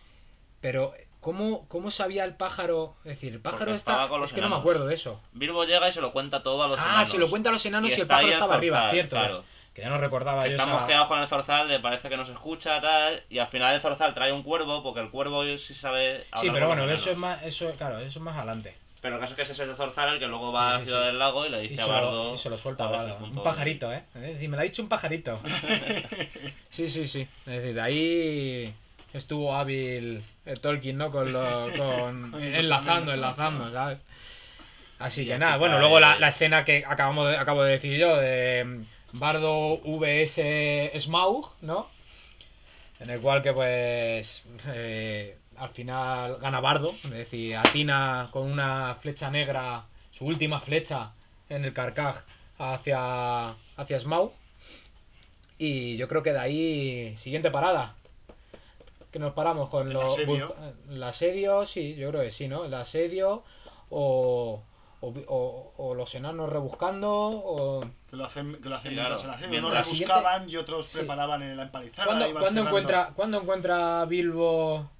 Pero 0.60 0.92
¿Cómo, 1.20 1.66
¿Cómo 1.68 1.90
sabía 1.90 2.24
el 2.24 2.36
pájaro? 2.36 2.94
Es 3.04 3.10
decir, 3.16 3.32
el 3.32 3.40
pájaro 3.40 3.72
está. 3.72 3.90
estaba 3.92 4.08
con 4.08 4.20
los 4.20 4.30
es 4.30 4.34
que 4.36 4.40
no 4.40 4.48
me 4.48 4.54
acuerdo 4.54 4.86
de 4.86 4.94
eso. 4.94 5.20
Bilbo 5.32 5.64
llega 5.64 5.88
y 5.88 5.92
se 5.92 6.00
lo 6.00 6.12
cuenta 6.12 6.44
todo 6.44 6.62
a 6.62 6.68
los 6.68 6.78
Ah, 6.78 6.84
enanos. 6.90 7.08
se 7.10 7.18
lo 7.18 7.28
cuenta 7.28 7.48
a 7.50 7.52
los 7.52 7.66
enanos 7.66 7.90
y, 7.90 8.00
el 8.00 8.06
pájaro 8.06 8.28
estaba 8.28 8.54
arriba, 8.54 8.76
zorzal, 8.76 8.92
cierto. 8.92 9.10
claro. 9.16 9.44
Que 9.78 9.84
ya 9.84 9.90
no 9.90 9.98
recordaba 9.98 10.42
Que 10.42 10.50
yo 10.50 10.56
está 10.56 10.64
esa- 10.88 11.06
con 11.06 11.20
el 11.20 11.28
zorzal, 11.28 11.68
le 11.68 11.78
parece 11.78 12.08
que 12.08 12.16
no 12.16 12.24
se 12.24 12.32
escucha, 12.32 12.80
tal. 12.80 13.22
Y 13.30 13.38
al 13.38 13.46
final 13.46 13.76
el 13.76 13.80
zorzal 13.80 14.12
trae 14.12 14.32
un 14.32 14.42
cuervo, 14.42 14.82
porque 14.82 14.98
el 14.98 15.08
cuervo 15.08 15.44
sí 15.56 15.72
sabe. 15.72 16.24
Sí, 16.40 16.50
pero 16.52 16.66
bueno, 16.66 16.90
eso 16.90 17.12
es 17.12 17.16
más, 17.16 17.40
eso, 17.44 17.70
claro, 17.78 18.00
eso 18.00 18.18
es 18.18 18.24
más 18.24 18.36
adelante. 18.36 18.74
Pero 19.00 19.14
el 19.14 19.20
caso 19.20 19.34
es 19.34 19.36
que 19.36 19.42
ese 19.42 19.52
es 19.52 19.60
el 19.60 19.76
zorzal 19.76 20.14
el 20.14 20.18
que 20.18 20.26
luego 20.26 20.50
va 20.50 20.78
Sí, 20.78 20.82
a 20.82 20.84
Ciudad 20.86 21.00
sí. 21.02 21.06
del 21.06 21.18
Lago 21.20 21.46
y 21.46 21.50
le 21.50 21.64
Y 21.64 21.68
dice 21.68 21.82
a 21.82 21.86
Bardo. 21.86 22.34
y 22.34 22.36
se 22.36 22.50
lo 22.50 22.58
suelta 22.58 22.86
a 22.86 22.90
Bardo. 22.90 23.18
Un 23.22 23.40
pajarito, 23.44 23.92
¿eh? 23.92 24.02
Es 24.16 24.20
decir, 24.22 24.48
me 24.48 24.56
lo 24.56 24.62
ha 24.62 24.64
dicho 24.64 24.82
un 24.82 24.88
pajarito. 24.88 25.40
sí, 26.68 26.88
sí, 26.88 27.06
sí. 27.06 27.20
Es 27.46 27.52
decir, 27.62 27.74
de 27.74 27.80
ahí 27.80 28.74
estuvo 29.12 29.54
hábil 29.54 30.20
Tolkien, 30.60 30.98
¿no? 30.98 31.12
Con 31.12 31.32
lo, 31.32 31.68
con 31.76 32.34
enlazando, 32.42 33.12
enlazando, 33.12 33.70
¿sabes? 33.70 34.02
Así 34.98 35.24
que 35.24 35.38
nada, 35.38 35.56
bueno, 35.58 35.78
luego 35.78 36.00
la, 36.00 36.18
la 36.18 36.28
escena 36.30 36.64
que 36.64 36.82
acabamos 36.84 37.28
de, 37.28 37.36
acabo 37.36 37.62
de 37.62 37.70
decir 37.70 37.96
yo, 38.00 38.16
de 38.16 38.84
Bardo 39.12 39.78
vs 39.84 41.02
Smaug, 41.02 41.48
¿no? 41.62 41.86
En 43.00 43.10
el 43.10 43.20
cual 43.20 43.42
que 43.42 43.52
pues 43.52 44.42
eh, 44.66 45.36
al 45.56 45.70
final 45.70 46.36
gana 46.38 46.60
Bardo, 46.60 46.90
es 47.04 47.10
decir, 47.10 47.56
atina 47.56 48.28
con 48.30 48.50
una 48.50 48.96
flecha 49.00 49.30
negra, 49.30 49.84
su 50.10 50.26
última 50.26 50.60
flecha 50.60 51.12
en 51.48 51.64
el 51.64 51.72
carcaj 51.72 52.24
hacia, 52.58 53.50
hacia 53.76 54.00
Smaug. 54.00 54.32
Y 55.58 55.96
yo 55.96 56.06
creo 56.08 56.22
que 56.22 56.32
de 56.32 56.38
ahí, 56.38 57.16
siguiente 57.16 57.50
parada. 57.50 57.94
Que 59.10 59.18
nos 59.18 59.32
paramos 59.32 59.70
con 59.70 59.88
¿El 59.88 59.94
los 59.94 60.12
asedio? 60.12 60.48
busca- 60.48 60.72
el 60.90 61.02
asedio, 61.02 61.66
sí, 61.66 61.94
yo 61.94 62.10
creo 62.10 62.22
que 62.22 62.30
sí, 62.30 62.46
¿no? 62.46 62.64
El 62.64 62.74
asedio 62.74 63.42
o, 63.90 64.60
o, 65.00 65.08
o- 65.26 65.72
o 65.78 65.94
los 65.94 66.14
enanos 66.14 66.50
rebuscando 66.50 67.10
o... 67.10 67.84
Que 68.10 68.16
lo 68.16 68.24
hacen, 68.24 68.54
que 68.62 68.68
lo 68.68 68.74
hacen 68.76 68.90
Sí, 68.90 68.94
mientras 68.94 69.06
claro. 69.06 69.18
se 69.20 69.26
la 69.26 69.32
hacen. 69.34 69.50
Mientras- 69.50 69.72
Unos 69.72 69.86
La 69.86 69.90
siguiente- 69.90 70.14
buscaban 70.14 70.50
y 70.50 70.56
otros 70.56 70.86
Sí. 70.86 70.98
preparaban 70.98 71.42
en 71.42 71.56
la 71.56 71.62
empalizada. 71.64 72.06
¿Cuándo, 72.06 72.28
iban 72.28 72.42
cuándo 72.42 72.60
cerrando. 72.62 72.78
encuentra, 72.78 73.12
¿Cuándo 73.14 73.40
encuentra 73.42 74.04
Bilbo 74.06 74.90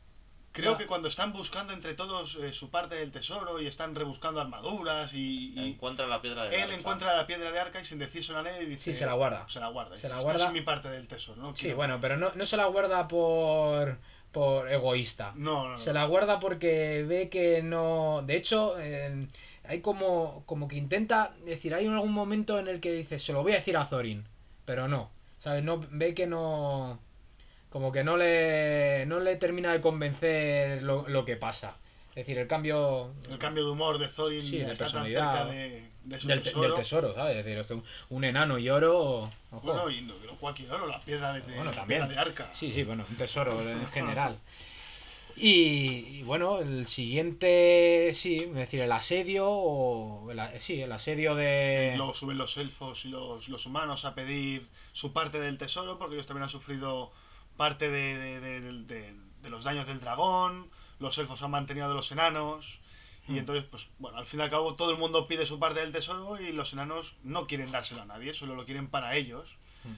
Creo 0.51 0.73
Ah. 0.73 0.79
que 0.79 0.87
cuando 0.87 1.07
están 1.09 1.33
buscando 1.33 1.73
entre 1.73 1.95
todos 1.95 2.37
eh, 2.43 2.53
su 2.53 2.69
parte 2.71 2.97
del 2.97 3.13
tesoro 3.13 3.61
y 3.63 3.67
están 3.69 3.95
rebuscando 3.95 4.41
armaduras 4.41 5.13
y, 5.15 5.53
y 5.55 5.69
Encuentra 5.75 6.07
la 6.09 6.21
piedra 6.21 6.45
de 6.45 6.57
él 6.57 6.63
Arca. 6.63 6.75
encuentra 6.75 7.17
la 7.17 7.27
piedra 7.29 7.53
de 7.53 7.59
arca 7.61 7.81
y 7.81 7.85
sin 7.85 7.99
decírselo 7.99 8.41
a 8.41 8.43
nadie 8.43 8.65
dice... 8.67 8.83
Sí, 8.93 8.95
se 8.95 9.07
la 9.07 9.13
guarda. 9.13 9.47
Se 9.49 9.61
la 9.61 9.69
guarda. 9.69 9.97
Se 9.97 10.09
la 10.09 10.19
Esta 10.19 10.47
es 10.47 10.53
mi 10.53 10.63
parte 10.63 10.89
del 10.91 11.07
tesoro, 11.07 11.41
¿no? 11.41 11.55
Sí, 11.55 11.73
bueno, 11.75 11.99
pero 12.01 12.17
no, 12.17 12.33
no 12.35 12.45
se 12.45 12.57
la 12.57 12.65
guarda 12.67 13.07
por, 13.07 13.99
por 14.33 14.69
egoísta. 14.73 15.33
No, 15.37 15.65
no, 15.65 15.69
no. 15.71 15.77
Se 15.77 15.93
la 15.93 16.07
guarda 16.07 16.41
porque 16.41 17.05
ve 17.07 17.29
que 17.29 17.63
no... 17.63 18.23
De 18.27 18.37
hecho, 18.37 18.75
eh, 18.81 19.29
hay 19.69 19.81
como, 19.81 20.43
como 20.47 20.67
que 20.67 20.77
intenta... 20.77 21.33
Decir, 21.45 21.75
hay 21.75 21.87
algún 21.87 22.13
momento 22.13 22.59
en 22.59 22.67
el 22.69 22.81
que 22.81 22.93
dice, 22.93 23.19
se 23.19 23.33
lo 23.33 23.43
voy 23.43 23.53
a 23.53 23.57
decir 23.57 23.77
a 23.77 23.89
Thorin, 23.89 24.25
pero 24.65 24.89
no. 24.89 25.11
¿Sabes? 25.39 25.63
No, 25.63 25.85
ve 25.91 26.15
que 26.15 26.27
no... 26.27 26.99
Como 27.71 27.93
que 27.93 28.03
no 28.03 28.17
le, 28.17 29.05
no 29.07 29.21
le 29.21 29.37
termina 29.37 29.73
de 29.73 29.81
convencer 29.83 30.83
lo, 30.83 31.07
lo 31.09 31.25
que 31.27 31.37
pasa. 31.37 31.77
Es 32.11 32.27
decir, 32.27 32.39
el 32.39 32.47
cambio 32.49 33.13
El 33.31 33.39
cambio 33.39 33.65
de 33.67 33.71
humor 33.71 33.99
de 33.99 34.09
Thorin 34.09 34.41
Sí, 34.41 34.57
de 34.59 34.73
está 34.73 34.87
tan 34.87 35.05
personalidad. 35.05 35.33
cerca 35.33 35.53
de, 35.53 35.85
de 36.05 36.21
su 36.21 36.29
del, 36.29 36.39
te- 36.39 36.45
tesoro. 36.45 36.63
del 36.67 36.75
tesoro, 36.75 37.15
¿sabes? 37.15 37.37
Es 37.37 37.45
decir, 37.45 37.77
un, 37.77 37.85
un 38.09 38.25
enano 38.25 38.59
y 38.59 38.71
oro... 38.71 39.31
ojo. 39.51 39.61
Bueno, 39.63 39.91
y 39.91 40.01
no, 40.01 40.15
cualquier 40.41 40.73
oro, 40.73 40.87
la 40.87 40.99
piedra 41.01 41.35
de, 41.35 41.41
Bueno, 41.43 41.71
también. 41.73 42.01
piedra 42.01 42.07
de 42.15 42.19
arca. 42.19 42.49
Sí, 42.53 42.73
sí, 42.73 42.83
bueno, 42.85 43.05
un 43.09 43.17
tesoro 43.17 43.61
en 43.61 43.87
general. 43.93 44.35
Y, 45.41 46.19
y 46.19 46.23
bueno, 46.25 46.59
el 46.59 46.87
siguiente, 46.87 48.11
sí, 48.15 48.37
es 48.37 48.55
decir, 48.55 48.81
el 48.81 48.93
asedio, 48.93 49.49
o 49.49 50.31
el, 50.31 50.39
a- 50.41 50.59
sí, 50.59 50.81
el 50.81 50.91
asedio 50.93 51.35
de... 51.35 51.95
Luego 51.97 52.15
suben 52.15 52.39
los 52.39 52.57
elfos 52.57 53.05
y 53.05 53.09
los, 53.09 53.49
los 53.49 53.67
humanos 53.67 54.05
a 54.05 54.15
pedir 54.15 54.67
su 54.93 55.13
parte 55.13 55.39
del 55.41 55.59
tesoro, 55.59 55.99
porque 55.99 56.15
ellos 56.17 56.27
también 56.27 56.45
han 56.45 56.49
sufrido 56.49 57.13
parte 57.57 57.89
de, 57.89 58.19
de- 58.19 58.61
de- 58.61 59.15
de- 59.43 59.51
los 59.51 59.65
daños 59.65 59.87
del 59.87 60.01
dragón, 60.01 60.69
los 60.99 61.17
elfos 61.19 61.41
han 61.43 61.51
mantenido 61.53 61.89
de 61.89 61.95
los 61.95 62.11
enanos, 62.13 62.81
y 63.29 63.33
Hmm. 63.33 63.39
entonces, 63.39 63.65
pues 63.71 63.89
bueno, 63.99 64.19
al 64.19 64.27
fin 64.27 64.41
y 64.41 64.43
al 64.43 64.51
cabo 64.51 64.75
todo 64.75 64.91
el 64.91 64.97
mundo 64.99 65.27
pide 65.29 65.45
su 65.47 65.59
parte 65.59 65.81
del 65.81 65.93
tesoro 65.93 66.41
y 66.41 66.53
los 66.53 66.73
enanos 66.73 67.15
no 67.23 67.47
quieren 67.47 67.71
dárselo 67.71 68.03
a 68.03 68.07
nadie, 68.07 68.35
solo 68.35 68.55
lo 68.57 68.65
quieren 68.65 68.89
para 68.89 69.15
ellos. 69.17 69.49
Hmm. 69.85 69.95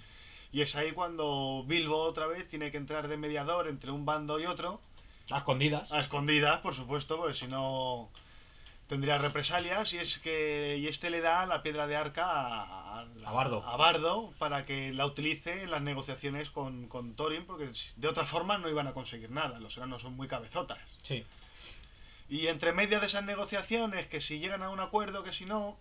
Y 0.52 0.62
es 0.62 0.74
ahí 0.76 0.90
cuando 0.92 1.64
Bilbo 1.66 2.02
otra 2.02 2.26
vez 2.26 2.48
tiene 2.48 2.70
que 2.72 2.76
entrar 2.76 3.06
de 3.08 3.16
mediador 3.16 3.68
entre 3.68 3.90
un 3.92 4.04
bando 4.04 4.38
y 4.40 4.46
otro, 4.46 4.80
A 5.30 5.38
escondidas. 5.38 5.92
a 5.92 6.00
escondidas, 6.00 6.58
por 6.60 6.74
supuesto, 6.74 7.16
porque 7.18 7.34
si 7.34 7.46
no 7.46 8.10
tendría 8.88 9.18
represalias. 9.18 9.92
Y 9.92 9.98
es 9.98 10.18
que 10.18 10.76
y 10.78 10.88
este 10.88 11.10
le 11.10 11.20
da 11.20 11.46
la 11.46 11.62
piedra 11.62 11.86
de 11.86 11.96
arca 11.96 12.24
a, 12.26 13.00
A 13.24 13.32
Bardo. 13.32 13.64
a 13.66 13.76
Bardo 13.76 14.32
para 14.38 14.64
que 14.66 14.92
la 14.92 15.06
utilice 15.06 15.62
en 15.62 15.70
las 15.70 15.82
negociaciones 15.82 16.50
con, 16.50 16.88
con 16.88 17.14
Thorin, 17.14 17.44
porque 17.46 17.70
de 17.96 18.08
otra 18.08 18.24
forma 18.24 18.58
no 18.58 18.68
iban 18.68 18.86
a 18.88 18.92
conseguir 18.92 19.30
nada. 19.30 19.60
Los 19.60 19.76
enanos 19.76 20.02
son 20.02 20.14
muy 20.16 20.26
cabezotas. 20.28 20.78
Sí. 21.02 21.24
Y 22.28 22.46
entre 22.46 22.72
medias 22.72 23.00
de 23.00 23.06
esas 23.08 23.24
negociaciones, 23.24 24.06
que 24.06 24.20
si 24.20 24.38
llegan 24.38 24.62
a 24.62 24.70
un 24.70 24.80
acuerdo, 24.80 25.24
que 25.24 25.32
si 25.32 25.46
no, 25.46 25.76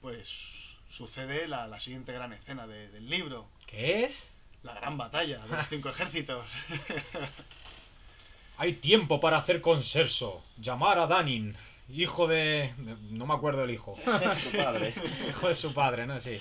pues 0.00 0.74
sucede 0.88 1.48
la, 1.48 1.66
la 1.66 1.80
siguiente 1.80 2.12
gran 2.12 2.32
escena 2.32 2.66
de- 2.68 2.88
del 2.90 3.08
libro. 3.10 3.48
¿Qué 3.66 4.04
es? 4.04 4.30
La 4.62 4.74
gran 4.74 4.96
batalla 4.96 5.38
de 5.44 5.48
los 5.56 5.66
cinco 5.68 5.88
ejércitos. 5.90 6.46
Hay 8.58 8.74
tiempo 8.74 9.20
para 9.20 9.38
hacer 9.38 9.60
consenso. 9.60 10.42
Llamar 10.58 10.98
a 10.98 11.06
Danin, 11.06 11.56
hijo 11.88 12.26
de... 12.26 12.72
No 13.10 13.26
me 13.26 13.34
acuerdo 13.34 13.62
del 13.62 13.70
hijo. 13.70 13.94
Su 14.42 14.50
padre. 14.56 14.94
hijo 15.28 15.48
de 15.48 15.54
su 15.54 15.74
padre, 15.74 16.06
¿no? 16.06 16.20
Sí. 16.20 16.38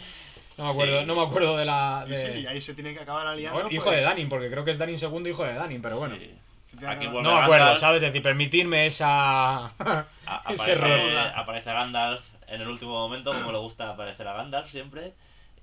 No 0.58 0.66
me 0.66 0.70
acuerdo, 0.72 1.00
Sí. 1.02 1.06
no 1.08 1.16
me 1.16 1.22
acuerdo 1.24 1.58
de 1.58 1.66
la... 1.66 2.06
De- 2.08 2.34
sí, 2.34 2.40
y 2.42 2.46
ahí 2.48 2.62
se 2.62 2.76
tiene 2.76 2.94
que 2.94 3.00
acabar 3.00 3.26
aliando. 3.26 3.64
No, 3.64 3.72
hijo 3.72 3.86
pues, 3.86 3.98
de 3.98 4.04
Danin, 4.04 4.30
porque 4.30 4.52
creo 4.52 4.64
que 4.64 4.72
es 4.72 4.78
Danin 4.78 4.98
segundo 5.00 5.28
hijo 5.28 5.44
de 5.44 5.54
Danin, 5.54 5.82
pero 5.82 5.98
bueno. 5.98 6.16
Sí. 6.16 6.86
Aquí 6.86 7.08
No 7.08 7.22
me 7.22 7.30
acuerdo. 7.40 7.78
¿sabes? 7.80 7.98
Es 8.04 8.10
decir, 8.10 8.22
permitirme 8.22 8.86
esa... 8.86 9.66
A- 9.78 10.06
ese 10.50 10.74
aparece, 10.74 10.74
error. 10.74 11.32
aparece 11.36 11.74
Gandalf 11.74 12.24
en 12.48 12.62
el 12.62 12.68
último 12.68 12.92
momento, 12.92 13.34
como 13.34 13.52
le 13.52 13.58
gusta 13.58 13.90
aparecer 13.90 14.28
a 14.28 14.34
Gandalf 14.34 14.70
siempre, 14.70 15.14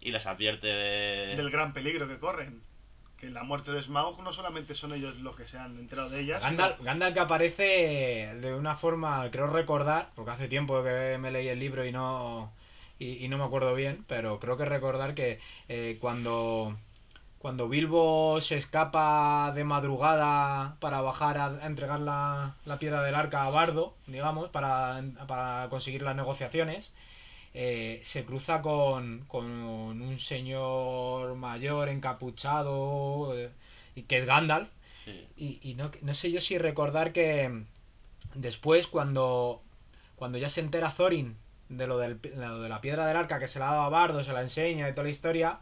y 0.00 0.10
les 0.10 0.26
advierte 0.26 0.66
de... 0.66 1.36
del 1.36 1.50
gran 1.50 1.72
peligro 1.72 2.08
que 2.08 2.18
corren. 2.18 2.60
Que 3.20 3.28
la 3.30 3.42
muerte 3.42 3.70
de 3.70 3.82
Smaug 3.82 4.22
no 4.22 4.32
solamente 4.32 4.74
son 4.74 4.94
ellos 4.94 5.16
los 5.16 5.36
que 5.36 5.46
se 5.46 5.58
han 5.58 5.78
enterado 5.78 6.08
de 6.08 6.20
ella, 6.20 6.38
Gandalf, 6.38 6.80
Gandalf 6.80 7.12
que 7.12 7.20
aparece 7.20 7.62
de 8.40 8.54
una 8.54 8.76
forma, 8.76 9.30
creo 9.30 9.46
recordar, 9.46 10.08
porque 10.14 10.30
hace 10.30 10.48
tiempo 10.48 10.82
que 10.82 11.18
me 11.20 11.30
leí 11.30 11.48
el 11.48 11.58
libro 11.58 11.84
y 11.84 11.92
no, 11.92 12.50
y, 12.98 13.22
y 13.22 13.28
no 13.28 13.36
me 13.36 13.44
acuerdo 13.44 13.74
bien, 13.74 14.04
pero 14.08 14.40
creo 14.40 14.56
que 14.56 14.64
recordar 14.64 15.14
que 15.14 15.38
eh, 15.68 15.98
cuando, 16.00 16.78
cuando 17.38 17.68
Bilbo 17.68 18.40
se 18.40 18.56
escapa 18.56 19.52
de 19.54 19.64
madrugada 19.64 20.76
para 20.80 21.02
bajar 21.02 21.36
a, 21.36 21.46
a 21.46 21.66
entregar 21.66 22.00
la, 22.00 22.54
la 22.64 22.78
piedra 22.78 23.02
del 23.02 23.14
arca 23.14 23.44
a 23.44 23.50
Bardo, 23.50 23.94
digamos, 24.06 24.48
para, 24.48 25.02
para 25.28 25.66
conseguir 25.68 26.00
las 26.02 26.16
negociaciones, 26.16 26.94
eh, 27.54 28.00
se 28.04 28.24
cruza 28.24 28.62
con, 28.62 29.24
con 29.28 29.44
un 29.50 30.18
señor 30.18 31.34
mayor 31.36 31.88
encapuchado, 31.88 33.36
eh, 33.38 33.50
y 33.94 34.02
que 34.02 34.18
es 34.18 34.26
Gandalf, 34.26 34.68
Sí. 35.04 35.26
y, 35.36 35.58
y 35.62 35.74
no, 35.74 35.90
no 36.02 36.14
sé 36.14 36.30
yo 36.32 36.40
si 36.40 36.58
recordar 36.58 37.12
que 37.12 37.64
después 38.34 38.86
cuando, 38.86 39.62
cuando 40.16 40.38
ya 40.38 40.48
se 40.48 40.60
entera 40.60 40.90
Thorin 40.94 41.36
de 41.68 41.86
lo, 41.86 41.98
del, 41.98 42.20
de 42.20 42.36
lo 42.36 42.60
de 42.60 42.68
la 42.68 42.80
piedra 42.80 43.06
del 43.06 43.16
arca 43.16 43.38
que 43.38 43.48
se 43.48 43.58
la 43.58 43.70
ha 43.70 43.74
dado 43.74 43.84
a 43.84 43.88
Bardo, 43.90 44.24
se 44.24 44.32
la 44.32 44.42
enseña 44.42 44.88
y 44.88 44.92
toda 44.92 45.04
la 45.04 45.10
historia, 45.10 45.60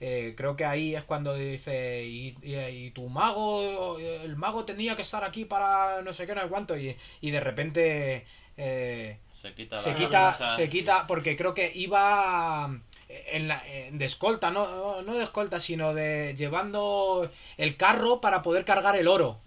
eh, 0.00 0.34
creo 0.36 0.56
que 0.56 0.64
ahí 0.64 0.94
es 0.94 1.04
cuando 1.04 1.34
dice, 1.34 2.04
y, 2.04 2.36
y- 2.42 2.56
y 2.56 2.90
tu 2.92 3.08
mago, 3.08 3.98
el 3.98 4.36
mago 4.36 4.64
tenía 4.64 4.96
que 4.96 5.02
estar 5.02 5.24
aquí 5.24 5.44
para 5.44 6.02
no 6.02 6.12
sé 6.14 6.26
qué, 6.26 6.34
no 6.34 6.42
sé 6.42 6.48
cuánto, 6.48 6.76
y, 6.76 6.96
y 7.20 7.30
de 7.30 7.40
repente... 7.40 8.26
eh, 8.60 9.16
Se 9.32 9.54
quita 9.54 9.78
se 9.78 9.90
la 9.90 9.96
quita, 9.96 10.56
se 10.56 10.68
quita, 10.68 11.06
porque 11.06 11.36
creo 11.36 11.54
que 11.54 11.72
iba 11.74 12.70
en 13.08 13.48
la, 13.48 13.62
en- 13.66 13.98
de 13.98 14.04
escolta, 14.04 14.50
no, 14.50 15.02
no 15.02 15.14
de 15.14 15.24
escolta, 15.24 15.58
sino 15.60 15.94
de 15.94 16.34
llevando 16.36 17.30
el 17.56 17.76
carro 17.76 18.20
para 18.20 18.42
poder 18.42 18.64
cargar 18.64 18.96
el 18.96 19.08
oro. 19.08 19.38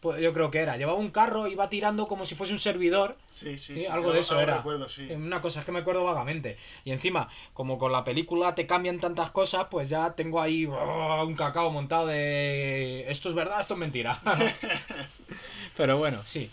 Pues 0.00 0.20
yo 0.20 0.32
creo 0.32 0.50
que 0.50 0.58
era, 0.58 0.76
llevaba 0.76 0.98
un 0.98 1.10
carro, 1.10 1.46
iba 1.46 1.68
tirando 1.68 2.08
como 2.08 2.26
si 2.26 2.34
fuese 2.34 2.52
un 2.52 2.58
servidor. 2.58 3.16
Sí, 3.32 3.56
sí, 3.56 3.74
Sí, 3.74 3.80
sí, 3.82 3.86
algo 3.86 4.12
de 4.12 4.20
eso 4.20 4.38
era. 4.40 4.56
recuerdo, 4.56 4.88
sí. 4.88 5.06
Una 5.10 5.40
cosa 5.40 5.60
es 5.60 5.66
que 5.66 5.70
me 5.72 5.78
acuerdo 5.78 6.04
vagamente. 6.04 6.58
Y 6.84 6.90
encima, 6.90 7.28
como 7.54 7.78
con 7.78 7.92
la 7.92 8.02
película 8.02 8.54
te 8.56 8.66
cambian 8.66 8.98
tantas 8.98 9.30
cosas, 9.30 9.68
pues 9.70 9.88
ya 9.88 10.14
tengo 10.14 10.40
ahí 10.40 10.66
oh, 10.66 11.24
un 11.24 11.36
cacao 11.36 11.70
montado 11.70 12.08
de 12.08 13.08
esto 13.08 13.28
es 13.28 13.34
verdad, 13.36 13.60
esto 13.60 13.74
es 13.74 13.80
mentira. 13.80 14.20
Pero 15.76 15.98
bueno, 15.98 16.20
sí. 16.24 16.50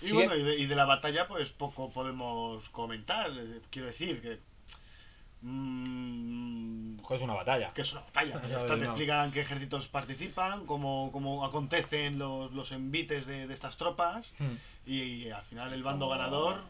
Y 0.00 0.06
Sigue- 0.06 0.14
bueno, 0.14 0.36
y 0.36 0.42
de, 0.42 0.56
y 0.58 0.66
de 0.66 0.76
la 0.76 0.84
batalla, 0.84 1.26
pues 1.26 1.50
poco 1.52 1.90
podemos 1.90 2.68
comentar. 2.70 3.30
Eh, 3.36 3.60
Quiero 3.70 3.86
decir 3.88 4.20
que. 4.22 4.38
mm, 5.42 6.98
es 7.10 7.22
una 7.22 7.34
batalla. 7.34 7.72
que 7.72 7.82
es 7.82 7.92
una 7.92 8.02
batalla. 8.02 8.38
Ves, 8.38 8.66
te 8.66 8.76
no. 8.76 8.84
explican 8.84 9.32
qué 9.32 9.40
ejércitos 9.40 9.88
participan, 9.88 10.66
cómo, 10.66 11.10
cómo 11.12 11.44
acontecen 11.44 12.18
los, 12.18 12.52
los 12.52 12.70
envites 12.72 13.26
de, 13.26 13.46
de 13.46 13.54
estas 13.54 13.76
tropas 13.76 14.26
Hmm. 14.38 14.56
y, 14.86 15.30
al 15.30 15.42
final 15.44 15.72
el 15.72 15.82
bando 15.82 16.08
ganador 16.08 16.62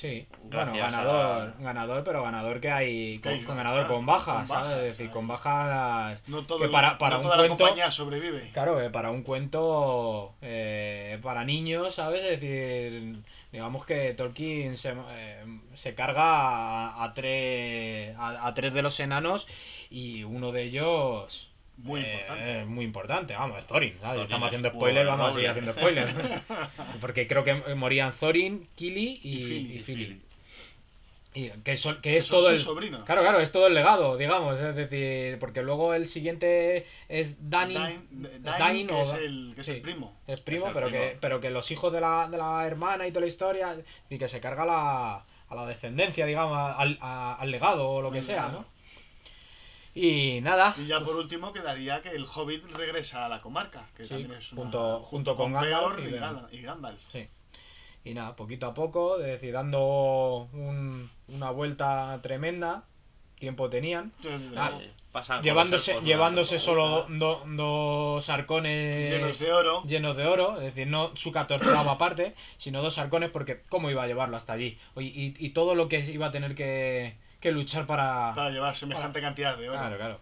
Sí, 0.00 0.28
bueno, 0.44 0.72
ganador, 0.76 1.54
ganador, 1.58 2.04
pero 2.04 2.22
ganador 2.22 2.60
que 2.60 2.70
hay, 2.70 3.18
con, 3.18 3.56
ganador 3.56 3.80
claro, 3.80 3.94
con 3.96 4.06
bajas, 4.06 4.36
con 4.36 4.46
¿sabes? 4.46 4.70
Es 4.76 4.82
decir, 4.96 5.10
con 5.10 5.26
bajas... 5.26 6.20
no, 6.28 6.46
todo 6.46 6.60
Que 6.60 6.68
para- 6.68 6.96
para 6.98 7.16
no 7.16 7.16
un 7.16 7.22
toda 7.24 7.36
la 7.36 7.42
cuento- 7.48 7.64
compañía 7.64 7.90
sobrevive. 7.90 8.50
Claro, 8.52 8.78
que 8.78 8.90
para 8.90 9.10
un 9.10 9.24
cuento 9.24 10.34
eh, 10.40 11.18
para 11.20 11.44
niños, 11.44 11.96
¿sabes? 11.96 12.22
Es 12.22 12.40
decir, 12.40 13.16
digamos 13.50 13.84
que 13.86 14.14
Tolkien 14.14 14.76
se, 14.76 14.94
eh, 15.10 15.44
se 15.74 15.96
carga 15.96 16.22
a, 16.22 17.02
a 17.04 17.12
tres, 17.14 18.14
a, 18.18 18.46
a 18.46 18.54
tres 18.54 18.72
de 18.74 18.82
los 18.82 19.00
enanos 19.00 19.48
y 19.90 20.22
uno 20.22 20.52
de 20.52 20.62
ellos... 20.62 21.50
Muy 21.78 22.00
eh, 22.00 22.12
importante. 22.12 22.60
es 22.60 22.66
muy 22.66 22.84
importante, 22.84 23.34
vamos, 23.34 23.58
es 23.58 23.66
Thorin. 23.66 23.90
¿sabes? 23.92 24.02
Thorin, 24.02 24.22
Estamos 24.24 24.46
haciendo 24.48 24.68
spoilers, 24.70 25.06
vamos 25.08 25.30
a 25.30 25.32
seguir 25.32 25.48
haciendo 25.48 25.72
spoilers. 25.72 26.12
Porque 27.00 27.26
creo 27.28 27.44
que 27.44 27.54
morían 27.74 28.12
Thorin, 28.12 28.68
Kili 28.74 29.20
y, 29.22 29.38
Y 29.38 29.78
Fili, 29.84 30.04
y 30.04 30.04
y. 30.14 30.22
Y 31.34 31.50
que, 31.62 31.72
es 32.16 32.26
todo 32.26 32.50
el... 32.50 32.58
sobrinos. 32.58 33.04
Claro, 33.04 33.20
claro, 33.22 33.38
es 33.38 33.52
todo 33.52 33.68
el 33.68 33.74
legado, 33.74 34.16
digamos. 34.16 34.58
Es 34.58 34.74
decir, 34.74 35.38
porque 35.38 35.62
luego 35.62 35.94
el 35.94 36.06
siguiente 36.08 36.86
es 37.08 37.48
Danin. 37.48 37.76
Dain- 37.78 38.26
es 38.34 38.42
Dain, 38.42 38.58
Dain 38.58 38.86
que 38.88 38.94
o 38.94 39.02
es 39.02 39.10
Da- 39.12 39.18
el, 39.18 39.52
que 39.54 39.60
es 39.60 39.66
sí. 39.66 39.72
el 39.74 39.80
primo. 39.80 40.16
Es 40.26 40.40
primo, 40.40 40.66
Es 40.68 40.72
pero, 40.74 40.88
primo. 40.88 41.00
Que, 41.00 41.16
pero 41.20 41.40
que 41.40 41.50
los 41.50 41.70
hijos 41.70 41.92
de 41.92 42.00
la, 42.00 42.26
de 42.28 42.38
la 42.38 42.66
hermana 42.66 43.06
y 43.06 43.10
toda 43.12 43.20
la 43.20 43.26
historia. 43.28 43.70
Es 43.72 43.76
decir, 44.04 44.18
que 44.18 44.26
se 44.26 44.40
carga 44.40 44.64
la, 44.64 45.16
a 45.48 45.54
la 45.54 45.66
descendencia, 45.66 46.26
digamos, 46.26 46.56
al, 46.58 46.98
a- 47.00 47.34
al 47.38 47.50
legado 47.52 47.88
o 47.88 48.02
lo 48.02 48.10
que 48.10 48.22
sea, 48.22 48.36
legado. 48.46 48.58
¿no? 48.60 48.77
Y 50.00 50.40
nada. 50.42 50.74
Y 50.78 50.86
ya 50.86 51.00
por 51.00 51.16
último 51.16 51.52
quedaría 51.52 52.00
que 52.02 52.10
el 52.10 52.24
Hobbit 52.24 52.64
regresa 52.76 53.26
a 53.26 53.28
la 53.28 53.40
comarca, 53.40 53.86
que 53.96 54.04
Sí, 54.04 54.10
también 54.10 54.32
es 54.32 54.52
una- 54.52 54.62
junto- 54.62 55.00
junto 55.02 55.34
con 55.36 55.52
Gandalf 55.52 55.98
y. 55.98 56.10
Gandalf, 56.12 56.52
y 56.54 56.62
Gandalf. 56.62 57.00
Sí. 57.10 57.28
Y 58.04 58.14
nada, 58.14 58.36
poquito 58.36 58.66
a 58.66 58.74
poco, 58.74 59.18
es 59.18 59.26
decir, 59.26 59.52
dando 59.52 60.48
un- 60.52 61.10
una 61.28 61.50
vuelta 61.50 62.18
tremenda. 62.22 62.84
Tiempo 63.40 63.68
tenían. 63.70 64.12
Ah, 64.56 64.72
con 65.12 65.42
Llevándose, 65.42 66.00
llevándose 66.02 66.58
solo 66.58 67.06
do- 67.08 67.42
dos 67.46 68.28
arcones 68.28 69.10
Llenos 69.10 69.38
de 69.38 69.52
oro. 69.52 69.82
llenos 69.84 70.16
de 70.16 70.26
oro, 70.26 70.56
es 70.58 70.64
decir, 70.64 70.86
no 70.86 71.12
su 71.16 71.32
catorceava 71.32 71.98
parte, 71.98 72.34
sino 72.56 72.82
dos 72.82 72.98
arcones, 72.98 73.30
porque 73.30 73.62
¿cómo 73.68 73.90
iba 73.90 74.02
a 74.02 74.06
llevarlo 74.06 74.36
hasta 74.36 74.52
allí? 74.52 74.78
Oye, 74.94 75.08
Y, 75.08 75.34
y 75.38 75.50
todo 75.50 75.74
lo 75.74 75.88
que 75.88 76.00
iba 76.00 76.26
a 76.26 76.30
tener 76.32 76.54
que, 76.54 77.16
que 77.40 77.52
luchar 77.52 77.86
para... 77.86 78.32
Para 78.34 78.50
llevar 78.50 78.74
semejante 78.76 79.20
cantidad 79.20 79.56
de 79.56 79.68
oro. 79.68 79.78
Claro, 79.78 79.96
claro. 79.96 80.20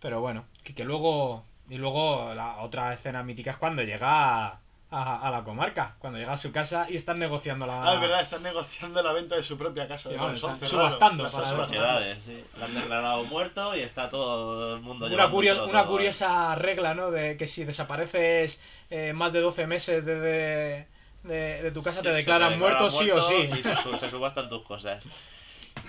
Pero 0.00 0.20
bueno, 0.20 0.44
que, 0.62 0.74
que 0.74 0.84
luego... 0.84 1.44
Y 1.70 1.76
luego 1.78 2.34
la 2.34 2.58
otra 2.58 2.92
escena 2.92 3.22
mítica 3.22 3.52
es 3.52 3.56
cuando 3.56 3.82
llega 3.82 4.44
a, 4.48 4.58
a- 4.90 5.26
a 5.26 5.30
la 5.30 5.42
comarca, 5.44 5.94
cuando 5.98 6.18
llega 6.18 6.34
a 6.34 6.36
su 6.36 6.52
casa 6.52 6.86
y 6.90 6.96
están 6.96 7.18
negociando 7.18 7.66
la... 7.66 7.82
Ah, 7.90 7.94
es 7.94 8.00
verdad, 8.02 8.20
están 8.20 8.42
negociando 8.42 9.02
la 9.02 9.12
venta 9.14 9.34
de 9.36 9.42
su 9.42 9.56
propia 9.56 9.88
casa. 9.88 10.10
Sí, 10.10 10.14
son 10.16 10.32
están 10.34 10.62
subastando 10.62 11.24
la. 11.24 11.30
Sociedades, 11.30 12.18
sí. 12.26 12.44
Lo 12.58 12.66
han 12.66 12.74
declarado 12.74 13.24
muerto 13.24 13.74
y 13.74 13.80
está 13.80 14.10
todo 14.10 14.74
el 14.76 14.82
mundo 14.82 15.06
Una, 15.06 15.30
curio- 15.30 15.64
una 15.64 15.82
todo. 15.84 15.92
curiosa 15.92 16.54
regla, 16.56 16.94
¿no? 16.94 17.10
De 17.10 17.38
que 17.38 17.46
si 17.46 17.64
desapareces 17.64 18.62
eh, 18.90 19.14
más 19.14 19.32
de 19.32 19.40
12 19.40 19.66
meses 19.66 20.04
desde 20.04 20.86
de, 21.22 21.62
de 21.62 21.70
tu 21.70 21.82
casa 21.82 22.00
Sí, 22.00 22.06
te 22.08 22.12
declaran 22.12 22.58
muerto 22.58 22.90
sí 22.90 23.10
o 23.10 23.22
sí. 23.22 23.48
Y 23.58 23.62
se 23.98 24.10
subastan 24.10 24.50
tus 24.50 24.62
cosas. 24.64 25.02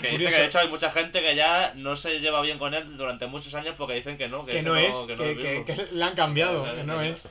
Que 0.02 0.18
dice 0.18 0.26
que 0.26 0.40
de 0.42 0.46
hecho 0.46 0.60
hay 0.60 0.68
mucha 0.70 0.92
gente 0.92 1.22
que 1.22 1.36
ya 1.36 1.74
no 1.76 1.96
se 1.96 2.20
lleva 2.20 2.42
bien 2.42 2.60
con 2.60 2.74
él 2.74 2.98
durante 2.98 3.28
muchos 3.28 3.54
años 3.56 3.76
porque 3.78 3.94
dicen 3.96 4.18
que 4.18 4.28
no, 4.28 4.46
que, 4.46 4.62
no 4.62 4.76
es, 4.76 4.96
que, 4.96 5.16
que, 5.16 5.16
no 5.16 5.74
es 5.74 5.88
que- 5.90 5.96
le 5.96 6.04
han 6.04 6.16
cambiado, 6.16 6.64
Que 6.76 6.84
no 6.84 7.02
es. 7.02 7.28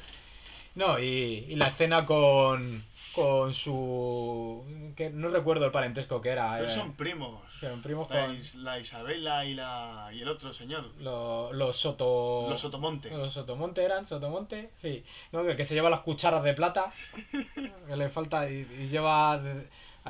No, 0.74 0.98
y, 0.98 1.46
y 1.48 1.54
la 1.56 1.68
escena 1.68 2.04
con, 2.04 2.82
con 3.14 3.54
su... 3.54 4.64
que 4.96 5.08
no 5.10 5.28
recuerdo 5.28 5.66
el 5.66 5.70
parentesco 5.70 6.20
que 6.20 6.30
era. 6.30 6.54
Pero 6.56 6.66
eh, 6.68 6.70
son 6.74 6.94
primos. 6.94 7.40
eran 7.62 7.80
primos 7.80 8.10
La, 8.10 8.26
con 8.26 8.34
Is- 8.36 8.54
la 8.56 8.80
Isabela 8.80 9.44
y, 9.44 9.54
la, 9.54 10.10
y 10.12 10.22
el 10.22 10.28
otro 10.28 10.52
señor. 10.52 10.90
lo- 10.98 11.52
los 11.52 11.76
Soto... 11.76 12.46
Los 12.50 12.60
Sotomonte. 12.60 13.10
Los 13.10 13.32
Sotomonte 13.34 13.84
eran, 13.84 14.04
Sotomonte, 14.04 14.70
sí. 14.76 15.04
No, 15.30 15.44
que, 15.44 15.54
que 15.54 15.64
se 15.64 15.74
lleva 15.74 15.90
las 15.90 16.00
cucharas 16.00 16.42
de 16.42 16.54
plata, 16.54 16.90
que 17.86 17.96
le 17.96 18.08
falta, 18.08 18.50
y, 18.50 18.66
y 18.80 18.88
lleva 18.88 19.40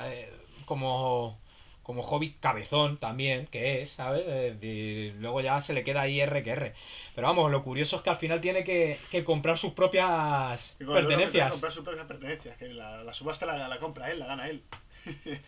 eh, 0.00 0.32
como, 0.64 1.38
como 1.84 2.02
hobby 2.02 2.32
cabezón 2.40 2.96
también, 2.98 3.46
que 3.46 3.80
es, 3.82 3.90
¿sabes? 3.90 4.24
Luego 5.20 5.40
ya 5.40 5.60
se 5.60 5.74
le 5.74 5.84
queda 5.84 6.00
ahí 6.00 6.20
R 6.20 6.42
que 6.42 6.50
R. 6.50 6.74
Pero 7.14 7.26
vamos, 7.28 7.50
lo 7.50 7.62
curioso 7.62 7.96
es 7.96 8.02
que 8.02 8.10
al 8.10 8.16
final 8.16 8.40
tiene 8.40 8.64
que, 8.64 8.98
que 9.10 9.22
comprar 9.22 9.56
sus 9.56 9.72
propias 9.74 10.74
que 10.78 10.86
pertenencias. 10.86 11.50
comprar 11.52 11.72
sus 11.72 11.84
propias 11.84 12.06
pertenencias. 12.06 12.56
Que 12.56 12.68
la, 12.68 13.04
la 13.04 13.14
subasta 13.14 13.46
la, 13.46 13.68
la 13.68 13.78
compra 13.78 14.10
él, 14.10 14.18
la 14.18 14.26
gana 14.26 14.48
él. 14.48 14.62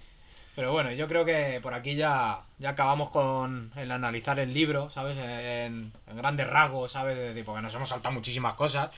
Pero 0.55 0.73
bueno, 0.73 0.91
yo 0.93 1.07
creo 1.07 1.27
que 1.27 1.61
por 1.63 1.75
aquí 1.75 1.97
ya, 1.97 2.41
ya 2.59 2.71
acabamos 2.71 3.11
con 3.11 3.73
el 3.77 3.91
analizar 3.91 4.39
el 4.39 4.55
libro, 4.55 4.89
¿sabes? 4.89 5.19
En, 5.19 5.93
en 6.07 6.17
grandes 6.17 6.47
rasgos, 6.47 6.93
¿sabes? 6.93 7.45
Porque 7.45 7.61
nos 7.61 7.75
hemos 7.75 7.91
saltado 7.91 8.15
muchísimas 8.15 8.55
cosas. 8.55 8.91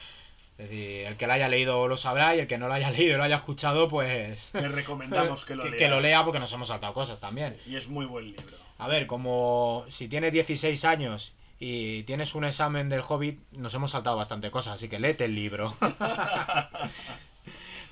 Es 0.59 0.69
decir, 0.69 1.07
el 1.07 1.17
que 1.17 1.29
lo 1.29 1.35
haya 1.35 1.49
leído 1.49 1.87
lo 1.87 1.97
sabrá 1.97 2.35
y 2.35 2.41
el 2.41 2.49
que 2.49 2.59
no 2.59 2.67
lo 2.67 2.75
haya 2.75 2.91
leído 2.91 3.15
y 3.15 3.17
lo 3.17 3.23
haya 3.23 3.37
escuchado, 3.37 3.89
pues... 3.89 4.51
Le 4.53 4.69
recomendamos 4.69 5.45
que 5.45 5.55
lo 5.55 5.63
que, 5.63 5.71
lea. 5.71 5.79
que 5.79 5.89
lo 5.89 6.01
lea 6.01 6.25
porque 6.25 6.41
nos 6.41 6.53
hemos 6.53 6.69
saltado 6.69 6.93
cosas 6.93 7.21
también. 7.21 7.57
Y 7.65 7.77
es 7.77 7.89
muy 7.89 8.07
buen 8.07 8.25
libro. 8.25 8.57
A 8.79 8.89
ver, 8.89 9.07
como 9.07 9.85
si 9.89 10.09
tienes 10.09 10.33
16 10.33 10.85
años 10.85 11.33
y 11.61 12.03
tienes 12.05 12.35
un 12.35 12.45
examen 12.45 12.89
del 12.89 13.03
Hobbit, 13.07 13.39
nos 13.53 13.73
hemos 13.75 13.93
saltado 13.93 14.17
bastante 14.17 14.51
cosas, 14.51 14.75
así 14.75 14.89
que 14.89 14.99
léete 14.99 15.27
el 15.27 15.35
libro. 15.35 15.77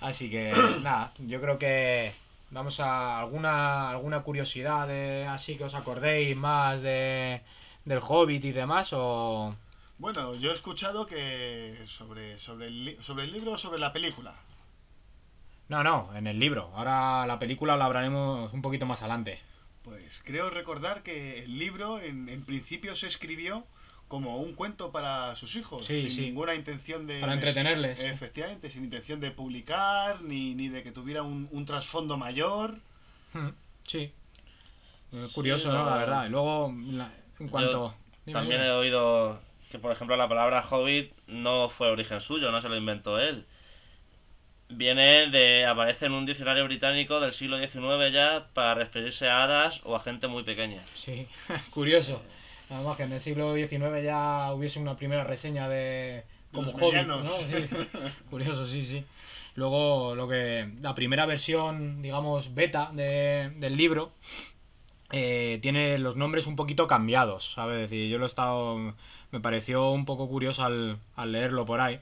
así 0.01 0.31
que 0.31 0.53
nada, 0.83 1.13
yo 1.19 1.41
creo 1.41 1.59
que 1.59 2.13
vamos 2.51 2.81
a 2.81 3.19
alguna 3.19 3.91
alguna 3.91 4.23
curiosidad 4.23 4.87
de, 4.87 5.27
así 5.29 5.57
que 5.57 5.65
os 5.65 5.75
acordéis 5.75 6.37
más 6.37 6.81
de 6.83 7.41
del 7.85 8.01
Hobbit 8.01 8.45
y 8.45 8.53
demás 8.53 8.91
o 8.93 9.55
Bueno, 9.99 10.35
yo 10.35 10.51
he 10.51 10.55
escuchado 10.55 11.07
que 11.07 11.79
sobre, 11.87 12.39
sobre, 12.39 12.67
el, 12.67 12.85
li- 12.85 12.97
sobre 13.01 13.25
el 13.25 13.33
libro 13.33 13.53
o 13.53 13.59
sobre 13.59 13.79
la 13.79 13.93
película. 13.93 14.35
no, 15.69 15.83
no, 15.83 16.11
en 16.15 16.27
el 16.27 16.39
libro. 16.39 16.71
Ahora 16.75 17.27
la 17.27 17.39
película 17.39 17.77
la 17.77 17.87
hablaremos 17.87 18.53
un 18.53 18.63
poquito 18.63 18.85
más 18.87 19.01
adelante. 19.01 19.41
Pues 19.83 20.21
creo 20.25 20.51
recordar 20.51 21.03
que 21.03 21.45
el 21.45 21.59
libro 21.59 22.01
en, 22.01 22.29
en 22.29 22.45
principio 22.45 22.95
se 22.95 23.07
escribió 23.07 23.65
como 24.09 24.37
un 24.37 24.53
cuento 24.55 24.93
para 24.93 25.35
sus 25.35 25.57
hijos, 25.57 25.85
Sí, 25.87 26.03
sin 26.03 26.11
sí. 26.11 26.21
ninguna 26.23 26.55
intención 26.55 27.07
de... 27.07 27.21
Para 27.21 27.35
entretenerles. 27.35 28.01
Efectivamente, 28.01 28.71
sin 28.71 28.85
intención 28.85 29.19
de 29.21 29.31
publicar, 29.33 30.23
ni, 30.23 30.55
ni 30.55 30.69
de 30.69 30.83
que 30.83 30.93
tuviera 30.93 31.23
un, 31.23 31.49
un 31.51 31.65
trasfondo 31.67 32.17
mayor. 32.17 32.79
Hmm, 33.33 33.49
Sí. 33.85 34.13
Sí, 35.11 35.19
Curioso, 35.35 35.73
¿no? 35.73 35.85
La 35.87 35.97
verdad. 35.97 36.27
Y 36.27 36.29
luego, 36.31 36.69
en 36.69 37.49
cuanto... 37.49 37.95
También 38.33 38.61
he 38.61 38.71
oído 38.71 39.41
que, 39.71 39.79
por 39.79 39.93
ejemplo, 39.93 40.17
la 40.17 40.29
palabra 40.29 40.65
hobbit 40.69 41.13
no 41.27 41.69
fue 41.69 41.91
origen 41.91 42.21
suyo, 42.21 42.51
no 42.51 42.61
se 42.61 42.69
lo 42.69 42.77
inventó 42.77 43.19
él. 43.19 43.45
Viene 44.69 45.29
de. 45.31 45.65
aparece 45.65 46.07
en 46.07 46.13
un 46.13 46.27
diccionario 46.27 46.65
británico 46.65 47.21
del 47.21 47.33
siglo 47.33 47.57
XIX 47.59 48.13
ya 48.13 48.49
para 48.53 48.75
referirse 48.75 49.29
a 49.29 49.45
hadas 49.45 49.81
o 49.85 49.95
a 49.95 50.01
gente 50.01 50.27
muy 50.27 50.43
pequeña. 50.43 50.83
Sí, 50.95 51.29
curioso. 51.71 52.21
Además 52.69 52.97
que 52.97 53.05
en 53.05 53.13
el 53.13 53.21
siglo 53.21 53.55
XIX 53.55 54.03
ya 54.03 54.53
hubiese 54.53 54.81
una 54.81 54.97
primera 54.97 55.23
reseña 55.23 55.69
de 55.69 56.25
como 56.53 56.73
los 56.73 56.75
Hobbit, 56.83 57.07
medianos. 57.07 57.25
¿no? 57.25 57.37
Sí. 57.47 57.67
Curioso, 58.31 58.67
sí, 58.67 58.85
sí. 58.85 59.05
Luego 59.55 60.17
lo 60.17 60.27
que 60.29 60.69
la 60.81 60.95
primera 60.97 61.27
versión, 61.27 62.03
digamos, 62.03 62.55
beta 62.57 62.91
de- 62.93 63.53
del 63.57 63.77
libro 63.77 64.13
eh, 65.13 65.61
tiene 65.63 65.99
los 65.99 66.17
nombres 66.17 66.49
un 66.49 66.57
poquito 66.57 66.89
cambiados, 66.89 67.53
¿sabes? 67.53 67.77
Es 67.85 67.91
decir, 67.91 68.11
yo 68.11 68.19
lo 68.19 68.25
he 68.25 68.27
estado 68.27 68.95
me 69.33 69.41
pareció 69.41 69.91
un 69.91 70.05
poco 70.05 70.29
curioso 70.29 70.65
al, 70.65 70.99
al 71.17 71.33
leerlo 71.33 71.67
por 71.67 71.81
ahí. 71.81 72.01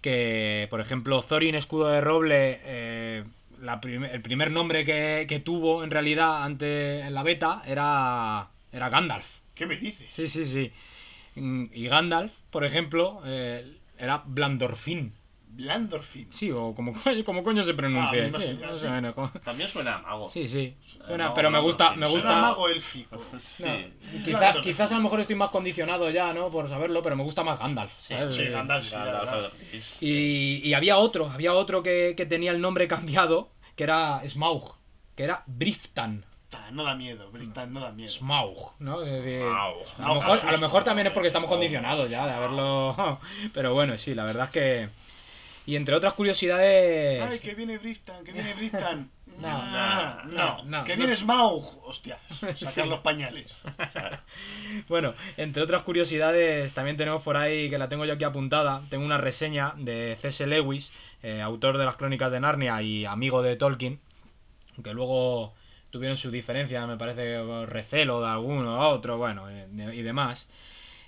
Que, 0.00 0.66
por 0.70 0.80
ejemplo, 0.80 1.20
Thorin 1.22 1.54
Escudo 1.54 1.88
de 1.88 2.00
Roble, 2.00 2.60
eh, 2.64 3.24
la 3.60 3.80
prim- 3.82 4.04
el 4.04 4.22
primer 4.22 4.50
nombre 4.50 4.84
que, 4.84 5.26
que 5.28 5.40
tuvo 5.40 5.84
en 5.84 5.90
realidad 5.90 6.42
antes 6.44 7.04
en 7.04 7.12
la 7.12 7.22
beta 7.22 7.62
era, 7.66 8.48
era 8.72 8.88
Gandalf. 8.88 9.26
¿Qué 9.54 9.66
me 9.66 9.76
dices? 9.76 10.06
Sí, 10.10 10.26
sí, 10.26 10.46
sí. 10.46 10.72
Y 11.36 11.86
Gandalf, 11.86 12.32
por 12.50 12.64
ejemplo, 12.64 13.20
eh, 13.26 13.70
era 13.98 14.22
Blandorfin. 14.26 15.12
Blandorfin. 15.52 16.32
Sí, 16.32 16.50
o 16.52 16.74
como, 16.74 16.92
coño- 16.94 17.22
como 17.24 17.42
coño 17.42 17.62
se 17.62 17.74
pronuncia. 17.74 18.24
Ah, 18.24 18.38
sí, 18.40 18.58
no 18.60 18.78
sé, 18.78 19.12
como- 19.12 19.28
También 19.44 19.68
suena 19.68 19.96
a 19.96 19.98
mago. 20.02 20.28
sí, 20.28 20.46
sí. 20.48 20.76
Suena- 20.84 21.24
mago 21.24 21.34
pero 21.34 21.50
me 21.50 21.58
gusta, 21.60 21.90
me. 21.90 22.06
Suena 22.06 22.08
gusta. 22.14 22.40
mago 22.40 22.68
élfico. 22.68 23.20
Sí. 23.38 23.64
no, 23.64 24.24
quizás, 24.24 24.56
quizás 24.58 24.92
a 24.92 24.96
lo 24.96 25.02
mejor 25.02 25.20
estoy 25.20 25.36
más 25.36 25.50
condicionado 25.50 26.08
ya, 26.10 26.32
¿no? 26.32 26.50
Por 26.50 26.68
saberlo, 26.68 27.02
pero 27.02 27.16
me 27.16 27.22
gusta 27.24 27.42
más 27.44 27.58
Gandalf. 27.58 27.92
Sí, 27.96 28.14
¿sabes? 28.14 28.34
Sí, 28.34 28.44
Gandalf, 28.46 28.90
Gandalf. 28.90 29.52
Y, 30.02 30.60
y 30.66 30.74
había 30.74 30.96
otro, 30.98 31.28
había 31.30 31.52
otro 31.54 31.82
que, 31.82 32.14
que 32.16 32.26
tenía 32.26 32.52
el 32.52 32.60
nombre 32.60 32.86
cambiado, 32.88 33.50
que 33.76 33.84
era 33.84 34.22
Smaug, 34.26 34.76
que 35.14 35.24
era 35.24 35.42
Briftan. 35.46 36.24
No 36.72 36.82
da 36.84 36.94
miedo, 36.94 37.30
Bristan 37.30 37.72
no 37.72 37.80
da 37.80 37.92
miedo. 37.92 38.10
Smaug, 38.10 38.72
¿no? 38.80 38.98
Smaug. 39.00 39.84
a, 39.98 40.08
lo 40.08 40.14
mejor, 40.14 40.38
a 40.48 40.52
lo 40.52 40.58
mejor 40.58 40.84
también 40.84 41.06
es 41.08 41.12
porque 41.12 41.28
estamos 41.28 41.48
condicionados 41.50 42.08
ya 42.10 42.26
de 42.26 42.32
haberlo. 42.32 43.18
Pero 43.52 43.72
bueno, 43.74 43.96
sí, 43.98 44.14
la 44.14 44.24
verdad 44.24 44.44
es 44.46 44.50
que. 44.50 44.88
Y 45.70 45.76
entre 45.76 45.94
otras 45.94 46.14
curiosidades. 46.14 47.22
Ay, 47.22 47.38
que 47.38 47.54
viene 47.54 47.78
Bristan, 47.78 48.24
que 48.24 48.32
viene 48.32 48.54
Bristan. 48.54 49.10
No, 49.40 49.48
Ah, 49.48 50.22
no, 50.26 50.64
no, 50.64 50.84
que 50.84 50.92
no. 50.92 50.98
viene 50.98 51.16
Smaug. 51.16 51.62
Hostia, 51.84 52.18
sacar 52.56 52.88
los 52.88 52.98
pañales. 52.98 53.54
Bueno, 54.88 55.14
entre 55.38 55.62
otras 55.62 55.82
curiosidades, 55.82 56.74
también 56.74 56.96
tenemos 56.98 57.22
por 57.22 57.36
ahí, 57.36 57.70
que 57.70 57.78
la 57.78 57.88
tengo 57.88 58.04
yo 58.04 58.14
aquí 58.14 58.24
apuntada, 58.24 58.82
tengo 58.90 59.04
una 59.04 59.16
reseña 59.18 59.72
de 59.78 60.16
C.S. 60.20 60.46
Lewis, 60.46 60.92
eh, 61.22 61.40
autor 61.40 61.78
de 61.78 61.84
las 61.86 61.96
Crónicas 61.96 62.30
de 62.30 62.40
Narnia 62.40 62.82
y 62.82 63.06
amigo 63.06 63.40
de 63.42 63.56
Tolkien, 63.56 64.00
que 64.82 64.92
luego 64.92 65.54
tuvieron 65.90 66.16
sus 66.18 66.32
diferencias, 66.32 66.86
me 66.86 66.96
parece, 66.98 67.40
recelo 67.66 68.20
de 68.20 68.28
alguno 68.28 68.74
a 68.74 68.88
otro, 68.88 69.16
bueno, 69.16 69.48
eh, 69.48 69.68
y 69.94 70.02
demás. 70.02 70.50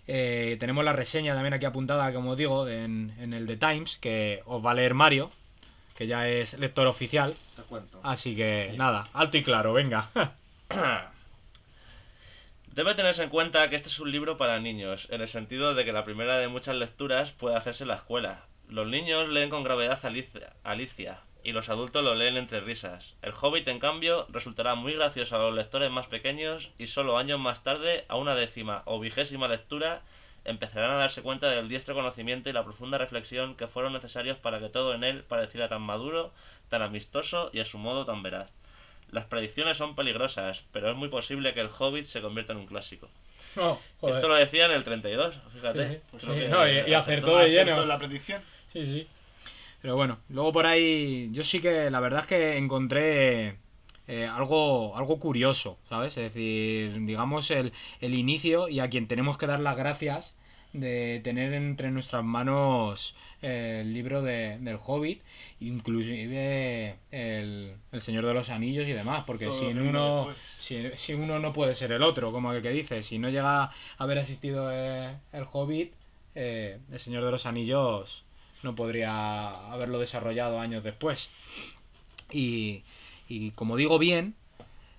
Eh, 0.08 0.56
tenemos 0.58 0.84
la 0.84 0.92
reseña 0.92 1.34
también 1.34 1.54
aquí 1.54 1.64
apuntada, 1.64 2.12
como 2.12 2.34
digo, 2.36 2.68
en, 2.68 3.14
en 3.18 3.32
el 3.32 3.46
The 3.46 3.56
Times, 3.56 3.98
que 3.98 4.42
os 4.46 4.64
va 4.64 4.72
a 4.72 4.74
leer 4.74 4.94
Mario, 4.94 5.30
que 5.96 6.06
ya 6.06 6.28
es 6.28 6.54
lector 6.58 6.86
oficial, 6.86 7.34
Te 7.56 7.62
cuento. 7.62 8.00
así 8.02 8.34
que 8.34 8.74
nada, 8.76 9.08
alto 9.12 9.36
y 9.36 9.42
claro, 9.42 9.72
venga. 9.72 10.10
Debe 12.74 12.94
tenerse 12.94 13.22
en 13.22 13.28
cuenta 13.28 13.68
que 13.68 13.76
este 13.76 13.88
es 13.90 14.00
un 14.00 14.10
libro 14.10 14.38
para 14.38 14.58
niños, 14.58 15.06
en 15.10 15.20
el 15.20 15.28
sentido 15.28 15.74
de 15.74 15.84
que 15.84 15.92
la 15.92 16.04
primera 16.04 16.38
de 16.38 16.48
muchas 16.48 16.74
lecturas 16.76 17.30
puede 17.32 17.56
hacerse 17.56 17.84
en 17.84 17.88
la 17.88 17.96
escuela. 17.96 18.46
Los 18.68 18.86
niños 18.88 19.28
leen 19.28 19.50
con 19.50 19.62
gravedad 19.62 20.00
Alicia, 20.04 20.54
Alicia, 20.64 21.20
y 21.44 21.52
los 21.52 21.68
adultos 21.68 22.02
lo 22.04 22.14
leen 22.14 22.36
entre 22.36 22.60
risas. 22.60 23.14
El 23.22 23.32
Hobbit, 23.38 23.66
en 23.68 23.78
cambio, 23.80 24.26
resultará 24.30 24.74
muy 24.74 24.94
gracioso 24.94 25.36
a 25.36 25.38
los 25.40 25.54
lectores 25.54 25.90
más 25.90 26.06
pequeños 26.06 26.70
y 26.78 26.86
solo 26.86 27.18
años 27.18 27.38
más 27.40 27.62
tarde, 27.64 28.04
a 28.08 28.16
una 28.16 28.34
décima 28.34 28.82
o 28.84 29.00
vigésima 29.00 29.48
lectura, 29.48 30.02
empezarán 30.44 30.90
a 30.90 30.96
darse 30.96 31.22
cuenta 31.22 31.50
del 31.50 31.68
diestro 31.68 31.94
conocimiento 31.94 32.50
y 32.50 32.52
la 32.52 32.64
profunda 32.64 32.98
reflexión 32.98 33.54
que 33.56 33.66
fueron 33.68 33.92
necesarios 33.92 34.36
para 34.38 34.58
que 34.58 34.68
todo 34.68 34.94
en 34.94 35.04
él 35.04 35.22
pareciera 35.22 35.68
tan 35.68 35.82
maduro, 35.82 36.32
tan 36.68 36.82
amistoso 36.82 37.50
y 37.52 37.60
a 37.60 37.64
su 37.64 37.78
modo 37.78 38.04
tan 38.06 38.22
veraz. 38.22 38.50
Las 39.10 39.26
predicciones 39.26 39.76
son 39.76 39.94
peligrosas, 39.94 40.64
pero 40.72 40.90
es 40.90 40.96
muy 40.96 41.08
posible 41.08 41.52
que 41.54 41.60
el 41.60 41.68
Hobbit 41.76 42.06
se 42.06 42.22
convierta 42.22 42.52
en 42.54 42.60
un 42.60 42.66
clásico. 42.66 43.08
Oh. 43.56 43.78
Esto 44.08 44.28
lo 44.28 44.34
decía 44.34 44.64
en 44.64 44.72
el 44.72 44.82
32, 44.82 45.38
fíjate. 45.52 45.86
Sí, 45.88 45.94
sí. 45.94 46.00
Pues 46.10 46.22
Sí, 46.22 46.28
creo 46.28 46.40
que 46.40 46.48
no, 46.48 46.66
y- 46.68 46.90
y 46.90 46.94
acertó 46.94 47.36
de 47.36 47.42
¿Acierto 47.44 47.70
lleno. 47.72 47.82
en 47.82 47.88
la 47.88 47.98
predicción? 47.98 48.42
Sí, 48.72 48.86
sí. 48.86 49.06
Pero 49.82 49.96
bueno, 49.96 50.18
luego 50.28 50.52
por 50.52 50.66
ahí 50.66 51.28
yo 51.32 51.42
sí 51.44 51.60
que 51.60 51.90
la 51.90 52.00
verdad 52.00 52.20
es 52.20 52.26
que 52.28 52.56
encontré 52.56 53.56
eh, 54.06 54.26
algo, 54.26 54.96
algo 54.96 55.18
curioso, 55.18 55.78
¿sabes? 55.88 56.16
Es 56.16 56.32
decir, 56.32 57.04
digamos 57.04 57.50
el, 57.50 57.72
el 58.00 58.14
inicio 58.14 58.68
y 58.68 58.80
a 58.80 58.88
quien 58.88 59.08
tenemos 59.08 59.38
que 59.38 59.46
dar 59.46 59.60
las 59.60 59.76
gracias 59.76 60.36
de 60.72 61.20
tener 61.22 61.52
entre 61.52 61.90
nuestras 61.90 62.24
manos 62.24 63.14
eh, 63.42 63.80
el 63.82 63.92
libro 63.92 64.22
de, 64.22 64.58
del 64.60 64.78
Hobbit, 64.84 65.22
inclusive 65.60 66.96
el, 67.10 67.74
el 67.90 68.00
Señor 68.00 68.24
de 68.24 68.34
los 68.34 68.50
Anillos 68.50 68.86
y 68.88 68.92
demás, 68.92 69.24
porque 69.26 69.46
Todo 69.46 69.58
sin 69.58 69.78
uno, 69.80 70.28
si, 70.60 70.90
si 70.94 71.14
uno 71.14 71.38
no 71.40 71.52
puede 71.52 71.74
ser 71.74 71.92
el 71.92 72.02
otro, 72.02 72.32
como 72.32 72.52
el 72.52 72.62
que 72.62 72.70
dice, 72.70 73.02
si 73.02 73.18
no 73.18 73.28
llega 73.28 73.64
a 73.64 73.72
haber 73.98 74.18
asistido 74.18 74.70
eh, 74.72 75.16
el 75.32 75.44
Hobbit, 75.50 75.92
eh, 76.34 76.78
el 76.90 76.98
Señor 76.98 77.24
de 77.24 77.30
los 77.32 77.46
Anillos 77.46 78.24
no 78.62 78.74
podría 78.74 79.50
haberlo 79.72 79.98
desarrollado 79.98 80.60
años 80.60 80.84
después. 80.84 81.30
Y, 82.30 82.82
y 83.28 83.50
como 83.52 83.76
digo 83.76 83.98
bien, 83.98 84.34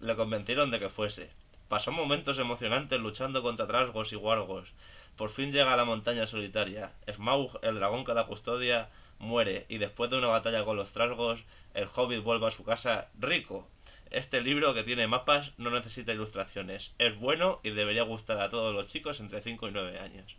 le 0.00 0.16
convencieron 0.16 0.70
de 0.70 0.80
que 0.80 0.88
fuese. 0.88 1.30
Pasó 1.68 1.92
momentos 1.92 2.38
emocionantes 2.38 3.00
luchando 3.00 3.42
contra 3.42 3.66
trasgos 3.66 4.12
y 4.12 4.16
wargos. 4.16 4.68
Por 5.16 5.30
fin 5.30 5.52
llega 5.52 5.72
a 5.72 5.76
la 5.76 5.84
montaña 5.84 6.26
solitaria. 6.26 6.92
Smaug, 7.12 7.58
el 7.62 7.74
dragón 7.76 8.04
que 8.04 8.14
la 8.14 8.26
custodia, 8.26 8.88
muere 9.18 9.66
y 9.68 9.78
después 9.78 10.10
de 10.10 10.18
una 10.18 10.26
batalla 10.26 10.64
con 10.64 10.76
los 10.76 10.92
trasgos, 10.92 11.44
el 11.74 11.86
hobbit 11.94 12.22
vuelve 12.22 12.46
a 12.46 12.50
su 12.50 12.64
casa 12.64 13.08
rico. 13.18 13.68
Este 14.10 14.40
libro 14.42 14.74
que 14.74 14.82
tiene 14.82 15.06
mapas 15.06 15.52
no 15.58 15.70
necesita 15.70 16.12
ilustraciones. 16.12 16.92
Es 16.98 17.16
bueno 17.18 17.60
y 17.62 17.70
debería 17.70 18.02
gustar 18.02 18.40
a 18.40 18.50
todos 18.50 18.74
los 18.74 18.86
chicos 18.88 19.20
entre 19.20 19.40
5 19.40 19.68
y 19.68 19.70
9 19.70 19.98
años. 20.00 20.34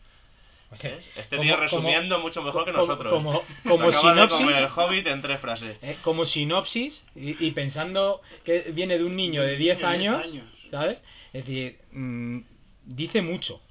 ¿Ves? 0.81 1.05
Este 1.15 1.37
Como- 1.37 1.43
tío 1.43 1.53
como- 1.53 1.63
resumiendo 1.63 2.19
mucho 2.19 2.41
mejor 2.41 2.65
que 2.65 2.71
como- 2.71 2.85
nosotros. 2.87 3.13
como- 3.13 3.33
Se 3.63 3.69
como 3.69 3.87
acaba 3.89 4.13
de 4.15 4.21
sinopsis- 4.21 4.37
comer 4.37 4.55
el 4.57 4.69
hobbit 4.75 5.07
en 5.07 5.21
tres 5.21 5.39
frases. 5.39 5.77
Eh, 5.83 5.97
como 6.03 6.25
sinopsis 6.25 7.05
y, 7.15 7.45
y 7.45 7.51
pensando 7.51 8.21
que 8.43 8.59
viene 8.73 8.97
de 8.97 9.03
un 9.03 9.15
niño 9.15 9.41
de 9.43 9.55
10 9.55 9.77
De 9.79 9.83
10 9.83 9.83
años, 9.83 10.25
años. 10.27 10.45
¿sabes? 10.71 11.03
Es 11.31 11.45
decir, 11.45 11.79
mm, 11.91 12.39
dice 12.85 13.21
mucho, 13.21 13.61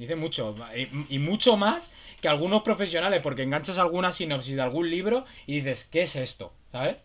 dice 0.00 0.16
mucho, 0.16 0.54
y, 1.08 1.18
mucho 1.18 1.56
más 1.56 1.92
que 2.20 2.28
algunos 2.28 2.62
profesionales, 2.62 3.20
porque 3.22 3.42
enganchas 3.44 3.78
alguna 3.78 4.12
sinopsis 4.12 4.56
de 4.56 4.62
algún 4.62 4.90
libro 4.90 5.24
y 5.46 5.56
dices, 5.56 5.88
¿qué 5.90 6.02
es 6.02 6.16
esto? 6.16 6.52
¿Sabes? 6.72 6.96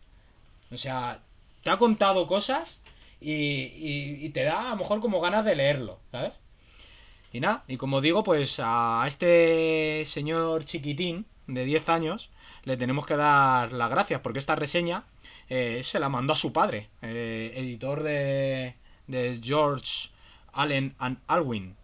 O 0.72 0.78
sea, 0.78 1.20
te 1.64 1.70
ha 1.70 1.78
contado 1.78 2.28
cosas 2.28 2.80
y, 3.22 3.32
y- 3.34 4.26
y 4.26 4.30
te 4.30 4.44
da 4.44 4.68
a 4.68 4.70
lo 4.72 4.78
mejor 4.78 5.02
como 5.02 5.22
ganas 5.22 5.45
de 5.45 5.56
leerlo, 5.56 5.99
¿sabes? 6.11 6.40
Y 7.34 7.40
nada, 7.41 7.64
y 7.68 7.78
como 7.78 8.02
digo, 8.02 8.24
pues 8.24 8.60
a 8.64 9.03
este 9.07 10.03
señor 10.06 10.65
chiquitín 10.65 11.26
de 11.48 11.65
10 11.65 11.90
años 11.90 12.30
le 12.64 12.78
tenemos 12.78 13.06
que 13.06 13.18
dar 13.18 13.74
las 13.74 13.90
gracias 13.90 14.22
porque 14.22 14.40
esta 14.40 14.56
reseña 14.56 15.03
eh, 15.49 15.82
se 15.84 15.99
la 15.99 16.10
mandó 16.10 16.34
a 16.34 16.38
su 16.38 16.53
padre, 16.53 16.90
eh, 17.02 17.53
editor 17.57 18.03
de, 18.03 18.76
de 19.07 19.40
George 19.44 20.10
Allen 20.53 20.95
and 20.98 21.18
Alwyn. 21.28 21.76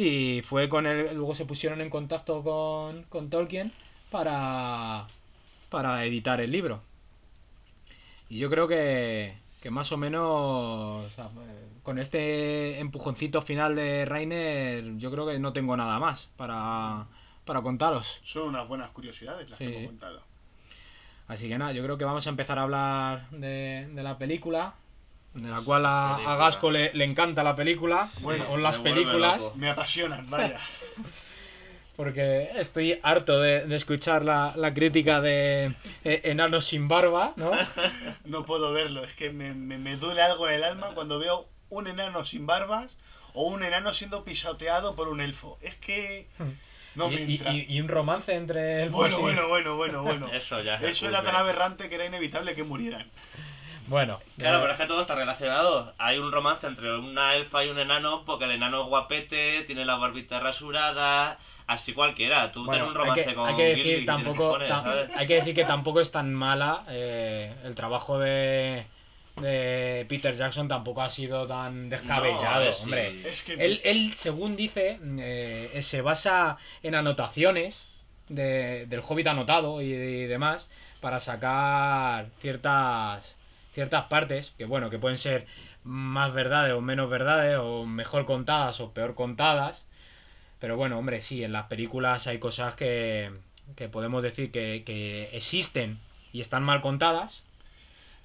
Y 0.00 0.42
fue 0.42 0.68
con 0.68 0.86
él, 0.86 1.10
luego 1.16 1.34
se 1.34 1.44
pusieron 1.44 1.80
en 1.80 1.90
contacto 1.90 2.44
con, 2.44 3.02
con 3.08 3.30
Tolkien 3.30 3.72
para, 4.12 5.08
para 5.70 6.04
editar 6.04 6.40
el 6.40 6.52
libro. 6.52 6.80
Y 8.28 8.38
yo 8.38 8.48
creo 8.48 8.68
que, 8.68 9.34
que 9.60 9.72
más 9.72 9.90
o 9.90 9.96
menos 9.96 10.22
o 10.24 11.10
sea, 11.16 11.28
con 11.82 11.98
este 11.98 12.78
empujoncito 12.78 13.42
final 13.42 13.74
de 13.74 14.04
Rainer, 14.04 14.98
yo 14.98 15.10
creo 15.10 15.26
que 15.26 15.40
no 15.40 15.52
tengo 15.52 15.76
nada 15.76 15.98
más 15.98 16.30
para, 16.36 17.06
para 17.44 17.60
contaros. 17.62 18.20
Son 18.22 18.50
unas 18.50 18.68
buenas 18.68 18.92
curiosidades 18.92 19.50
las 19.50 19.58
Sí. 19.58 19.64
que 19.66 19.76
hemos 19.78 19.86
contado. 19.88 20.20
Así 21.26 21.48
que 21.48 21.58
nada, 21.58 21.72
yo 21.72 21.82
creo 21.82 21.98
que 21.98 22.04
vamos 22.04 22.24
a 22.24 22.30
empezar 22.30 22.60
a 22.60 22.62
hablar 22.62 23.28
de, 23.30 23.88
de 23.92 24.02
la 24.04 24.16
película, 24.16 24.74
de 25.42 25.48
la 25.50 25.60
cual 25.60 25.86
a, 25.86 26.16
a. 26.16 26.36
Gasco 26.36 26.70
le, 26.70 26.92
le 26.94 27.04
encanta 27.04 27.42
la 27.42 27.54
película, 27.54 28.08
Bueno, 28.20 28.46
o 28.50 28.56
las 28.56 28.78
me 28.80 28.90
películas. 28.90 29.52
Me 29.56 29.70
apasionan, 29.70 30.28
vaya. 30.30 30.56
porque 31.96 32.50
estoy 32.56 33.00
harto 33.02 33.40
de, 33.40 33.66
de 33.66 33.74
escuchar 33.76 34.24
la, 34.24 34.52
la 34.56 34.72
crítica 34.72 35.20
de 35.20 35.72
eh, 36.04 36.20
Enanos 36.24 36.66
sin 36.66 36.86
barba, 36.88 37.32
¿no? 37.36 37.50
No 38.24 38.44
puedo 38.44 38.72
verlo, 38.72 39.02
es 39.04 39.14
que 39.14 39.30
me, 39.30 39.52
me- 39.54 39.78
me 39.78 39.96
duele 39.96 40.22
algo 40.22 40.48
en 40.48 40.54
el 40.56 40.64
alma 40.64 40.88
cuando 40.94 41.18
veo 41.18 41.48
un 41.70 41.86
enano 41.88 42.24
sin 42.24 42.46
barbas 42.46 42.92
o 43.34 43.42
un 43.48 43.62
enano 43.64 43.92
siendo 43.92 44.24
pisoteado 44.24 44.94
por 44.94 45.08
un 45.08 45.20
elfo. 45.20 45.58
Es 45.60 45.76
que 45.76 46.28
no 46.94 47.10
y, 47.10 47.14
me 47.16 47.22
y- 47.22 47.34
entra. 47.36 47.52
y- 47.52 47.66
y 47.68 47.80
un 47.80 47.88
romance 47.88 48.32
entre 48.34 48.84
el 48.84 48.90
Bueno, 48.90 49.18
bueno, 49.20 49.48
bueno, 49.48 49.76
bueno, 49.76 50.02
bueno. 50.04 50.28
Eso 50.32 50.62
ya 50.62 50.76
es 50.76 50.82
Eso 50.82 51.08
era 51.08 51.22
tan 51.24 51.34
aberrante 51.34 51.88
que 51.88 51.96
era 51.96 52.04
inevitable 52.06 52.54
que 52.54 52.62
murieran. 52.62 53.06
Bueno, 53.88 54.20
Claro, 54.36 54.58
eh, 54.58 54.60
pero 54.60 54.72
es 54.72 54.78
que 54.78 54.86
todo 54.86 55.00
está 55.00 55.14
relacionado. 55.14 55.94
Hay 55.98 56.18
un 56.18 56.30
romance 56.30 56.66
entre 56.66 56.96
una 56.98 57.34
elfa 57.34 57.64
y 57.64 57.70
un 57.70 57.78
enano 57.78 58.22
porque 58.26 58.44
el 58.44 58.52
enano 58.52 58.82
es 58.82 58.88
guapete, 58.88 59.62
tiene 59.66 59.84
la 59.84 59.96
barbita 59.96 60.40
rasurada, 60.40 61.38
así 61.66 61.92
cualquiera. 61.94 62.52
Tú 62.52 62.64
bueno, 62.64 62.72
tienes 62.72 62.88
un 62.88 62.94
romance 62.94 63.20
hay 63.22 63.26
que, 63.26 63.34
con 63.34 63.48
hay 63.48 63.56
que 63.56 63.64
decir 63.64 63.98
y 64.02 64.06
tampoco 64.06 64.58
¿sabes? 64.66 65.10
hay 65.16 65.26
que 65.26 65.34
decir 65.34 65.54
que 65.54 65.64
tampoco 65.64 66.00
es 66.00 66.10
tan 66.12 66.34
mala 66.34 66.84
eh, 66.90 67.52
el 67.64 67.74
trabajo 67.74 68.18
de, 68.18 68.84
de 69.36 70.04
Peter 70.08 70.36
Jackson 70.36 70.68
tampoco 70.68 71.00
ha 71.02 71.10
sido 71.10 71.46
tan 71.46 71.88
descabellado, 71.88 72.66
No, 72.66 72.72
sí. 72.72 72.82
hombre. 72.84 73.28
Es 73.28 73.42
que 73.42 73.54
Él, 73.54 73.80
él, 73.84 74.12
según 74.16 74.54
dice, 74.54 74.98
eh, 75.02 75.78
se 75.82 76.02
basa 76.02 76.58
en 76.82 76.94
anotaciones 76.94 78.04
de- 78.28 78.84
del 78.86 79.00
Hobbit 79.00 79.28
anotado 79.28 79.80
y, 79.80 79.86
y 79.86 80.26
demás 80.26 80.68
para 81.00 81.20
sacar 81.20 82.26
ciertas 82.40 83.36
ciertas 83.78 84.06
partes 84.06 84.54
que 84.58 84.64
bueno 84.64 84.90
que 84.90 84.98
pueden 84.98 85.16
ser 85.16 85.46
más 85.84 86.32
verdades 86.34 86.72
o 86.74 86.80
menos 86.80 87.08
verdades 87.08 87.58
o 87.60 87.86
mejor 87.86 88.24
contadas 88.26 88.80
o 88.80 88.92
peor 88.92 89.14
contadas. 89.14 89.86
Pero 90.58 90.76
bueno 90.76 90.98
hombre 90.98 91.20
sí 91.20 91.44
en 91.44 91.52
las 91.52 91.66
películas 91.66 92.26
hay 92.26 92.40
cosas 92.40 92.74
que, 92.74 93.30
que 93.76 93.88
podemos 93.88 94.20
decir 94.20 94.50
que, 94.50 94.82
que 94.84 95.30
existen 95.32 96.00
y 96.32 96.40
están 96.40 96.64
mal 96.64 96.80
contadas. 96.80 97.44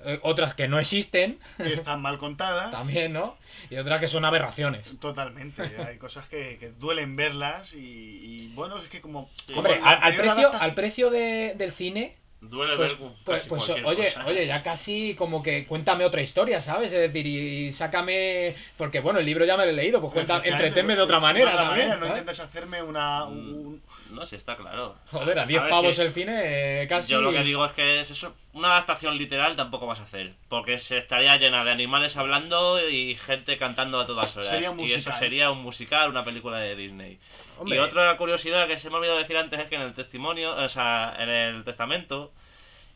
Eh, 0.05 0.19
otras 0.23 0.55
que 0.55 0.67
no 0.67 0.80
existen. 0.80 1.38
Que 1.57 1.71
están 1.71 2.01
mal 2.01 2.17
contadas. 2.17 2.71
también 2.80 3.13
no 3.13 3.38
y 3.69 3.77
otras 3.77 3.99
que 3.99 4.07
son 4.07 4.25
aberraciones. 4.25 4.99
Totalmente, 4.99 5.61
hay 5.88 5.99
cosas 5.99 6.27
que, 6.27 6.57
que 6.59 6.71
duelen 6.71 7.15
verlas 7.15 7.73
y, 7.73 7.77
y, 7.77 8.51
bueno, 8.55 8.80
es 8.80 8.89
que 8.89 9.01
como... 9.01 9.30
como 9.45 9.59
Hombre, 9.59 9.80
al, 9.84 9.99
al 10.01 10.15
precio, 10.15 10.51
al 10.51 10.73
precio 10.73 11.09
de- 11.11 11.53
del 11.55 11.71
cine, 11.71 12.17
Duele 12.49 12.75
pues, 12.75 12.99
ver 12.99 13.09
pues, 13.23 13.45
pues, 13.47 13.69
oye, 13.69 14.03
cosa. 14.03 14.25
oye, 14.25 14.45
ya 14.45 14.61
casi 14.61 15.15
como 15.15 15.41
que 15.41 15.65
cuéntame 15.65 16.03
otra 16.03 16.21
historia, 16.21 16.59
¿sabes? 16.59 16.91
Es 16.91 16.99
decir, 16.99 17.25
y, 17.25 17.71
sácame. 17.71 18.53
Porque 18.77 18.99
bueno, 18.99 19.19
el 19.19 19.25
libro 19.25 19.45
ya 19.45 19.55
me 19.55 19.63
lo 19.63 19.69
he 19.69 19.73
leído, 19.73 20.01
pues 20.01 20.11
Efectivamente, 20.13 20.49
entretenme 20.49 20.95
de 20.95 21.01
otra 21.01 21.19
manera 21.21 21.45
de 21.51 21.53
otra 21.53 21.67
también. 21.67 21.89
manera, 21.89 22.05
no 22.05 22.11
intentes 22.11 22.39
hacerme 22.41 22.81
una... 22.83 23.25
un- 23.25 23.81
No, 24.14 24.26
sí, 24.26 24.35
está 24.35 24.56
claro. 24.56 24.95
Joder, 25.11 25.40
a 25.40 25.45
10 25.45 25.61
ver, 25.61 25.69
pavos 25.69 25.99
el 25.99 26.11
cine, 26.11 26.84
eh, 26.84 26.88
casi. 26.88 27.11
Yo 27.11 27.22
lo 27.22 27.31
que 27.31 27.44
digo 27.44 27.65
es 27.65 27.72
que 27.72 27.99
es 27.99 28.11
eso, 28.11 28.34
una 28.53 28.69
adaptación 28.69 29.18
literal 29.18 29.56
tampoco 29.56 29.88
vas 29.88 29.99
a 29.99 30.03
hacer, 30.03 30.34
porque 30.49 30.80
se 30.80 30.98
estaría 30.98 31.35
llena 31.38 31.64
de 31.64 31.72
animales 31.72 32.15
hablando 32.15 32.80
y 32.90 33.15
gente 33.15 33.57
cantando 33.57 33.99
a 33.99 34.06
todas 34.06 34.35
horas. 34.38 34.49
Sería 34.49 34.73
y 34.77 34.91
eso 34.94 35.11
sería 35.11 35.52
un 35.52 35.64
musical, 35.64 36.10
una 36.10 36.23
película 36.23 36.60
de 36.60 36.76
Disney. 36.76 37.19
Hombre. 37.57 37.77
Y 37.77 37.80
otra 37.80 38.15
curiosidad 38.18 38.68
que 38.68 38.80
se 38.80 38.90
me 38.90 38.95
ha 38.95 38.99
olvidado 38.99 39.18
decir 39.18 39.38
antes 39.38 39.60
es 39.60 39.68
que 39.68 39.76
en 39.76 39.81
el 39.81 39.94
testimonio, 39.94 40.56
o 40.56 40.69
sea, 40.69 41.15
en 41.19 41.30
el 41.30 41.64
testamento, 41.64 42.31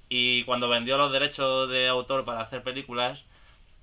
y 0.10 0.44
cuando 0.44 0.70
vendió 0.70 0.98
los 0.98 1.12
derechos 1.12 1.70
de 1.70 1.88
autor 1.88 2.26
para 2.26 2.42
hacer 2.42 2.64
películas, 2.64 3.24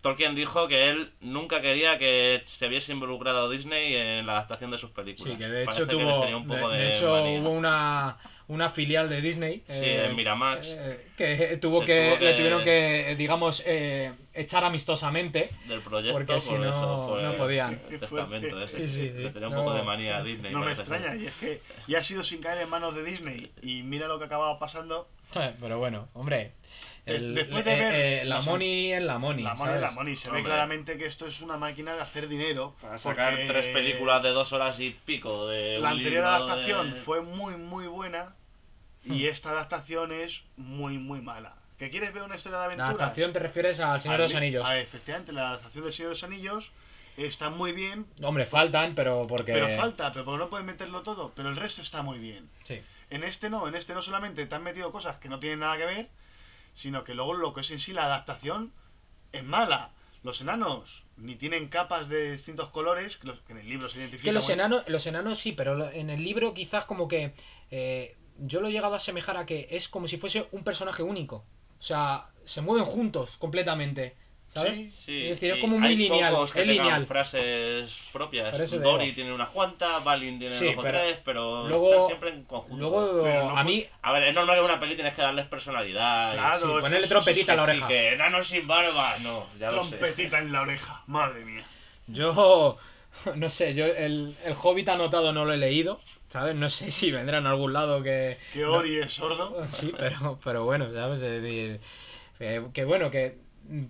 Tolkien 0.04 0.34
dijo 0.34 0.68
que 0.68 0.90
él 0.90 1.10
nunca 1.22 1.62
quería 1.62 1.98
que 1.98 2.42
se 2.44 2.68
viese 2.68 2.92
involucrado 2.92 3.48
Disney 3.48 3.94
en 3.96 4.26
la 4.26 4.34
adaptación 4.34 4.70
de 4.70 4.76
sus 4.76 4.90
películas. 4.90 5.32
Sí, 5.32 5.38
que 5.38 5.48
de 5.48 5.64
Parece 5.64 5.84
hecho 5.84 5.92
les 5.92 6.06
tuvo. 6.06 6.20
tenía 6.20 6.36
un 6.36 6.46
poco 6.46 6.68
de, 6.68 6.76
de 6.76 6.84
de 6.84 6.92
hecho, 6.92 7.08
manía. 7.08 7.40
hubo 7.40 7.48
una, 7.48 8.18
una 8.48 8.68
filial 8.68 9.08
de 9.08 9.22
Disney. 9.22 9.62
Sí, 9.66 9.80
en 9.82 10.14
Miramax. 10.14 10.76
eh, 10.78 11.06
que 11.16 11.56
tuvo 11.56 11.82
que, 11.86 12.08
tuvo 12.10 12.18
que- 12.18 12.24
le 12.26 12.34
tuvieron 12.34 12.64
que, 12.64 13.12
eh, 13.12 13.16
digamos, 13.16 13.62
eh, 13.64 14.12
echar 14.34 14.62
amistosamente. 14.66 15.48
del 15.68 15.80
proyecto 15.80 16.18
Porque 16.18 16.38
si 16.38 16.50
por 16.50 16.58
no, 16.60 16.68
eso 16.68 17.08
fue 17.14 17.22
no 17.22 17.32
podían. 17.38 17.78
testamento 17.98 18.58
ese. 18.62 18.86
Sí, 18.86 18.88
sí, 18.88 19.06
sí. 19.16 19.22
le 19.22 19.30
tenía 19.30 19.48
un 19.48 19.54
No. 19.54 19.64
poco 19.64 19.72
de 19.74 19.84
manía 19.84 20.18
a 20.18 20.22
Disney 20.22 20.52
No 20.52 20.58
me 20.58 20.64
parece 20.66 20.82
extraña, 20.82 21.12
ser. 21.12 21.20
y 21.22 21.26
es 21.28 21.32
que 21.36 21.60
ya 21.88 21.98
ha 22.00 22.04
sido 22.04 22.22
sin 22.22 22.42
caer 22.42 22.58
en 22.60 22.68
manos 22.68 22.94
de 22.94 23.04
Disney 23.04 23.50
y 23.62 23.82
mira 23.82 24.06
lo 24.06 24.18
que 24.18 24.26
acababa 24.26 24.58
pasando. 24.58 25.08
Pero 25.62 25.78
bueno, 25.78 26.08
hombre. 26.12 26.52
El- 27.06 27.34
después 27.34 27.64
de 27.64 27.74
eh, 27.74 27.78
ver 27.78 27.94
eh, 27.94 28.24
la 28.24 28.36
las- 28.36 28.46
money 28.46 28.92
es 28.92 29.02
la 29.02 29.18
money. 29.18 29.44
La 29.44 29.54
money, 29.54 29.80
la 29.80 29.90
money, 29.90 30.16
se 30.16 30.30
ve 30.30 30.42
claramente 30.42 30.96
que 30.96 31.04
esto 31.06 31.26
es 31.26 31.40
una 31.42 31.56
máquina 31.58 31.94
de 31.94 32.00
hacer 32.00 32.28
dinero. 32.28 32.74
para 32.80 32.98
sacar 32.98 33.34
tres 33.46 33.66
películas 33.66 34.22
de 34.22 34.30
dos 34.30 34.52
horas 34.54 34.80
y 34.80 34.90
pico 34.90 35.46
de 35.48 35.78
La 35.80 35.90
anterior 35.90 36.24
adaptación 36.24 36.92
de- 36.94 36.96
fue 36.96 37.20
muy, 37.20 37.56
muy 37.56 37.86
buena 37.86 38.34
Hmm. 39.04 39.12
y 39.12 39.26
esta 39.26 39.50
adaptación 39.50 40.12
es 40.12 40.42
muy, 40.56 40.96
muy 40.96 41.20
mala. 41.20 41.54
¿Que 41.78 41.90
quieres 41.90 42.14
ver 42.14 42.22
una 42.22 42.36
historia 42.36 42.56
de 42.58 42.62
La 42.62 42.66
aventuras? 42.66 42.94
adaptación 42.94 43.32
te 43.34 43.38
refieres 43.40 43.80
al 43.80 44.00
Señor 44.00 44.16
de 44.18 44.22
los 44.24 44.34
Anillos. 44.34 44.64
ah, 44.66 44.78
efectivamente, 44.78 45.32
la 45.32 45.50
adaptación 45.50 45.84
del 45.84 45.92
Señor 45.92 46.08
de 46.10 46.14
los 46.14 46.24
Anillos 46.24 46.72
está 47.18 47.50
muy 47.50 47.72
bien, 47.72 48.06
Hombre, 48.22 48.46
faltan, 48.46 48.94
pero 48.94 49.26
porque. 49.26 49.52
pero 49.52 49.68
falta, 49.76 50.10
pero 50.10 50.24
porque 50.24 50.38
no 50.38 50.48
pueden 50.48 50.64
meterlo 50.66 51.02
todo, 51.02 51.32
pero 51.36 51.50
el 51.50 51.56
resto 51.56 51.82
está 51.82 52.00
muy 52.02 52.18
bien. 52.18 52.48
Sí. 52.62 52.80
En 53.10 53.24
este 53.24 53.50
no, 53.50 53.68
en 53.68 53.74
este 53.74 53.92
no 53.92 54.00
solamente 54.00 54.46
te 54.46 54.54
han 54.54 54.62
metido 54.62 54.90
cosas 54.90 55.18
que 55.18 55.28
no 55.28 55.38
tienen 55.38 55.58
nada 55.60 55.76
que 55.76 55.84
ver, 55.84 56.08
sino 56.74 57.02
que 57.04 57.14
luego 57.14 57.32
lo 57.34 57.54
que 57.54 57.62
es 57.62 57.70
en 57.70 57.80
sí 57.80 57.92
la 57.94 58.04
adaptación 58.04 58.72
es 59.32 59.42
mala. 59.44 59.92
Los 60.22 60.40
enanos 60.40 61.04
ni 61.16 61.36
tienen 61.36 61.68
capas 61.68 62.08
de 62.08 62.32
distintos 62.32 62.70
colores, 62.70 63.16
que, 63.16 63.26
los- 63.28 63.40
que 63.40 63.52
en 63.52 63.58
el 63.58 63.68
libro 63.68 63.88
se 63.88 63.94
Es 63.96 64.00
identifica. 64.00 64.24
que 64.28 64.32
los 64.32 64.46
bueno, 64.46 64.62
enanos, 64.64 64.84
los 64.88 65.06
enanos 65.06 65.38
sí, 65.38 65.52
pero 65.52 65.90
en 65.90 66.10
el 66.10 66.22
libro 66.22 66.52
quizás 66.54 66.84
como 66.84 67.08
que. 67.08 67.32
eh, 67.70 68.16
yo 68.38 68.60
lo 68.60 68.66
he 68.68 68.72
llegado 68.72 68.94
a 68.94 68.96
asemejar 68.96 69.36
a 69.36 69.46
que 69.46 69.68
es 69.70 69.88
como 69.88 70.08
si 70.08 70.16
fuese 70.18 70.48
un 70.50 70.64
personaje 70.64 71.02
único. 71.04 71.44
O 71.78 71.82
sea, 71.82 72.30
se 72.44 72.60
mueven 72.62 72.84
juntos 72.84 73.36
completamente. 73.38 74.16
¿Sabes? 74.54 74.76
Sí, 74.76 74.90
Sí, 74.90 75.22
es 75.24 75.30
decir, 75.30 75.52
es 75.52 75.58
como 75.60 75.78
muy 75.78 75.88
hay 75.88 75.96
lineal. 75.96 76.32
pocos 76.32 76.52
que 76.52 76.60
es 76.62 76.66
lineal. 76.66 77.04
frases 77.06 77.98
propias. 78.12 78.70
Dory 78.70 79.12
tiene 79.12 79.32
unas 79.32 79.48
cuantas, 79.50 80.02
Balin 80.04 80.38
tiene 80.38 80.54
Sí, 80.54 80.66
dos 80.66 80.74
o 80.78 80.82
pero 80.82 80.98
tres, 80.98 81.18
pero 81.24 81.68
luego- 81.68 81.90
están 81.92 82.06
siempre 82.06 82.28
en 82.30 82.44
conjunto. 82.44 82.76
Luego, 82.76 83.22
Pero 83.24 83.44
no 83.50 83.58
a 83.58 83.64
mí. 83.64 83.86
A 84.02 84.12
ver, 84.12 84.22
es 84.24 84.34
normal 84.34 84.56
que 84.56 84.60
en 84.60 84.64
una 84.70 84.80
peli 84.80 84.94
tienes 84.94 85.14
que 85.14 85.22
darles 85.22 85.46
personalidad. 85.46 86.32
Claro, 86.32 86.76
Sí, 86.76 86.80
ponerle 86.82 87.06
trompetita 87.08 87.52
en 87.52 87.56
la 87.56 87.62
oreja. 87.64 87.86
Sí, 87.86 87.92
que 87.92 88.08
enanos 88.12 88.46
sin 88.46 88.66
barba. 88.66 89.18
No, 89.18 89.46
ya 89.58 89.70
lo 89.70 89.84
sé. 89.84 89.96
trompetita 89.96 90.38
en 90.38 90.52
la 90.52 90.62
oreja, 90.62 91.02
madre 91.06 91.44
mía. 91.44 91.62
Yo. 92.06 92.78
No 93.36 93.48
sé, 93.48 93.74
yo 93.74 93.86
el, 93.86 94.34
el 94.44 94.54
Hobbit 94.60 94.88
anotado 94.88 95.32
no 95.32 95.44
lo 95.44 95.52
he 95.52 95.56
leído. 95.56 96.00
¿Sabes? 96.30 96.56
No 96.56 96.68
sé 96.68 96.90
si 96.90 97.12
vendrá 97.12 97.38
en 97.38 97.46
algún 97.46 97.72
lado 97.72 98.02
que. 98.02 98.38
Que 98.52 98.64
Ori 98.64 98.96
es 98.98 99.12
sordo. 99.12 99.64
Sí, 99.70 99.92
pero, 99.96 100.38
pero 100.42 100.64
bueno, 100.64 100.92
¿sabes? 100.92 101.22
Es 101.22 101.40
decir, 101.42 101.80
que 102.72 102.84
bueno, 102.84 103.12
que 103.12 103.38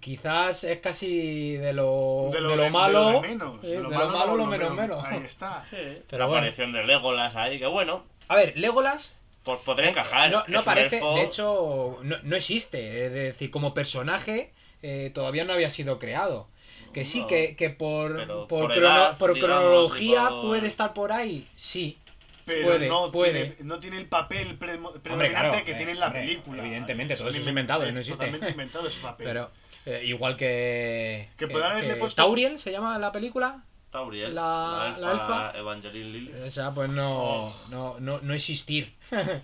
quizás 0.00 0.64
es 0.64 0.78
casi 0.78 1.56
de 1.56 1.72
lo, 1.72 2.28
de 2.30 2.40
lo, 2.40 2.50
de- 2.56 2.64
de 2.64 2.70
malo. 2.70 3.12
lo 3.12 3.20
de 3.20 3.28
menos. 3.28 3.64
eh, 3.64 3.68
de 3.68 3.78
lo 3.80 3.90
malo, 3.90 4.36
lo 4.36 4.46
menos 4.46 4.74
menos. 4.74 5.04
Ahí 5.04 5.22
está. 5.24 5.64
Sí, 5.68 5.76
Pero 6.08 6.18
la 6.20 6.26
bueno. 6.26 6.38
aparición 6.40 6.72
de 6.72 6.84
Legolas 6.84 7.34
ahí, 7.36 7.58
que 7.58 7.66
bueno, 7.66 8.04
A 8.28 8.36
ver, 8.36 8.56
Legolas 8.56 9.16
pues 9.42 9.58
podría 9.60 9.90
encajar. 9.90 10.30
no, 10.30 10.38
no 10.38 10.42
es 10.44 10.48
un 10.48 10.56
aparece, 10.56 11.00
elfo- 11.00 11.14
de 11.16 11.22
hecho, 11.24 11.98
no, 12.02 12.16
no 12.22 12.36
existe. 12.36 13.06
Es 13.06 13.12
decir, 13.12 13.50
como 13.50 13.74
personaje 13.74 14.52
eh, 14.82 15.10
todavía 15.14 15.44
no 15.44 15.52
había 15.52 15.70
sido 15.70 15.98
creado. 15.98 16.48
Que 16.94 17.04
sí, 17.04 17.22
No, 17.22 17.26
que, 17.26 17.56
que 17.56 17.70
por, 17.70 18.16
pero 18.16 18.46
por, 18.46 18.60
por 18.68 18.72
crono- 18.72 18.86
edad, 18.86 19.18
por 19.18 19.34
digamos, 19.34 19.56
cronología 19.60 20.28
por- 20.28 20.42
puede 20.46 20.66
estar 20.68 20.94
por 20.94 21.10
ahí, 21.12 21.46
sí. 21.56 21.98
Pero 22.46 22.66
Puede, 22.68 22.88
no, 22.88 23.10
puede. 23.10 23.32
Tiene, 23.46 23.56
no 23.64 23.78
tiene 23.78 23.96
el 23.98 24.06
papel 24.06 24.56
predominante 24.58 25.28
claro, 25.30 25.64
que 25.64 25.72
eh, 25.72 25.74
tiene 25.76 25.92
en 25.92 26.00
la 26.00 26.06
hombre, 26.08 26.20
película. 26.20 26.62
evidentemente, 26.62 27.16
todo 27.16 27.30
eso 27.30 27.38
es 27.38 27.44
inven- 27.44 27.48
inventado, 27.48 27.82
no 27.82 27.88
existe. 27.88 28.12
Totalmente 28.12 28.50
inventado 28.50 28.86
ese 28.86 28.98
papel. 29.02 29.26
Pero 29.26 29.50
eh, 29.86 30.02
igual 30.04 30.36
que. 30.36 31.28
Que 31.36 31.46
podrán 31.48 31.72
haberle 31.72 31.96
puesto- 31.96 32.22
Tauriel 32.22 32.58
se 32.58 32.70
llama 32.72 32.98
la 32.98 33.12
película. 33.12 33.62
Tauriel, 33.90 34.34
la- 34.34 34.96
la 34.98 35.12
elfa. 35.12 35.52
Evangeline 35.56 36.12
Lilly. 36.12 36.32
O 36.44 36.50
sea, 36.50 36.72
pues 36.72 36.90
no, 36.90 37.44
Oh. 37.46 37.54
no, 37.70 37.96
no, 38.00 38.18
no 38.22 38.34
existir. 38.34 38.92
como, 39.10 39.42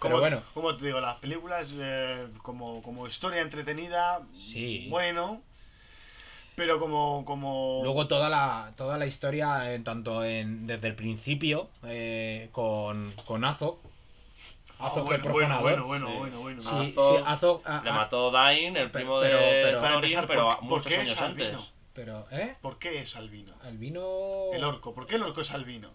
Pero 0.00 0.18
bueno, 0.20 0.42
Como 0.54 0.76
te 0.76 0.86
digo, 0.86 1.00
las 1.00 1.16
películas 1.16 1.66
eh, 1.78 2.26
como, 2.42 2.82
como 2.82 3.06
historia 3.06 3.40
entretenida, 3.40 4.20
Sí. 4.34 4.86
bueno. 4.90 5.40
Pero 6.54 6.78
como. 6.78 7.24
como 7.24 7.80
luego 7.82 8.06
toda 8.06 8.28
la, 8.28 8.72
toda 8.76 8.98
la 8.98 9.06
historia, 9.06 9.72
eh, 9.72 9.78
tanto 9.78 10.22
en, 10.24 10.66
desde 10.66 10.88
el 10.88 10.94
principio, 10.94 11.70
eh, 11.84 12.50
con, 12.52 13.12
con 13.24 13.44
Azog. 13.44 13.78
Ah, 14.82 14.88
Azog 14.88 15.04
bueno, 15.04 15.14
el 15.24 15.32
bueno, 15.32 15.48
profanador. 15.48 15.62
bueno, 15.62 15.86
bueno, 15.86 16.06
Sí. 16.08 16.16
bueno, 16.18 16.40
bueno. 16.40 16.60
Sí, 16.60 16.94
Azog 16.96 17.16
sí, 17.18 17.22
Azog. 17.26 17.62
ah, 17.64 17.80
Le 17.84 17.90
ah, 17.90 17.92
mató 17.94 18.30
Dain, 18.30 18.76
el 18.76 18.90
primo 18.90 19.20
pero- 19.20 19.38
de 19.38 19.70
empezar, 19.70 20.26
pero 20.26 20.46
¿por- 20.48 20.56
por 20.56 20.64
muchos 20.64 20.86
qué 20.86 20.96
años 20.96 21.12
es 21.12 21.20
antes. 21.20 21.46
albino? 21.46 21.66
Pero, 21.94 22.24
¿eh? 22.30 22.56
¿Por 22.62 22.78
qué 22.78 23.00
es 23.02 23.16
albino? 23.16 23.54
El 23.66 23.76
vino. 23.78 24.50
El 24.52 24.64
orco. 24.64 24.94
¿Por 24.94 25.06
qué 25.06 25.16
el 25.16 25.22
orco 25.22 25.42
es 25.42 25.50
albino? 25.50 25.90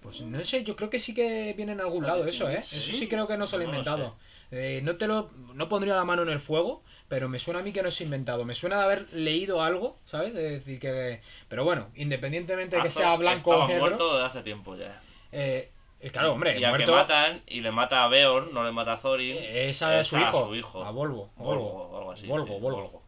Pues 0.00 0.20
no 0.22 0.42
sé, 0.44 0.64
yo 0.64 0.76
creo 0.76 0.88
que 0.88 0.98
sí 1.00 1.12
que 1.12 1.52
viene 1.56 1.72
en 1.72 1.80
algún 1.80 2.06
lado 2.06 2.24
eso, 2.26 2.48
¿eh? 2.48 2.62
¿Sí? 2.64 2.76
Eso 2.76 2.92
sí 2.96 3.08
creo 3.08 3.26
que 3.28 3.36
no 3.36 3.46
se 3.46 3.56
lo 3.58 3.62
he 3.64 3.66
No 3.66 3.72
lo 3.72 3.78
inventado. 3.78 4.16
Eh, 4.52 4.80
no 4.82 4.96
te 4.96 5.06
lo. 5.06 5.30
No 5.54 5.68
pondría 5.68 5.94
la 5.94 6.04
mano 6.04 6.22
en 6.22 6.30
el 6.30 6.40
fuego, 6.40 6.82
pero 7.08 7.28
me 7.28 7.38
suena 7.38 7.60
a 7.60 7.62
mí 7.62 7.72
que 7.72 7.82
no 7.82 7.88
es 7.88 8.00
inventado. 8.00 8.44
Me 8.44 8.54
suena 8.54 8.78
de 8.78 8.84
haber 8.84 9.12
leído 9.12 9.62
algo, 9.62 9.98
¿sabes? 10.04 10.28
Es 10.28 10.34
decir, 10.34 10.80
que. 10.80 11.20
Pero 11.48 11.64
bueno, 11.64 11.88
independientemente 11.96 12.76
de 12.76 12.82
que 12.82 12.90
sea 12.90 13.14
blanco 13.16 13.50
o 13.50 13.66
negro. 13.68 13.80
muerto 13.82 14.14
desde 14.14 14.26
hace 14.26 14.42
tiempo 14.42 14.74
ya. 14.76 15.00
eh, 15.32 15.70
claro, 16.08 16.32
hombre, 16.32 16.58
y 16.58 16.64
al 16.64 16.70
muerto. 16.70 16.86
que 16.92 16.98
matan, 16.98 17.42
y 17.46 17.60
le 17.60 17.70
mata 17.72 18.04
a 18.04 18.08
Beorn, 18.08 18.54
no 18.54 18.64
le 18.64 18.72
mata 18.72 18.94
a 18.94 18.98
Thorin. 19.00 19.36
eh, 19.36 19.68
es 19.68 19.82
a 19.82 20.00
es 20.00 20.06
su 20.06 20.16
a 20.16 20.22
hijo. 20.22 20.46
su 20.46 20.54
hijo. 20.54 20.82
A 20.84 20.90
Volvo. 20.90 21.30
Volvo, 21.36 21.96
algo 21.98 22.12
así, 22.12 22.26
Volvo, 22.26 22.46
sí, 22.46 22.52
Volvo. 22.60 22.80
Volvo. 22.82 23.02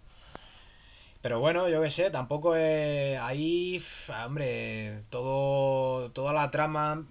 Pero 1.22 1.38
bueno, 1.38 1.68
yo 1.68 1.80
qué 1.80 1.90
sé, 1.90 2.10
tampoco 2.10 2.56
es 2.56 3.18
ahí, 3.20 3.82
hombre, 4.24 5.02
todo, 5.08 6.10
toda 6.10 6.32
la 6.32 6.50
trama 6.50 7.04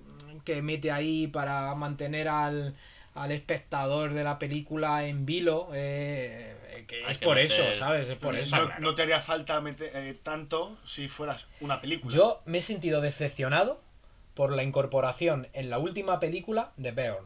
que 0.44 0.62
mete 0.62 0.92
ahí 0.92 1.28
para 1.28 1.74
mantener 1.76 2.28
al, 2.28 2.76
al 3.16 3.32
espectador 3.32 4.14
de 4.14 4.24
la 4.26 4.38
película 4.38 5.06
en 5.06 5.26
vilo, 5.26 5.70
eh, 5.74 6.58
eh, 6.72 6.86
que 6.88 7.04
es 7.10 7.18
que 7.20 7.26
por 7.26 7.38
meter- 7.38 7.46
eso, 7.70 7.74
¿sabes? 7.80 8.10
Es 8.10 8.18
por 8.18 8.36
eso. 8.36 8.54
no, 8.58 8.80
no 8.80 8.96
te 8.96 9.04
haría 9.04 9.22
falta 9.22 9.62
meter, 9.62 9.92
eh, 9.96 10.14
tanto 10.22 10.78
si 10.86 11.08
fueras 11.08 11.48
una 11.62 11.80
película. 11.80 12.14
Yo 12.14 12.42
me 12.46 12.58
he 12.58 12.62
sentido 12.62 13.00
decepcionado 13.00 13.80
por 14.34 14.52
la 14.56 14.64
incorporación 14.64 15.48
en 15.54 15.70
la 15.70 15.78
última 15.80 16.20
película 16.20 16.72
de 16.78 16.92
Beorn. 16.92 17.26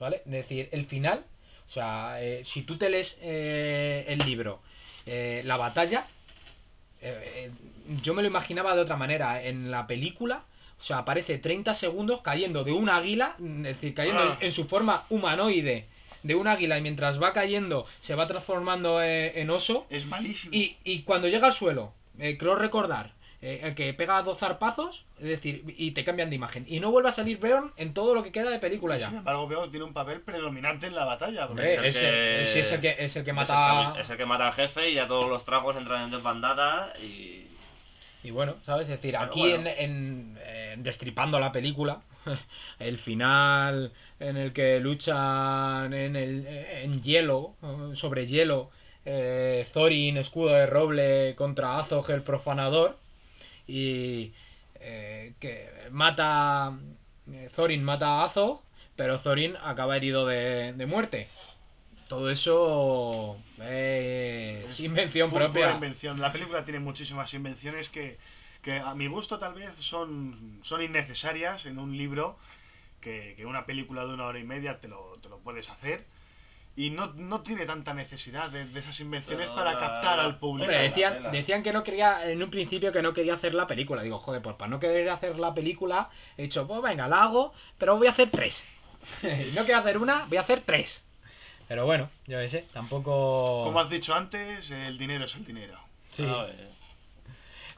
¿Vale? 0.00 0.22
Es 0.26 0.32
decir, 0.32 0.68
el 0.72 0.86
final, 0.86 1.24
o 1.68 1.70
sea, 1.70 2.22
eh, 2.22 2.42
si 2.44 2.62
tú 2.62 2.76
te 2.76 2.90
lees 2.90 3.18
eh, 3.22 4.04
el 4.08 4.18
libro, 4.20 4.60
eh, 5.06 5.42
la 5.44 5.56
batalla, 5.56 6.06
yo 8.02 8.14
me 8.14 8.22
lo 8.22 8.28
imaginaba 8.28 8.74
de 8.74 8.80
otra 8.82 8.96
manera. 8.96 9.42
En 9.42 9.70
la 9.70 9.86
película, 9.86 10.42
o 10.78 10.82
sea, 10.82 10.98
aparece 10.98 11.38
30 11.38 11.74
segundos 11.74 12.22
cayendo 12.22 12.64
de 12.64 12.72
un 12.72 12.88
águila, 12.88 13.36
es 13.38 13.62
decir, 13.62 13.94
cayendo 13.94 14.22
Ah. 14.22 14.38
en 14.40 14.52
su 14.52 14.64
forma 14.66 15.04
humanoide 15.10 15.86
de 16.22 16.34
un 16.34 16.48
águila 16.48 16.78
y 16.78 16.82
mientras 16.82 17.22
va 17.22 17.34
cayendo 17.34 17.86
se 18.00 18.14
va 18.14 18.26
transformando 18.26 19.02
en 19.02 19.50
oso. 19.50 19.86
Es 19.90 20.06
malísimo. 20.06 20.54
Y, 20.54 20.76
y 20.82 21.02
cuando 21.02 21.28
llega 21.28 21.46
al 21.46 21.52
suelo, 21.52 21.92
creo 22.16 22.56
recordar, 22.56 23.12
eh, 23.46 23.60
el 23.62 23.74
que 23.74 23.92
pega 23.92 24.22
dos 24.22 24.38
zarpazos, 24.38 25.04
es 25.18 25.24
decir, 25.24 25.64
y 25.76 25.90
te 25.90 26.02
cambian 26.02 26.30
de 26.30 26.36
imagen. 26.36 26.64
Y 26.66 26.80
no 26.80 26.90
vuelve 26.90 27.10
a 27.10 27.12
salir 27.12 27.38
Beorn 27.38 27.72
en 27.76 27.92
todo 27.92 28.14
lo 28.14 28.22
que 28.22 28.32
queda 28.32 28.48
de 28.50 28.58
película 28.58 28.98
Sin 28.98 29.10
ya. 29.12 29.18
embargo, 29.18 29.46
Beorn 29.46 29.70
tiene 29.70 29.84
un 29.84 29.92
papel 29.92 30.22
predominante 30.22 30.86
en 30.86 30.94
la 30.94 31.04
batalla. 31.04 31.46
porque 31.46 31.62
Hombre, 31.76 31.88
Es 31.88 31.96
el 31.96 32.02
que- 32.02 32.42
es 32.42 32.72
el 32.72 32.80
que, 32.80 32.96
es 32.98 33.16
el 33.16 33.24
que 33.24 33.30
Es, 33.30 33.36
mata. 33.36 33.94
es 34.00 34.08
el 34.08 34.16
que 34.16 34.24
mata 34.26 34.46
al 34.46 34.54
jefe 34.54 34.88
y 34.90 34.94
ya 34.94 35.06
todos 35.06 35.28
los 35.28 35.44
tragos 35.44 35.76
entran 35.76 36.04
en 36.04 36.10
desbandada 36.10 36.92
y... 37.00 37.46
Y 38.22 38.30
bueno, 38.30 38.54
¿sabes? 38.64 38.84
Es 38.84 38.96
decir, 38.96 39.12
Pero 39.12 39.24
aquí 39.24 39.40
bueno. 39.40 39.68
en, 39.68 39.78
en, 39.78 40.38
eh, 40.40 40.74
Destripando 40.78 41.38
la 41.38 41.52
película, 41.52 42.00
el 42.78 42.96
final 42.96 43.92
en 44.18 44.38
el 44.38 44.54
que 44.54 44.80
luchan 44.80 45.92
en, 45.92 46.16
el, 46.16 46.46
en 46.46 47.02
hielo, 47.02 47.54
sobre 47.92 48.26
hielo, 48.26 48.70
eh, 49.04 49.66
Thorin, 49.74 50.16
escudo 50.16 50.54
de 50.54 50.64
roble, 50.66 51.34
contra 51.36 51.76
Azog, 51.78 52.10
el 52.10 52.22
profanador, 52.22 52.96
y 53.66 54.32
eh, 54.76 55.34
que 55.40 55.70
mata. 55.90 56.78
eh, 57.32 57.48
Thorin 57.54 57.82
mata 57.82 58.20
a 58.20 58.24
Azog, 58.24 58.62
pero 58.96 59.18
Thorin 59.18 59.56
acaba 59.62 59.96
herido 59.96 60.26
de, 60.26 60.72
de 60.72 60.86
muerte. 60.86 61.28
Todo 62.08 62.30
eso 62.30 63.36
es 63.60 64.78
invención 64.80 65.30
propia. 65.32 65.72
invención. 65.72 66.20
La 66.20 66.32
película 66.32 66.64
tiene 66.64 66.80
muchísimas 66.80 67.32
invenciones 67.32 67.88
que, 67.88 68.18
que 68.62 68.78
a 68.78 68.94
mi 68.94 69.06
gusto 69.06 69.38
tal 69.38 69.54
vez 69.54 69.74
son, 69.76 70.58
son 70.62 70.82
innecesarias 70.82 71.64
en 71.66 71.78
un 71.78 71.96
libro 71.96 72.36
que, 73.00 73.34
que 73.36 73.46
una 73.46 73.64
película 73.64 74.06
de 74.06 74.12
una 74.14 74.26
hora 74.26 74.38
y 74.38 74.44
media 74.44 74.80
te 74.80 74.88
lo, 74.88 75.18
te 75.22 75.28
lo 75.30 75.38
puedes 75.38 75.70
hacer. 75.70 76.04
Y 76.76 76.90
no, 76.90 77.12
no 77.14 77.40
tiene 77.42 77.66
tanta 77.66 77.94
necesidad 77.94 78.50
de, 78.50 78.64
de 78.66 78.80
esas 78.80 78.98
invenciones 78.98 79.46
Pero 79.46 79.54
para 79.56 79.74
la- 79.74 79.78
captar 79.78 80.16
la- 80.16 80.24
al 80.24 80.38
público. 80.38 80.64
Hombre, 80.64 80.76
la 80.78 80.82
decían, 80.82 81.30
decían 81.30 81.62
que 81.62 81.72
no 81.72 81.84
quería, 81.84 82.28
en 82.30 82.42
un 82.42 82.50
principio 82.50 82.90
que 82.90 83.00
no 83.00 83.12
quería 83.12 83.34
hacer 83.34 83.54
la 83.54 83.66
película. 83.68 84.02
Digo, 84.02 84.18
joder, 84.18 84.42
pues 84.42 84.56
para 84.56 84.70
no 84.70 84.80
querer 84.80 85.08
hacer 85.10 85.38
la 85.38 85.54
película, 85.54 86.10
he 86.36 86.42
dicho, 86.42 86.66
pues 86.66 86.82
venga, 86.82 87.06
la 87.06 87.22
hago, 87.22 87.52
pero 87.78 87.96
voy 87.96 88.08
a 88.08 88.10
hacer 88.10 88.28
tres. 88.30 88.66
Y 89.22 89.52
no 89.54 89.64
quiero 89.64 89.78
hacer 89.80 89.98
una, 89.98 90.24
voy 90.26 90.38
a 90.38 90.40
hacer 90.40 90.62
tres. 90.62 91.04
Pero 91.68 91.86
bueno, 91.86 92.10
yo 92.26 92.38
qué 92.40 92.48
sé, 92.48 92.64
tampoco. 92.72 93.62
Como 93.64 93.78
has 93.80 93.88
dicho 93.88 94.12
antes, 94.14 94.70
el 94.70 94.98
dinero 94.98 95.26
es 95.26 95.34
el 95.36 95.44
dinero. 95.46 95.78
Sí, 96.10 96.24
A 96.28 96.42
ver. 96.44 96.68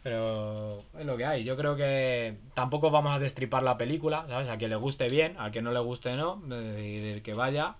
pero 0.03 0.83
es 0.99 1.05
lo 1.05 1.17
que 1.17 1.25
hay. 1.25 1.45
Yo 1.45 1.57
creo 1.57 1.77
que 1.77 2.37
tampoco 2.55 2.91
vamos 2.91 3.13
a 3.15 3.19
destripar 3.19 3.63
la 3.63 3.77
película, 3.77 4.25
¿sabes? 4.29 4.49
A 4.49 4.57
quien 4.57 4.71
le 4.71 4.77
guste 4.77 5.09
bien, 5.09 5.37
al 5.39 5.51
que 5.51 5.63
no 5.63 5.73
le 5.73 5.81
guste 5.81 6.15
no. 6.17 6.41
Y 6.81 7.11
el 7.11 7.23
que 7.23 7.35
vaya, 7.35 7.75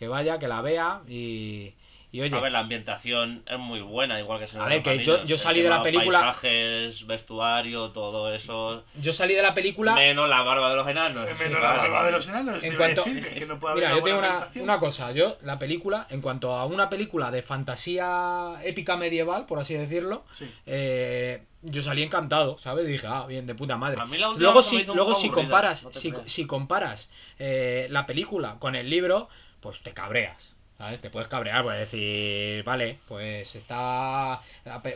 que 0.00 0.08
vaya, 0.08 0.38
que 0.38 0.48
la 0.48 0.62
vea 0.62 1.02
y. 1.08 1.74
Y 2.12 2.20
oye, 2.22 2.34
A 2.36 2.40
ver, 2.40 2.50
la 2.50 2.58
ambientación 2.58 3.44
es 3.46 3.56
muy 3.60 3.82
buena, 3.82 4.18
igual 4.18 4.40
que 4.40 4.48
se 4.48 4.58
A 4.58 4.64
ver, 4.64 4.82
que 4.82 4.98
yo- 5.04 5.22
yo 5.22 5.36
salí 5.36 5.62
de 5.62 5.68
la 5.68 5.80
película- 5.80 6.18
Paisajes, 6.18 7.06
vestuario, 7.06 7.90
todo 7.92 8.34
eso. 8.34 8.82
yo 9.00 9.12
salí 9.12 9.34
de 9.34 9.42
la 9.42 9.54
película. 9.54 9.94
Menos 9.94 10.28
la 10.28 10.42
barba 10.42 10.70
de 10.70 10.74
los 10.76 10.88
enanos. 10.88 11.24
Menos 11.24 11.38
Sí, 11.40 11.52
la 11.52 11.60
vale. 11.60 11.78
barba 11.88 12.04
de 12.06 12.10
los 12.10 12.26
enanos. 12.28 12.64
En 12.64 12.74
cuanto- 12.76 13.04
decir, 13.04 13.22
que- 13.28 13.34
que 13.40 13.46
no 13.46 13.60
puede 13.60 13.72
haber 13.74 13.84
Mira, 13.84 13.96
yo 13.96 14.02
tengo 14.02 14.18
una, 14.18 14.48
una 14.60 14.78
cosa. 14.80 15.12
Yo, 15.12 15.36
la 15.42 15.60
película, 15.60 16.08
en 16.10 16.20
cuanto 16.20 16.52
a 16.56 16.64
una 16.66 16.90
película 16.90 17.30
de 17.30 17.42
fantasía 17.42 18.54
épica 18.64 18.96
medieval, 18.96 19.46
por 19.46 19.60
así 19.60 19.74
decirlo, 19.74 20.24
Sí. 20.32 20.50
eh, 20.66 21.44
yo 21.62 21.80
salí 21.80 22.02
encantado, 22.02 22.58
¿sabes? 22.58 22.88
Dije, 22.88 23.06
ah, 23.08 23.26
bien, 23.28 23.46
de 23.46 23.54
puta 23.54 23.76
madre. 23.76 24.00
A 24.00 24.06
mí 24.06 24.18
la 24.18 24.30
Luego, 24.36 24.62
si, 24.62 24.82
luego 24.84 25.14
si 25.14 25.30
comparas, 25.30 25.84
no 25.84 25.92
si, 25.92 26.12
si 26.26 26.44
comparas 26.46 27.08
eh, 27.38 27.86
la 27.90 28.04
película 28.06 28.56
con 28.58 28.74
el 28.74 28.90
libro, 28.90 29.28
pues 29.60 29.82
te 29.82 29.92
cabreas. 29.92 30.56
¿Sabes? 30.78 30.98
Te 31.02 31.10
puedes 31.10 31.28
cabrear, 31.28 31.62
pues 31.62 31.78
decir, 31.78 32.64
vale, 32.64 32.98
pues 33.06 33.54
está 33.54 34.40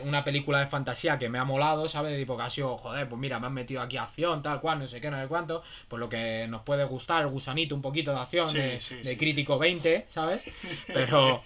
una 0.01 0.23
película 0.23 0.57
de 0.57 0.65
fantasía 0.65 1.19
que 1.19 1.29
me 1.29 1.37
ha 1.37 1.43
molado, 1.43 1.87
¿sabes? 1.87 2.17
Tipo 2.17 2.35
que 2.35 2.41
ha 2.41 2.49
sido, 2.49 2.75
joder, 2.75 3.07
pues 3.07 3.19
mira, 3.21 3.39
me 3.39 3.45
han 3.45 3.53
metido 3.53 3.81
aquí 3.81 3.95
acción, 3.97 4.41
tal 4.41 4.61
cual, 4.61 4.79
no 4.79 4.87
sé 4.87 4.99
qué, 4.99 5.11
no 5.11 5.21
sé 5.21 5.27
cuánto, 5.27 5.61
pues 5.87 5.99
lo 5.99 6.09
que 6.09 6.47
nos 6.49 6.63
puede 6.63 6.85
gustar, 6.85 7.21
el 7.21 7.29
gusanito, 7.29 7.75
un 7.75 7.83
poquito 7.83 8.11
de 8.13 8.19
acción, 8.19 8.47
Sí, 8.47 8.57
de, 8.57 8.79
sí, 8.79 8.95
de 8.95 9.11
sí, 9.11 9.15
crítico 9.15 9.59
20, 9.59 10.07
¿sabes? 10.07 10.43
Pero, 10.87 11.43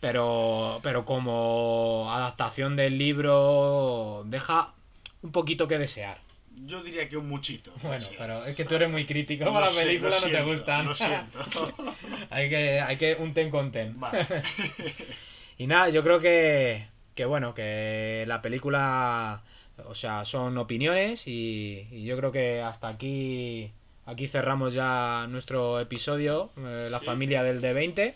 pero, 0.00 0.80
pero 0.82 1.06
como 1.06 2.12
adaptación 2.12 2.76
del 2.76 2.98
libro 2.98 4.22
deja 4.26 4.74
un 5.22 5.32
poquito 5.32 5.66
que 5.66 5.78
desear. 5.78 6.27
Yo 6.68 6.82
diría 6.82 7.08
que 7.08 7.16
un 7.16 7.26
muchito. 7.28 7.72
Bueno, 7.82 8.06
pero 8.18 8.44
es 8.44 8.54
que 8.54 8.66
tú 8.66 8.74
eres 8.74 8.90
muy 8.90 9.06
crítico 9.06 9.44
sé, 9.46 9.50
lo 9.50 9.74
películas, 9.74 10.22
no 10.22 10.30
te 10.30 10.42
gustan. 10.42 10.86
Lo 10.86 10.94
siento. 10.94 11.38
hay 12.30 12.50
que, 12.50 12.78
hay 12.80 12.96
que 12.98 13.14
un 13.18 13.32
ten 13.32 13.50
con 13.50 13.72
ten. 13.72 13.98
Vale. 13.98 14.26
Y 15.60 15.66
nada, 15.66 15.88
yo 15.88 16.04
creo 16.04 16.20
que, 16.20 16.86
que 17.16 17.24
bueno, 17.24 17.52
que 17.52 18.24
la 18.28 18.40
película, 18.42 19.42
o 19.86 19.94
sea, 19.94 20.24
son 20.24 20.56
opiniones 20.56 21.26
y, 21.26 21.88
y 21.90 22.04
yo 22.04 22.16
creo 22.16 22.30
que 22.30 22.62
hasta 22.62 22.86
aquí, 22.86 23.72
aquí 24.06 24.28
cerramos 24.28 24.72
ya 24.74 25.26
nuestro 25.28 25.80
episodio, 25.80 26.52
eh, 26.58 26.86
la 26.92 27.00
Sí. 27.00 27.06
familia 27.06 27.42
del 27.42 27.60
D20. 27.60 28.14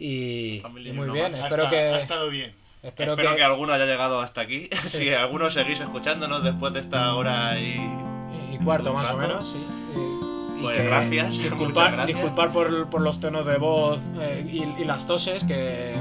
Y, 0.00 0.62
muy 0.92 1.10
bien. 1.10 1.34
Ha 1.36 1.44
espero 1.46 1.70
que, 1.70 1.76
Ha 1.76 1.98
estado 1.98 2.28
bien. 2.28 2.52
Espero, 2.84 3.12
Espero 3.12 3.30
que, 3.30 3.36
que... 3.36 3.42
alguno 3.44 3.72
haya 3.72 3.86
llegado 3.86 4.20
hasta 4.20 4.40
aquí. 4.42 4.68
si 4.86 5.12
alguno 5.12 5.50
seguís 5.50 5.80
escuchándonos 5.80 6.42
después 6.44 6.72
de 6.72 6.80
esta 6.80 7.14
hora 7.14 7.58
y. 7.58 7.80
y 8.52 8.58
cuarto 8.64 8.92
más 8.94 9.10
o 9.10 9.16
menos, 9.16 9.44
sí. 9.48 9.58
Y- 10.58 10.62
Pues 10.62 10.82
gracias, 10.84 11.38
Disculpar, 11.38 11.92
gracias. 11.92 12.06
disculpar 12.16 12.52
por, 12.52 12.88
por 12.88 13.00
los 13.02 13.20
tonos 13.20 13.44
de 13.46 13.58
voz 13.58 14.00
eh, 14.20 14.46
y, 14.50 14.82
y 14.82 14.84
las 14.84 15.06
toses, 15.06 15.44
que, 15.44 16.00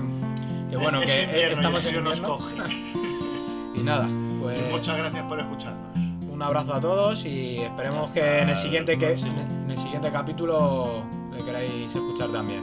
que 0.70 0.78
bueno, 0.78 1.02
Es 1.02 1.12
que 1.12 1.24
invierno 1.24 1.54
estamos 1.56 1.86
en 1.86 2.04
nos 2.04 2.22
coge. 2.22 2.56
Y 3.76 3.82
nada, 3.82 4.08
pues 4.40 4.62
Muchas 4.70 4.98
gracias 4.98 5.24
por 5.24 5.40
escucharnos. 5.40 5.96
un 6.32 6.42
abrazo 6.44 6.76
a 6.76 6.80
todos 6.80 7.26
y 7.26 7.58
esperemos 7.58 8.12
que 8.12 8.40
en 8.40 8.50
el 8.50 8.56
siguiente 8.56 9.00
que 9.00 9.14
en 9.14 9.66
el 9.72 9.76
siguiente 9.78 10.12
capítulo 10.12 11.04
le 11.36 11.44
queráis 11.44 11.86
escuchar 11.94 12.30
también. 12.32 12.62